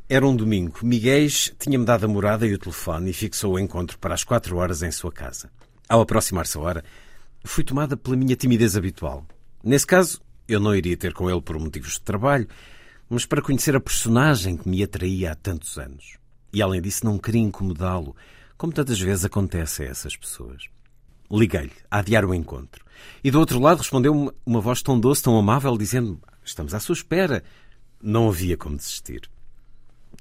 Era 0.08 0.24
um 0.24 0.36
domingo. 0.36 0.78
Miguel 0.84 1.26
tinha-me 1.58 1.84
dado 1.84 2.04
a 2.04 2.08
morada 2.08 2.46
e 2.46 2.54
o 2.54 2.58
telefone 2.58 3.10
e 3.10 3.12
fixou 3.12 3.54
o 3.54 3.58
encontro 3.58 3.98
para 3.98 4.14
as 4.14 4.22
quatro 4.22 4.56
horas 4.56 4.80
em 4.84 4.90
sua 4.92 5.10
casa. 5.10 5.50
Ao 5.88 6.00
aproximar-se 6.00 6.56
a 6.56 6.60
hora, 6.60 6.84
fui 7.44 7.64
tomada 7.64 7.96
pela 7.96 8.14
minha 8.14 8.36
timidez 8.36 8.76
habitual. 8.76 9.26
Nesse 9.64 9.84
caso, 9.84 10.20
eu 10.46 10.60
não 10.60 10.76
iria 10.76 10.96
ter 10.96 11.12
com 11.12 11.28
ele 11.28 11.40
por 11.40 11.58
motivos 11.58 11.94
de 11.94 12.02
trabalho, 12.02 12.46
mas 13.10 13.26
para 13.26 13.42
conhecer 13.42 13.74
a 13.74 13.80
personagem 13.80 14.56
que 14.56 14.68
me 14.68 14.80
atraía 14.80 15.32
há 15.32 15.34
tantos 15.34 15.76
anos. 15.76 16.18
E 16.52 16.62
além 16.62 16.80
disso, 16.80 17.04
não 17.04 17.18
queria 17.18 17.42
incomodá-lo, 17.42 18.14
como 18.56 18.72
tantas 18.72 19.00
vezes 19.00 19.24
acontece 19.24 19.82
a 19.82 19.86
essas 19.86 20.16
pessoas. 20.16 20.68
Liguei-lhe 21.28 21.72
a 21.90 21.98
adiar 21.98 22.24
o 22.24 22.32
encontro. 22.32 22.84
E 23.24 23.30
do 23.32 23.40
outro 23.40 23.58
lado 23.58 23.78
respondeu-me 23.78 24.30
uma 24.46 24.60
voz 24.60 24.82
tão 24.82 25.00
doce, 25.00 25.24
tão 25.24 25.36
amável, 25.36 25.76
dizendo-me: 25.76 26.20
Estamos 26.44 26.74
à 26.74 26.78
sua 26.78 26.92
espera. 26.92 27.42
Não 28.00 28.28
havia 28.28 28.56
como 28.56 28.76
desistir. 28.76 29.28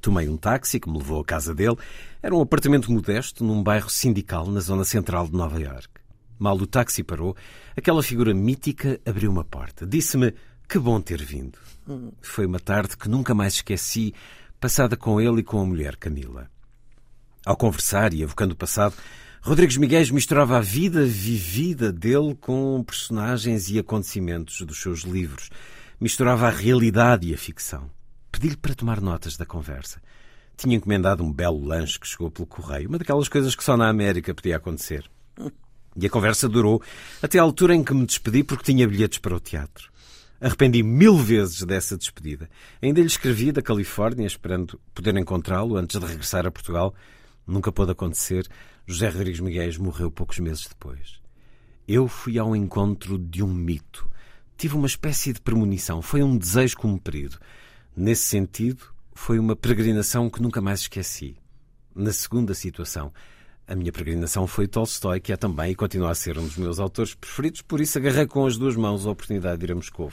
Tomei 0.05 0.29
um 0.29 0.37
táxi 0.37 0.79
que 0.79 0.87
me 0.87 0.99
levou 0.99 1.19
à 1.19 1.25
casa 1.25 1.51
dele. 1.51 1.77
Era 2.21 2.35
um 2.35 2.39
apartamento 2.39 2.91
modesto 2.91 3.43
num 3.43 3.63
bairro 3.63 3.89
sindical 3.89 4.45
na 4.45 4.59
zona 4.59 4.85
central 4.85 5.25
de 5.25 5.33
Nova 5.33 5.59
York. 5.59 5.89
Mal 6.37 6.55
o 6.57 6.67
táxi 6.67 7.01
parou, 7.01 7.35
aquela 7.75 8.03
figura 8.03 8.31
mítica 8.31 9.01
abriu 9.03 9.31
uma 9.31 9.43
porta. 9.43 9.83
Disse-me 9.83 10.35
que 10.69 10.77
bom 10.77 11.01
ter 11.01 11.23
vindo. 11.23 11.57
Foi 12.21 12.45
uma 12.45 12.59
tarde 12.59 12.95
que 12.95 13.09
nunca 13.09 13.33
mais 13.33 13.55
esqueci, 13.55 14.13
passada 14.59 14.95
com 14.95 15.19
ele 15.19 15.39
e 15.39 15.43
com 15.43 15.59
a 15.59 15.65
mulher 15.65 15.95
Camila. 15.95 16.51
Ao 17.43 17.57
conversar 17.57 18.13
e 18.13 18.21
evocando 18.21 18.53
o 18.53 18.57
passado, 18.57 18.93
Rodrigues 19.41 19.77
Miguel 19.77 20.05
misturava 20.13 20.57
a 20.57 20.61
vida 20.61 21.03
vivida 21.03 21.91
dele 21.91 22.37
com 22.39 22.83
personagens 22.83 23.71
e 23.71 23.79
acontecimentos 23.79 24.61
dos 24.61 24.79
seus 24.79 24.99
livros. 24.99 25.49
Misturava 25.99 26.45
a 26.45 26.51
realidade 26.51 27.27
e 27.27 27.33
a 27.33 27.37
ficção. 27.39 27.94
Pedi-lhe 28.35 28.57
para 28.57 28.75
tomar 28.75 28.99
notas 28.99 29.37
da 29.37 29.45
conversa. 29.45 30.01
Tinha 30.57 30.75
encomendado 30.75 31.23
um 31.23 31.31
belo 31.31 31.63
lanche 31.63 31.97
que 31.97 32.05
chegou 32.05 32.29
pelo 32.29 32.45
correio, 32.45 32.89
uma 32.89 32.97
daquelas 32.97 33.29
coisas 33.29 33.55
que 33.55 33.63
só 33.63 33.77
na 33.77 33.87
América 33.87 34.35
podia 34.35 34.57
acontecer. 34.57 35.09
E 35.95 36.05
a 36.05 36.09
conversa 36.09 36.49
durou 36.49 36.83
até 37.21 37.39
à 37.39 37.41
altura 37.41 37.73
em 37.73 37.81
que 37.81 37.93
me 37.93 38.05
despedi 38.05 38.43
porque 38.43 38.65
tinha 38.65 38.85
bilhetes 38.85 39.19
para 39.19 39.37
o 39.37 39.39
teatro. 39.39 39.89
Arrependi 40.41 40.83
mil 40.83 41.15
vezes 41.15 41.63
dessa 41.63 41.95
despedida. 41.95 42.49
Ainda 42.81 42.99
lhe 42.99 43.07
escrevi 43.07 43.53
da 43.53 43.61
Califórnia, 43.61 44.27
esperando 44.27 44.81
poder 44.93 45.15
encontrá-lo 45.15 45.77
antes 45.77 45.97
de 45.97 46.05
regressar 46.05 46.45
a 46.45 46.51
Portugal. 46.51 46.93
Nunca 47.47 47.71
pôde 47.71 47.93
acontecer. 47.93 48.45
José 48.85 49.07
Rodrigues 49.07 49.39
Miguel 49.39 49.71
morreu 49.79 50.11
poucos 50.11 50.39
meses 50.39 50.67
depois. 50.67 51.21
Eu 51.87 52.09
fui 52.09 52.37
ao 52.37 52.53
encontro 52.53 53.17
de 53.17 53.41
um 53.41 53.53
mito. 53.53 54.05
Tive 54.57 54.75
uma 54.75 54.87
espécie 54.87 55.31
de 55.31 55.39
premonição. 55.39 56.01
Foi 56.01 56.21
um 56.21 56.37
desejo 56.37 56.75
cumprido. 56.75 57.39
Nesse 57.95 58.23
sentido, 58.23 58.85
foi 59.13 59.39
uma 59.39 59.55
peregrinação 59.55 60.29
que 60.29 60.41
nunca 60.41 60.61
mais 60.61 60.81
esqueci. 60.81 61.37
Na 61.95 62.11
segunda 62.11 62.53
situação, 62.53 63.13
a 63.67 63.73
minha 63.73 63.91
peregrinação 63.91 64.45
foi 64.45 64.67
Tolstói, 64.67 65.19
que 65.19 65.31
é 65.31 65.37
também 65.37 65.71
e 65.71 65.75
continua 65.75 66.11
a 66.11 66.15
ser 66.15 66.37
um 66.37 66.43
dos 66.43 66.57
meus 66.57 66.79
autores 66.79 67.15
preferidos, 67.15 67.61
por 67.61 67.79
isso 67.79 67.97
agarrei 67.97 68.27
com 68.27 68.45
as 68.45 68.57
duas 68.57 68.75
mãos 68.75 69.05
a 69.05 69.11
oportunidade 69.11 69.59
de 69.59 69.65
ir 69.65 69.71
a 69.71 69.75
Moscou. 69.75 70.11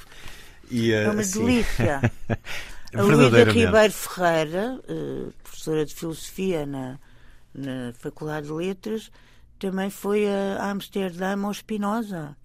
E, 0.70 0.92
é 0.92 1.10
uma 1.10 1.20
assim... 1.20 1.44
delícia. 1.44 2.00
a 2.94 3.02
Luísa 3.02 3.44
Ribeiro 3.44 3.92
Ferreira, 3.92 4.80
eh, 4.88 5.30
professora 5.42 5.84
de 5.84 5.94
Filosofia 5.94 6.64
na, 6.64 6.98
na 7.52 7.92
Faculdade 7.98 8.46
de 8.46 8.52
Letras, 8.52 9.10
também 9.58 9.90
foi 9.90 10.26
a 10.28 10.70
Amsterdã 10.70 11.36
ao 11.44 11.52
Spinoza. 11.52 12.36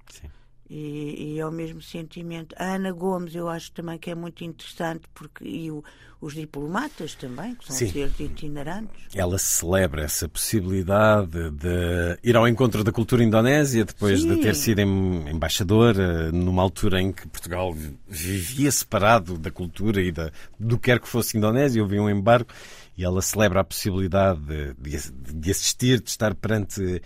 E, 0.69 1.35
e, 1.35 1.39
é 1.39 1.45
o 1.45 1.52
mesmo 1.52 1.81
sentimento. 1.81 2.53
A 2.60 2.76
Ana 2.76 2.91
Gomes, 2.91 3.34
eu 3.34 3.48
acho 3.48 3.72
também 3.72 3.98
que 3.98 4.11
é 4.11 4.15
muito 4.15 4.44
interessante, 4.44 5.03
porque 5.14 5.45
e 5.45 5.72
o, 5.72 5.81
os 6.19 6.34
diplomatas 6.34 7.15
também, 7.15 7.56
que 7.56 7.65
são 7.65 7.76
Sim. 7.76 7.89
seres 7.89 8.19
itinerantes. 8.19 9.15
Ela 9.15 9.38
celebra 9.38 10.03
essa 10.03 10.27
possibilidade 10.27 11.52
de 11.52 12.19
ir 12.22 12.35
ao 12.35 12.48
encontro 12.48 12.84
da 12.84 12.91
cultura 12.91 13.23
indonésia, 13.23 13.85
depois 13.85 14.22
Sim. 14.22 14.35
de 14.35 14.41
ter 14.41 14.56
sido 14.56 14.81
embaixadora, 14.81 16.31
numa 16.34 16.64
altura 16.64 17.02
em 17.02 17.14
que 17.14 17.27
Portugal 17.27 17.73
vivia 18.06 18.72
separado 18.72 19.38
da 19.38 19.49
cultura 19.49 20.02
e 20.02 20.11
da, 20.11 20.31
do 20.60 20.77
que 20.77 20.88
quer 20.88 20.99
que 20.99 21.07
fosse 21.07 21.38
Indonésia, 21.38 21.81
houve 21.81 21.98
um 21.98 22.10
embargo, 22.10 22.49
e 22.98 23.06
ela 23.06 23.22
celebra 23.22 23.61
a 23.61 23.64
possibilidade 23.64 24.41
de, 24.41 24.73
de, 24.73 25.11
de 25.34 25.52
assistir, 25.52 26.02
de 26.02 26.10
estar 26.10 26.34
perante 26.34 27.02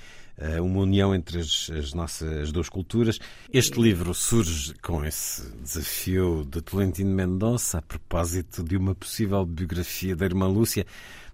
uma 0.61 0.79
união 0.81 1.13
entre 1.13 1.39
as, 1.39 1.69
as, 1.69 1.93
nossas 1.93 2.51
duas 2.51 2.69
culturas. 2.69 3.19
Este 3.51 3.79
livro 3.79 4.13
surge 4.13 4.73
com 4.81 5.03
esse 5.05 5.49
desafio 5.57 6.45
de 6.49 6.61
Tolentino 6.61 7.13
Mendonça 7.13 7.77
a 7.77 7.81
propósito 7.81 8.63
de 8.63 8.75
uma 8.75 8.95
possível 8.95 9.45
biografia 9.45 10.15
da 10.15 10.25
irmã 10.25 10.47
Lúcia, 10.47 10.85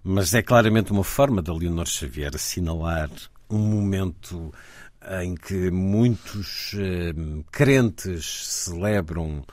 mas 0.04 0.34
é 0.34 0.42
claramente 0.42 0.92
uma 0.92 1.04
forma 1.04 1.40
da 1.40 1.52
Leonor 1.52 1.86
Xavier 1.86 2.32
assinalar 2.34 3.10
um 3.48 3.58
momento 3.58 4.52
em 5.22 5.34
que 5.34 5.70
muitos 5.70 6.74
eh, 6.76 7.14
crentes 7.50 8.46
celebram 8.46 9.44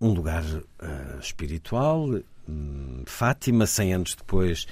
um 0.00 0.10
lugar 0.12 0.44
uh, 0.44 1.18
espiritual. 1.20 2.08
Hum, 2.48 3.02
Fátima, 3.06 3.66
100 3.66 3.94
anos 3.94 4.14
depois, 4.14 4.66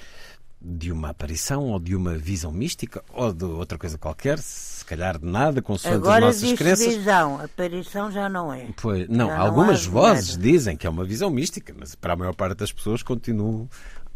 de 0.61 0.91
uma 0.91 1.11
aparição 1.11 1.65
ou 1.65 1.79
de 1.79 1.95
uma 1.95 2.17
visão 2.17 2.51
mística 2.51 3.03
ou 3.13 3.33
de 3.33 3.45
outra 3.45 3.79
coisa 3.79 3.99
qualquer, 3.99 4.39
se 4.39 4.85
calhar 4.85 5.19
de 5.19 5.27
nada, 5.27 5.61
consoante 5.63 5.97
Agora 5.97 6.29
as 6.29 6.43
nossas 6.43 6.59
crenças. 6.59 6.95
visão, 6.95 7.41
aparição 7.41 8.11
já 8.11 8.29
não 8.29 8.53
é. 8.53 8.67
Pois, 8.81 9.09
não, 9.09 9.29
já 9.29 9.39
algumas 9.39 9.87
não 9.87 9.93
vozes 9.93 10.37
dizem 10.37 10.77
que 10.77 10.87
é 10.87 10.91
uma 10.91 11.05
visão 11.05 11.31
mística, 11.31 11.75
mas 11.79 11.95
para 11.95 12.15
a 12.15 12.17
maior 12.17 12.35
parte 12.35 12.57
das 12.57 12.73
pessoas 12.73 13.03
continua 13.03 13.69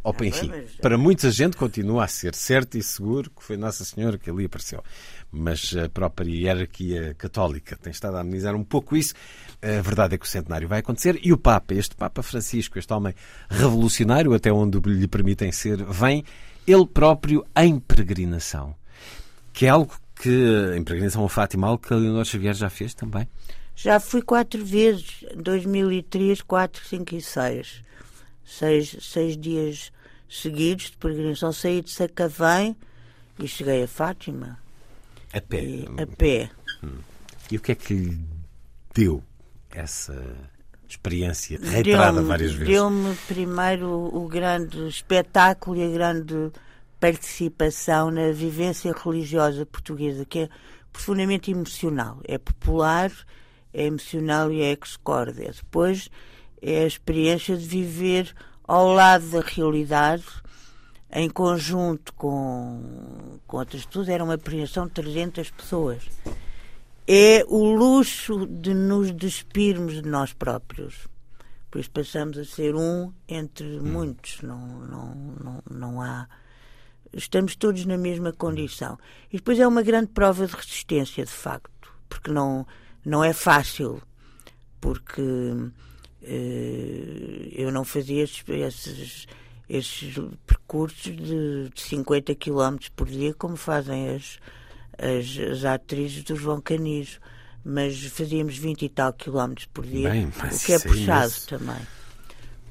ou, 0.02 0.14
ah, 0.18 0.24
enfim, 0.26 0.50
para 0.80 0.96
muita 0.96 1.30
gente 1.30 1.56
continua 1.56 2.04
a 2.04 2.08
ser 2.08 2.34
certo 2.34 2.78
e 2.78 2.82
seguro 2.82 3.30
que 3.30 3.42
foi 3.42 3.56
Nossa 3.58 3.84
Senhora 3.84 4.16
que 4.16 4.30
ali 4.30 4.46
apareceu. 4.46 4.82
Mas 5.32 5.74
a 5.76 5.88
própria 5.88 6.28
hierarquia 6.28 7.14
católica 7.16 7.76
tem 7.76 7.90
estado 7.90 8.16
a 8.16 8.20
amenizar 8.20 8.54
um 8.54 8.64
pouco 8.64 8.96
isso. 8.96 9.14
A 9.62 9.80
verdade 9.80 10.14
é 10.14 10.18
que 10.18 10.26
o 10.26 10.28
centenário 10.28 10.66
vai 10.66 10.80
acontecer 10.80 11.18
e 11.22 11.32
o 11.32 11.38
Papa, 11.38 11.74
este 11.74 11.94
Papa 11.94 12.22
Francisco, 12.22 12.78
este 12.78 12.92
homem 12.92 13.14
revolucionário, 13.48 14.34
até 14.34 14.52
onde 14.52 14.78
lhe 14.80 15.06
permitem 15.06 15.52
ser, 15.52 15.84
vem 15.84 16.24
ele 16.66 16.86
próprio 16.86 17.44
em 17.56 17.78
peregrinação. 17.78 18.74
Que 19.52 19.66
é 19.66 19.68
algo 19.68 19.94
que, 20.16 20.74
em 20.76 20.82
peregrinação 20.82 21.22
ao 21.22 21.28
Fátima, 21.28 21.68
algo 21.68 21.82
que 21.82 21.92
a 21.92 21.96
Leonor 21.96 22.24
Xavier 22.24 22.54
já 22.54 22.68
fez 22.68 22.94
também? 22.94 23.28
Já 23.76 24.00
fui 24.00 24.22
quatro 24.22 24.64
vezes, 24.64 25.24
2003, 25.36 26.42
4, 26.42 26.84
5 26.84 27.14
e 27.14 27.20
6 27.20 27.90
seis, 28.50 28.96
seis 29.00 29.36
dias 29.36 29.92
seguidos 30.28 30.90
de 30.90 30.96
peregrinação. 30.96 31.52
Saí 31.52 31.80
de 31.80 31.90
Sacavém 31.90 32.76
e 33.38 33.46
cheguei 33.46 33.84
a 33.84 33.88
Fátima. 33.88 34.58
A 35.32 35.40
pé? 35.40 35.62
E, 35.62 35.88
a 35.98 36.06
pé. 36.06 36.50
Hum. 36.82 36.98
E 37.50 37.56
o 37.56 37.60
que 37.60 37.72
é 37.72 37.74
que 37.74 37.94
lhe 37.94 38.18
deu 38.94 39.22
essa 39.70 40.16
experiência 40.88 41.58
reiterada 41.62 42.22
várias 42.22 42.52
vezes? 42.52 42.68
Deu-me 42.68 43.14
primeiro 43.28 43.86
o, 43.86 44.24
o 44.24 44.28
grande 44.28 44.88
espetáculo 44.88 45.76
e 45.76 45.84
a 45.84 45.88
grande 45.88 46.50
participação 46.98 48.10
na 48.10 48.30
vivência 48.32 48.92
religiosa 48.92 49.64
portuguesa, 49.64 50.24
que 50.24 50.40
é 50.40 50.48
profundamente 50.92 51.50
emocional. 51.50 52.20
É 52.24 52.36
popular, 52.36 53.10
é 53.72 53.86
emocional 53.86 54.52
e 54.52 54.62
é 54.62 54.72
excorde. 54.72 55.40
Depois 55.40 56.10
é 56.60 56.80
a 56.82 56.86
experiência 56.86 57.56
de 57.56 57.66
viver 57.66 58.34
ao 58.64 58.92
lado 58.92 59.26
da 59.30 59.40
realidade, 59.40 60.24
em 61.12 61.28
conjunto 61.28 62.12
com, 62.14 63.38
com 63.46 63.56
outras 63.56 63.84
pessoas, 63.84 64.08
era 64.08 64.22
uma 64.22 64.34
apreensão 64.34 64.86
de 64.86 64.92
300 64.92 65.50
pessoas. 65.50 66.02
É 67.06 67.44
o 67.48 67.74
luxo 67.74 68.46
de 68.46 68.72
nos 68.72 69.10
despirmos 69.12 69.94
de 69.94 70.08
nós 70.08 70.32
próprios. 70.32 71.08
Por 71.70 71.80
isso 71.80 71.90
passamos 71.90 72.38
a 72.38 72.44
ser 72.44 72.74
um 72.74 73.12
entre 73.28 73.78
hum. 73.78 73.82
muitos. 73.82 74.42
Não, 74.42 74.58
não, 74.58 75.14
não, 75.14 75.62
não 75.70 76.02
há. 76.02 76.28
Estamos 77.12 77.56
todos 77.56 77.84
na 77.84 77.96
mesma 77.96 78.32
condição. 78.32 78.96
E 79.32 79.36
depois 79.36 79.58
é 79.58 79.66
uma 79.66 79.82
grande 79.82 80.08
prova 80.08 80.46
de 80.46 80.54
resistência, 80.54 81.24
de 81.24 81.30
facto, 81.30 81.92
porque 82.08 82.30
não, 82.30 82.66
não 83.04 83.24
é 83.24 83.32
fácil. 83.32 84.00
Porque 84.80 85.22
eh, 86.22 87.48
eu 87.52 87.72
não 87.72 87.84
fazia 87.84 88.22
esses, 88.22 88.44
esses 88.48 89.26
percursos 90.46 91.16
de, 91.16 91.68
de 91.68 91.80
50 91.80 92.34
km 92.34 92.76
por 92.96 93.08
dia 93.08 93.32
como 93.34 93.56
fazem 93.56 94.10
as, 94.10 94.38
as, 94.98 95.38
as 95.52 95.64
atrizes 95.64 96.24
do 96.24 96.34
João 96.34 96.60
Canijo, 96.60 97.20
mas 97.64 98.02
fazíamos 98.06 98.56
20 98.56 98.82
e 98.82 98.88
tal 98.88 99.12
quilómetros 99.12 99.66
por 99.66 99.86
dia, 99.86 100.10
Bem, 100.10 100.26
o 100.26 100.58
que 100.58 100.72
é 100.72 100.78
puxado 100.78 101.32
é 101.32 101.48
também. 101.48 101.86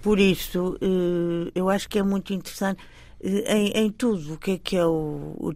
Por 0.01 0.19
isso, 0.19 0.77
eh, 0.81 1.51
eu 1.53 1.69
acho 1.69 1.89
que 1.89 1.99
é 1.99 2.03
muito 2.03 2.33
interessante 2.33 2.81
eh, 3.21 3.57
em, 3.57 3.67
em, 3.85 3.91
tudo 3.91 4.33
o 4.35 4.37
que 4.37 4.51
é 4.51 4.57
que 4.57 4.77
é 4.77 4.85
o, 4.85 5.35
o 5.37 5.53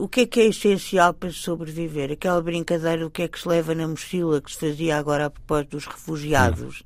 o 0.00 0.08
que 0.08 0.20
é 0.22 0.26
que 0.26 0.40
é 0.40 0.46
essencial 0.46 1.14
para 1.14 1.30
sobreviver. 1.30 2.10
Aquela 2.10 2.42
brincadeira 2.42 3.04
do 3.04 3.10
que 3.10 3.22
é 3.22 3.28
que 3.28 3.38
se 3.38 3.48
leva 3.48 3.74
na 3.74 3.86
mochila 3.86 4.40
que 4.40 4.52
se 4.52 4.58
fazia 4.58 4.98
agora 4.98 5.26
a 5.26 5.30
propósito 5.30 5.70
dos 5.70 5.86
refugiados. 5.86 6.82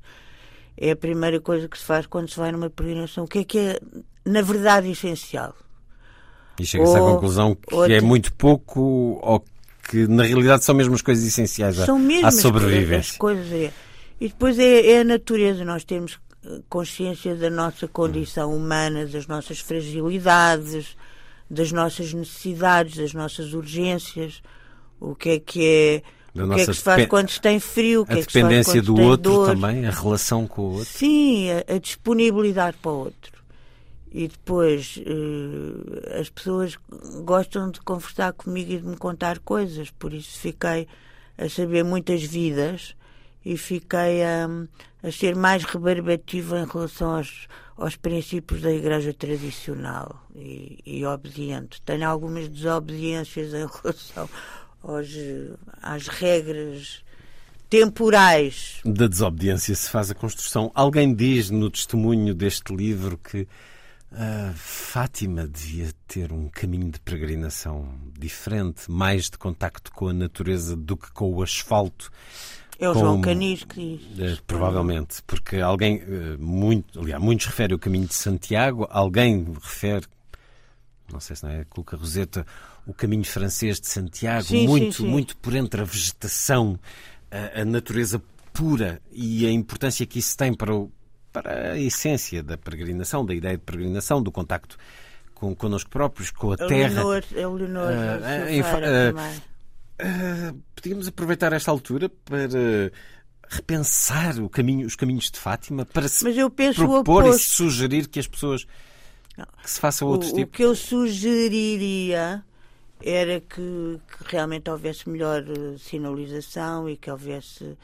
É 0.79 0.91
a 0.91 0.95
primeira 0.95 1.41
coisa 1.41 1.67
que 1.67 1.77
se 1.77 1.83
faz 1.83 2.05
quando 2.05 2.29
se 2.29 2.37
vai 2.37 2.51
numa 2.51 2.69
peregrinação. 2.69 3.25
O 3.25 3.27
que 3.27 3.39
é 3.39 3.43
que 3.43 3.59
é, 3.59 3.79
na 4.25 4.41
verdade, 4.41 4.89
essencial? 4.89 5.53
E 6.57 6.65
chega-se 6.65 6.95
à 6.95 6.99
conclusão 6.99 7.55
que 7.55 7.93
é 7.93 8.01
muito 8.01 8.33
pouco 8.33 9.19
ou 9.21 9.43
que 9.89 10.07
na 10.07 10.23
realidade 10.23 10.63
são 10.63 10.75
mesmo 10.75 10.95
as 10.95 11.01
coisas 11.01 11.25
essenciais 11.25 11.75
são 11.77 11.99
mesmo 11.99 12.27
à 12.27 12.31
sobrevivência. 12.31 13.11
As 13.11 13.17
coisas 13.17 13.51
é. 13.51 13.73
E 14.21 14.27
depois 14.27 14.57
é, 14.59 14.91
é, 14.91 15.01
a 15.01 15.03
natureza, 15.03 15.65
nós 15.65 15.83
temos 15.83 16.19
consciência 16.69 17.35
da 17.35 17.49
nossa 17.49 17.87
condição 17.87 18.55
humana, 18.55 19.05
das 19.05 19.27
nossas 19.27 19.59
fragilidades, 19.59 20.95
das 21.49 21.71
nossas 21.71 22.13
necessidades, 22.13 22.97
das 22.97 23.13
nossas 23.13 23.53
urgências, 23.53 24.41
o 24.99 25.15
que 25.15 25.29
é 25.29 25.39
que 25.39 25.65
é 25.65 26.03
Da 26.47 26.53
o 26.53 26.55
que 26.55 26.61
é 26.61 26.65
que 26.65 26.73
se 26.73 26.81
faz 26.81 27.05
quando 27.07 27.29
se 27.29 27.41
tem 27.41 27.59
frio, 27.59 28.05
a 28.07 28.13
é 28.13 28.15
dependência 28.17 28.81
do 28.81 28.95
outro 28.99 29.31
dor. 29.31 29.47
também, 29.47 29.85
a 29.85 29.91
relação 29.91 30.47
com 30.47 30.61
o 30.61 30.71
outro. 30.75 30.85
Sim, 30.85 31.47
a, 31.51 31.75
a 31.75 31.77
disponibilidade 31.77 32.77
para 32.77 32.91
o 32.91 32.97
outro. 32.99 33.39
E 34.11 34.27
depois 34.27 34.99
eh, 35.05 36.19
as 36.19 36.29
pessoas 36.29 36.77
gostam 37.23 37.69
de 37.69 37.79
conversar 37.81 38.33
comigo 38.33 38.71
e 38.71 38.77
de 38.77 38.87
me 38.87 38.97
contar 38.97 39.37
coisas, 39.39 39.91
por 39.91 40.13
isso 40.13 40.39
fiquei 40.39 40.87
a 41.37 41.47
saber 41.47 41.83
muitas 41.83 42.23
vidas 42.23 42.95
e 43.45 43.55
fiquei 43.55 44.23
a, 44.23 44.47
a 45.03 45.11
ser 45.11 45.35
mais 45.35 45.63
rebarbativa 45.63 46.59
em 46.59 46.65
relação 46.65 47.17
aos, 47.17 47.47
aos 47.77 47.95
princípios 47.95 48.61
da 48.61 48.71
Igreja 48.71 49.13
tradicional 49.13 50.25
e, 50.35 50.79
e 50.85 51.05
obediente. 51.05 51.81
Tenho 51.83 52.07
algumas 52.07 52.49
desobediências 52.49 53.53
em 53.53 53.67
relação 53.83 54.29
aos, 54.81 55.07
às 55.81 56.07
regras 56.07 57.03
temporais. 57.69 58.79
Da 58.83 59.07
desobediência 59.07 59.75
se 59.75 59.89
faz 59.89 60.09
a 60.11 60.15
construção. 60.15 60.71
Alguém 60.73 61.13
diz 61.13 61.49
no 61.49 61.69
testemunho 61.69 62.33
deste 62.33 62.75
livro 62.75 63.17
que 63.17 63.47
a 64.11 64.51
Fátima 64.55 65.47
devia 65.47 65.89
ter 66.07 66.31
um 66.33 66.49
caminho 66.49 66.89
de 66.91 66.99
peregrinação 66.99 67.87
diferente, 68.17 68.89
mais 68.89 69.25
de 69.29 69.37
contacto 69.37 69.91
com 69.91 70.07
a 70.07 70.13
natureza 70.13 70.75
do 70.75 70.97
que 70.97 71.11
com 71.11 71.31
o 71.31 71.43
asfalto. 71.43 72.09
É 72.79 72.89
o 72.89 72.93
Com- 72.93 72.99
João 72.99 73.21
Canis 73.21 73.63
que 73.65 73.97
diz. 74.15 74.19
Eh, 74.19 74.37
provavelmente, 74.47 75.21
porque 75.27 75.57
alguém, 75.57 76.01
eh, 76.01 76.37
muito, 76.39 76.99
aliás, 76.99 77.21
muitos 77.21 77.45
referem 77.45 77.75
o 77.75 77.79
caminho 77.79 78.07
de 78.07 78.15
Santiago, 78.15 78.87
alguém 78.89 79.45
refere, 79.61 80.05
não 81.11 81.19
sei 81.19 81.35
se 81.35 81.43
não 81.43 81.51
é, 81.51 81.63
Cuca 81.65 81.95
Roseta, 81.97 82.45
o 82.85 82.93
caminho 82.93 83.23
francês 83.25 83.79
de 83.79 83.87
Santiago, 83.87 84.43
Sim, 84.43 84.67
muito, 84.67 84.95
sim, 84.97 85.03
sim. 85.03 85.09
muito 85.09 85.37
por 85.37 85.55
entre 85.55 85.81
a 85.81 85.83
vegetação, 85.83 86.79
a, 87.31 87.61
a 87.61 87.65
natureza 87.65 88.21
pura 88.53 89.01
e 89.11 89.45
a 89.45 89.51
importância 89.51 90.05
que 90.05 90.19
isso 90.19 90.35
tem 90.37 90.53
para, 90.53 90.73
o- 90.75 90.91
para 91.31 91.71
a 91.73 91.79
essência 91.79 92.41
da 92.43 92.57
peregrinação, 92.57 93.25
da 93.25 93.33
ideia 93.33 93.57
de 93.57 93.63
peregrinação, 93.63 94.21
do 94.21 94.31
contacto 94.31 94.77
com 95.33 95.55
connosco 95.55 95.89
próprios, 95.89 96.31
com 96.31 96.51
a 96.51 96.55
A 96.55 96.67
terra. 96.67 97.01
Leonor, 97.03 97.23
Leonor 97.31 97.91
em 98.49 98.61
fa- 98.63 98.77
ah, 98.77 99.13
também. 99.13 99.41
Ah, 100.01 100.53
podíamos 100.75 101.07
aproveitar 101.07 101.53
esta 101.53 101.71
altura 101.71 102.09
para 102.25 102.91
repensar 103.49 104.35
caminho, 104.49 104.85
os 104.85 104.95
caminhos 104.95 105.31
de 105.31 105.39
Fátima, 105.39 105.85
para 105.85 106.07
se 106.07 106.23
Mas 106.23 106.37
eu 106.37 106.49
penso 106.49 106.85
propor 106.85 107.25
e 107.27 107.33
sugerir 107.39 108.07
que 108.07 108.19
as 108.19 108.27
pessoas 108.27 108.65
que 109.63 109.69
se 109.69 110.03
outros 110.03 110.31
o, 110.31 110.33
o 110.33 110.37
tipos. 110.37 110.55
que 110.57 110.63
eu 110.63 110.75
sugeriria 110.75 112.43
era 113.01 113.39
que, 113.39 113.99
que 114.07 114.23
realmente 114.31 114.69
houvesse 114.69 115.07
melhor 115.09 115.41
eh, 115.47 115.77
sinalização 115.77 116.89
e 116.89 116.97
que 116.97 117.09
houvesse 117.09 117.77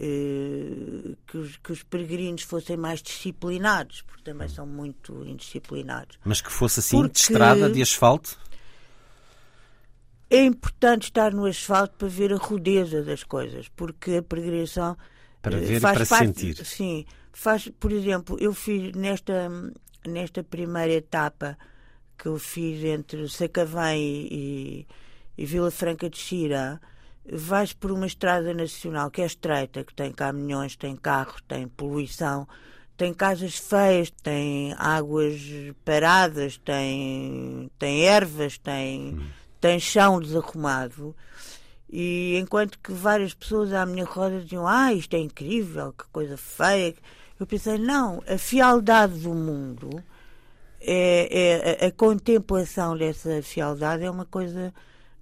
eh, 0.00 1.14
que, 1.26 1.38
os, 1.38 1.56
que 1.56 1.72
os 1.72 1.82
peregrinos 1.82 2.42
fossem 2.42 2.76
mais 2.76 3.02
disciplinados, 3.02 4.02
porque 4.02 4.22
também 4.24 4.48
são 4.48 4.66
muito 4.66 5.24
indisciplinados. 5.24 6.18
Mas 6.24 6.40
que 6.40 6.50
fosse 6.50 6.80
assim, 6.80 6.96
de 7.02 7.08
Porque- 7.08 7.20
estrada, 7.20 7.70
de 7.70 7.80
asfalto. 7.82 8.38
É 10.28 10.44
importante 10.44 11.04
estar 11.04 11.32
no 11.32 11.46
asfalto 11.46 11.94
para 11.96 12.08
ver 12.08 12.32
a 12.32 12.36
rudeza 12.36 13.02
das 13.02 13.22
coisas, 13.22 13.68
porque 13.68 14.16
a 14.16 14.22
peregrinação 14.22 14.96
Para 15.40 15.56
eh, 15.56 15.60
ver 15.60 15.76
e 15.76 15.80
faz 15.80 15.98
para 15.98 16.06
parte, 16.06 16.40
sentir. 16.40 16.64
Sim, 16.66 17.04
faz, 17.32 17.68
por 17.78 17.92
exemplo, 17.92 18.36
eu 18.40 18.52
fiz 18.52 18.92
nesta 18.96 19.48
nesta 20.06 20.42
primeira 20.42 20.92
etapa 20.92 21.56
que 22.16 22.26
eu 22.26 22.38
fiz 22.38 22.82
entre 22.84 23.28
Sacavém 23.28 24.00
e, 24.00 24.86
e, 25.36 25.42
e 25.42 25.46
Vila 25.46 25.70
Franca 25.70 26.08
de 26.08 26.16
Xira, 26.16 26.80
vais 27.30 27.72
por 27.72 27.90
uma 27.90 28.06
estrada 28.06 28.54
nacional 28.54 29.10
que 29.10 29.20
é 29.20 29.26
estreita, 29.26 29.84
que 29.84 29.94
tem 29.94 30.12
caminhões, 30.12 30.76
tem 30.76 30.96
carros, 30.96 31.42
tem 31.46 31.68
poluição, 31.68 32.46
tem 32.96 33.12
casas 33.12 33.56
feias, 33.56 34.10
tem 34.22 34.74
águas 34.78 35.40
paradas, 35.84 36.56
tem, 36.56 37.70
tem 37.78 38.06
ervas, 38.06 38.56
tem, 38.56 39.20
tem 39.60 39.78
chão 39.78 40.20
desarrumado. 40.20 41.14
E 41.90 42.36
enquanto 42.38 42.78
que 42.78 42.92
várias 42.92 43.34
pessoas 43.34 43.72
à 43.72 43.84
minha 43.84 44.04
roda 44.04 44.40
diziam: 44.40 44.66
Ah, 44.66 44.92
isto 44.92 45.14
é 45.14 45.18
incrível, 45.18 45.92
que 45.92 46.04
coisa 46.10 46.36
feia. 46.36 46.94
Eu 47.38 47.46
pensei: 47.46 47.78
não, 47.78 48.22
a 48.26 48.38
fialdade 48.38 49.18
do 49.20 49.34
mundo, 49.34 50.02
é, 50.80 51.28
é- 51.80 51.84
a, 51.84 51.88
a 51.88 51.92
contemplação 51.92 52.96
dessa 52.96 53.42
fialdade 53.42 54.04
é 54.04 54.10
uma 54.10 54.24
coisa 54.24 54.72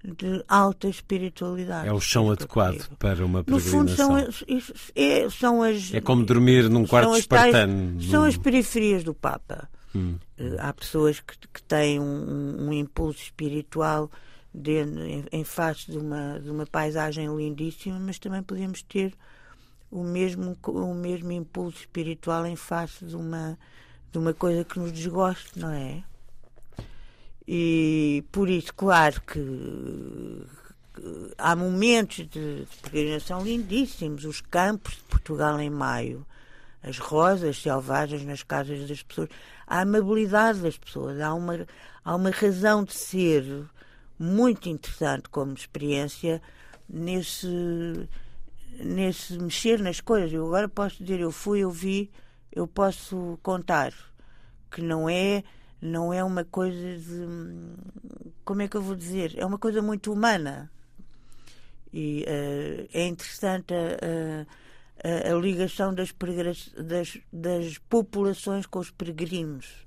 de 0.03 0.45
alta 0.49 0.87
espiritualidade. 0.89 1.89
É 1.89 1.93
o 1.93 2.01
chão 2.01 2.27
eu 2.27 2.33
adequado 2.33 2.89
para 2.99 3.25
uma 3.25 3.43
No 3.47 3.59
fundo, 3.59 3.91
são, 3.91 4.11
peregrinação. 4.15 4.57
as- 4.59 4.93
é, 4.95 5.31
são 5.31 5.63
as. 5.63 5.95
É 5.95 6.01
como 6.01 6.25
dormir 6.25 6.69
num 6.69 6.87
quarto 6.87 7.13
as 7.13 7.27
tais- 7.27 7.47
espartano. 7.47 8.03
são 8.03 8.25
as 8.25 8.37
periferias 8.37 9.03
do 9.03 9.15
Papa. 9.15 9.69
Hum. 9.95 10.17
Eh, 10.37 10.57
Há 10.59 10.73
pessoas 10.73 11.21
que, 11.21 11.37
que 11.53 11.63
têm 11.63 12.01
um, 12.01 12.67
um 12.69 12.73
impulso 12.73 13.23
espiritual 13.23 14.11
de- 14.53 14.83
em, 14.83 15.25
em 15.33 15.45
face 15.45 15.91
de 15.91 15.97
uma, 15.97 16.39
de 16.39 16.51
uma 16.51 16.67
paisagem 16.67 17.27
lindíssima, 17.35 17.99
mas 17.99 18.19
também 18.19 18.43
podemos 18.43 18.83
ter 18.83 19.15
o 19.95 20.03
mesmo, 20.03 20.59
o 20.67 20.93
mesmo 20.93 21.31
impulso 21.31 21.79
espiritual 21.79 22.45
em 22.45 22.57
face 22.57 23.05
de 23.05 23.15
uma, 23.15 23.57
de 24.11 24.19
uma 24.19 24.35
coisa 24.35 24.65
que 24.65 24.77
nos 24.77 24.93
desgoste, 24.93 25.57
não 25.57 25.71
é? 25.71 26.03
E 27.47 28.25
por 28.33 28.51
isso, 28.51 28.75
claro 28.75 29.21
que, 29.21 30.43
que 30.95 31.33
há 31.39 31.55
momentos 31.55 32.29
de, 32.29 32.65
de 32.65 32.77
peregrinação 32.83 33.45
lindíssimos, 33.45 34.25
os 34.25 34.41
campos 34.41 34.95
de 34.95 35.03
Portugal 35.03 35.61
em 35.61 35.71
maio, 35.71 36.27
as 36.83 36.99
rosas 36.99 37.63
selvagens 37.63 38.25
nas 38.25 38.43
casas 38.43 38.89
das 38.89 39.01
pessoas, 39.01 39.29
a 39.65 39.83
amabilidade 39.83 40.59
das 40.59 40.77
pessoas, 40.77 41.21
há 41.21 41.33
uma, 41.33 41.65
há 42.05 42.17
uma 42.17 42.31
razão 42.31 42.83
de 42.83 42.95
ser 42.95 43.45
muito 44.19 44.69
interessante 44.69 45.29
como 45.29 45.55
experiência 45.55 46.43
nesse, 46.89 48.09
nesse 48.81 49.39
mexer 49.39 49.79
nas 49.81 50.01
coisas. 50.01 50.33
Eu 50.33 50.47
agora 50.47 50.69
posso 50.69 51.03
dizer, 51.03 51.21
eu 51.21 51.31
fui, 51.31 51.61
eu 51.61 51.71
vi, 51.71 52.11
eu 52.53 52.67
posso 52.67 53.39
contar 53.43 53.93
que 54.71 54.81
não 54.83 55.09
é 55.09 55.43
não 55.81 56.13
é 56.15 56.25
uma 56.25 56.45
coisa 56.45 56.99
de 56.99 57.27
como 58.45 58.63
é 58.63 58.69
que 58.69 58.77
eu 58.77 58.83
vou 58.83 58.97
dizer? 58.97 59.35
É 59.37 59.45
uma 59.45 59.59
coisa 59.59 59.83
muito 59.83 60.13
humana. 60.13 60.71
E 61.93 62.25
eh, 62.27 62.89
é 62.93 63.07
interessante 63.07 63.73
a, 63.73 64.47
a- 65.05 65.33
a- 65.33 65.39
ligação 65.39 65.95
das, 65.95 66.13
das, 66.77 67.19
das 67.33 67.79
populações 67.79 68.67
com 68.67 68.79
os 68.81 68.91
peregrinos 68.91 69.84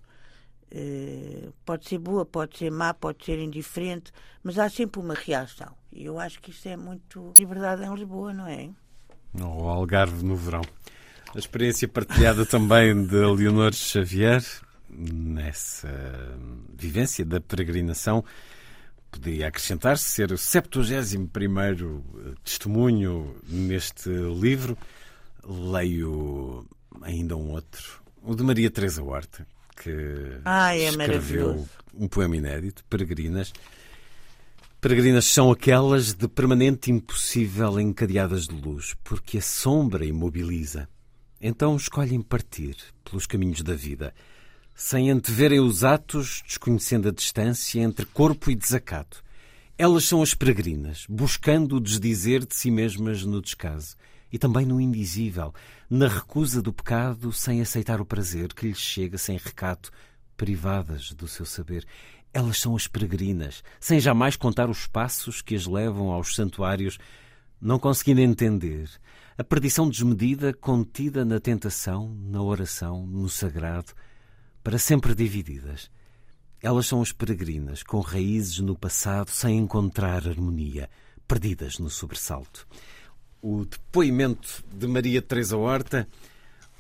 Eh, 0.70 1.50
pode 1.66 1.88
ser 1.88 1.98
boa, 1.98 2.26
pode 2.26 2.58
ser 2.58 2.72
má, 2.72 2.94
pode 2.94 3.24
ser 3.24 3.40
indiferente, 3.40 4.12
mas 4.44 4.60
há 4.60 4.70
sempre 4.70 5.00
uma 5.00 5.14
reação. 5.14 5.74
E 5.92 6.06
eu 6.06 6.20
acho 6.20 6.42
que 6.42 6.52
isso 6.52 6.68
é 6.68 6.76
muito 6.76 7.34
liberdade 7.38 7.84
em 7.84 7.94
Lisboa, 7.94 8.34
não 8.34 8.48
é? 8.48 8.70
Ou 9.42 9.70
Algarve 9.70 10.26
no 10.26 10.36
verão. 10.36 10.62
A 11.34 11.40
experiência 11.40 11.88
partilhada 11.88 12.46
também 12.46 13.06
de 13.06 13.16
Leonor 13.16 13.74
Xavier, 13.74 14.44
nessa 14.90 15.90
vivência 16.74 17.24
da 17.24 17.40
peregrinação, 17.40 18.24
poderia 19.12 19.48
acrescentar-se 19.48 20.04
ser 20.04 20.32
o 20.32 20.38
71 20.38 21.28
testemunho 22.44 23.36
neste 23.48 24.10
livro. 24.10 24.78
Leio 25.44 26.66
ainda 27.02 27.36
um 27.38 27.52
outro, 27.52 28.02
o 28.22 28.36
de 28.36 28.44
Maria 28.44 28.70
Teresa 28.70 29.04
Horta, 29.04 29.48
que 29.82 30.40
Ai, 30.44 30.82
é 30.82 30.90
escreveu 30.90 31.68
um 31.94 32.08
poema 32.08 32.36
inédito, 32.36 32.84
Peregrinas. 32.90 33.54
Peregrinas 34.82 35.26
são 35.26 35.52
aquelas 35.52 36.14
de 36.14 36.28
permanente 36.28 36.92
impossível 36.92 37.80
encadeadas 37.80 38.48
de 38.48 38.56
luz, 38.56 38.96
porque 39.04 39.40
a 39.40 39.42
sombra 39.42 40.06
imobiliza. 40.06 40.88
Então 41.42 41.76
escolhem 41.76 42.22
partir 42.22 42.76
pelos 43.04 43.26
caminhos 43.26 43.62
da 43.62 43.74
vida, 43.74 44.14
sem 44.76 45.10
anteverem 45.10 45.60
os 45.60 45.84
atos, 45.84 46.44
desconhecendo 46.46 47.08
a 47.08 47.12
distância 47.12 47.80
entre 47.80 48.06
corpo 48.06 48.52
e 48.52 48.56
desacato. 48.56 49.24
Elas 49.78 50.06
são 50.06 50.22
as 50.22 50.34
peregrinas, 50.34 51.06
buscando 51.08 51.78
o 51.78 51.80
desdizer 51.80 52.46
de 52.46 52.56
si 52.56 52.72
mesmas 52.72 53.24
no 53.24 53.42
descaso 53.42 53.96
e 54.32 54.38
também 54.38 54.66
no 54.66 54.80
indizível, 54.80 55.54
na 55.90 56.08
recusa 56.08 56.62
do 56.62 56.74
pecado, 56.74 57.32
sem 57.32 57.62
aceitar 57.62 58.02
o 58.02 58.06
prazer 58.06 58.54
que 58.54 58.68
lhes 58.68 58.78
chega 58.78 59.18
sem 59.18 59.38
recato, 59.38 59.92
privadas 60.36 61.12
do 61.12 61.28
seu 61.28 61.46
saber. 61.46 61.86
Elas 62.34 62.60
são 62.60 62.76
as 62.76 62.88
peregrinas, 62.88 63.64
sem 63.80 64.00
jamais 64.00 64.36
contar 64.36 64.70
os 64.70 64.86
passos 64.86 65.42
que 65.42 65.56
as 65.56 65.66
levam 65.66 66.12
aos 66.12 66.36
santuários, 66.36 66.98
não 67.60 67.80
conseguindo 67.80 68.22
entender 68.22 68.90
a 69.38 69.44
perdição 69.44 69.88
desmedida 69.88 70.52
contida 70.54 71.24
na 71.24 71.40
tentação, 71.40 72.14
na 72.20 72.42
oração, 72.42 73.06
no 73.06 73.30
sagrado, 73.30 73.94
para 74.64 74.80
sempre 74.80 75.14
divididas. 75.14 75.90
Elas 76.62 76.88
são 76.88 77.02
as 77.02 77.12
peregrinas, 77.12 77.84
com 77.84 78.00
raízes 78.00 78.58
no 78.60 78.76
passado, 78.76 79.30
sem 79.30 79.60
encontrar 79.60 80.28
harmonia, 80.28 80.90
perdidas 81.28 81.78
no 81.78 81.90
sobressalto. 81.90 82.68
O 83.42 83.66
depoimento 83.66 84.64
de 84.74 84.88
Maria 84.88 85.22
Teresa 85.22 85.58
Horta, 85.58 86.08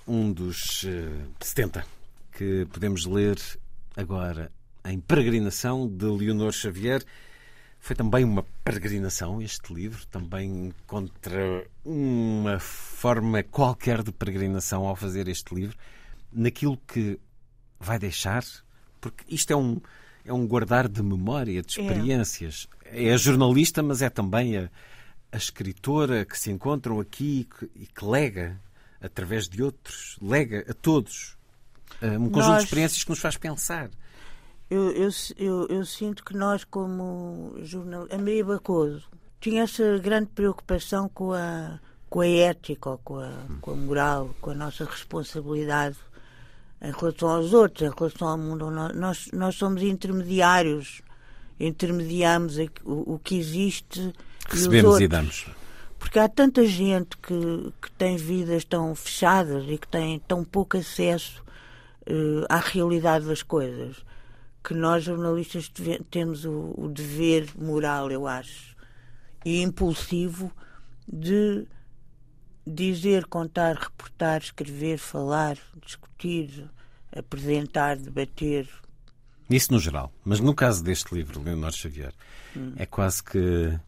um 0.08 0.32
dos 0.32 0.84
uh, 0.84 0.90
eh, 0.90 1.46
70 1.46 1.86
que 2.32 2.68
podemos 2.72 3.06
ler 3.06 3.38
agora 3.96 4.52
em 4.86 5.00
Peregrinação 5.00 5.88
de 5.88 6.06
Leonor 6.06 6.52
Xavier. 6.52 7.04
Foi 7.80 7.96
também 7.96 8.24
uma 8.24 8.44
peregrinação 8.64 9.42
este 9.42 9.74
livro, 9.74 10.06
também 10.08 10.74
contra 10.86 11.66
uma 11.84 12.60
forma 12.60 13.44
qualquer 13.44 14.04
de 14.04 14.12
peregrinação 14.12 14.86
ao 14.86 14.96
fazer 14.96 15.28
este 15.28 15.54
livro, 15.54 15.78
naquilo 16.32 16.78
que 16.88 17.20
vai 17.80 18.00
deixar, 18.00 18.44
porque 19.00 19.24
isto 19.28 19.52
é 19.52 19.56
um, 19.56 19.80
é 20.26 20.34
um 20.34 20.48
guardar 20.48 20.88
de 20.88 21.02
memória, 21.02 21.62
de 21.62 21.80
é. 21.80 21.84
experiências. 21.84 22.68
É, 22.86 23.06
é 23.06 23.14
a 23.14 23.18
jornalista, 23.18 23.82
mas 23.82 24.02
é 24.02 24.10
também 24.10 24.58
a, 24.58 24.70
a 25.32 25.38
escritora 25.38 26.26
que 26.26 26.38
se 26.38 26.52
encontram 26.52 27.00
aqui 27.00 27.48
e 27.76 27.88
que, 27.88 28.06
lega, 28.06 28.60
através 29.02 29.48
de 29.48 29.62
outros, 29.62 30.18
lega 30.22 30.66
a 30.70 30.74
todos 30.74 31.38
eh, 32.02 32.18
um 32.18 32.30
conjunto 32.30 32.52
Nós... 32.52 32.58
de 32.60 32.64
experiências 32.66 33.04
que 33.04 33.10
nos 33.10 33.20
faz 33.20 33.38
pensar. 33.38 33.90
Eu, 34.70 34.92
eu, 34.92 35.10
eu, 35.38 35.68
eu, 35.68 35.86
sinto 35.86 36.26
que 36.26 36.36
nós, 36.36 36.66
como 36.66 37.56
jornalistas, 37.62 38.20
a 38.20 38.22
Maria 38.22 38.44
Bacoso 38.44 39.08
tinha 39.40 39.64
essa 39.64 39.98
grande 40.00 40.30
preocupação 40.36 41.08
com 41.08 41.32
a, 41.32 41.80
com 42.10 42.20
a 42.20 42.28
ética, 42.28 42.98
com 42.98 43.18
a, 43.20 43.32
com 43.62 43.72
a 43.72 43.76
moral, 43.76 44.36
com 44.42 44.50
a 44.50 44.56
nossa 44.56 44.84
responsabilidade 44.84 45.98
em 46.82 46.92
relação 46.92 47.30
aos 47.30 47.54
outros, 47.54 47.90
em 47.90 47.94
relação 47.96 48.28
ao 48.28 48.38
mundo. 48.38 48.70
Nós, 48.70 49.30
nós 49.32 49.56
somos 49.56 49.82
intermediários, 49.82 51.02
intermediamos 51.58 52.58
o, 52.84 53.14
o 53.14 53.20
que 53.20 53.38
existe. 53.38 54.14
Recebemos 54.48 55.00
e, 55.00 55.04
e 55.04 55.08
damos. 55.08 55.46
Porque 56.00 56.20
há 56.20 56.30
tanta 56.30 56.66
gente 56.66 57.18
que, 57.18 57.74
que 57.82 57.92
tem 57.92 58.18
vidas 58.18 58.64
tão 58.64 58.94
fechadas 58.96 59.66
e 59.68 59.78
que 59.78 59.88
tem 59.88 60.20
tão 60.20 60.44
pouco 60.44 60.78
acesso 60.78 61.44
uh, 62.08 62.46
à 62.50 62.58
realidade 62.58 63.26
das 63.26 63.42
coisas 63.42 64.06
que 64.68 64.74
nós 64.74 65.06
jornalistas 65.06 65.72
temos 66.12 66.44
o, 66.44 66.74
o 66.78 66.90
dever 66.90 67.48
moral, 67.58 68.12
eu 68.12 68.28
acho, 68.28 68.76
e 69.46 69.62
impulsivo 69.62 70.52
de 71.08 71.66
dizer, 72.66 73.26
contar, 73.28 73.78
reportar, 73.78 74.42
escrever, 74.42 74.98
falar, 74.98 75.58
discutir, 75.86 76.70
apresentar, 77.16 77.96
debater. 77.96 78.68
Isso 79.50 79.72
no 79.72 79.80
geral. 79.80 80.12
Mas 80.26 80.42
no 80.42 80.54
caso 80.54 80.84
deste 80.84 81.16
livro, 81.16 81.42
Leonor 81.42 81.72
Xavier, 81.72 82.14
hum. 82.54 82.74
é 82.76 82.86
quase 82.86 83.24
que 83.24 83.80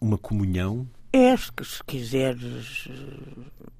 uma 0.00 0.18
comunhão? 0.18 0.88
É, 1.12 1.36
se 1.36 1.82
quiseres 1.86 2.88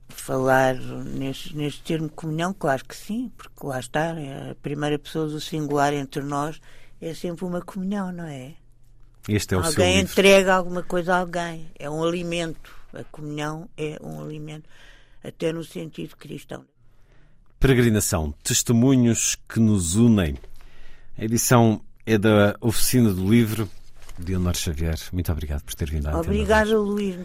falar 0.08 0.76
neste, 0.76 1.56
neste 1.56 1.82
termo 1.82 2.08
comunhão, 2.08 2.54
claro 2.54 2.84
que 2.84 2.96
sim, 2.96 3.30
porque 3.36 3.66
lá 3.66 3.80
está, 3.80 4.18
é 4.18 4.52
a 4.52 4.54
primeira 4.54 4.98
pessoa 4.98 5.26
do 5.26 5.40
singular 5.40 5.92
entre 5.92 6.22
nós 6.22 6.60
é 7.00 7.12
sempre 7.12 7.44
uma 7.44 7.60
comunhão, 7.60 8.12
não 8.12 8.24
é? 8.24 8.54
Este 9.28 9.54
é 9.54 9.58
o 9.58 9.64
alguém 9.64 10.00
entrega 10.00 10.54
alguma 10.54 10.82
coisa 10.82 11.14
a 11.14 11.18
alguém, 11.18 11.70
é 11.78 11.88
um 11.88 12.02
alimento. 12.02 12.74
A 12.92 13.02
comunhão 13.04 13.68
é 13.76 13.98
um 14.00 14.22
alimento, 14.22 14.68
até 15.22 15.52
no 15.52 15.64
sentido 15.64 16.16
cristão. 16.16 16.64
Peregrinação, 17.58 18.32
testemunhos 18.42 19.36
que 19.48 19.58
nos 19.58 19.96
unem. 19.96 20.36
A 21.18 21.24
edição 21.24 21.82
é 22.06 22.16
da 22.16 22.56
Oficina 22.60 23.12
do 23.12 23.28
Livro, 23.28 23.68
Leonor 24.18 24.56
Xavier. 24.56 24.98
Muito 25.12 25.30
obrigado 25.32 25.62
por 25.62 25.74
ter 25.74 25.90
vindo 25.90 26.08
à 26.08 26.18
Obrigada, 26.18 26.78
Luís. 26.78 27.16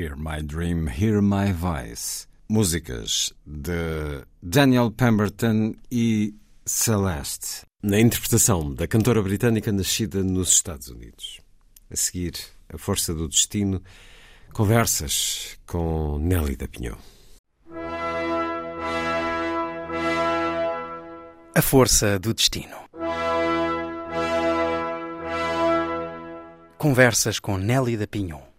Hear 0.00 0.16
My 0.16 0.42
Dream, 0.42 0.88
Hear 0.88 1.20
My 1.20 1.52
Voice. 1.52 2.26
Músicas 2.48 3.34
de 3.46 4.24
Daniel 4.42 4.90
Pemberton 4.90 5.74
e 5.92 6.34
Celeste, 6.64 7.66
na 7.82 8.00
interpretação 8.00 8.74
da 8.74 8.88
cantora 8.88 9.22
britânica 9.22 9.70
nascida 9.70 10.24
nos 10.24 10.52
Estados 10.52 10.88
Unidos. 10.88 11.40
A 11.90 11.96
seguir, 11.96 12.32
A 12.72 12.78
Força 12.78 13.12
do 13.12 13.28
Destino, 13.28 13.82
conversas 14.54 15.58
com 15.66 16.18
Nelly 16.18 16.56
da 16.56 16.66
Pinhão. 16.66 16.96
A 21.54 21.60
Força 21.60 22.18
do 22.18 22.32
Destino. 22.32 22.76
Conversas 26.78 27.38
com 27.38 27.58
Nelly 27.58 27.98
da 27.98 28.06
Pinhon. 28.06 28.49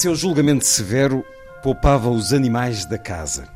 Seu 0.00 0.14
julgamento 0.14 0.64
severo 0.64 1.22
poupava 1.62 2.08
os 2.08 2.32
animais 2.32 2.86
da 2.86 2.96
casa. 2.96 3.46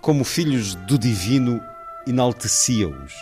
Como 0.00 0.24
filhos 0.24 0.74
do 0.74 0.98
divino, 0.98 1.62
enaltecia-os. 2.04 3.14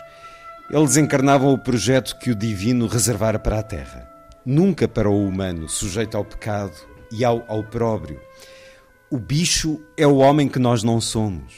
Eles 0.70 0.96
encarnavam 0.96 1.52
o 1.52 1.58
projeto 1.58 2.18
que 2.18 2.30
o 2.30 2.34
divino 2.34 2.86
reservara 2.86 3.38
para 3.38 3.58
a 3.58 3.62
terra. 3.62 4.10
Nunca 4.42 4.88
para 4.88 5.10
o 5.10 5.28
humano, 5.28 5.68
sujeito 5.68 6.16
ao 6.16 6.24
pecado 6.24 6.72
e 7.12 7.26
ao 7.26 7.44
opróbrio. 7.46 8.18
O 9.10 9.18
bicho 9.18 9.78
é 9.94 10.06
o 10.06 10.16
homem 10.16 10.48
que 10.48 10.58
nós 10.58 10.82
não 10.82 10.98
somos. 10.98 11.52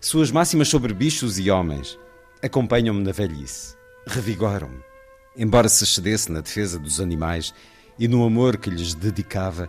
Suas 0.00 0.30
máximas 0.30 0.68
sobre 0.68 0.94
bichos 0.94 1.40
e 1.40 1.50
homens 1.50 1.98
acompanham-me 2.40 3.02
na 3.02 3.10
velhice, 3.10 3.74
revigoram-me. 4.06 4.78
Embora 5.36 5.68
se 5.68 5.82
excedesse 5.82 6.30
na 6.30 6.40
defesa 6.40 6.78
dos 6.78 7.00
animais 7.00 7.52
e 7.98 8.06
no 8.06 8.24
amor 8.24 8.56
que 8.56 8.70
lhes 8.70 8.94
dedicava, 8.94 9.68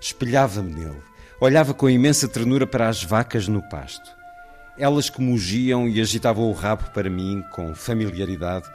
espelhava-me 0.00 0.74
nele. 0.74 1.02
Olhava 1.40 1.72
com 1.72 1.88
imensa 1.88 2.26
ternura 2.26 2.66
para 2.66 2.88
as 2.88 3.04
vacas 3.04 3.46
no 3.46 3.62
pasto. 3.68 4.10
Elas 4.76 5.08
que 5.08 5.20
mugiam 5.20 5.88
e 5.88 6.00
agitavam 6.00 6.44
o 6.44 6.52
rabo 6.52 6.90
para 6.90 7.08
mim 7.08 7.44
com 7.52 7.74
familiaridade, 7.74 8.68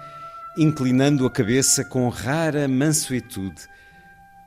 inclinando 0.58 1.26
a 1.26 1.32
cabeça 1.32 1.84
com 1.84 2.08
rara 2.10 2.68
mansuetude, 2.68 3.62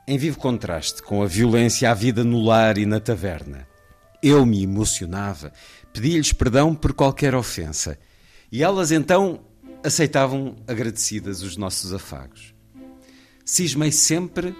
em 0.07 0.17
vivo 0.17 0.39
contraste 0.39 1.03
com 1.03 1.21
a 1.21 1.27
violência 1.27 1.91
à 1.91 1.93
vida 1.93 2.23
no 2.23 2.41
lar 2.41 2.77
e 2.77 2.85
na 2.85 2.99
taverna. 2.99 3.67
Eu 4.23 4.45
me 4.45 4.63
emocionava, 4.63 5.51
pedia-lhes 5.93 6.31
perdão 6.31 6.73
por 6.73 6.93
qualquer 6.93 7.35
ofensa, 7.35 7.99
e 8.51 8.63
elas 8.63 8.91
então 8.91 9.41
aceitavam 9.83 10.55
agradecidas 10.67 11.43
os 11.43 11.57
nossos 11.57 11.93
afagos. 11.93 12.56
Cismei 13.49 13.93
sempre 13.93 14.53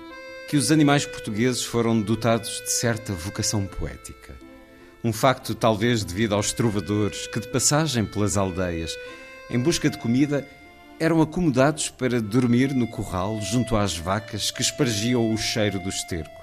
que 0.48 0.56
os 0.56 0.72
animais 0.72 1.06
portugueses 1.06 1.62
foram 1.62 2.02
dotados 2.02 2.62
de 2.62 2.72
certa 2.72 3.12
vocação 3.12 3.68
poética. 3.68 4.34
Um 5.04 5.12
facto 5.12 5.54
talvez 5.54 6.06
devido 6.06 6.34
aos 6.34 6.54
trovadores 6.54 7.28
que, 7.28 7.38
de 7.38 7.50
passagem 7.50 8.06
pelas 8.06 8.38
aldeias, 8.38 8.98
em 9.50 9.60
busca 9.60 9.90
de 9.90 9.98
comida, 9.98 10.48
eram 11.02 11.22
acomodados 11.22 11.90
para 11.90 12.22
dormir 12.22 12.74
no 12.74 12.88
curral 12.88 13.42
junto 13.42 13.76
às 13.76 13.98
vacas 13.98 14.52
que 14.52 14.62
espargiam 14.62 15.34
o 15.34 15.38
cheiro 15.38 15.82
do 15.82 15.90
esterco. 15.90 16.42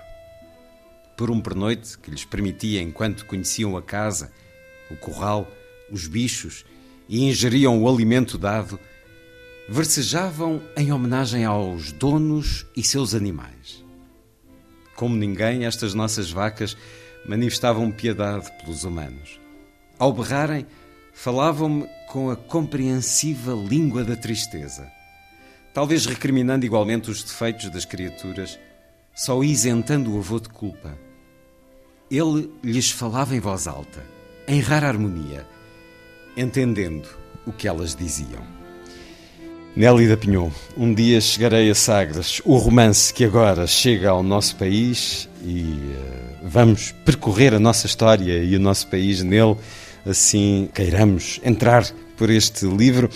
Por 1.17 1.31
um 1.31 1.41
pernoite 1.41 1.97
que 1.97 2.11
lhes 2.11 2.27
permitia, 2.27 2.83
enquanto 2.83 3.25
conheciam 3.25 3.75
a 3.75 3.83
casa, 3.83 4.31
o 4.91 4.97
curral, 4.97 5.51
os 5.91 6.07
bichos 6.07 6.67
e 7.09 7.25
ingeriam 7.25 7.83
o 7.83 7.89
alimento 7.89 8.37
dado, 8.37 8.79
versejavam 9.69 10.63
em 10.77 10.93
homenagem 10.93 11.45
aos 11.45 11.93
donos 11.93 12.67
e 12.77 12.83
seus 12.83 13.15
animais. 13.15 13.85
Como 14.95 15.17
ninguém, 15.17 15.65
estas 15.65 15.95
nossas 15.95 16.31
vacas 16.31 16.77
manifestavam 17.27 17.91
piedade 17.91 18.51
pelos 18.59 18.85
humanos. 18.85 19.41
Ao 19.99 20.13
berrarem, 20.13 20.67
falavam-me 21.13 21.87
com 22.09 22.31
a 22.31 22.37
compreensiva 22.37 23.53
língua 23.55 24.05
da 24.05 24.17
tristeza. 24.17 24.91
Talvez 25.73 26.07
recriminando 26.07 26.67
igualmente 26.67 27.11
os 27.11 27.23
defeitos 27.23 27.71
das 27.71 27.85
criaturas, 27.85 28.59
só 29.15 29.43
isentando 29.43 30.15
o 30.15 30.19
avô 30.19 30.39
de 30.39 30.49
culpa. 30.49 30.97
Ele 32.11 32.53
lhes 32.63 32.91
falava 32.91 33.35
em 33.35 33.41
voz 33.41 33.67
alta, 33.67 34.05
em 34.47 34.61
rara 34.61 34.89
harmonia, 34.89 35.47
entendendo 36.37 37.09
o 37.47 37.53
que 37.53 37.67
elas 37.67 37.97
diziam. 37.97 38.64
Nélida 39.77 40.17
Pinhon, 40.17 40.53
um 40.77 40.95
dia 40.95 41.21
chegarei 41.21 41.69
a 41.69 41.75
Sagres, 41.75 42.41
o 42.45 42.57
romance 42.59 43.13
que 43.13 43.25
agora 43.25 43.67
chega 43.67 44.09
ao 44.09 44.23
nosso 44.23 44.55
país 44.55 45.29
e 45.43 45.63
uh, 45.63 46.49
vamos 46.49 46.93
percorrer 47.05 47.53
a 47.53 47.59
nossa 47.59 47.85
história 47.85 48.39
e 48.45 48.55
o 48.55 48.61
nosso 48.61 48.87
país 48.87 49.25
nele, 49.25 49.57
assim 50.07 50.69
queiramos 50.73 51.41
entrar 51.45 51.85
por 52.17 52.31
este 52.31 52.65
livro. 52.67 53.11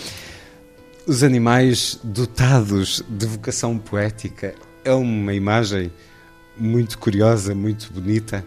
Os 1.06 1.22
animais 1.22 2.00
dotados 2.02 3.04
de 3.08 3.26
vocação 3.26 3.78
poética 3.78 4.52
é 4.84 4.92
uma 4.92 5.34
imagem 5.34 5.92
muito 6.56 6.98
curiosa, 6.98 7.54
muito 7.54 7.92
bonita. 7.92 8.44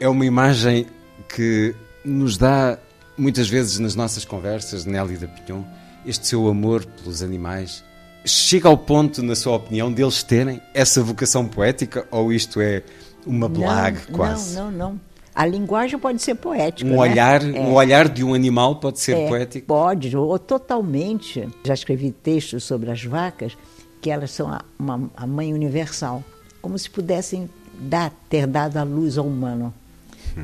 É 0.00 0.08
uma 0.08 0.26
imagem 0.26 0.84
que 1.32 1.76
nos 2.04 2.36
dá, 2.36 2.76
muitas 3.16 3.48
vezes 3.48 3.78
nas 3.78 3.94
nossas 3.94 4.24
conversas, 4.24 4.84
Nélida 4.84 5.28
Pinhon, 5.28 5.62
este 6.10 6.26
seu 6.26 6.46
amor 6.48 6.84
pelos 6.84 7.22
animais. 7.22 7.82
Chega 8.24 8.68
ao 8.68 8.76
ponto, 8.76 9.22
na 9.22 9.34
sua 9.34 9.56
opinião, 9.56 9.90
deles 9.90 10.22
terem 10.22 10.60
essa 10.74 11.02
vocação 11.02 11.46
poética 11.46 12.06
ou 12.10 12.30
isto 12.32 12.60
é 12.60 12.82
uma 13.26 13.48
blague 13.48 14.00
não, 14.08 14.14
quase? 14.16 14.56
Não, 14.56 14.70
não, 14.70 14.90
não. 14.92 15.00
A 15.34 15.46
linguagem 15.46 15.98
pode 15.98 16.20
ser 16.20 16.34
poética. 16.34 16.90
Um, 16.90 16.94
né? 16.94 16.98
olhar, 16.98 17.42
é. 17.42 17.60
um 17.60 17.72
olhar 17.72 18.08
de 18.08 18.22
um 18.22 18.34
animal 18.34 18.76
pode 18.76 18.98
ser 19.00 19.16
É, 19.16 19.28
poético? 19.28 19.66
Pode, 19.66 20.14
ou 20.14 20.38
totalmente. 20.38 21.48
Já 21.64 21.72
escrevi 21.72 22.10
textos 22.10 22.64
sobre 22.64 22.90
as 22.90 23.02
vacas, 23.04 23.56
que 24.02 24.10
elas 24.10 24.32
são 24.32 24.48
a, 24.52 24.60
uma, 24.78 25.08
a 25.16 25.26
mãe 25.26 25.54
universal, 25.54 26.22
como 26.60 26.78
se 26.78 26.90
pudessem 26.90 27.48
dar, 27.78 28.12
ter 28.28 28.46
dado 28.46 28.76
a 28.76 28.82
luz 28.82 29.16
ao 29.16 29.24
humano. 29.26 29.72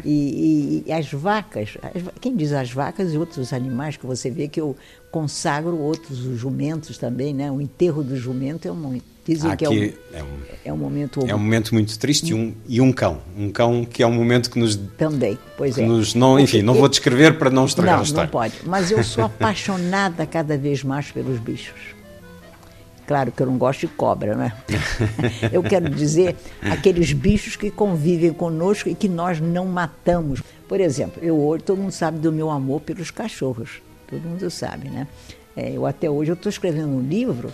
E, 0.05 0.83
e- 0.85 0.85
e 0.89 0.93
as 0.93 1.13
vacas, 1.13 1.77
as 1.83 2.03
quem 2.21 2.35
diz 2.35 2.53
as 2.53 2.73
vacas 2.73 3.13
e 3.13 3.19
outros 3.19 3.53
animais, 3.53 3.97
que 3.97 4.05
você 4.07 4.31
vê 4.31 4.49
que 4.49 4.61
eu 4.61 4.77
consagro 5.17 5.79
outros, 5.79 6.27
os 6.27 6.39
jumentos 6.39 6.99
também, 6.99 7.33
né? 7.33 7.51
O 7.51 7.59
enterro 7.59 8.03
do 8.03 8.15
jumento 8.19 8.69
é 8.69 8.71
um. 8.71 9.01
Dizem 9.25 9.57
que 9.57 9.65
é 9.65 9.69
um, 9.69 9.73
Aqui 9.73 9.95
é 10.13 10.23
um, 10.23 10.29
é 10.67 10.73
um 10.75 10.77
momento. 10.77 11.25
é 11.27 11.35
um 11.35 11.39
momento 11.39 11.75
muito 11.75 11.99
triste 11.99 12.31
e 12.31 12.35
um, 12.35 12.55
e 12.69 12.83
um 12.83 12.93
cão. 12.93 13.23
Um 13.37 13.51
cão 13.51 13.83
que 13.83 14.03
é 14.03 14.07
um 14.07 14.13
momento 14.13 14.51
que 14.51 14.59
nos. 14.59 14.77
Também, 14.77 15.39
pois 15.57 15.79
é. 15.79 15.87
nos 15.87 16.15
não, 16.15 16.39
enfim, 16.39 16.61
não 16.61 16.75
vou 16.75 16.87
descrever 16.87 17.39
para 17.39 17.49
não 17.49 17.65
estragar 17.65 17.95
Não, 17.95 18.01
a 18.03 18.05
história. 18.05 18.27
não 18.27 18.31
pode. 18.31 18.55
Mas 18.67 18.91
eu 18.91 19.03
sou 19.03 19.25
apaixonada 19.27 20.27
cada 20.27 20.59
vez 20.59 20.85
mais 20.85 21.11
pelos 21.11 21.41
bichos. 21.41 21.97
Claro 23.07 23.33
que 23.33 23.43
eu 23.43 23.47
não 23.47 23.57
gosto 23.57 23.81
de 23.81 23.89
cobra, 23.89 24.35
né? 24.35 24.53
Eu 25.53 25.63
quero 25.63 25.89
dizer 25.89 26.35
aqueles 26.61 27.13
bichos 27.13 27.55
que 27.55 27.71
convivem 27.71 28.33
conosco 28.33 28.89
e 28.89 28.97
que 28.97 29.09
nós 29.09 29.41
não 29.41 29.65
matamos. 29.65 30.43
Por 30.69 30.81
exemplo, 30.81 31.23
eu 31.23 31.39
hoje, 31.39 31.63
todo 31.63 31.79
mundo 31.79 31.93
sabe 31.93 32.19
do 32.19 32.33
meu 32.33 32.51
amor 32.51 32.81
pelos 32.81 33.13
cachorros. 33.13 33.81
Todo 34.07 34.23
mundo 34.23 34.51
sabe, 34.51 34.89
né? 34.89 35.07
É, 35.57 35.73
eu 35.73 35.87
até 35.87 36.09
hoje 36.11 36.31
eu 36.31 36.35
estou 36.35 36.51
escrevendo 36.51 36.89
um 36.89 37.01
livro, 37.01 37.53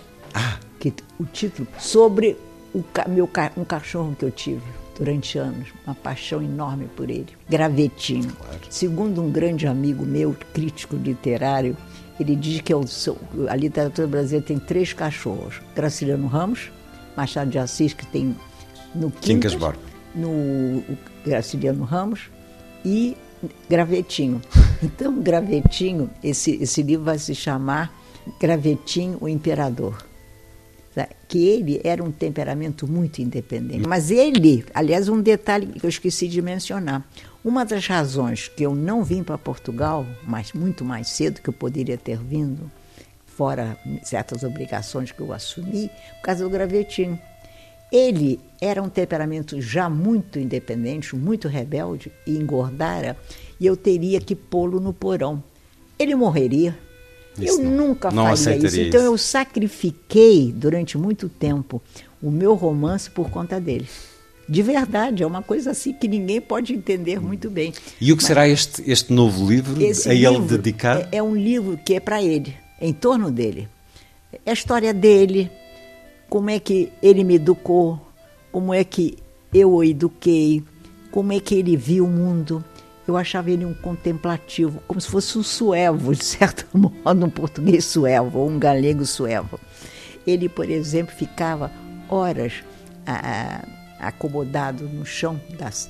que 0.78 0.92
o 1.18 1.24
título, 1.24 1.68
sobre 1.78 2.36
o 2.74 2.82
meu, 3.08 3.28
um 3.56 3.64
cachorro 3.64 4.16
que 4.18 4.24
eu 4.24 4.30
tive 4.30 4.62
durante 4.98 5.38
anos, 5.38 5.68
uma 5.86 5.94
paixão 5.94 6.42
enorme 6.42 6.88
por 6.96 7.08
ele, 7.08 7.28
Gravetinho. 7.48 8.32
Segundo 8.68 9.22
um 9.22 9.30
grande 9.30 9.66
amigo 9.66 10.04
meu, 10.04 10.36
crítico 10.52 10.96
literário, 10.96 11.76
ele 12.18 12.36
diz 12.36 12.60
que 12.60 12.72
eu 12.72 12.86
sou, 12.86 13.18
a 13.48 13.56
literatura 13.56 14.06
brasileira 14.06 14.46
tem 14.46 14.58
três 14.58 14.92
cachorros: 14.92 15.60
Graciliano 15.74 16.26
Ramos, 16.26 16.70
Machado 17.16 17.50
de 17.50 17.58
Assis, 17.58 17.92
que 17.92 18.06
tem 18.06 18.36
no 18.94 19.10
Quincas 19.10 19.54
Quincas, 19.54 19.74
no 20.14 20.82
Graciliano 21.24 21.84
Ramos 21.84 22.30
e 22.84 23.16
Gravetinho. 23.68 24.40
Então, 24.94 25.20
Gravetinho, 25.20 26.10
esse, 26.22 26.62
esse 26.62 26.82
livro 26.82 27.04
vai 27.04 27.18
se 27.18 27.34
chamar 27.34 27.94
Gravetinho, 28.40 29.18
o 29.20 29.28
Imperador. 29.28 30.04
Tá? 30.94 31.08
Que 31.28 31.46
ele 31.46 31.80
era 31.84 32.02
um 32.02 32.10
temperamento 32.10 32.86
muito 32.86 33.22
independente. 33.22 33.88
Mas 33.88 34.10
ele, 34.10 34.64
aliás, 34.74 35.08
um 35.08 35.20
detalhe 35.20 35.66
que 35.66 35.86
eu 35.86 35.88
esqueci 35.88 36.28
de 36.28 36.42
mencionar. 36.42 37.06
Uma 37.44 37.64
das 37.64 37.86
razões 37.86 38.48
que 38.48 38.62
eu 38.64 38.74
não 38.74 39.02
vim 39.02 39.22
para 39.22 39.38
Portugal, 39.38 40.06
mas 40.26 40.52
muito 40.52 40.84
mais 40.84 41.08
cedo 41.08 41.40
que 41.40 41.48
eu 41.48 41.54
poderia 41.54 41.96
ter 41.96 42.18
vindo, 42.18 42.70
fora 43.26 43.76
certas 44.02 44.44
obrigações 44.44 45.10
que 45.10 45.20
eu 45.20 45.32
assumi, 45.32 45.90
por 46.16 46.22
causa 46.22 46.44
do 46.44 46.50
gravetinho. 46.50 47.18
Ele 47.90 48.38
era 48.60 48.82
um 48.82 48.88
temperamento 48.88 49.60
já 49.60 49.88
muito 49.88 50.38
independente, 50.38 51.16
muito 51.16 51.48
rebelde, 51.48 52.12
e 52.26 52.36
engordara, 52.36 53.16
e 53.62 53.66
eu 53.66 53.76
teria 53.76 54.20
que 54.20 54.34
pô-lo 54.34 54.80
no 54.80 54.92
porão. 54.92 55.40
Ele 55.96 56.16
morreria. 56.16 56.76
Isso 57.38 57.60
eu 57.60 57.64
não- 57.64 57.86
nunca 57.88 58.10
não 58.10 58.36
faria 58.36 58.66
isso. 58.66 58.80
Então 58.80 59.00
isso. 59.00 59.06
eu 59.12 59.16
sacrifiquei 59.16 60.52
durante 60.52 60.98
muito 60.98 61.28
tempo 61.28 61.80
o 62.20 62.28
meu 62.28 62.54
romance 62.54 63.08
por 63.08 63.30
conta 63.30 63.60
dele. 63.60 63.86
De 64.48 64.60
verdade, 64.62 65.22
é 65.22 65.26
uma 65.26 65.42
coisa 65.42 65.70
assim 65.70 65.92
que 65.92 66.08
ninguém 66.08 66.40
pode 66.40 66.74
entender 66.74 67.20
muito 67.20 67.48
bem. 67.48 67.72
E 68.00 68.12
o 68.12 68.16
que 68.16 68.24
será 68.24 68.48
este, 68.48 68.82
este 68.90 69.12
novo 69.12 69.48
livro 69.48 69.76
a 69.80 70.12
ele 70.14 70.40
dedicado? 70.40 71.06
É, 71.12 71.18
é 71.18 71.22
um 71.22 71.36
livro 71.36 71.78
que 71.86 71.94
é 71.94 72.00
para 72.00 72.20
ele, 72.20 72.52
é 72.80 72.88
em 72.88 72.92
torno 72.92 73.30
dele. 73.30 73.68
É 74.44 74.50
a 74.50 74.52
história 74.54 74.92
dele, 74.92 75.48
como 76.28 76.50
é 76.50 76.58
que 76.58 76.90
ele 77.00 77.22
me 77.22 77.36
educou, 77.36 78.00
como 78.50 78.74
é 78.74 78.82
que 78.82 79.16
eu 79.54 79.72
o 79.72 79.84
eduquei, 79.84 80.64
como 81.12 81.32
é 81.32 81.38
que 81.38 81.54
ele 81.54 81.76
viu 81.76 82.04
o 82.04 82.10
mundo. 82.10 82.64
Eu 83.06 83.16
achava 83.16 83.50
ele 83.50 83.64
um 83.64 83.74
contemplativo, 83.74 84.80
como 84.86 85.00
se 85.00 85.08
fosse 85.08 85.36
um 85.36 85.42
suevo, 85.42 86.14
de 86.14 86.24
certo 86.24 86.66
modo, 86.76 87.26
um 87.26 87.30
português 87.30 87.84
suevo, 87.84 88.38
ou 88.38 88.48
um 88.48 88.58
galego 88.58 89.04
suevo. 89.04 89.58
Ele, 90.26 90.48
por 90.48 90.70
exemplo, 90.70 91.14
ficava 91.14 91.70
horas 92.08 92.62
ah, 93.06 93.64
acomodado 93.98 94.84
no 94.84 95.04
chão, 95.04 95.40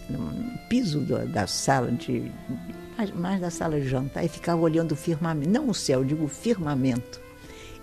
no 0.08 0.58
piso 0.68 1.00
da, 1.00 1.24
da 1.24 1.46
sala 1.46 1.90
de. 1.92 2.30
mais, 2.96 3.10
mais 3.10 3.40
da 3.40 3.50
sala 3.50 3.78
de 3.80 3.88
jantar, 3.88 4.24
e 4.24 4.28
ficava 4.28 4.60
olhando 4.60 4.92
o 4.92 4.96
firmamento, 4.96 5.50
não 5.50 5.68
o 5.68 5.74
céu, 5.74 6.02
digo 6.04 6.24
o 6.24 6.28
firmamento. 6.28 7.20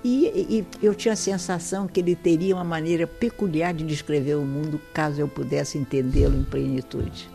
E- 0.03 0.65
e 0.81 0.85
eu 0.85 0.95
tinha 0.95 1.13
a 1.13 1.17
sensação 1.17 1.85
que 1.85 1.99
ele 1.99 2.15
teria 2.15 2.55
uma 2.55 2.63
maneira 2.63 3.05
peculiar 3.05 3.73
de 3.73 3.83
descrever 3.83 4.35
o 4.35 4.43
mundo, 4.45 4.79
caso 4.93 5.19
eu 5.19 5.27
pudesse 5.27 5.77
entendê-lo 5.77 6.37
em 6.37 6.43
plenitude. 6.43 7.29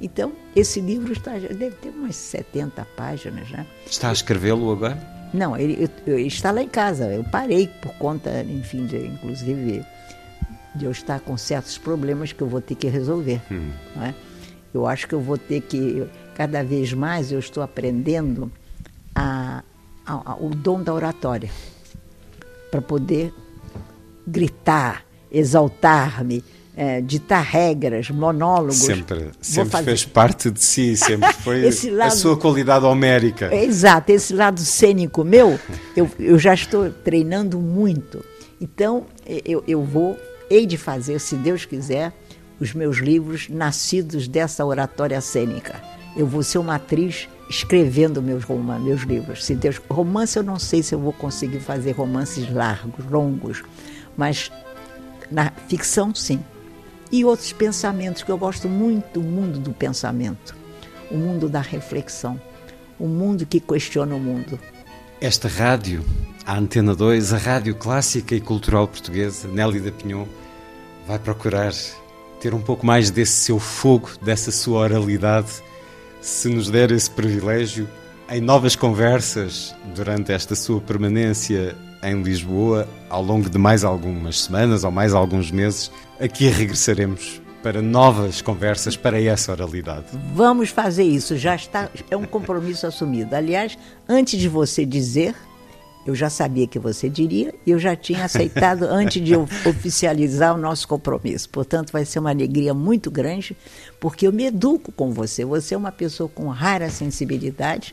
Então, 0.00 0.32
esse 0.54 0.80
livro 0.80 1.12
está, 1.12 1.38
já 1.38 1.48
deve 1.48 1.76
ter 1.76 1.88
umas 1.90 2.16
70 2.16 2.86
páginas, 2.96 3.50
né? 3.50 3.66
Está 3.86 4.10
a 4.10 4.12
escrevê-lo 4.12 4.70
agora? 4.70 4.98
Não, 5.32 5.56
ele, 5.56 5.84
eu- 5.84 6.12
eu- 6.12 6.18
ele 6.18 6.28
está 6.28 6.50
lá 6.50 6.62
em 6.62 6.68
casa. 6.68 7.06
Eu 7.12 7.24
parei 7.24 7.66
por 7.80 7.92
conta, 7.94 8.42
enfim, 8.44 8.86
de, 8.86 8.96
inclusive, 9.06 9.84
de 10.74 10.84
eu 10.84 10.90
estar 10.90 11.20
com 11.20 11.36
certos 11.36 11.78
problemas 11.78 12.32
que 12.32 12.42
eu 12.42 12.46
vou 12.46 12.60
ter 12.60 12.74
que 12.74 12.86
resolver. 12.88 13.40
não 13.96 14.04
é? 14.04 14.14
Eu 14.74 14.86
acho 14.86 15.08
que 15.08 15.14
eu 15.14 15.20
vou 15.20 15.38
ter 15.38 15.62
que, 15.62 16.06
cada 16.34 16.62
vez 16.62 16.92
mais, 16.92 17.32
eu 17.32 17.38
estou 17.38 17.62
aprendendo 17.62 18.52
a, 19.14 19.62
a- 20.04 20.32
a- 20.32 20.36
o 20.36 20.50
dom 20.50 20.82
da 20.82 20.92
oratória 20.92 21.48
para 22.70 22.82
poder 22.82 23.32
gritar, 24.26 25.04
exaltar-me, 25.32 26.44
eh, 26.76 27.00
ditar 27.00 27.42
regras, 27.42 28.10
monólogos. 28.10 28.76
Sempre, 28.76 29.30
sempre 29.40 29.82
fez 29.82 30.04
parte 30.04 30.50
de 30.50 30.62
si, 30.62 30.96
sempre 30.96 31.32
foi 31.42 31.64
Esse 31.64 31.88
a 31.90 31.94
lado- 31.94 32.16
sua 32.16 32.36
qualidade 32.36 32.84
homérica. 32.84 33.46
É, 33.52 33.64
Exato, 33.64 34.12
esse 34.12 34.34
lado 34.34 34.60
cênico 34.60 35.24
meu, 35.24 35.58
eu, 35.96 36.08
eu 36.18 36.38
já 36.38 36.52
estou 36.52 36.90
treinando 36.90 37.58
muito. 37.58 38.22
Então, 38.60 39.06
eu, 39.44 39.64
eu 39.66 39.82
vou, 39.82 40.18
hei 40.50 40.66
de 40.66 40.76
fazer, 40.76 41.18
se 41.20 41.34
Deus 41.36 41.64
quiser, 41.64 42.12
os 42.60 42.72
meus 42.72 42.98
livros 42.98 43.48
nascidos 43.48 44.28
dessa 44.28 44.64
oratória 44.64 45.20
cênica. 45.20 45.74
Eu 46.16 46.26
vou 46.26 46.42
ser 46.42 46.58
uma 46.58 46.76
atriz 46.76 47.28
escrevendo 47.50 48.22
meus 48.22 48.44
romances, 48.44 48.84
meus 48.84 49.02
livros. 49.02 49.44
Se 49.44 49.54
Deus, 49.54 49.80
romance 49.90 50.36
eu 50.38 50.42
não 50.42 50.58
sei 50.58 50.82
se 50.82 50.94
eu 50.94 50.98
vou 50.98 51.12
conseguir 51.12 51.60
fazer 51.60 51.92
romances 51.92 52.50
largos, 52.52 53.04
longos, 53.10 53.62
mas 54.16 54.50
na 55.30 55.52
ficção 55.68 56.14
sim. 56.14 56.40
E 57.10 57.24
outros 57.24 57.52
pensamentos 57.52 58.22
que 58.22 58.30
eu 58.30 58.38
gosto 58.38 58.68
muito 58.68 59.20
do 59.20 59.22
mundo 59.22 59.58
do 59.58 59.72
pensamento, 59.72 60.54
o 61.10 61.16
mundo 61.16 61.48
da 61.48 61.60
reflexão, 61.60 62.40
o 62.98 63.06
mundo 63.06 63.46
que 63.46 63.60
questiona 63.60 64.14
o 64.14 64.20
mundo. 64.20 64.58
Esta 65.20 65.48
rádio, 65.48 66.04
a 66.44 66.58
Antena 66.58 66.94
2, 66.94 67.32
a 67.32 67.38
rádio 67.38 67.74
clássica 67.74 68.34
e 68.34 68.40
cultural 68.40 68.88
portuguesa, 68.88 69.48
Nelly 69.48 69.80
da 69.80 69.92
Pinhon, 69.92 70.26
vai 71.06 71.18
procurar 71.18 71.72
ter 72.40 72.52
um 72.52 72.60
pouco 72.60 72.84
mais 72.84 73.10
desse 73.10 73.32
seu 73.32 73.58
fogo, 73.58 74.10
dessa 74.20 74.50
sua 74.50 74.80
oralidade, 74.80 75.62
se 76.20 76.48
nos 76.48 76.68
der 76.68 76.90
esse 76.90 77.10
privilégio, 77.10 77.88
em 78.28 78.40
novas 78.40 78.74
conversas 78.74 79.74
durante 79.94 80.32
esta 80.32 80.56
sua 80.56 80.80
permanência 80.80 81.76
em 82.02 82.22
Lisboa, 82.22 82.88
ao 83.08 83.22
longo 83.22 83.48
de 83.48 83.58
mais 83.58 83.84
algumas 83.84 84.40
semanas 84.40 84.84
ou 84.84 84.90
mais 84.90 85.14
alguns 85.14 85.50
meses, 85.50 85.90
aqui 86.20 86.48
regressaremos 86.48 87.40
para 87.62 87.82
novas 87.82 88.40
conversas, 88.40 88.96
para 88.96 89.20
essa 89.20 89.50
oralidade. 89.50 90.06
Vamos 90.34 90.70
fazer 90.70 91.02
isso, 91.02 91.36
já 91.36 91.56
está, 91.56 91.90
é 92.10 92.16
um 92.16 92.24
compromisso 92.24 92.86
assumido. 92.86 93.34
Aliás, 93.34 93.76
antes 94.08 94.38
de 94.38 94.48
você 94.48 94.86
dizer, 94.86 95.34
eu 96.06 96.14
já 96.14 96.30
sabia 96.30 96.68
que 96.68 96.78
você 96.78 97.08
diria 97.08 97.52
e 97.66 97.72
eu 97.72 97.78
já 97.80 97.96
tinha 97.96 98.24
aceitado 98.24 98.84
antes 98.88 99.20
de 99.20 99.34
oficializar 99.34 100.54
o 100.54 100.58
nosso 100.58 100.86
compromisso. 100.86 101.48
Portanto, 101.48 101.92
vai 101.92 102.04
ser 102.04 102.20
uma 102.20 102.30
alegria 102.30 102.72
muito 102.72 103.10
grande, 103.10 103.56
porque 103.98 104.26
eu 104.26 104.32
me 104.32 104.46
educo 104.46 104.92
com 104.92 105.10
você. 105.12 105.44
Você 105.44 105.74
é 105.74 105.76
uma 105.76 105.90
pessoa 105.90 106.28
com 106.28 106.46
rara 106.48 106.88
sensibilidade 106.88 107.92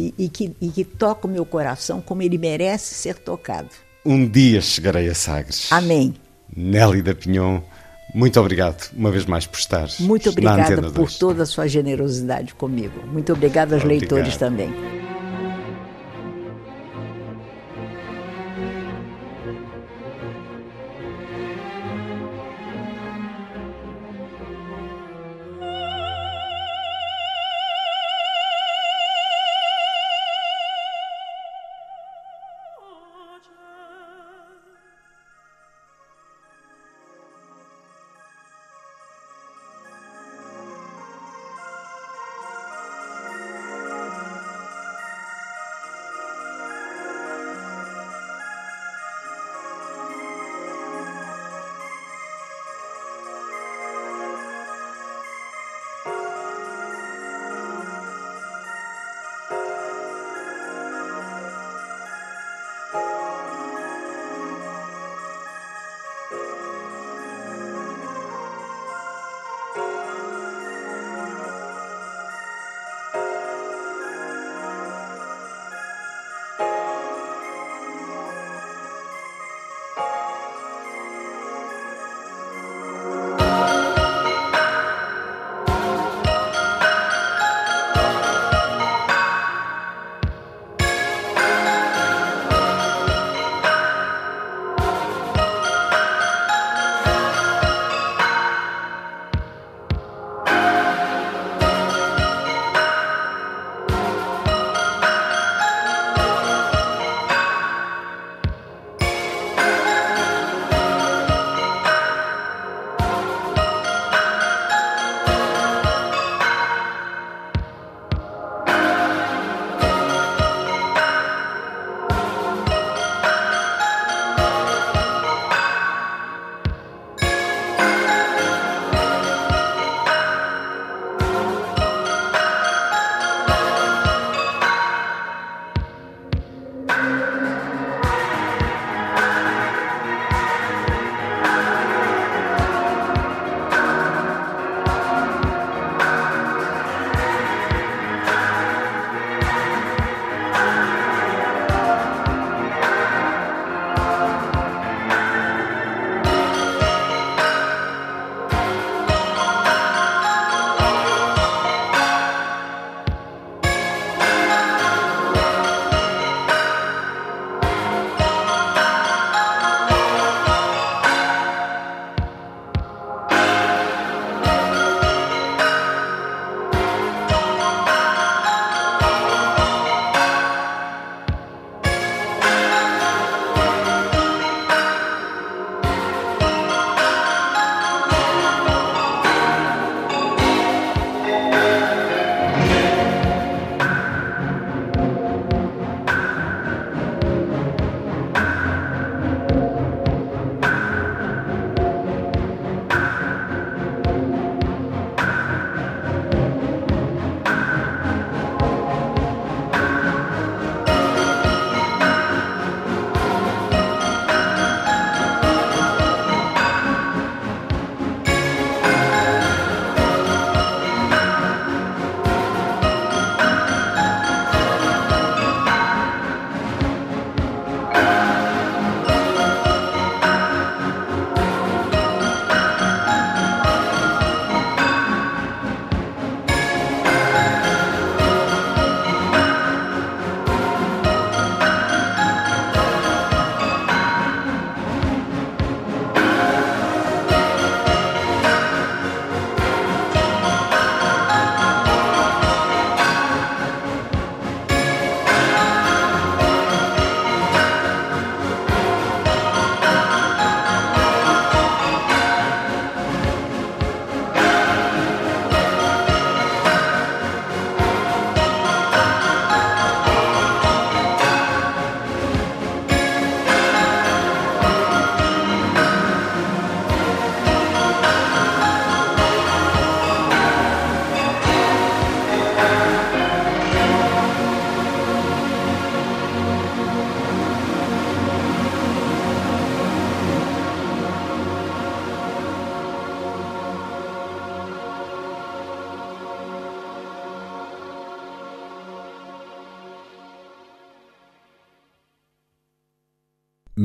e, 0.00 0.14
e, 0.24 0.28
que, 0.28 0.54
e 0.60 0.68
que 0.68 0.84
toca 0.84 1.26
o 1.26 1.30
meu 1.30 1.44
coração 1.44 2.00
como 2.00 2.22
ele 2.22 2.38
merece 2.38 2.94
ser 2.94 3.16
tocado. 3.16 3.68
Um 4.04 4.26
dia 4.26 4.60
chegarei 4.60 5.08
a 5.08 5.14
Sagres. 5.14 5.70
Amém. 5.70 6.14
Nelly 6.56 7.02
da 7.02 7.14
Pinhon, 7.14 7.60
muito 8.14 8.40
obrigado 8.40 8.90
uma 8.96 9.10
vez 9.10 9.26
mais 9.26 9.46
por 9.46 9.58
estar. 9.58 9.88
Muito 10.00 10.30
obrigada 10.30 10.90
por 10.90 11.12
toda 11.12 11.42
a 11.42 11.46
sua 11.46 11.68
generosidade 11.68 12.54
comigo. 12.54 13.06
Muito 13.06 13.32
obrigada 13.32 13.74
aos 13.76 13.84
obrigado. 13.84 14.12
leitores 14.12 14.36
também. 14.36 14.72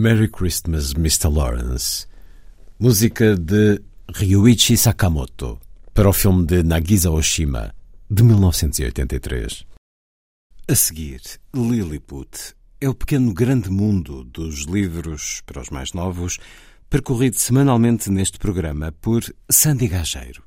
Merry 0.06 0.28
Christmas, 0.28 0.94
Mr. 0.94 1.30
Lawrence, 1.34 2.06
música 2.78 3.36
de 3.36 3.82
Ryuichi 4.14 4.78
Sakamoto, 4.78 5.60
para 5.96 6.08
o 6.08 6.14
filme 6.14 6.46
de 6.46 6.62
Nagisa 6.62 7.10
Oshima, 7.10 7.74
de 8.08 8.22
1983. 8.22 9.66
A 10.68 10.76
seguir, 10.76 11.22
Lilliput 11.56 12.54
é 12.80 12.88
o 12.88 12.94
pequeno 12.94 13.34
grande 13.34 13.72
mundo 13.72 14.24
dos 14.24 14.66
livros 14.66 15.42
para 15.44 15.60
os 15.60 15.72
mais 15.72 15.92
novos, 15.92 16.38
percorrido 16.88 17.40
semanalmente 17.40 18.12
neste 18.12 18.38
programa 18.38 18.92
por 19.02 19.24
Sandy 19.50 19.88
Gageiro. 19.88 20.44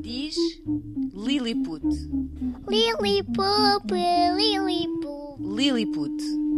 Diz 0.00 0.36
Lilliput. 1.12 1.82
Lilliput, 2.68 3.42
Lilliput. 4.36 5.40
Lilliput. 5.40 6.53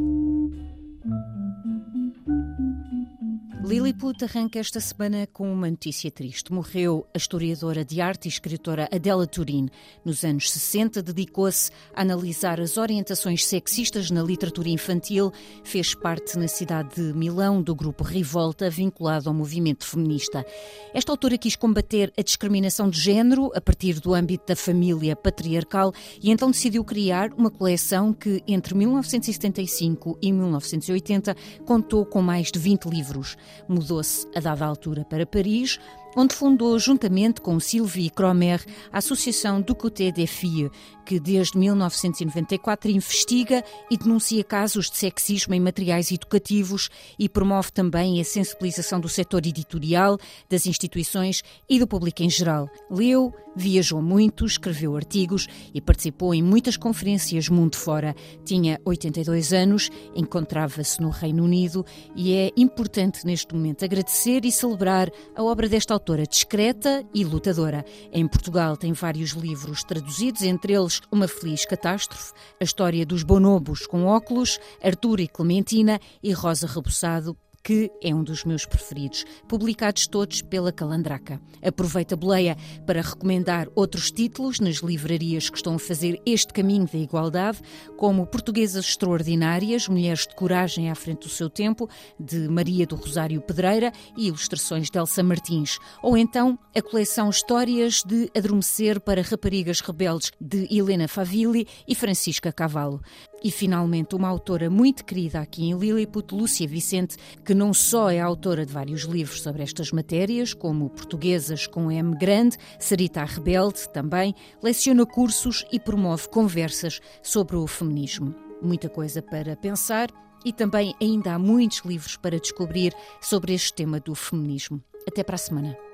Lilliput 3.67 4.23
arranca 4.23 4.61
esta 4.61 4.79
semana 4.79 5.27
com 5.27 5.53
uma 5.53 5.69
notícia 5.69 6.09
triste. 6.09 6.53
Morreu 6.53 7.05
a 7.13 7.19
historiadora 7.19 7.85
de 7.85 8.01
arte 8.01 8.27
e 8.27 8.29
escritora 8.29 8.89
Adela 8.93 9.27
Turin. 9.27 9.69
Nos 10.05 10.23
anos 10.23 10.53
60, 10.53 11.03
dedicou-se 11.03 11.73
a 11.93 12.03
analisar 12.03 12.61
as 12.61 12.77
orientações 12.77 13.45
sexistas 13.45 14.09
na 14.09 14.23
literatura 14.23 14.69
infantil. 14.69 15.33
Fez 15.65 15.97
parte 15.97 16.39
na 16.39 16.47
cidade 16.47 16.95
de 16.95 17.13
Milão 17.13 17.61
do 17.61 17.75
grupo 17.75 18.05
Rivolta, 18.05 18.71
vinculado 18.71 19.29
ao 19.29 19.35
movimento 19.35 19.85
feminista. 19.85 20.47
Esta 20.95 21.11
autora 21.11 21.37
quis 21.37 21.57
combater 21.57 22.13
a 22.17 22.23
discriminação 22.23 22.89
de 22.89 23.01
género 23.01 23.51
a 23.53 23.61
partir 23.61 23.99
do 23.99 24.15
âmbito 24.15 24.47
da 24.47 24.55
família 24.55 25.17
patriarcal 25.17 25.93
e 26.23 26.31
então 26.31 26.53
decidiu 26.53 26.85
criar 26.85 27.33
uma 27.37 27.51
coleção 27.51 28.13
que, 28.13 28.45
entre 28.47 28.77
1975 28.77 30.17
e 30.23 30.31
1980, 30.31 31.35
contou 31.65 32.07
com 32.07 32.23
mais 32.23 32.53
de 32.53 32.61
20 32.61 32.85
livros. 32.85 33.37
Mudou-se 33.69 34.27
a 34.35 34.41
dada 34.41 34.65
altura 34.65 35.05
para 35.05 35.27
Paris, 35.27 35.79
onde 36.17 36.35
fundou, 36.35 36.79
juntamente 36.79 37.43
com 37.43 37.61
Sylvie 37.61 38.09
Cromer, 38.09 38.65
a 38.91 38.99
Associação 38.99 39.61
do 39.61 39.75
Côté 39.75 40.11
des 40.11 40.31
Filles, 40.31 40.71
que 41.05 41.21
desde 41.21 41.59
1994 41.59 42.91
investiga 42.91 43.63
e 43.91 43.97
denuncia 43.97 44.43
casos 44.43 44.91
de 44.91 44.97
sexismo 44.97 45.55
em 45.55 45.61
materiais 45.61 46.11
educativos 46.11 46.89
e 47.19 47.29
promove 47.29 47.71
também 47.71 48.21
a 48.21 48.25
sensibilização 48.25 48.99
do 48.99 49.09
setor 49.09 49.47
editorial, 49.47 50.19
das 50.49 50.67
instituições 50.67 51.43
e 51.69 51.79
do 51.79 51.87
público 51.87 52.23
em 52.23 52.31
geral. 52.31 52.69
Leu, 52.91 53.33
viajou 53.55 54.03
muito, 54.03 54.45
escreveu 54.45 54.97
artigos 54.97 55.47
e 55.73 55.81
participou 55.81 56.35
em 56.35 56.43
muitas 56.43 56.77
conferências 56.77 57.49
mundo 57.49 57.77
fora. 57.77 58.15
Tinha 58.45 58.81
82 58.85 59.53
anos, 59.53 59.91
encontrava-se 60.15 61.01
no 61.01 61.11
Reino 61.11 61.45
Unido 61.45 61.85
e 62.15 62.35
é 62.35 62.51
importante 62.57 63.25
neste 63.25 63.55
momento 63.55 63.85
agradecer 63.85 64.45
e 64.45 64.53
celebrar 64.53 65.11
a 65.35 65.43
obra 65.43 65.69
desta 65.69 65.95
autora 65.95 66.06
discreta 66.29 67.05
e 67.13 67.25
lutadora. 67.25 67.85
Em 68.13 68.29
Portugal 68.29 68.77
tem 68.77 68.93
vários 68.93 69.31
livros 69.31 69.83
traduzidos, 69.83 70.43
entre 70.43 70.75
eles 70.75 71.01
uma 71.11 71.27
Feliz 71.27 71.65
Catástrofe, 71.65 72.33
a 72.61 72.65
história 72.65 73.05
dos 73.05 73.25
bonobos 73.25 73.87
com 73.87 74.05
óculos, 74.05 74.61
Arthur 74.81 75.19
e 75.19 75.27
Clementina 75.27 75.99
e 76.23 76.33
Rosa 76.33 76.67
Rebuçado, 76.69 77.37
que 77.67 77.91
é 78.01 78.15
um 78.15 78.23
dos 78.23 78.45
meus 78.45 78.65
preferidos, 78.65 79.25
publicados 79.49 80.07
todos 80.07 80.41
pela 80.41 80.71
Calandraca. 80.71 81.41
Aproveito 81.61 82.13
a 82.13 82.17
boleia 82.17 82.57
para 82.87 83.03
recomendar 83.03 83.67
outros 83.75 84.13
títulos 84.13 84.61
nas 84.61 84.77
livrarias 84.77 85.51
que 85.51 85.57
estão 85.57 85.75
a 85.75 85.79
fazer 85.81 86.23
este 86.25 86.53
caminho 86.53 86.87
da 86.87 86.97
igualdade, 86.97 87.59
como 87.97 88.25
Portuguesas 88.25 88.85
Extraordinárias, 88.85 89.89
Mulheres 89.89 90.29
de 90.29 90.37
Coragem 90.37 90.93
à 90.93 90.95
Frente 90.95 91.23
do 91.23 91.29
Seu 91.29 91.51
Tempo, 91.51 91.91
de 92.21 92.49
Maria 92.49 92.87
do 92.87 92.95
Rosário 92.95 93.41
Pedreira 93.41 93.93
e 94.17 94.29
ilustrações 94.29 94.89
de 94.89 94.97
Elsa 94.97 95.25
Martins, 95.25 95.81
ou 96.05 96.17
então 96.17 96.57
a 96.73 96.81
coleção 96.81 97.31
Histórias 97.31 98.05
de 98.07 98.31
Adormecer 98.33 99.01
para 99.01 99.23
Raparigas 99.23 99.81
Rebeldes, 99.81 100.31
de 100.41 100.69
Helena 100.71 101.09
Favilli 101.09 101.67
e 101.89 101.97
Francisca 101.97 102.53
Cavallo. 102.53 103.01
E 103.47 103.51
finalmente 103.53 104.17
uma 104.17 104.27
autora 104.27 104.69
muito 104.69 105.05
querida 105.05 105.39
aqui 105.39 105.67
em 105.67 105.79
Lilliput, 105.79 106.35
Lúcia 106.35 106.67
Vicente, 106.67 107.17
que 107.45 107.55
não 107.55 107.73
só 107.73 108.11
é 108.11 108.19
autora 108.19 108.67
de 108.67 108.73
vários 108.73 109.03
livros 109.03 109.41
sobre 109.41 109.63
estas 109.63 109.93
matérias, 109.93 110.53
como 110.53 110.91
Portuguesas 110.91 111.65
com 111.65 111.89
M 111.89 112.17
grande, 112.19 112.59
Sarita 112.81 113.25
Rebelde 113.25 113.89
também, 113.91 114.35
leciona 114.61 115.07
cursos 115.07 115.65
e 115.71 115.79
promove 115.79 116.29
conversas 116.29 117.01
sobre 117.23 117.55
o 117.55 117.69
feminismo. 117.69 118.35
Muita 118.61 118.89
coisa 118.89 119.23
para 119.23 119.55
pensar 119.55 120.09
e 120.45 120.53
também 120.53 120.93
ainda 121.01 121.35
há 121.35 121.39
muitos 121.39 121.83
livros 121.85 122.17
para 122.17 122.41
descobrir 122.41 122.93
sobre 123.21 123.55
este 123.55 123.73
tema 123.73 124.01
do 124.01 124.17
feminismo. 124.17 124.83
Até 125.07 125.23
para 125.23 125.37
a 125.37 125.39
semana. 125.39 125.86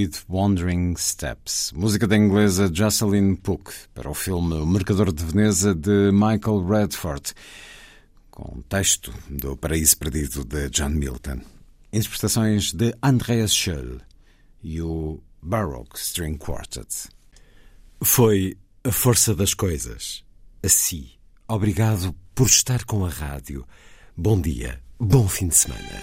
With 0.00 0.24
Wandering 0.30 0.96
Steps, 0.96 1.72
música 1.74 2.06
da 2.06 2.16
inglesa 2.16 2.70
Jocelyn 2.72 3.34
Pook, 3.34 3.70
para 3.92 4.08
o 4.08 4.14
filme 4.14 4.54
O 4.54 4.64
Mercador 4.64 5.12
de 5.12 5.22
Veneza 5.22 5.74
de 5.74 6.10
Michael 6.10 6.66
Redford, 6.66 7.34
com 8.30 8.62
texto 8.62 9.12
do 9.28 9.58
Paraíso 9.58 9.98
Perdido 9.98 10.42
de 10.42 10.70
John 10.70 10.88
Milton. 10.88 11.40
Interpretações 11.92 12.72
de 12.72 12.94
Andreas 13.02 13.52
Scholl 13.52 14.00
e 14.62 14.80
o 14.80 15.20
Baroque 15.42 15.98
String 15.98 16.38
Quartet. 16.38 17.08
Foi 18.02 18.56
a 18.82 18.90
força 18.90 19.34
das 19.34 19.52
coisas. 19.52 20.24
Assim, 20.64 21.10
obrigado 21.46 22.14
por 22.34 22.46
estar 22.46 22.84
com 22.84 23.04
a 23.04 23.10
rádio. 23.10 23.66
Bom 24.16 24.40
dia, 24.40 24.80
bom 24.98 25.28
fim 25.28 25.48
de 25.48 25.56
semana. 25.56 26.02